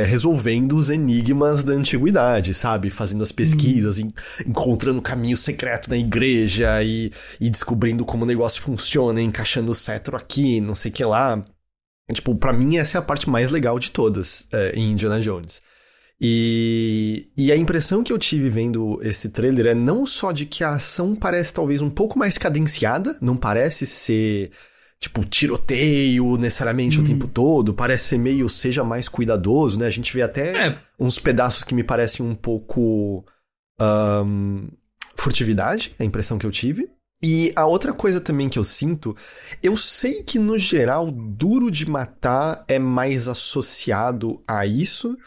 resolvendo 0.07 0.75
os 0.75 0.89
enigmas 0.89 1.63
da 1.63 1.73
antiguidade, 1.73 2.53
sabe? 2.53 2.89
Fazendo 2.89 3.23
as 3.23 3.31
pesquisas, 3.31 3.99
en- 3.99 4.13
encontrando 4.47 4.99
o 4.99 5.01
caminho 5.01 5.35
secreto 5.35 5.89
na 5.89 5.97
igreja 5.97 6.81
e, 6.81 7.11
e 7.41 7.49
descobrindo 7.49 8.05
como 8.05 8.23
o 8.23 8.27
negócio 8.27 8.61
funciona, 8.61 9.21
encaixando 9.21 9.71
o 9.71 9.75
cetro 9.75 10.15
aqui, 10.15 10.61
não 10.61 10.75
sei 10.75 10.91
o 10.91 10.93
que 10.93 11.03
lá. 11.03 11.41
Tipo, 12.13 12.33
pra 12.35 12.53
mim 12.53 12.77
essa 12.77 12.97
é 12.97 12.99
a 12.99 13.03
parte 13.03 13.29
mais 13.29 13.51
legal 13.51 13.77
de 13.77 13.91
todas 13.91 14.47
é, 14.51 14.71
em 14.75 14.93
Indiana 14.93 15.19
Jones. 15.19 15.61
E, 16.21 17.29
e 17.37 17.51
a 17.51 17.55
impressão 17.55 18.03
que 18.03 18.11
eu 18.11 18.17
tive 18.17 18.49
vendo 18.49 18.99
esse 19.01 19.29
trailer 19.29 19.67
é 19.67 19.73
não 19.73 20.05
só 20.05 20.31
de 20.31 20.45
que 20.45 20.63
a 20.63 20.71
ação 20.71 21.15
parece 21.15 21.53
talvez 21.53 21.81
um 21.81 21.89
pouco 21.89 22.19
mais 22.19 22.37
cadenciada, 22.37 23.17
não 23.21 23.37
parece 23.37 23.85
ser 23.85 24.51
tipo 24.99 25.23
tiroteio 25.25 26.35
necessariamente 26.35 26.99
o 26.99 27.03
tempo 27.03 27.27
todo, 27.27 27.73
parece 27.73 28.09
ser 28.09 28.17
meio 28.17 28.49
seja 28.49 28.83
mais 28.83 29.07
cuidadoso, 29.07 29.79
né? 29.79 29.85
A 29.87 29.89
gente 29.89 30.13
vê 30.13 30.21
até 30.21 30.67
É, 30.67 30.75
uns 30.99 31.17
pedaços 31.17 31.63
que 31.63 31.73
me 31.73 31.83
parecem 31.83 32.25
um 32.25 32.35
pouco 32.35 33.25
ahn, 33.79 34.67
furtividade, 35.15 35.93
é 35.97 36.03
a 36.03 36.05
impressão 36.05 36.37
que 36.37 36.45
eu 36.45 36.51
tive. 36.51 36.89
E 37.21 37.51
a 37.55 37.65
outra 37.65 37.91
coisa 37.91 38.21
também 38.21 38.47
que 38.47 38.57
eu 38.57 38.63
sinto, 38.63 39.15
eu 39.61 39.75
sei 39.75 40.23
que 40.23 40.39
no 40.39 40.57
geral 40.57 41.11
duro 41.11 41.69
de 41.69 41.89
matar 41.89 42.63
é 42.67 42.79
mais 42.79 43.27
associado 43.27 44.41
a 44.47 44.65
isso, 44.65 45.17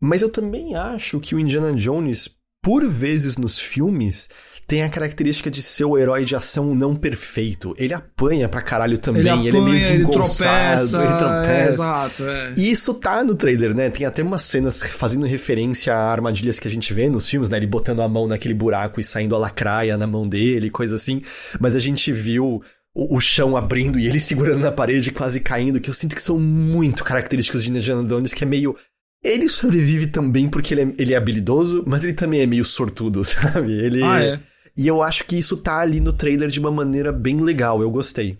mas 0.00 0.22
eu 0.22 0.30
também 0.30 0.74
acho 0.74 1.20
que 1.20 1.34
o 1.34 1.38
Indiana 1.38 1.74
Jones, 1.74 2.30
por 2.62 2.88
vezes 2.88 3.36
nos 3.36 3.58
filmes, 3.58 4.30
tem 4.66 4.82
a 4.82 4.88
característica 4.88 5.48
de 5.48 5.62
ser 5.62 5.84
o 5.84 5.96
herói 5.96 6.24
de 6.24 6.34
ação 6.34 6.74
não 6.74 6.94
perfeito. 6.94 7.74
Ele 7.78 7.94
apanha 7.94 8.48
pra 8.48 8.60
caralho 8.60 8.98
também, 8.98 9.20
ele 9.20 9.30
ele, 9.30 9.48
apanha, 9.48 9.48
é 9.48 9.64
meio 9.64 9.74
ele 9.76 9.78
desengonçado, 9.78 10.74
tropeça, 10.74 11.02
ele 11.04 11.12
é, 11.12 11.16
tropeça. 11.16 11.68
exato, 11.68 12.22
é. 12.24 12.52
E 12.56 12.70
isso 12.70 12.94
tá 12.94 13.22
no 13.22 13.36
trailer, 13.36 13.74
né? 13.74 13.88
Tem 13.90 14.04
até 14.04 14.24
umas 14.24 14.42
cenas 14.42 14.82
fazendo 14.82 15.24
referência 15.24 15.94
a 15.94 16.10
armadilhas 16.10 16.58
que 16.58 16.66
a 16.66 16.70
gente 16.70 16.92
vê 16.92 17.08
nos 17.08 17.28
filmes, 17.28 17.48
né? 17.48 17.58
Ele 17.58 17.66
botando 17.66 18.02
a 18.02 18.08
mão 18.08 18.26
naquele 18.26 18.54
buraco 18.54 19.00
e 19.00 19.04
saindo 19.04 19.36
a 19.36 19.38
lacraia 19.38 19.96
na 19.96 20.06
mão 20.06 20.22
dele, 20.22 20.68
coisa 20.68 20.96
assim. 20.96 21.22
Mas 21.60 21.76
a 21.76 21.78
gente 21.78 22.12
viu 22.12 22.60
o, 22.92 23.16
o 23.16 23.20
chão 23.20 23.56
abrindo 23.56 24.00
e 24.00 24.08
ele 24.08 24.18
segurando 24.20 24.58
na 24.58 24.72
parede, 24.72 25.12
quase 25.12 25.38
caindo, 25.38 25.78
que 25.80 25.88
eu 25.88 25.94
sinto 25.94 26.16
que 26.16 26.22
são 26.22 26.40
muito 26.40 27.04
característicos 27.04 27.62
de 27.62 27.70
Indiana 27.70 28.02
Jones, 28.02 28.34
que 28.34 28.42
é 28.42 28.46
meio. 28.46 28.74
Ele 29.22 29.48
sobrevive 29.48 30.08
também 30.08 30.48
porque 30.48 30.74
ele 30.74 30.82
é, 30.82 30.94
ele 30.98 31.14
é 31.14 31.16
habilidoso, 31.16 31.84
mas 31.86 32.02
ele 32.02 32.14
também 32.14 32.40
é 32.40 32.46
meio 32.46 32.64
sortudo, 32.64 33.22
sabe? 33.24 33.72
Ele. 33.72 34.02
Ah, 34.02 34.20
é. 34.20 34.40
E 34.76 34.86
eu 34.86 35.02
acho 35.02 35.24
que 35.24 35.36
isso 35.36 35.56
tá 35.56 35.78
ali 35.78 36.00
no 36.00 36.12
trailer 36.12 36.50
de 36.50 36.60
uma 36.60 36.70
maneira 36.70 37.10
bem 37.10 37.40
legal, 37.40 37.80
eu 37.80 37.90
gostei. 37.90 38.38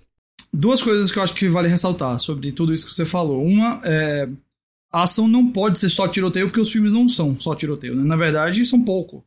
Duas 0.53 0.83
coisas 0.83 1.11
que 1.11 1.19
eu 1.19 1.23
acho 1.23 1.35
que 1.35 1.49
vale 1.49 1.69
ressaltar 1.69 2.19
sobre 2.19 2.53
tudo 2.53 2.73
isso 2.73 2.87
que 2.87 2.95
você 2.95 3.05
falou. 3.05 3.45
Uma 3.45 3.81
é. 3.85 4.29
A 4.93 5.03
ação 5.03 5.27
não 5.27 5.51
pode 5.51 5.79
ser 5.79 5.91
só 5.91 6.07
tiroteio, 6.09 6.47
porque 6.47 6.61
os 6.61 6.71
filmes 6.71 6.93
não 6.93 7.09
são 7.09 7.39
só 7.39 7.55
tiroteio, 7.55 7.95
né? 7.95 8.05
Na 8.05 8.17
verdade, 8.17 8.65
são 8.65 8.83
pouco. 8.83 9.25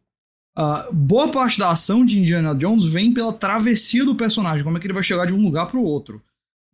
Ah, 0.56 0.90
boa 0.92 1.30
parte 1.32 1.60
da 1.60 1.70
ação 1.70 2.06
de 2.06 2.20
Indiana 2.20 2.56
Jones 2.56 2.86
vem 2.86 3.14
pela 3.14 3.32
travessia 3.32 4.04
do 4.04 4.16
personagem, 4.16 4.64
como 4.64 4.78
é 4.78 4.80
que 4.80 4.88
ele 4.88 4.94
vai 4.94 5.04
chegar 5.04 5.26
de 5.26 5.34
um 5.34 5.42
lugar 5.44 5.68
pro 5.68 5.84
outro. 5.84 6.22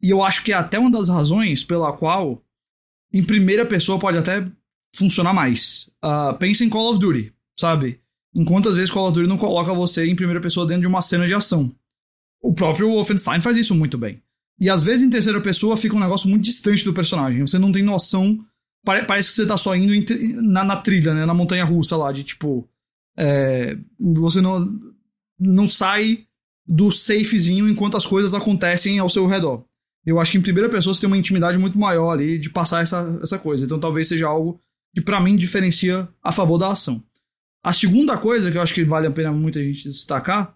E 0.02 0.10
eu 0.10 0.24
acho 0.24 0.44
que 0.44 0.54
é 0.54 0.56
até 0.56 0.80
uma 0.80 0.92
das 0.92 1.10
razões 1.10 1.64
pela 1.64 1.92
qual, 1.92 2.42
em 3.12 3.24
primeira 3.24 3.66
pessoa, 3.66 4.00
pode 4.00 4.18
até 4.18 4.46
funcionar 4.94 5.34
mais. 5.34 5.90
Ah, 6.02 6.34
pensa 6.40 6.64
em 6.64 6.70
Call 6.70 6.92
of 6.92 7.00
Duty, 7.00 7.34
sabe? 7.60 8.00
Enquanto 8.36 8.68
às 8.70 8.76
vezes 8.76 8.92
Call 8.92 9.06
of 9.08 9.14
Duty 9.14 9.28
não 9.30 9.38
coloca 9.38 9.74
você 9.74 10.06
em 10.06 10.16
primeira 10.16 10.42
pessoa 10.42 10.66
dentro 10.68 10.82
de 10.82 10.88
uma 10.88 11.02
cena 11.02 11.26
de 11.26 11.34
ação. 11.34 11.72
O 12.44 12.54
próprio 12.54 12.90
Wolfenstein 12.92 13.40
faz 13.42 13.56
isso 13.58 13.74
muito 13.74 13.98
bem. 13.98 14.22
E 14.60 14.70
às 14.70 14.84
vezes 14.84 15.06
em 15.06 15.10
terceira 15.10 15.40
pessoa 15.42 15.78
fica 15.78 15.96
um 15.96 16.00
negócio 16.00 16.30
muito 16.30 16.44
distante 16.44 16.84
do 16.84 16.94
personagem. 16.94 17.42
Você 17.46 17.58
não 17.58 17.72
tem 17.72 17.82
noção. 17.84 18.38
pare- 18.84 19.04
parece 19.06 19.30
que 19.30 19.36
você 19.36 19.46
tá 19.46 19.58
só 19.58 19.76
indo 19.76 19.94
na, 20.42 20.64
na 20.64 20.76
trilha, 20.78 21.14
né? 21.14 21.26
Na 21.26 21.34
montanha 21.34 21.64
russa 21.66 21.96
lá, 21.98 22.12
de 22.12 22.24
tipo. 22.24 22.68
é, 23.18 23.78
você 24.16 24.42
não, 24.42 24.70
não 25.40 25.70
sai 25.70 26.26
do 26.68 26.92
safezinho 26.92 27.70
enquanto 27.70 27.96
as 27.98 28.06
coisas 28.06 28.34
acontecem 28.34 29.00
ao 29.00 29.10
seu 29.10 29.26
redor. 29.28 29.64
Eu 30.06 30.20
acho 30.20 30.32
que 30.32 30.38
em 30.38 30.42
primeira 30.42 30.70
pessoa 30.70 30.94
você 30.94 31.02
tem 31.02 31.08
uma 31.08 31.18
intimidade 31.18 31.58
muito 31.58 31.78
maior 31.80 32.12
ali 32.12 32.38
de 32.38 32.50
passar 32.50 32.84
essa, 32.84 33.20
essa 33.24 33.40
coisa. 33.40 33.66
Então 33.66 33.80
talvez 33.80 34.08
seja 34.08 34.28
algo 34.28 34.60
que 34.94 35.02
pra 35.02 35.20
mim 35.22 35.36
diferencia 35.36 36.08
a 36.24 36.32
favor 36.32 36.58
da 36.58 36.72
ação. 36.72 37.02
A 37.66 37.74
segunda 37.74 38.16
coisa 38.18 38.52
que 38.52 38.58
eu 38.58 38.62
acho 38.62 38.74
que 38.74 38.84
vale 38.86 39.08
a 39.08 39.12
pena 39.12 39.32
muita 39.32 39.60
gente 39.64 39.90
destacar 39.90 40.56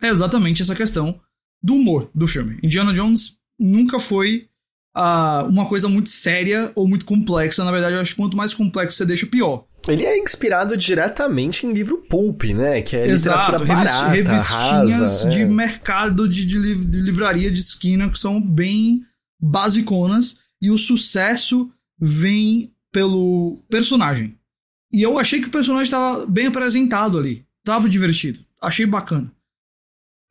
é 0.00 0.08
exatamente 0.08 0.62
essa 0.62 0.74
questão 0.74 1.20
do 1.62 1.74
humor 1.74 2.10
do 2.14 2.26
filme. 2.26 2.58
Indiana 2.62 2.94
Jones 2.94 3.36
nunca 3.60 3.98
foi 3.98 4.48
ah, 4.96 5.44
uma 5.48 5.68
coisa 5.68 5.88
muito 5.88 6.08
séria 6.08 6.72
ou 6.74 6.88
muito 6.88 7.04
complexa. 7.04 7.62
Na 7.62 7.70
verdade, 7.70 7.94
eu 7.94 8.00
acho 8.00 8.14
que 8.14 8.20
quanto 8.20 8.36
mais 8.36 8.54
complexo 8.54 8.96
você 8.96 9.04
deixa, 9.04 9.26
pior. 9.26 9.66
Ele 9.86 10.02
é 10.02 10.18
inspirado 10.18 10.76
diretamente 10.78 11.66
em 11.66 11.72
livro 11.74 11.98
pulp, 12.08 12.44
né? 12.44 12.80
Que 12.80 12.96
é 12.96 13.06
Exato, 13.06 13.52
literatura 13.52 13.74
barata, 13.74 14.08
revistinhas 14.08 14.90
rasa, 15.00 15.28
de 15.28 15.42
é. 15.42 15.46
mercado 15.46 16.26
de, 16.26 16.46
de 16.46 16.58
liv- 16.58 16.86
de 16.86 17.00
livraria 17.02 17.50
de 17.50 17.60
esquina 17.60 18.08
que 18.08 18.18
são 18.18 18.40
bem 18.40 19.02
basiconas 19.38 20.38
e 20.62 20.70
o 20.70 20.78
sucesso 20.78 21.70
vem 22.00 22.72
pelo 22.90 23.62
personagem. 23.68 24.38
E 24.94 25.02
eu 25.02 25.18
achei 25.18 25.40
que 25.40 25.48
o 25.48 25.50
personagem 25.50 25.86
estava 25.86 26.24
bem 26.24 26.46
apresentado 26.46 27.18
ali. 27.18 27.44
Tava 27.64 27.88
divertido. 27.88 28.38
Achei 28.62 28.86
bacana. 28.86 29.32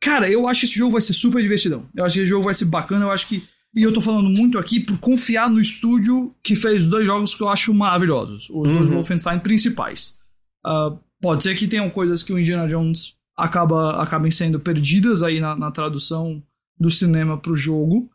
Cara, 0.00 0.30
eu 0.30 0.48
acho 0.48 0.60
que 0.60 0.66
esse 0.66 0.78
jogo 0.78 0.92
vai 0.92 1.02
ser 1.02 1.12
super 1.12 1.42
divertidão. 1.42 1.86
Eu 1.94 2.02
acho 2.02 2.14
que 2.14 2.20
esse 2.20 2.28
jogo 2.28 2.44
vai 2.44 2.54
ser 2.54 2.64
bacana. 2.64 3.04
Eu 3.04 3.12
acho 3.12 3.28
que. 3.28 3.42
E 3.76 3.82
eu 3.82 3.92
tô 3.92 4.00
falando 4.00 4.30
muito 4.30 4.58
aqui 4.58 4.80
por 4.80 4.96
confiar 4.98 5.50
no 5.50 5.60
estúdio 5.60 6.34
que 6.42 6.56
fez 6.56 6.82
dois 6.84 7.04
jogos 7.04 7.34
que 7.34 7.42
eu 7.42 7.48
acho 7.50 7.74
maravilhosos. 7.74 8.48
Os 8.48 8.70
uhum. 8.70 8.78
dois 8.78 8.88
Wolfenstein 8.88 9.38
principais. 9.40 10.16
Uh, 10.64 10.98
pode 11.20 11.42
ser 11.42 11.54
que 11.54 11.68
tenham 11.68 11.90
coisas 11.90 12.22
que 12.22 12.32
o 12.32 12.38
Indiana 12.38 12.66
Jones 12.66 13.16
acaba, 13.36 14.02
acabem 14.02 14.30
sendo 14.30 14.58
perdidas 14.58 15.22
aí 15.22 15.40
na, 15.40 15.54
na 15.54 15.70
tradução 15.70 16.42
do 16.80 16.90
cinema 16.90 17.36
pro 17.36 17.54
jogo. 17.54 18.10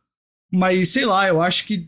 Mas 0.52 0.90
sei 0.90 1.06
lá, 1.06 1.28
eu 1.28 1.44
acho 1.44 1.68
que 1.68 1.88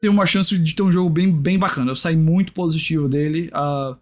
tem 0.00 0.10
uma 0.10 0.26
chance 0.26 0.56
de 0.56 0.74
ter 0.74 0.82
um 0.82 0.90
jogo 0.90 1.10
bem, 1.10 1.30
bem 1.30 1.58
bacana. 1.58 1.90
Eu 1.90 1.96
saí 1.96 2.16
muito 2.16 2.52
positivo 2.52 3.08
dele. 3.08 3.48
Uh, 3.48 3.96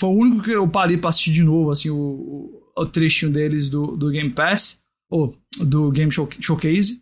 foi 0.00 0.10
o 0.10 0.18
único 0.18 0.42
que 0.42 0.50
eu 0.50 0.68
parei 0.68 0.96
pra 0.96 1.10
assistir 1.10 1.32
de 1.32 1.44
novo, 1.44 1.70
assim, 1.70 1.90
o, 1.90 2.62
o 2.76 2.86
trechinho 2.86 3.30
deles 3.30 3.68
do, 3.68 3.96
do 3.96 4.10
Game 4.10 4.30
Pass, 4.30 4.82
ou 5.08 5.36
do 5.58 5.90
Game 5.92 6.10
Show, 6.10 6.28
Showcase. 6.40 7.00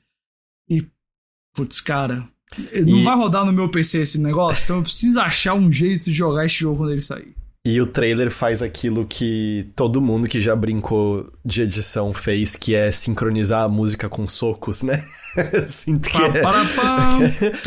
E, 0.68 0.86
putz, 1.54 1.80
cara, 1.80 2.28
não 2.86 2.98
e... 2.98 3.02
vai 3.02 3.16
rodar 3.16 3.44
no 3.46 3.52
meu 3.52 3.70
PC 3.70 4.02
esse 4.02 4.20
negócio, 4.20 4.64
então 4.64 4.76
eu 4.76 4.82
preciso 4.82 5.18
achar 5.20 5.54
um 5.54 5.72
jeito 5.72 6.04
de 6.04 6.12
jogar 6.12 6.44
esse 6.44 6.56
jogo 6.56 6.78
quando 6.78 6.92
ele 6.92 7.00
sair. 7.00 7.34
E 7.64 7.80
o 7.80 7.86
trailer 7.86 8.28
faz 8.28 8.60
aquilo 8.60 9.06
que 9.06 9.70
todo 9.76 10.00
mundo 10.00 10.26
que 10.26 10.42
já 10.42 10.56
brincou 10.56 11.32
de 11.44 11.62
edição 11.62 12.12
fez, 12.12 12.56
que 12.56 12.74
é 12.74 12.90
sincronizar 12.90 13.62
a 13.62 13.68
música 13.68 14.08
com 14.08 14.26
socos, 14.26 14.82
né? 14.82 15.04
Sinto 15.68 16.10
que 16.10 16.20
é... 16.20 16.42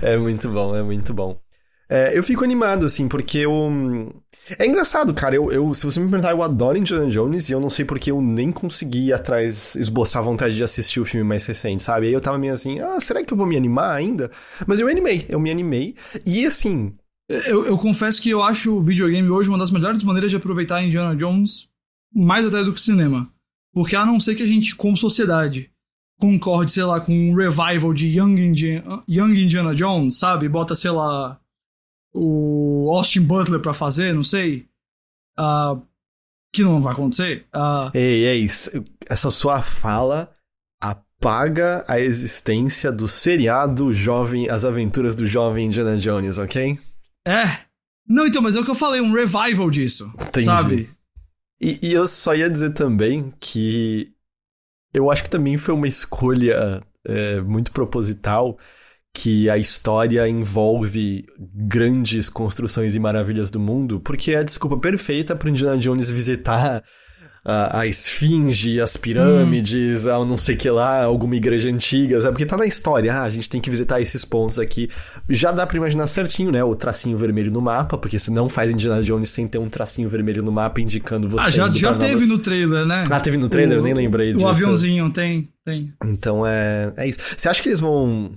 é 0.00 0.16
muito 0.16 0.48
bom, 0.48 0.74
é 0.74 0.82
muito 0.82 1.12
bom. 1.12 1.38
É, 1.86 2.16
eu 2.16 2.22
fico 2.22 2.42
animado, 2.42 2.86
assim, 2.86 3.06
porque 3.06 3.36
eu... 3.38 3.70
É 4.58 4.64
engraçado, 4.64 5.12
cara. 5.12 5.34
Eu, 5.34 5.52
eu, 5.52 5.74
se 5.74 5.84
você 5.84 6.00
me 6.00 6.08
perguntar, 6.08 6.30
eu 6.30 6.42
adoro 6.42 6.78
Indiana 6.78 7.10
Jones 7.10 7.50
e 7.50 7.52
eu 7.52 7.60
não 7.60 7.68
sei 7.68 7.84
porque 7.84 8.10
eu 8.10 8.22
nem 8.22 8.50
consegui 8.50 9.08
ir 9.08 9.12
atrás, 9.12 9.74
esboçar 9.74 10.22
a 10.22 10.24
vontade 10.24 10.56
de 10.56 10.64
assistir 10.64 11.00
o 11.00 11.04
filme 11.04 11.28
mais 11.28 11.44
recente, 11.44 11.82
sabe? 11.82 12.06
Aí 12.06 12.14
eu 12.14 12.20
tava 12.20 12.38
meio 12.38 12.54
assim, 12.54 12.80
ah, 12.80 12.98
será 12.98 13.22
que 13.22 13.32
eu 13.32 13.36
vou 13.36 13.46
me 13.46 13.58
animar 13.58 13.94
ainda? 13.94 14.30
Mas 14.66 14.80
eu 14.80 14.88
animei, 14.88 15.26
eu 15.28 15.38
me 15.38 15.50
animei. 15.50 15.94
E 16.24 16.46
assim, 16.46 16.94
eu, 17.28 17.64
eu, 17.66 17.78
confesso 17.78 18.20
que 18.20 18.30
eu 18.30 18.42
acho 18.42 18.76
o 18.76 18.82
videogame 18.82 19.28
hoje 19.30 19.48
uma 19.48 19.58
das 19.58 19.70
melhores 19.70 20.02
maneiras 20.02 20.30
de 20.30 20.36
aproveitar 20.36 20.82
Indiana 20.82 21.16
Jones, 21.16 21.68
mais 22.14 22.46
até 22.46 22.62
do 22.62 22.72
que 22.72 22.80
cinema. 22.80 23.30
Porque 23.72 23.96
a 23.96 24.04
não 24.04 24.20
ser 24.20 24.34
que 24.34 24.42
a 24.42 24.46
gente, 24.46 24.76
como 24.76 24.96
sociedade, 24.96 25.70
concorde, 26.18 26.70
sei 26.70 26.84
lá, 26.84 27.00
com 27.00 27.12
um 27.12 27.34
revival 27.34 27.92
de 27.92 28.06
Young 28.06 28.40
Indiana, 28.40 29.02
Young 29.08 29.34
Indiana 29.34 29.74
Jones, 29.74 30.16
sabe? 30.16 30.48
Bota, 30.48 30.74
sei 30.74 30.90
lá, 30.90 31.40
o 32.14 32.88
Austin 32.92 33.22
Butler 33.22 33.60
pra 33.60 33.74
fazer, 33.74 34.14
não 34.14 34.22
sei. 34.22 34.68
Uh, 35.38 35.82
que 36.52 36.62
não 36.62 36.80
vai 36.80 36.92
acontecer. 36.92 37.46
Uh, 37.52 37.90
Ei, 37.92 38.38
isso. 38.38 38.70
Essa 39.08 39.30
sua 39.30 39.60
fala 39.60 40.30
apaga 40.80 41.84
a 41.88 41.98
existência 41.98 42.92
do 42.92 43.08
seriado 43.08 43.92
Jovem, 43.92 44.48
As 44.48 44.64
Aventuras 44.64 45.16
do 45.16 45.26
Jovem 45.26 45.66
Indiana 45.66 45.96
Jones, 45.96 46.38
ok? 46.38 46.78
É. 47.26 47.58
Não, 48.06 48.26
então, 48.26 48.42
mas 48.42 48.54
é 48.54 48.60
o 48.60 48.64
que 48.64 48.70
eu 48.70 48.74
falei, 48.74 49.00
um 49.00 49.12
revival 49.12 49.70
disso. 49.70 50.12
Entendi. 50.20 50.44
Sabe? 50.44 50.90
E, 51.60 51.78
e, 51.82 51.92
eu 51.92 52.06
só 52.06 52.34
ia 52.34 52.50
dizer 52.50 52.74
também 52.74 53.32
que 53.40 54.12
eu 54.92 55.10
acho 55.10 55.24
que 55.24 55.30
também 55.30 55.56
foi 55.56 55.74
uma 55.74 55.88
escolha 55.88 56.82
é, 57.06 57.40
muito 57.40 57.72
proposital 57.72 58.58
que 59.14 59.48
a 59.48 59.56
história 59.56 60.28
envolve 60.28 61.24
grandes 61.38 62.28
construções 62.28 62.94
e 62.94 62.98
maravilhas 62.98 63.50
do 63.50 63.60
mundo, 63.60 64.00
porque 64.00 64.32
é 64.32 64.38
a 64.38 64.42
desculpa 64.42 64.76
perfeita 64.76 65.36
para 65.36 65.48
Indiana 65.48 65.78
Jones 65.78 66.10
visitar 66.10 66.82
a, 67.44 67.80
a 67.80 67.86
esfinge, 67.86 68.80
as 68.80 68.96
pirâmides, 68.96 70.06
hum. 70.06 70.14
a 70.14 70.24
não 70.24 70.36
sei 70.36 70.56
que 70.56 70.70
lá, 70.70 71.04
alguma 71.04 71.36
igreja 71.36 71.68
antiga, 71.68 72.20
sabe? 72.20 72.32
Porque 72.32 72.46
tá 72.46 72.56
na 72.56 72.64
história, 72.64 73.12
ah, 73.12 73.24
a 73.24 73.30
gente 73.30 73.50
tem 73.50 73.60
que 73.60 73.68
visitar 73.68 74.00
esses 74.00 74.24
pontos 74.24 74.58
aqui. 74.58 74.88
Já 75.28 75.52
dá 75.52 75.66
pra 75.66 75.76
imaginar 75.76 76.06
certinho, 76.06 76.50
né? 76.50 76.64
O 76.64 76.74
tracinho 76.74 77.18
vermelho 77.18 77.52
no 77.52 77.60
mapa, 77.60 77.98
porque 77.98 78.18
você 78.18 78.30
não 78.30 78.48
faz 78.48 78.70
Indiana 78.70 79.02
Jones 79.02 79.28
sem 79.28 79.46
ter 79.46 79.58
um 79.58 79.68
tracinho 79.68 80.08
vermelho 80.08 80.42
no 80.42 80.50
mapa 80.50 80.80
indicando 80.80 81.28
você. 81.28 81.46
Ah, 81.46 81.50
já, 81.50 81.68
já 81.68 81.94
teve 81.94 82.12
novas... 82.12 82.28
no 82.30 82.38
trailer, 82.38 82.86
né? 82.86 83.04
Ah, 83.10 83.20
teve 83.20 83.36
no 83.36 83.48
trailer? 83.48 83.76
O, 83.76 83.80
Eu 83.80 83.84
nem 83.84 83.94
lembrei 83.94 84.30
o 84.30 84.34
disso. 84.34 84.46
O 84.46 84.48
aviãozinho, 84.48 85.10
tem, 85.10 85.48
tem. 85.64 85.92
Então 86.02 86.46
é, 86.46 86.92
é 86.96 87.06
isso. 87.06 87.18
Você 87.36 87.48
acha 87.48 87.62
que 87.62 87.68
eles 87.68 87.80
vão 87.80 88.32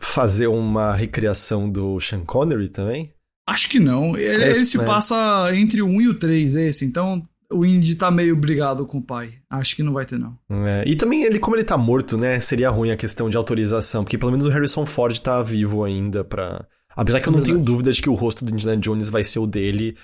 fazer 0.00 0.46
uma 0.46 0.94
recriação 0.94 1.68
do 1.68 1.98
Sean 2.00 2.20
Connery 2.24 2.68
também? 2.68 3.12
Acho 3.48 3.68
que 3.68 3.80
não. 3.80 4.16
Ele, 4.16 4.42
é, 4.42 4.50
ele 4.50 4.66
se 4.66 4.78
né? 4.78 4.84
passa 4.84 5.50
entre 5.54 5.82
o 5.82 5.86
1 5.86 6.00
e 6.00 6.08
o 6.08 6.14
3, 6.14 6.54
esse. 6.56 6.84
Então 6.84 7.26
o 7.50 7.64
Indy 7.64 7.96
tá 7.96 8.10
meio 8.10 8.36
brigado 8.36 8.86
com 8.86 8.98
o 8.98 9.02
pai. 9.02 9.34
Acho 9.48 9.76
que 9.76 9.82
não 9.82 9.92
vai 9.92 10.04
ter, 10.04 10.18
não. 10.18 10.38
É, 10.50 10.84
e 10.86 10.96
também, 10.96 11.22
ele, 11.22 11.38
como 11.38 11.56
ele 11.56 11.64
tá 11.64 11.76
morto, 11.76 12.16
né? 12.16 12.40
Seria 12.40 12.70
ruim 12.70 12.90
a 12.90 12.96
questão 12.96 13.30
de 13.30 13.36
autorização, 13.36 14.04
porque 14.04 14.18
pelo 14.18 14.32
menos 14.32 14.46
o 14.46 14.50
Harrison 14.50 14.84
Ford 14.84 15.18
tá 15.18 15.42
vivo 15.42 15.84
ainda 15.84 16.24
pra. 16.24 16.66
Apesar 16.94 17.20
que 17.20 17.28
eu 17.28 17.32
não 17.32 17.42
tenho 17.42 17.58
dúvida 17.58 17.92
de 17.92 18.00
que 18.00 18.08
o 18.08 18.14
rosto 18.14 18.44
do 18.44 18.52
Indiana 18.52 18.80
Jones 18.80 19.10
vai 19.10 19.22
ser 19.22 19.38
o 19.38 19.46
dele 19.46 19.96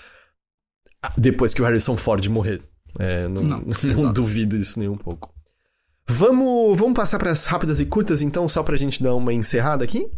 depois 1.17 1.55
que 1.55 1.63
o 1.63 1.65
Harrison 1.65 1.97
Ford 1.97 2.27
morrer. 2.29 2.63
É, 2.99 3.27
não, 3.29 3.43
não, 3.43 3.65
não 3.97 4.13
duvido 4.13 4.59
disso 4.59 4.79
nem 4.79 4.89
um 4.89 4.97
pouco. 4.97 5.33
Vamos, 6.07 6.79
vamos 6.79 6.95
passar 6.95 7.19
para 7.19 7.31
as 7.31 7.47
rápidas 7.47 7.81
e 7.81 7.87
curtas, 7.87 8.23
então, 8.23 8.49
só 8.49 8.63
pra 8.63 8.77
gente 8.77 9.03
dar 9.03 9.15
uma 9.15 9.33
encerrada 9.33 9.85
aqui? 9.85 10.11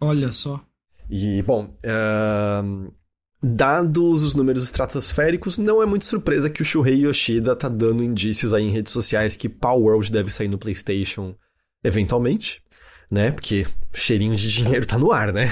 Olha 0.00 0.32
só. 0.32 0.60
E, 1.08 1.40
bom, 1.42 1.70
uh, 1.84 2.92
dados 3.40 4.24
os 4.24 4.34
números 4.34 4.64
estratosféricos, 4.64 5.56
não 5.56 5.80
é 5.80 5.86
muito 5.86 6.04
surpresa 6.04 6.50
que 6.50 6.60
o 6.60 6.64
Shuhei 6.64 7.06
Yoshida 7.06 7.54
tá 7.54 7.68
dando 7.68 8.02
indícios 8.02 8.52
aí 8.52 8.64
em 8.64 8.70
redes 8.70 8.92
sociais 8.92 9.36
que 9.36 9.48
Power 9.48 9.80
World 9.80 10.10
deve 10.10 10.30
sair 10.30 10.48
no 10.48 10.58
PlayStation 10.58 11.36
eventualmente, 11.84 12.60
né? 13.08 13.30
Porque 13.30 13.64
cheirinho 13.94 14.34
de 14.34 14.50
dinheiro 14.50 14.84
tá 14.84 14.98
no 14.98 15.12
ar, 15.12 15.32
né? 15.32 15.48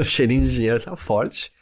o 0.00 0.02
cheirinho 0.02 0.42
de 0.42 0.52
dinheiro 0.52 0.80
tá 0.80 0.96
forte. 0.96 1.52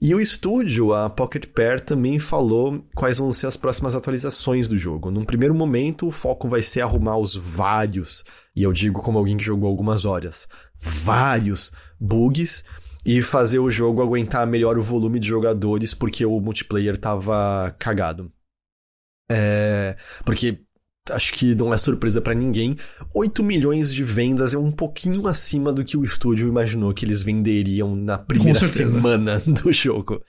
E 0.00 0.14
o 0.14 0.20
estúdio, 0.20 0.94
a 0.94 1.10
Pocket 1.10 1.46
Pair, 1.46 1.80
também 1.80 2.20
falou 2.20 2.84
quais 2.94 3.18
vão 3.18 3.32
ser 3.32 3.48
as 3.48 3.56
próximas 3.56 3.96
atualizações 3.96 4.68
do 4.68 4.78
jogo. 4.78 5.10
Num 5.10 5.24
primeiro 5.24 5.52
momento, 5.52 6.06
o 6.06 6.12
foco 6.12 6.48
vai 6.48 6.62
ser 6.62 6.82
arrumar 6.82 7.18
os 7.18 7.34
vários, 7.34 8.24
e 8.54 8.62
eu 8.62 8.72
digo 8.72 9.02
como 9.02 9.18
alguém 9.18 9.36
que 9.36 9.42
jogou 9.42 9.68
algumas 9.68 10.04
horas, 10.04 10.48
vários 10.78 11.72
bugs 11.98 12.64
e 13.04 13.22
fazer 13.22 13.58
o 13.58 13.70
jogo 13.70 14.00
aguentar 14.00 14.46
melhor 14.46 14.78
o 14.78 14.82
volume 14.82 15.18
de 15.18 15.26
jogadores 15.26 15.94
porque 15.94 16.24
o 16.24 16.38
multiplayer 16.38 16.96
tava 16.96 17.74
cagado. 17.76 18.30
É, 19.30 19.96
porque 20.24 20.60
acho 21.10 21.32
que 21.34 21.54
não 21.54 21.72
é 21.72 21.78
surpresa 21.78 22.20
para 22.20 22.34
ninguém. 22.34 22.76
8 23.14 23.42
milhões 23.42 23.92
de 23.92 24.04
vendas 24.04 24.54
é 24.54 24.58
um 24.58 24.70
pouquinho 24.70 25.26
acima 25.26 25.72
do 25.72 25.84
que 25.84 25.96
o 25.96 26.04
estúdio 26.04 26.48
imaginou 26.48 26.92
que 26.92 27.04
eles 27.04 27.22
venderiam 27.22 27.94
na 27.94 28.18
primeira 28.18 28.60
semana 28.60 29.40
do 29.46 29.72
jogo. 29.72 30.22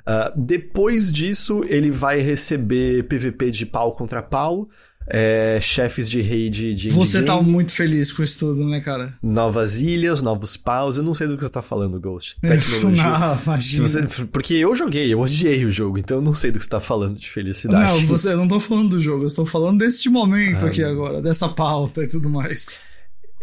Uh, 0.00 0.32
depois 0.36 1.12
disso, 1.12 1.62
ele 1.68 1.90
vai 1.90 2.18
receber 2.18 3.04
PVP 3.04 3.50
de 3.50 3.66
pau 3.66 3.92
contra 3.92 4.20
pau, 4.20 4.68
é, 5.06 5.58
chefes 5.60 6.08
de 6.08 6.20
raid 6.20 6.74
de. 6.74 6.90
Você 6.90 7.22
tá 7.22 7.40
muito 7.40 7.72
feliz 7.72 8.12
com 8.12 8.22
isso 8.22 8.38
tudo, 8.38 8.64
né, 8.66 8.80
cara? 8.80 9.14
Novas 9.22 9.78
ilhas, 9.78 10.22
novos 10.22 10.56
paus. 10.56 10.96
Eu 10.96 11.02
não 11.02 11.14
sei 11.14 11.26
do 11.26 11.36
que 11.36 11.42
você 11.42 11.50
tá 11.50 11.62
falando, 11.62 12.00
Ghost. 12.00 12.38
Tecnologia. 12.40 13.04
não, 13.04 13.38
imagina. 13.42 13.88
Você, 13.88 14.02
porque 14.26 14.54
eu 14.54 14.74
joguei, 14.74 15.12
eu 15.12 15.20
odiei 15.20 15.64
o 15.64 15.70
jogo, 15.70 15.98
então 15.98 16.18
eu 16.18 16.22
não 16.22 16.34
sei 16.34 16.50
do 16.50 16.58
que 16.58 16.64
você 16.64 16.70
tá 16.70 16.80
falando 16.80 17.18
de 17.18 17.28
felicidade. 17.28 18.00
Não, 18.00 18.06
você, 18.06 18.32
eu 18.32 18.36
não 18.36 18.48
tô 18.48 18.60
falando 18.60 18.90
do 18.90 19.00
jogo, 19.00 19.24
eu 19.24 19.28
estou 19.28 19.46
falando 19.46 19.78
desse 19.78 20.08
momento 20.08 20.64
ah, 20.64 20.68
aqui 20.68 20.82
agora, 20.82 21.20
dessa 21.20 21.48
pauta 21.48 22.02
e 22.02 22.08
tudo 22.08 22.30
mais. 22.30 22.68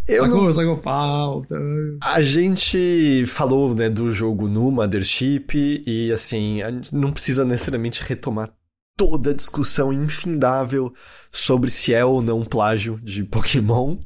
Eu 0.08 0.24
sacou, 0.24 0.44
não... 0.44 0.52
sacou 0.52 0.78
pauta. 0.78 1.56
A 2.04 2.22
gente 2.22 3.24
falou, 3.28 3.76
né, 3.76 3.90
do 3.90 4.12
jogo 4.12 4.48
no 4.48 4.72
Mothership 4.72 5.84
e, 5.86 6.12
assim, 6.12 6.60
não 6.92 7.12
precisa 7.12 7.46
necessariamente 7.46 8.04
retomar 8.04 8.50
toda 9.00 9.32
a 9.32 9.34
discussão 9.34 9.94
infindável 9.94 10.94
sobre 11.32 11.70
se 11.70 11.94
é 11.94 12.04
ou 12.04 12.22
não 12.22 12.44
plágio 12.44 13.00
de 13.02 13.24
Pokémon. 13.24 13.98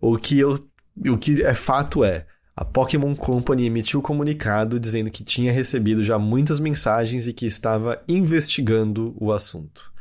O 0.00 0.16
que, 0.16 0.38
eu, 0.38 0.58
o 1.06 1.18
que 1.18 1.42
é 1.42 1.52
fato 1.52 2.02
é, 2.02 2.24
a 2.56 2.64
Pokémon 2.64 3.14
Company 3.14 3.66
emitiu 3.66 4.00
um 4.00 4.02
comunicado 4.02 4.80
dizendo 4.80 5.10
que 5.10 5.22
tinha 5.22 5.52
recebido 5.52 6.02
já 6.02 6.18
muitas 6.18 6.58
mensagens 6.58 7.28
e 7.28 7.34
que 7.34 7.44
estava 7.44 8.02
investigando 8.08 9.14
o 9.20 9.32
assunto. 9.32 9.92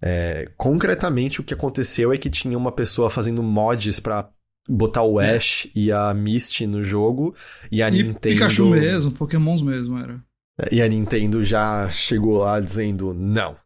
É, 0.00 0.48
concretamente, 0.56 1.40
o 1.40 1.44
que 1.44 1.52
aconteceu 1.52 2.12
é 2.12 2.16
que 2.16 2.30
tinha 2.30 2.56
uma 2.56 2.70
pessoa 2.70 3.10
fazendo 3.10 3.42
mods 3.42 3.98
para 3.98 4.28
botar 4.68 5.02
o 5.02 5.20
é. 5.20 5.34
Ash 5.34 5.66
é. 5.66 5.70
e 5.74 5.90
a 5.90 6.14
Misty 6.14 6.68
no 6.68 6.84
jogo 6.84 7.34
e 7.70 7.82
a 7.82 7.88
e 7.88 7.90
Nintendo. 7.90 8.20
Pikachu 8.20 8.70
mesmo, 8.70 9.10
Pokémons 9.10 9.60
mesmo 9.60 9.98
era. 9.98 10.22
E 10.70 10.80
a 10.80 10.88
Nintendo 10.88 11.42
já 11.42 11.88
chegou 11.90 12.38
lá 12.38 12.60
dizendo 12.60 13.12
não. 13.12 13.56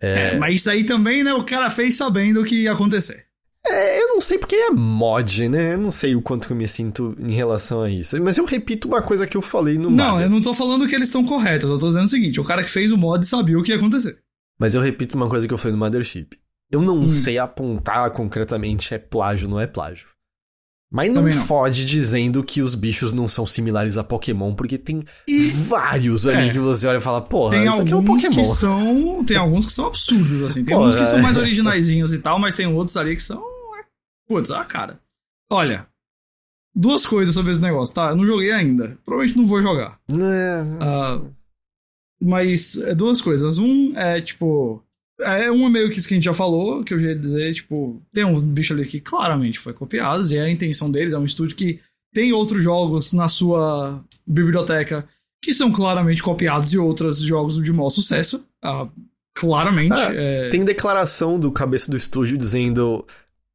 É... 0.00 0.34
é... 0.34 0.38
mas 0.38 0.56
isso 0.56 0.70
aí 0.70 0.84
também, 0.84 1.24
né? 1.24 1.32
O 1.34 1.44
cara 1.44 1.70
fez 1.70 1.96
sabendo 1.96 2.40
o 2.40 2.44
que 2.44 2.62
ia 2.62 2.72
acontecer. 2.72 3.28
É, 3.66 4.00
eu 4.00 4.08
não 4.08 4.20
sei 4.20 4.38
porque 4.38 4.54
é 4.54 4.70
mod, 4.70 5.48
né? 5.48 5.74
Eu 5.74 5.78
não 5.78 5.90
sei 5.90 6.14
o 6.14 6.22
quanto 6.22 6.46
que 6.46 6.52
eu 6.52 6.56
me 6.56 6.66
sinto 6.66 7.14
em 7.18 7.32
relação 7.32 7.82
a 7.82 7.90
isso. 7.90 8.20
Mas 8.22 8.38
eu 8.38 8.44
repito 8.44 8.88
uma 8.88 9.02
coisa 9.02 9.26
que 9.26 9.36
eu 9.36 9.42
falei 9.42 9.76
no 9.76 9.90
Não, 9.90 10.20
eu 10.20 10.30
não 10.30 10.40
tô 10.40 10.54
falando 10.54 10.86
que 10.86 10.94
eles 10.94 11.08
estão 11.08 11.24
corretos. 11.24 11.68
Eu 11.68 11.78
tô 11.78 11.88
dizendo 11.88 12.04
o 12.04 12.08
seguinte: 12.08 12.40
o 12.40 12.44
cara 12.44 12.62
que 12.62 12.70
fez 12.70 12.90
o 12.90 12.96
mod 12.96 13.26
sabia 13.26 13.58
o 13.58 13.62
que 13.62 13.72
ia 13.72 13.76
acontecer. 13.76 14.18
Mas 14.58 14.74
eu 14.74 14.80
repito 14.80 15.16
uma 15.16 15.28
coisa 15.28 15.46
que 15.46 15.52
eu 15.52 15.58
falei 15.58 15.72
no 15.72 15.78
Mothership. 15.78 16.38
Eu 16.70 16.82
não 16.82 17.00
hum. 17.00 17.08
sei 17.08 17.38
apontar 17.38 18.10
concretamente 18.10 18.94
é 18.94 18.98
plágio 18.98 19.46
ou 19.46 19.54
não 19.54 19.60
é 19.60 19.66
plágio. 19.66 20.08
Mas 20.90 21.12
não, 21.12 21.22
não, 21.22 21.30
fode 21.30 21.84
dizendo 21.84 22.42
que 22.42 22.62
os 22.62 22.74
bichos 22.74 23.12
não 23.12 23.28
são 23.28 23.44
similares 23.44 23.98
a 23.98 24.04
Pokémon, 24.04 24.54
porque 24.54 24.78
tem 24.78 25.04
e... 25.26 25.48
vários 25.48 26.26
ali 26.26 26.48
é. 26.48 26.52
que 26.52 26.58
você 26.58 26.86
olha 26.86 26.96
e 26.96 27.00
fala, 27.00 27.20
porra, 27.20 27.56
tem 27.56 27.68
isso 27.68 27.82
aqui 27.82 27.92
é 27.92 27.96
um 27.96 28.04
Pokémon. 28.04 28.34
Que 28.34 28.44
são, 28.44 29.24
tem 29.24 29.36
alguns 29.36 29.66
que 29.66 29.72
são 29.72 29.86
absurdos, 29.86 30.42
assim. 30.42 30.64
Tem 30.64 30.74
uns 30.74 30.94
que 30.94 31.04
são 31.04 31.20
mais 31.20 31.36
originaizinhos 31.36 32.14
e 32.14 32.18
tal, 32.20 32.38
mas 32.38 32.54
tem 32.54 32.66
outros 32.66 32.96
ali 32.96 33.14
que 33.14 33.22
são. 33.22 33.42
Putz, 34.26 34.50
ah, 34.50 34.64
cara. 34.64 34.98
Olha, 35.50 35.86
duas 36.74 37.04
coisas 37.04 37.34
sobre 37.34 37.52
esse 37.52 37.60
negócio, 37.60 37.94
tá? 37.94 38.10
Eu 38.10 38.16
não 38.16 38.24
joguei 38.24 38.52
ainda. 38.52 38.96
Provavelmente 39.04 39.36
não 39.36 39.46
vou 39.46 39.60
jogar. 39.60 39.98
É. 40.10 40.62
Uh, 40.62 41.34
mas 42.22 42.76
é 42.76 42.94
duas 42.94 43.20
coisas. 43.20 43.58
Um 43.58 43.96
é, 43.96 44.20
tipo. 44.20 44.82
É 45.20 45.50
uma 45.50 45.68
meio 45.68 45.90
que 45.90 45.98
isso 45.98 46.06
que 46.06 46.14
a 46.14 46.16
gente 46.16 46.24
já 46.24 46.34
falou, 46.34 46.84
que 46.84 46.94
eu 46.94 47.00
já 47.00 47.08
ia 47.08 47.16
dizer, 47.16 47.54
tipo, 47.54 48.00
tem 48.12 48.24
uns 48.24 48.44
bichos 48.44 48.76
ali 48.76 48.86
que 48.86 49.00
claramente 49.00 49.58
foi 49.58 49.72
copiados, 49.72 50.30
e 50.30 50.36
é 50.36 50.42
a 50.42 50.50
intenção 50.50 50.90
deles, 50.90 51.12
é 51.12 51.18
um 51.18 51.24
estúdio 51.24 51.56
que 51.56 51.80
tem 52.14 52.32
outros 52.32 52.62
jogos 52.62 53.12
na 53.12 53.28
sua 53.28 54.02
biblioteca 54.26 55.08
que 55.42 55.52
são 55.52 55.70
claramente 55.70 56.22
copiados 56.22 56.72
e 56.72 56.78
outros 56.78 57.18
jogos 57.18 57.62
de 57.62 57.72
maior 57.72 57.90
sucesso. 57.90 58.44
Ah, 58.62 58.88
claramente. 59.34 60.00
É, 60.00 60.46
é... 60.46 60.48
Tem 60.48 60.64
declaração 60.64 61.38
do 61.38 61.50
cabeça 61.50 61.90
do 61.90 61.96
estúdio 61.96 62.36
dizendo, 62.36 63.04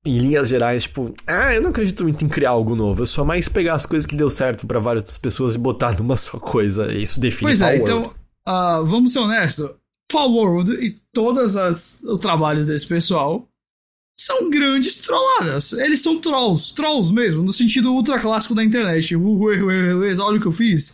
em 0.05 0.17
linhas 0.17 0.49
gerais, 0.49 0.83
tipo, 0.83 1.13
ah, 1.27 1.53
eu 1.53 1.61
não 1.61 1.69
acredito 1.69 2.03
muito 2.03 2.23
em 2.23 2.29
criar 2.29 2.51
algo 2.51 2.75
novo, 2.75 3.01
eu 3.01 3.05
só 3.05 3.23
mais 3.25 3.47
pegar 3.47 3.75
as 3.75 3.85
coisas 3.85 4.05
que 4.05 4.15
deu 4.15 4.29
certo 4.29 4.65
para 4.65 4.79
várias 4.79 5.17
pessoas 5.17 5.55
e 5.55 5.59
botar 5.59 5.97
numa 5.97 6.17
só 6.17 6.39
coisa. 6.39 6.91
Isso 6.93 7.19
define 7.19 7.49
Pois 7.49 7.61
é, 7.61 7.77
então, 7.77 8.13
uh, 8.47 8.85
vamos 8.85 9.13
ser 9.13 9.19
honestos. 9.19 9.69
World 10.11 10.73
e 10.73 10.91
todos 11.11 11.55
os 12.03 12.19
trabalhos 12.19 12.67
desse 12.67 12.85
pessoal 12.85 13.49
são 14.19 14.49
grandes 14.49 14.97
trolladas. 14.97 15.73
Eles 15.73 16.01
são 16.01 16.19
trolls, 16.19 16.73
trolls 16.75 17.11
mesmo, 17.11 17.41
no 17.41 17.51
sentido 17.51 17.93
ultra 17.93 18.19
clássico 18.19 18.53
da 18.53 18.63
internet. 18.63 19.15
olha 19.15 20.37
o 20.37 20.41
que 20.41 20.47
eu 20.47 20.51
fiz. 20.51 20.93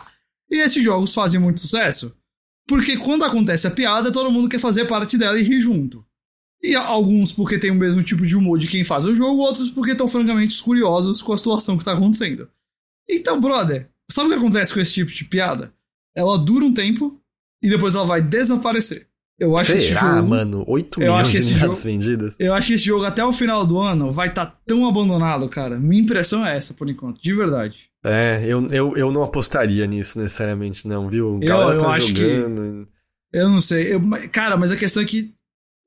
E 0.50 0.58
esses 0.58 0.82
jogos 0.82 1.14
fazem 1.14 1.40
muito 1.40 1.60
sucesso. 1.60 2.16
Porque 2.68 2.98
quando 2.98 3.26
acontece 3.26 3.68
a 3.68 3.72
piada, 3.72 4.12
todo 4.12 4.32
mundo 4.32 4.50
quer 4.50 4.60
fazer 4.60 4.86
parte 4.86 5.18
dela 5.18 5.40
e 5.40 5.44
rir 5.44 5.60
junto. 5.60 6.06
E 6.62 6.76
alguns 6.76 7.32
porque 7.32 7.58
tem 7.58 7.72
o 7.72 7.76
mesmo 7.76 8.04
tipo 8.04 8.26
de 8.26 8.36
humor 8.36 8.60
de 8.60 8.68
quem 8.68 8.84
faz 8.84 9.06
o 9.06 9.16
jogo, 9.16 9.42
outros 9.42 9.72
porque 9.72 9.92
estão 9.92 10.08
francamente 10.08 10.62
curiosos 10.62 11.22
com 11.22 11.34
a 11.34 11.38
situação 11.38 11.78
que 11.78 11.82
está 11.82 11.94
acontecendo. 11.94 12.50
Então, 13.10 13.40
brother, 13.40 13.90
sabe 14.10 14.28
o 14.28 14.32
que 14.32 14.38
acontece 14.38 14.74
com 14.74 14.80
esse 14.80 14.94
tipo 14.94 15.12
de 15.12 15.26
piada? 15.26 15.74
Ela 16.16 16.38
dura 16.38 16.66
um 16.66 16.74
tempo 16.74 17.19
e 17.62 17.70
depois 17.70 17.96
ela 17.96 18.06
vai 18.06 18.22
desaparecer. 18.22 19.08
Eu 19.40 19.56
acho 19.56 19.68
Será, 19.68 19.80
esse 19.80 19.94
jogo, 19.94 20.30
mano? 20.30 20.66
8 20.68 21.00
milhões 21.00 21.30
de 21.30 21.38
unidades 21.38 21.84
vendidas? 21.84 22.36
Eu 22.38 22.54
acho 22.54 22.68
que 22.68 22.74
esse 22.74 22.84
jogo 22.84 23.06
até 23.06 23.24
o 23.24 23.32
final 23.32 23.66
do 23.66 23.80
ano 23.80 24.12
vai 24.12 24.28
estar 24.28 24.46
tá 24.46 24.58
tão 24.66 24.88
abandonado, 24.88 25.48
cara. 25.48 25.80
Minha 25.80 26.02
impressão 26.02 26.46
é 26.46 26.58
essa, 26.58 26.74
por 26.74 26.90
enquanto, 26.90 27.22
de 27.22 27.34
verdade. 27.34 27.90
É, 28.04 28.44
eu, 28.46 28.68
eu, 28.68 28.98
eu 28.98 29.12
não 29.12 29.24
apostaria 29.24 29.88
nisso 29.88 30.20
necessariamente, 30.20 30.86
não, 30.88 31.08
viu? 31.08 31.36
O 31.36 31.40
galera 31.40 31.72
eu, 31.72 31.78
eu 31.78 31.80
tá 31.80 31.92
acho 31.92 32.08
jogando. 32.08 32.86
Que, 32.86 33.38
eu 33.40 33.50
não 33.50 33.62
sei. 33.62 33.94
Eu, 33.94 34.02
cara, 34.32 34.58
mas 34.58 34.72
a 34.72 34.76
questão 34.76 35.02
é 35.02 35.06
que 35.06 35.34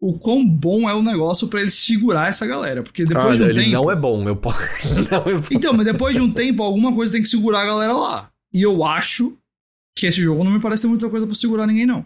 o 0.00 0.18
quão 0.18 0.46
bom 0.46 0.88
é 0.88 0.94
o 0.94 1.02
negócio 1.02 1.46
para 1.46 1.60
ele 1.60 1.70
segurar 1.70 2.28
essa 2.28 2.46
galera. 2.46 2.82
Porque 2.82 3.04
depois 3.04 3.34
ah, 3.34 3.36
de 3.36 3.42
um 3.42 3.46
ele 3.46 3.64
tempo. 3.64 3.70
Não 3.70 3.90
é 3.90 3.96
bom, 3.96 4.26
eu 4.26 4.36
posso. 4.36 4.58
É 5.12 5.54
então, 5.54 5.74
mas 5.74 5.84
depois 5.84 6.14
de 6.14 6.22
um 6.22 6.32
tempo, 6.32 6.62
alguma 6.62 6.94
coisa 6.94 7.12
tem 7.12 7.22
que 7.22 7.28
segurar 7.28 7.62
a 7.62 7.66
galera 7.66 7.94
lá. 7.94 8.30
E 8.52 8.62
eu 8.62 8.82
acho 8.82 9.36
que 9.94 10.06
esse 10.06 10.20
jogo 10.20 10.44
não 10.44 10.52
me 10.52 10.60
parece 10.60 10.82
ter 10.82 10.88
muita 10.88 11.08
coisa 11.08 11.26
para 11.26 11.34
segurar 11.34 11.66
ninguém, 11.66 11.86
não. 11.86 12.04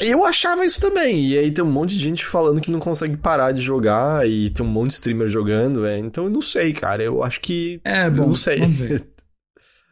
Eu 0.00 0.24
achava 0.24 0.64
isso 0.64 0.80
também. 0.80 1.28
E 1.28 1.38
aí 1.38 1.50
tem 1.50 1.62
um 1.62 1.70
monte 1.70 1.90
de 1.90 2.02
gente 2.02 2.24
falando 2.24 2.60
que 2.60 2.70
não 2.70 2.80
consegue 2.80 3.16
parar 3.18 3.52
de 3.52 3.60
jogar 3.60 4.26
e 4.26 4.48
tem 4.48 4.64
um 4.64 4.68
monte 4.68 4.88
de 4.88 4.94
streamer 4.94 5.28
jogando. 5.28 5.84
É. 5.84 5.98
Então 5.98 6.24
eu 6.24 6.30
não 6.30 6.40
sei, 6.40 6.72
cara. 6.72 7.02
Eu 7.02 7.22
acho 7.22 7.40
que. 7.40 7.80
É, 7.84 8.08
bom. 8.08 8.28
Não 8.28 8.34
sei. 8.34 8.58
Vamos 8.58 8.76
ver. 8.76 9.06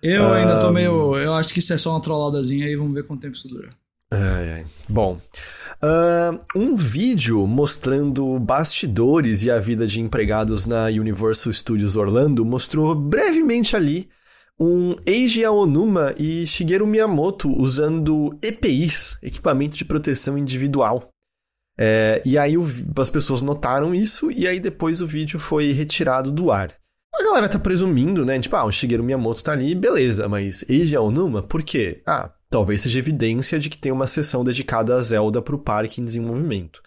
Eu 0.00 0.32
ainda 0.32 0.60
tô 0.60 0.70
meio. 0.70 1.16
Eu 1.16 1.34
acho 1.34 1.52
que 1.52 1.59
isso 1.59 1.72
é 1.72 1.76
só 1.76 1.90
uma 1.90 2.00
trolladazinha 2.00 2.66
aí, 2.66 2.76
vamos 2.76 2.94
ver 2.94 3.02
quanto 3.02 3.20
tempo 3.20 3.34
isso 3.34 3.48
dura. 3.48 3.68
Ai, 4.12 4.52
ai. 4.52 4.66
Bom. 4.88 5.20
Uh, 5.82 6.38
um 6.55 6.76
vídeo 6.76 7.44
mostrando 7.46 8.38
bastidores 8.38 9.42
e 9.42 9.50
a 9.50 9.59
vida 9.59 9.88
de 9.88 10.00
empregados 10.00 10.66
na 10.66 10.86
Universal 10.86 11.52
Studios 11.52 11.96
Orlando 11.96 12.44
mostrou 12.44 12.94
brevemente 12.94 13.74
ali 13.74 14.09
um 14.59 14.97
Eiji 15.06 15.44
Aonuma 15.44 16.14
e 16.18 16.47
Shigeru 16.47 16.86
Miyamoto 16.86 17.51
usando 17.56 18.36
EPIs, 18.43 19.16
equipamento 19.22 19.76
de 19.76 19.85
proteção 19.85 20.36
individual. 20.36 21.09
É, 21.80 22.20
e 22.26 22.36
aí 22.36 22.59
o, 22.59 22.66
as 22.97 23.09
pessoas 23.09 23.40
notaram 23.40 23.94
isso 23.94 24.32
e 24.32 24.48
aí 24.48 24.59
depois 24.59 25.01
o 25.01 25.06
vídeo 25.06 25.39
foi 25.39 25.70
retirado 25.70 26.32
do 26.32 26.51
ar. 26.51 26.72
A 27.14 27.22
galera 27.22 27.48
tá 27.48 27.59
presumindo, 27.59 28.24
né? 28.24 28.39
Tipo, 28.39 28.56
ah, 28.56 28.64
o 28.64 28.72
Shigeru 28.72 29.05
Miyamoto 29.05 29.43
tá 29.43 29.52
ali, 29.52 29.74
beleza, 29.74 30.28
mas 30.28 30.68
Eiji 30.68 30.97
Aonuma, 30.97 31.43
por 31.43 31.62
quê? 31.62 32.02
Ah, 32.05 32.32
talvez 32.51 32.82
seja 32.82 32.98
evidência 32.98 33.59
de 33.59 33.70
que 33.70 33.78
tem 33.78 33.93
uma 33.93 34.06
sessão 34.06 34.43
dedicada 34.43 34.97
a 34.97 35.01
Zelda 35.01 35.40
pro 35.40 35.59
parque 35.59 36.01
em 36.01 36.05
desenvolvimento. 36.05 36.82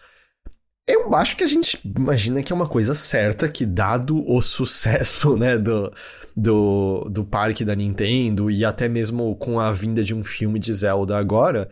Eu 0.86 1.14
acho 1.14 1.36
que 1.36 1.44
a 1.44 1.46
gente 1.46 1.78
imagina 1.84 2.42
que 2.42 2.52
é 2.52 2.56
uma 2.56 2.68
coisa 2.68 2.94
certa 2.94 3.48
que, 3.48 3.64
dado 3.64 4.28
o 4.28 4.42
sucesso 4.42 5.36
né, 5.38 5.56
do, 5.56 5.92
do, 6.36 7.08
do 7.10 7.24
parque 7.24 7.64
da 7.64 7.74
Nintendo 7.74 8.50
e 8.50 8.64
até 8.64 8.88
mesmo 8.88 9.34
com 9.36 9.60
a 9.60 9.72
vinda 9.72 10.02
de 10.02 10.14
um 10.14 10.24
filme 10.24 10.58
de 10.58 10.72
Zelda 10.72 11.16
agora, 11.16 11.68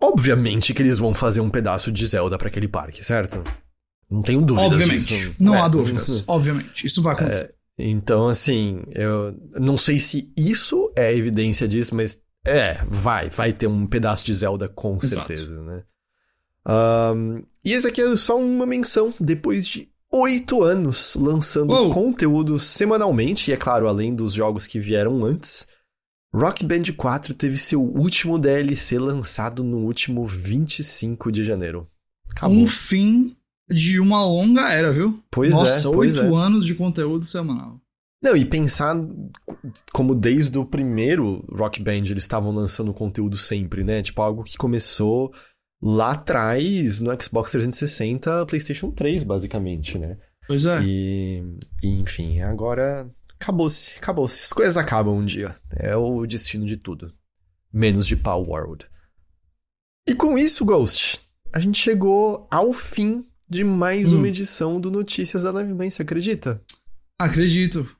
obviamente 0.00 0.74
que 0.74 0.82
eles 0.82 0.98
vão 0.98 1.14
fazer 1.14 1.40
um 1.40 1.50
pedaço 1.50 1.90
de 1.90 2.06
Zelda 2.06 2.36
para 2.36 2.48
aquele 2.48 2.68
parque, 2.68 3.04
certo? 3.04 3.42
Não 4.10 4.22
tenho 4.22 4.40
dúvidas 4.42 4.72
Obviamente. 4.72 5.06
Disso. 5.06 5.34
Não 5.40 5.54
é, 5.54 5.60
há 5.60 5.68
dúvidas. 5.68 6.24
Obviamente. 6.26 6.86
Isso 6.86 7.02
vai 7.02 7.14
acontecer. 7.14 7.54
É, 7.78 7.84
então, 7.84 8.26
assim, 8.26 8.82
eu 8.92 9.36
não 9.54 9.76
sei 9.76 9.98
se 9.98 10.32
isso 10.36 10.92
é 10.96 11.14
evidência 11.14 11.66
disso, 11.66 11.94
mas 11.94 12.22
é, 12.44 12.78
vai. 12.88 13.28
Vai 13.30 13.52
ter 13.52 13.66
um 13.66 13.86
pedaço 13.86 14.24
de 14.24 14.32
Zelda 14.34 14.68
com 14.68 14.96
Exato. 15.02 15.26
certeza, 15.26 15.60
né? 15.62 15.82
Um, 16.68 17.42
e 17.64 17.72
esse 17.72 17.86
aqui 17.86 18.00
é 18.00 18.16
só 18.16 18.38
uma 18.38 18.66
menção. 18.66 19.12
Depois 19.20 19.66
de 19.66 19.88
oito 20.12 20.62
anos 20.62 21.16
lançando 21.16 21.72
Uou. 21.72 21.92
conteúdo 21.92 22.58
semanalmente, 22.58 23.50
e 23.50 23.54
é 23.54 23.56
claro, 23.56 23.88
além 23.88 24.14
dos 24.14 24.32
jogos 24.32 24.66
que 24.66 24.80
vieram 24.80 25.24
antes, 25.24 25.66
Rock 26.34 26.64
Band 26.64 26.92
4 26.96 27.34
teve 27.34 27.56
seu 27.56 27.82
último 27.82 28.38
DLC 28.38 28.98
lançado 28.98 29.64
no 29.64 29.78
último 29.78 30.24
25 30.24 31.32
de 31.32 31.44
janeiro. 31.44 31.88
Acabou. 32.30 32.56
Um 32.56 32.66
fim 32.66 33.34
de 33.68 33.98
uma 33.98 34.24
longa 34.24 34.70
era, 34.70 34.92
viu? 34.92 35.22
Pois 35.30 35.52
Nossa, 35.52 35.64
é. 35.64 35.66
Nossa, 35.66 35.90
oito 35.90 36.20
é. 36.20 36.36
anos 36.36 36.64
de 36.64 36.74
conteúdo 36.74 37.24
semanal. 37.24 37.80
Não, 38.22 38.36
e 38.36 38.44
pensar 38.44 38.96
como 39.92 40.14
desde 40.14 40.58
o 40.58 40.64
primeiro 40.64 41.44
Rock 41.50 41.82
Band 41.82 41.92
eles 41.92 42.24
estavam 42.24 42.52
lançando 42.52 42.92
conteúdo 42.92 43.36
sempre, 43.36 43.84
né? 43.84 44.02
Tipo, 44.02 44.22
algo 44.22 44.42
que 44.42 44.56
começou 44.56 45.32
lá 45.80 46.12
atrás 46.12 47.00
no 47.00 47.10
Xbox 47.20 47.50
360, 47.52 48.46
PlayStation 48.46 48.90
3, 48.90 49.24
basicamente, 49.24 49.98
né? 49.98 50.16
Pois 50.46 50.64
é. 50.66 50.80
E, 50.82 51.42
e 51.82 51.88
enfim, 52.00 52.40
agora 52.40 53.10
acabou-se, 53.38 53.94
acabou-se. 53.98 54.44
As 54.44 54.52
coisas 54.52 54.76
acabam 54.76 55.16
um 55.16 55.24
dia. 55.24 55.54
É 55.70 55.96
o 55.96 56.26
destino 56.26 56.66
de 56.66 56.76
tudo. 56.76 57.12
Menos 57.72 58.06
de 58.06 58.16
Power 58.16 58.48
World. 58.48 58.86
E 60.08 60.14
com 60.14 60.38
isso, 60.38 60.64
Ghost, 60.64 61.20
a 61.52 61.58
gente 61.58 61.78
chegou 61.78 62.46
ao 62.50 62.72
fim 62.72 63.26
de 63.48 63.64
mais 63.64 64.12
hum. 64.12 64.18
uma 64.18 64.28
edição 64.28 64.80
do 64.80 64.90
Notícias 64.90 65.42
da 65.42 65.50
Live 65.50 65.74
Man, 65.74 65.90
você 65.90 66.02
acredita? 66.02 66.62
Acredito. 67.18 67.96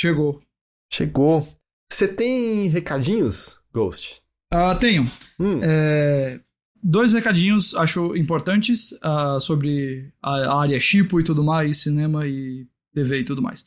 Chegou. 0.00 0.42
Chegou. 0.92 1.46
Você 1.90 2.08
tem 2.08 2.68
recadinhos, 2.68 3.60
Ghost? 3.72 4.22
Uh, 4.52 4.78
tenho. 4.78 5.04
Hum. 5.38 5.60
É, 5.62 6.40
dois 6.82 7.12
recadinhos, 7.12 7.74
acho 7.74 8.16
importantes, 8.16 8.92
uh, 8.92 9.40
sobre 9.40 10.12
a 10.22 10.58
área 10.60 10.80
Chipo 10.80 11.20
e 11.20 11.24
tudo 11.24 11.44
mais, 11.44 11.78
cinema 11.78 12.26
e 12.26 12.66
TV 12.94 13.20
e 13.20 13.24
tudo 13.24 13.42
mais. 13.42 13.64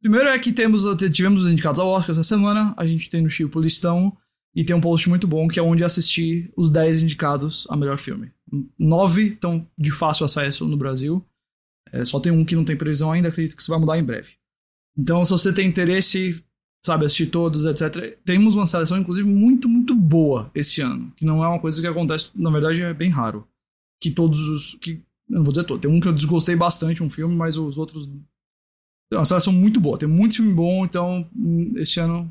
Primeiro 0.00 0.28
é 0.28 0.38
que 0.38 0.52
temos, 0.52 0.84
tivemos 1.12 1.44
os 1.44 1.50
indicados 1.50 1.80
ao 1.80 1.88
Oscar 1.88 2.12
essa 2.12 2.22
semana, 2.22 2.74
a 2.76 2.86
gente 2.86 3.10
tem 3.10 3.22
no 3.22 3.30
Chipo 3.30 3.60
listão, 3.60 4.16
e 4.54 4.64
tem 4.64 4.74
um 4.74 4.80
post 4.80 5.08
muito 5.08 5.26
bom 5.26 5.46
que 5.46 5.58
é 5.58 5.62
onde 5.62 5.84
assistir 5.84 6.52
os 6.56 6.70
10 6.70 7.02
indicados 7.02 7.66
a 7.70 7.76
melhor 7.76 7.98
filme. 7.98 8.30
Nove 8.78 9.28
estão 9.28 9.64
de 9.78 9.92
fácil 9.92 10.24
acesso 10.24 10.66
no 10.66 10.76
Brasil. 10.76 11.24
É, 11.92 12.04
só 12.04 12.18
tem 12.18 12.32
um 12.32 12.44
que 12.44 12.56
não 12.56 12.64
tem 12.64 12.76
previsão 12.76 13.12
ainda, 13.12 13.28
acredito 13.28 13.54
que 13.54 13.62
isso 13.62 13.70
vai 13.70 13.78
mudar 13.78 13.98
em 13.98 14.04
breve. 14.04 14.32
Então, 14.96 15.24
se 15.24 15.30
você 15.30 15.52
tem 15.52 15.68
interesse, 15.68 16.42
sabe, 16.88 17.04
assistir 17.04 17.26
todos, 17.26 17.64
etc. 17.64 18.18
Temos 18.24 18.56
uma 18.56 18.66
seleção, 18.66 18.98
inclusive, 18.98 19.28
muito, 19.28 19.68
muito 19.68 19.94
boa 19.94 20.50
esse 20.54 20.80
ano. 20.80 21.12
Que 21.16 21.24
não 21.24 21.44
é 21.44 21.48
uma 21.48 21.60
coisa 21.60 21.80
que 21.80 21.86
acontece, 21.86 22.30
na 22.34 22.50
verdade, 22.50 22.82
é 22.82 22.92
bem 22.92 23.10
raro. 23.10 23.46
Que 24.00 24.10
todos 24.10 24.40
os. 24.48 24.74
Que, 24.80 25.02
eu 25.30 25.36
não 25.36 25.44
vou 25.44 25.52
dizer 25.52 25.64
todo. 25.64 25.80
Tem 25.80 25.90
um 25.90 26.00
que 26.00 26.08
eu 26.08 26.12
desgostei 26.12 26.56
bastante, 26.56 27.02
um 27.02 27.10
filme, 27.10 27.34
mas 27.34 27.56
os 27.56 27.78
outros. 27.78 28.10
É 29.12 29.16
uma 29.16 29.24
seleção 29.24 29.52
muito 29.52 29.80
boa. 29.80 29.98
Tem 29.98 30.08
muito 30.08 30.36
filme 30.36 30.52
bom, 30.52 30.84
então, 30.84 31.26
esse 31.76 31.98
ano, 32.00 32.30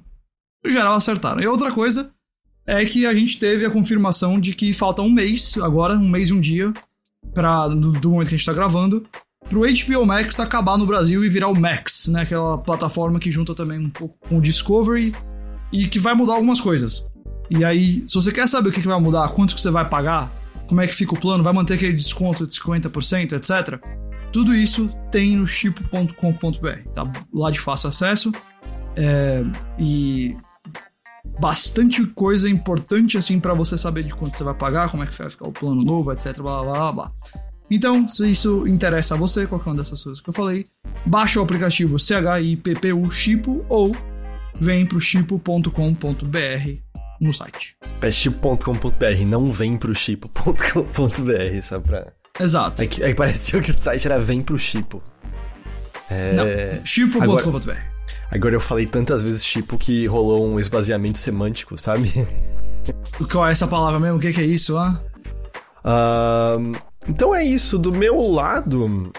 no 0.63 0.69
geral, 0.69 0.95
acertaram. 0.95 1.41
E 1.41 1.47
outra 1.47 1.71
coisa 1.71 2.11
é 2.65 2.83
que 2.85 3.05
a 3.05 3.13
gente 3.13 3.39
teve 3.39 3.65
a 3.65 3.71
confirmação 3.71 4.39
de 4.39 4.53
que 4.53 4.73
falta 4.73 5.01
um 5.01 5.09
mês, 5.09 5.57
agora, 5.57 5.95
um 5.95 6.09
mês 6.09 6.29
e 6.29 6.33
um 6.33 6.41
dia, 6.41 6.73
pra, 7.33 7.67
do, 7.67 7.93
do 7.93 8.11
momento 8.11 8.29
que 8.29 8.35
a 8.35 8.37
gente 8.37 8.45
tá 8.45 8.53
gravando, 8.53 9.07
pro 9.49 9.61
HBO 9.61 10.05
Max 10.05 10.39
acabar 10.39 10.77
no 10.77 10.85
Brasil 10.85 11.23
e 11.23 11.29
virar 11.29 11.47
o 11.47 11.59
Max, 11.59 12.07
né? 12.07 12.21
Aquela 12.21 12.57
plataforma 12.57 13.19
que 13.19 13.31
junta 13.31 13.53
também 13.55 13.79
um 13.79 13.89
pouco 13.89 14.15
com 14.27 14.37
o 14.37 14.41
Discovery 14.41 15.13
e 15.71 15.87
que 15.87 15.99
vai 15.99 16.13
mudar 16.13 16.33
algumas 16.33 16.59
coisas. 16.59 17.05
E 17.49 17.63
aí, 17.63 18.03
se 18.07 18.13
você 18.13 18.31
quer 18.31 18.47
saber 18.47 18.69
o 18.69 18.71
que, 18.71 18.81
vai 18.81 18.99
mudar, 18.99 19.27
quanto 19.29 19.55
que 19.55 19.61
você 19.61 19.71
vai 19.71 19.87
pagar, 19.87 20.29
como 20.67 20.81
é 20.81 20.87
que 20.87 20.93
fica 20.93 21.13
o 21.13 21.19
plano, 21.19 21.43
vai 21.43 21.53
manter 21.53 21.75
aquele 21.75 21.93
desconto 21.93 22.45
de 22.45 22.53
50%, 22.59 23.33
etc. 23.33 23.79
Tudo 24.31 24.53
isso 24.53 24.89
tem 25.09 25.37
no 25.37 25.47
chip.com.br, 25.47 26.89
tá 26.93 27.11
lá 27.33 27.49
de 27.49 27.59
fácil 27.59 27.89
acesso. 27.89 28.31
É, 28.97 29.43
e 29.79 30.35
bastante 31.39 32.05
coisa 32.07 32.49
importante 32.49 33.17
assim 33.17 33.39
para 33.39 33.53
você 33.53 33.77
saber 33.77 34.03
de 34.03 34.13
quanto 34.13 34.37
você 34.37 34.43
vai 34.43 34.53
pagar, 34.53 34.89
como 34.89 35.03
é 35.03 35.07
que 35.07 35.17
vai 35.17 35.29
ficar 35.29 35.47
o 35.47 35.51
plano 35.51 35.83
novo, 35.83 36.11
etc, 36.11 36.35
blá 36.37 36.63
blá 36.63 36.73
blá 36.73 36.91
blá. 36.91 37.11
Então, 37.69 38.07
se 38.07 38.29
isso 38.29 38.67
interessa 38.67 39.15
a 39.15 39.17
você, 39.17 39.45
qualquer 39.45 39.69
uma 39.69 39.77
dessas 39.77 40.01
coisas 40.01 40.21
que 40.21 40.29
eu 40.29 40.33
falei, 40.33 40.63
baixa 41.05 41.39
o 41.39 41.43
aplicativo 41.43 41.97
CHIPPU 41.99 43.11
Chipo 43.11 43.65
ou 43.67 43.95
vem 44.59 44.85
pro 44.85 44.99
chipo.com.br 44.99 45.69
no 47.19 47.33
site. 47.33 47.75
É 48.01 48.11
chipo.com.br, 48.11 49.25
não 49.25 49.51
vem 49.51 49.77
pro 49.77 49.93
chipo.com.br, 49.93 51.61
só 51.61 51.79
pra... 51.79 52.11
Exato. 52.39 52.83
É 52.83 52.87
que, 52.87 53.03
é 53.03 53.09
que 53.09 53.15
parecia 53.15 53.59
que 53.61 53.71
o 53.71 53.73
site 53.73 54.05
era 54.07 54.19
vem 54.19 54.41
pro 54.41 54.57
chipo. 54.57 55.01
É... 56.09 56.33
Não, 56.33 56.85
chipo.com.br. 56.85 57.23
Agora... 57.23 57.97
Agora 58.29 58.55
eu 58.55 58.59
falei 58.59 58.85
tantas 58.85 59.23
vezes 59.23 59.43
tipo 59.43 59.77
que 59.77 60.05
rolou 60.05 60.45
um 60.45 60.59
esvaziamento 60.59 61.17
semântico, 61.17 61.77
sabe? 61.77 62.11
Qual 63.31 63.47
é 63.47 63.51
essa 63.51 63.67
palavra 63.67 63.99
mesmo? 63.99 64.17
O 64.17 64.19
que, 64.19 64.33
que 64.33 64.41
é 64.41 64.45
isso, 64.45 64.77
ah? 64.77 65.01
Uh, 65.83 66.77
então 67.07 67.33
é 67.33 67.43
isso. 67.43 67.77
Do 67.77 67.91
meu 67.91 68.19
lado, 68.21 69.11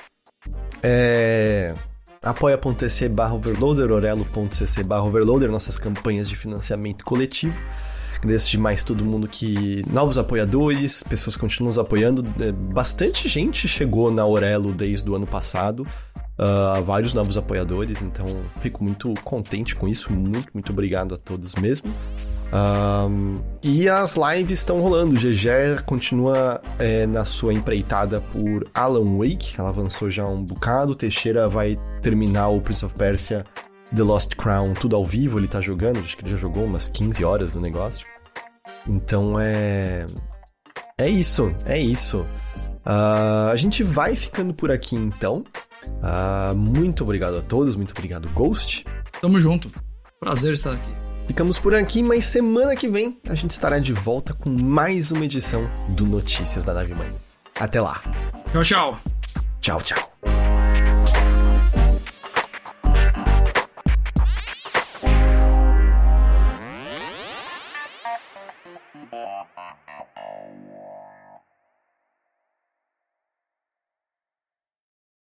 é 0.83 1.75
apoia.tc 2.23 3.09
barra 3.09 3.35
overloader, 3.35 3.91
orelo.cc 3.91 4.83
barra 4.83 5.05
overloader, 5.05 5.51
nossas 5.51 5.79
campanhas 5.79 6.29
de 6.29 6.37
financiamento 6.37 7.05
coletivo. 7.05 7.55
Agradeço 8.19 8.51
demais 8.51 8.83
todo 8.83 9.05
mundo 9.05 9.29
que. 9.29 9.83
Novos 9.93 10.19
apoiadores, 10.19 11.03
pessoas 11.05 11.37
que 11.37 11.41
continuam 11.41 11.69
nos 11.69 11.79
apoiando. 11.79 12.25
É, 12.43 12.51
bastante 12.51 13.29
gente 13.29 13.69
chegou 13.69 14.11
na 14.11 14.27
Orelo 14.27 14.73
desde 14.73 15.09
o 15.09 15.15
ano 15.15 15.27
passado 15.27 15.87
uh, 16.39 16.83
vários 16.83 17.13
novos 17.13 17.37
apoiadores, 17.37 18.01
então 18.01 18.27
fico 18.61 18.83
muito 18.85 19.13
contente 19.25 19.75
com 19.75 19.89
isso. 19.89 20.13
Muito, 20.13 20.49
muito 20.55 20.73
obrigado 20.73 21.15
a 21.15 21.19
todos 21.19 21.55
mesmo. 21.57 21.93
Um, 22.53 23.35
e 23.63 23.89
as 23.89 24.17
lives 24.17 24.59
estão 24.59 24.81
rolando. 24.81 25.17
GG 25.17 25.83
continua 25.85 26.61
é, 26.79 27.07
na 27.07 27.25
sua 27.25 27.53
empreitada 27.53 28.21
por 28.21 28.67
Alan 28.75 29.19
Wake. 29.19 29.55
Ela 29.59 29.69
avançou 29.69 30.11
já 30.11 30.27
um 30.27 30.43
bocado. 30.43 30.95
Teixeira 30.95 31.47
vai 31.49 31.79
terminar 32.01 32.49
o 32.49 32.61
Prince 32.61 32.85
of 32.85 32.95
Persia 32.95 33.45
The 33.95 34.03
Lost 34.03 34.35
Crown 34.37 34.75
tudo 34.75 34.97
ao 34.97 35.05
vivo. 35.05 35.39
Ele 35.39 35.49
tá 35.49 35.61
jogando, 35.61 35.99
acho 35.99 36.17
que 36.17 36.23
ele 36.23 36.31
já 36.31 36.37
jogou 36.37 36.65
umas 36.65 36.89
15 36.89 37.25
horas 37.25 37.53
do 37.53 37.61
negócio. 37.61 38.07
Então 38.87 39.39
é. 39.39 40.07
É 40.99 41.09
isso, 41.09 41.55
é 41.65 41.79
isso. 41.79 42.27
Uh, 42.85 43.51
a 43.53 43.57
gente 43.57 43.83
vai 43.83 44.17
ficando 44.17 44.53
por 44.53 44.71
aqui 44.71 44.97
então. 44.97 45.45
Uh, 45.87 46.57
muito 46.57 47.05
obrigado 47.05 47.37
a 47.37 47.43
todos, 47.43 47.77
muito 47.77 47.93
obrigado, 47.93 48.31
Ghost. 48.33 48.85
Tamo 49.21 49.39
junto. 49.39 49.71
Prazer 50.21 50.55
estar 50.55 50.73
aqui. 50.73 51.08
Ficamos 51.29 51.59
por 51.59 51.75
aqui, 51.75 52.03
mas 52.03 52.25
semana 52.25 52.75
que 52.75 52.89
vem 52.89 53.21
a 53.29 53.35
gente 53.35 53.51
estará 53.51 53.79
de 53.79 53.93
volta 53.93 54.33
com 54.33 54.51
mais 54.51 55.13
uma 55.13 55.27
edição 55.27 55.69
do 55.91 56.07
Notícias 56.07 56.65
da 56.65 56.73
Nave 56.73 56.95
Mãe. 56.95 57.13
Até 57.61 57.81
lá. 57.81 58.03
Tchau, 58.51 58.63
tchau. 58.63 59.01
Tchau, 59.61 59.83
tchau. 59.83 60.48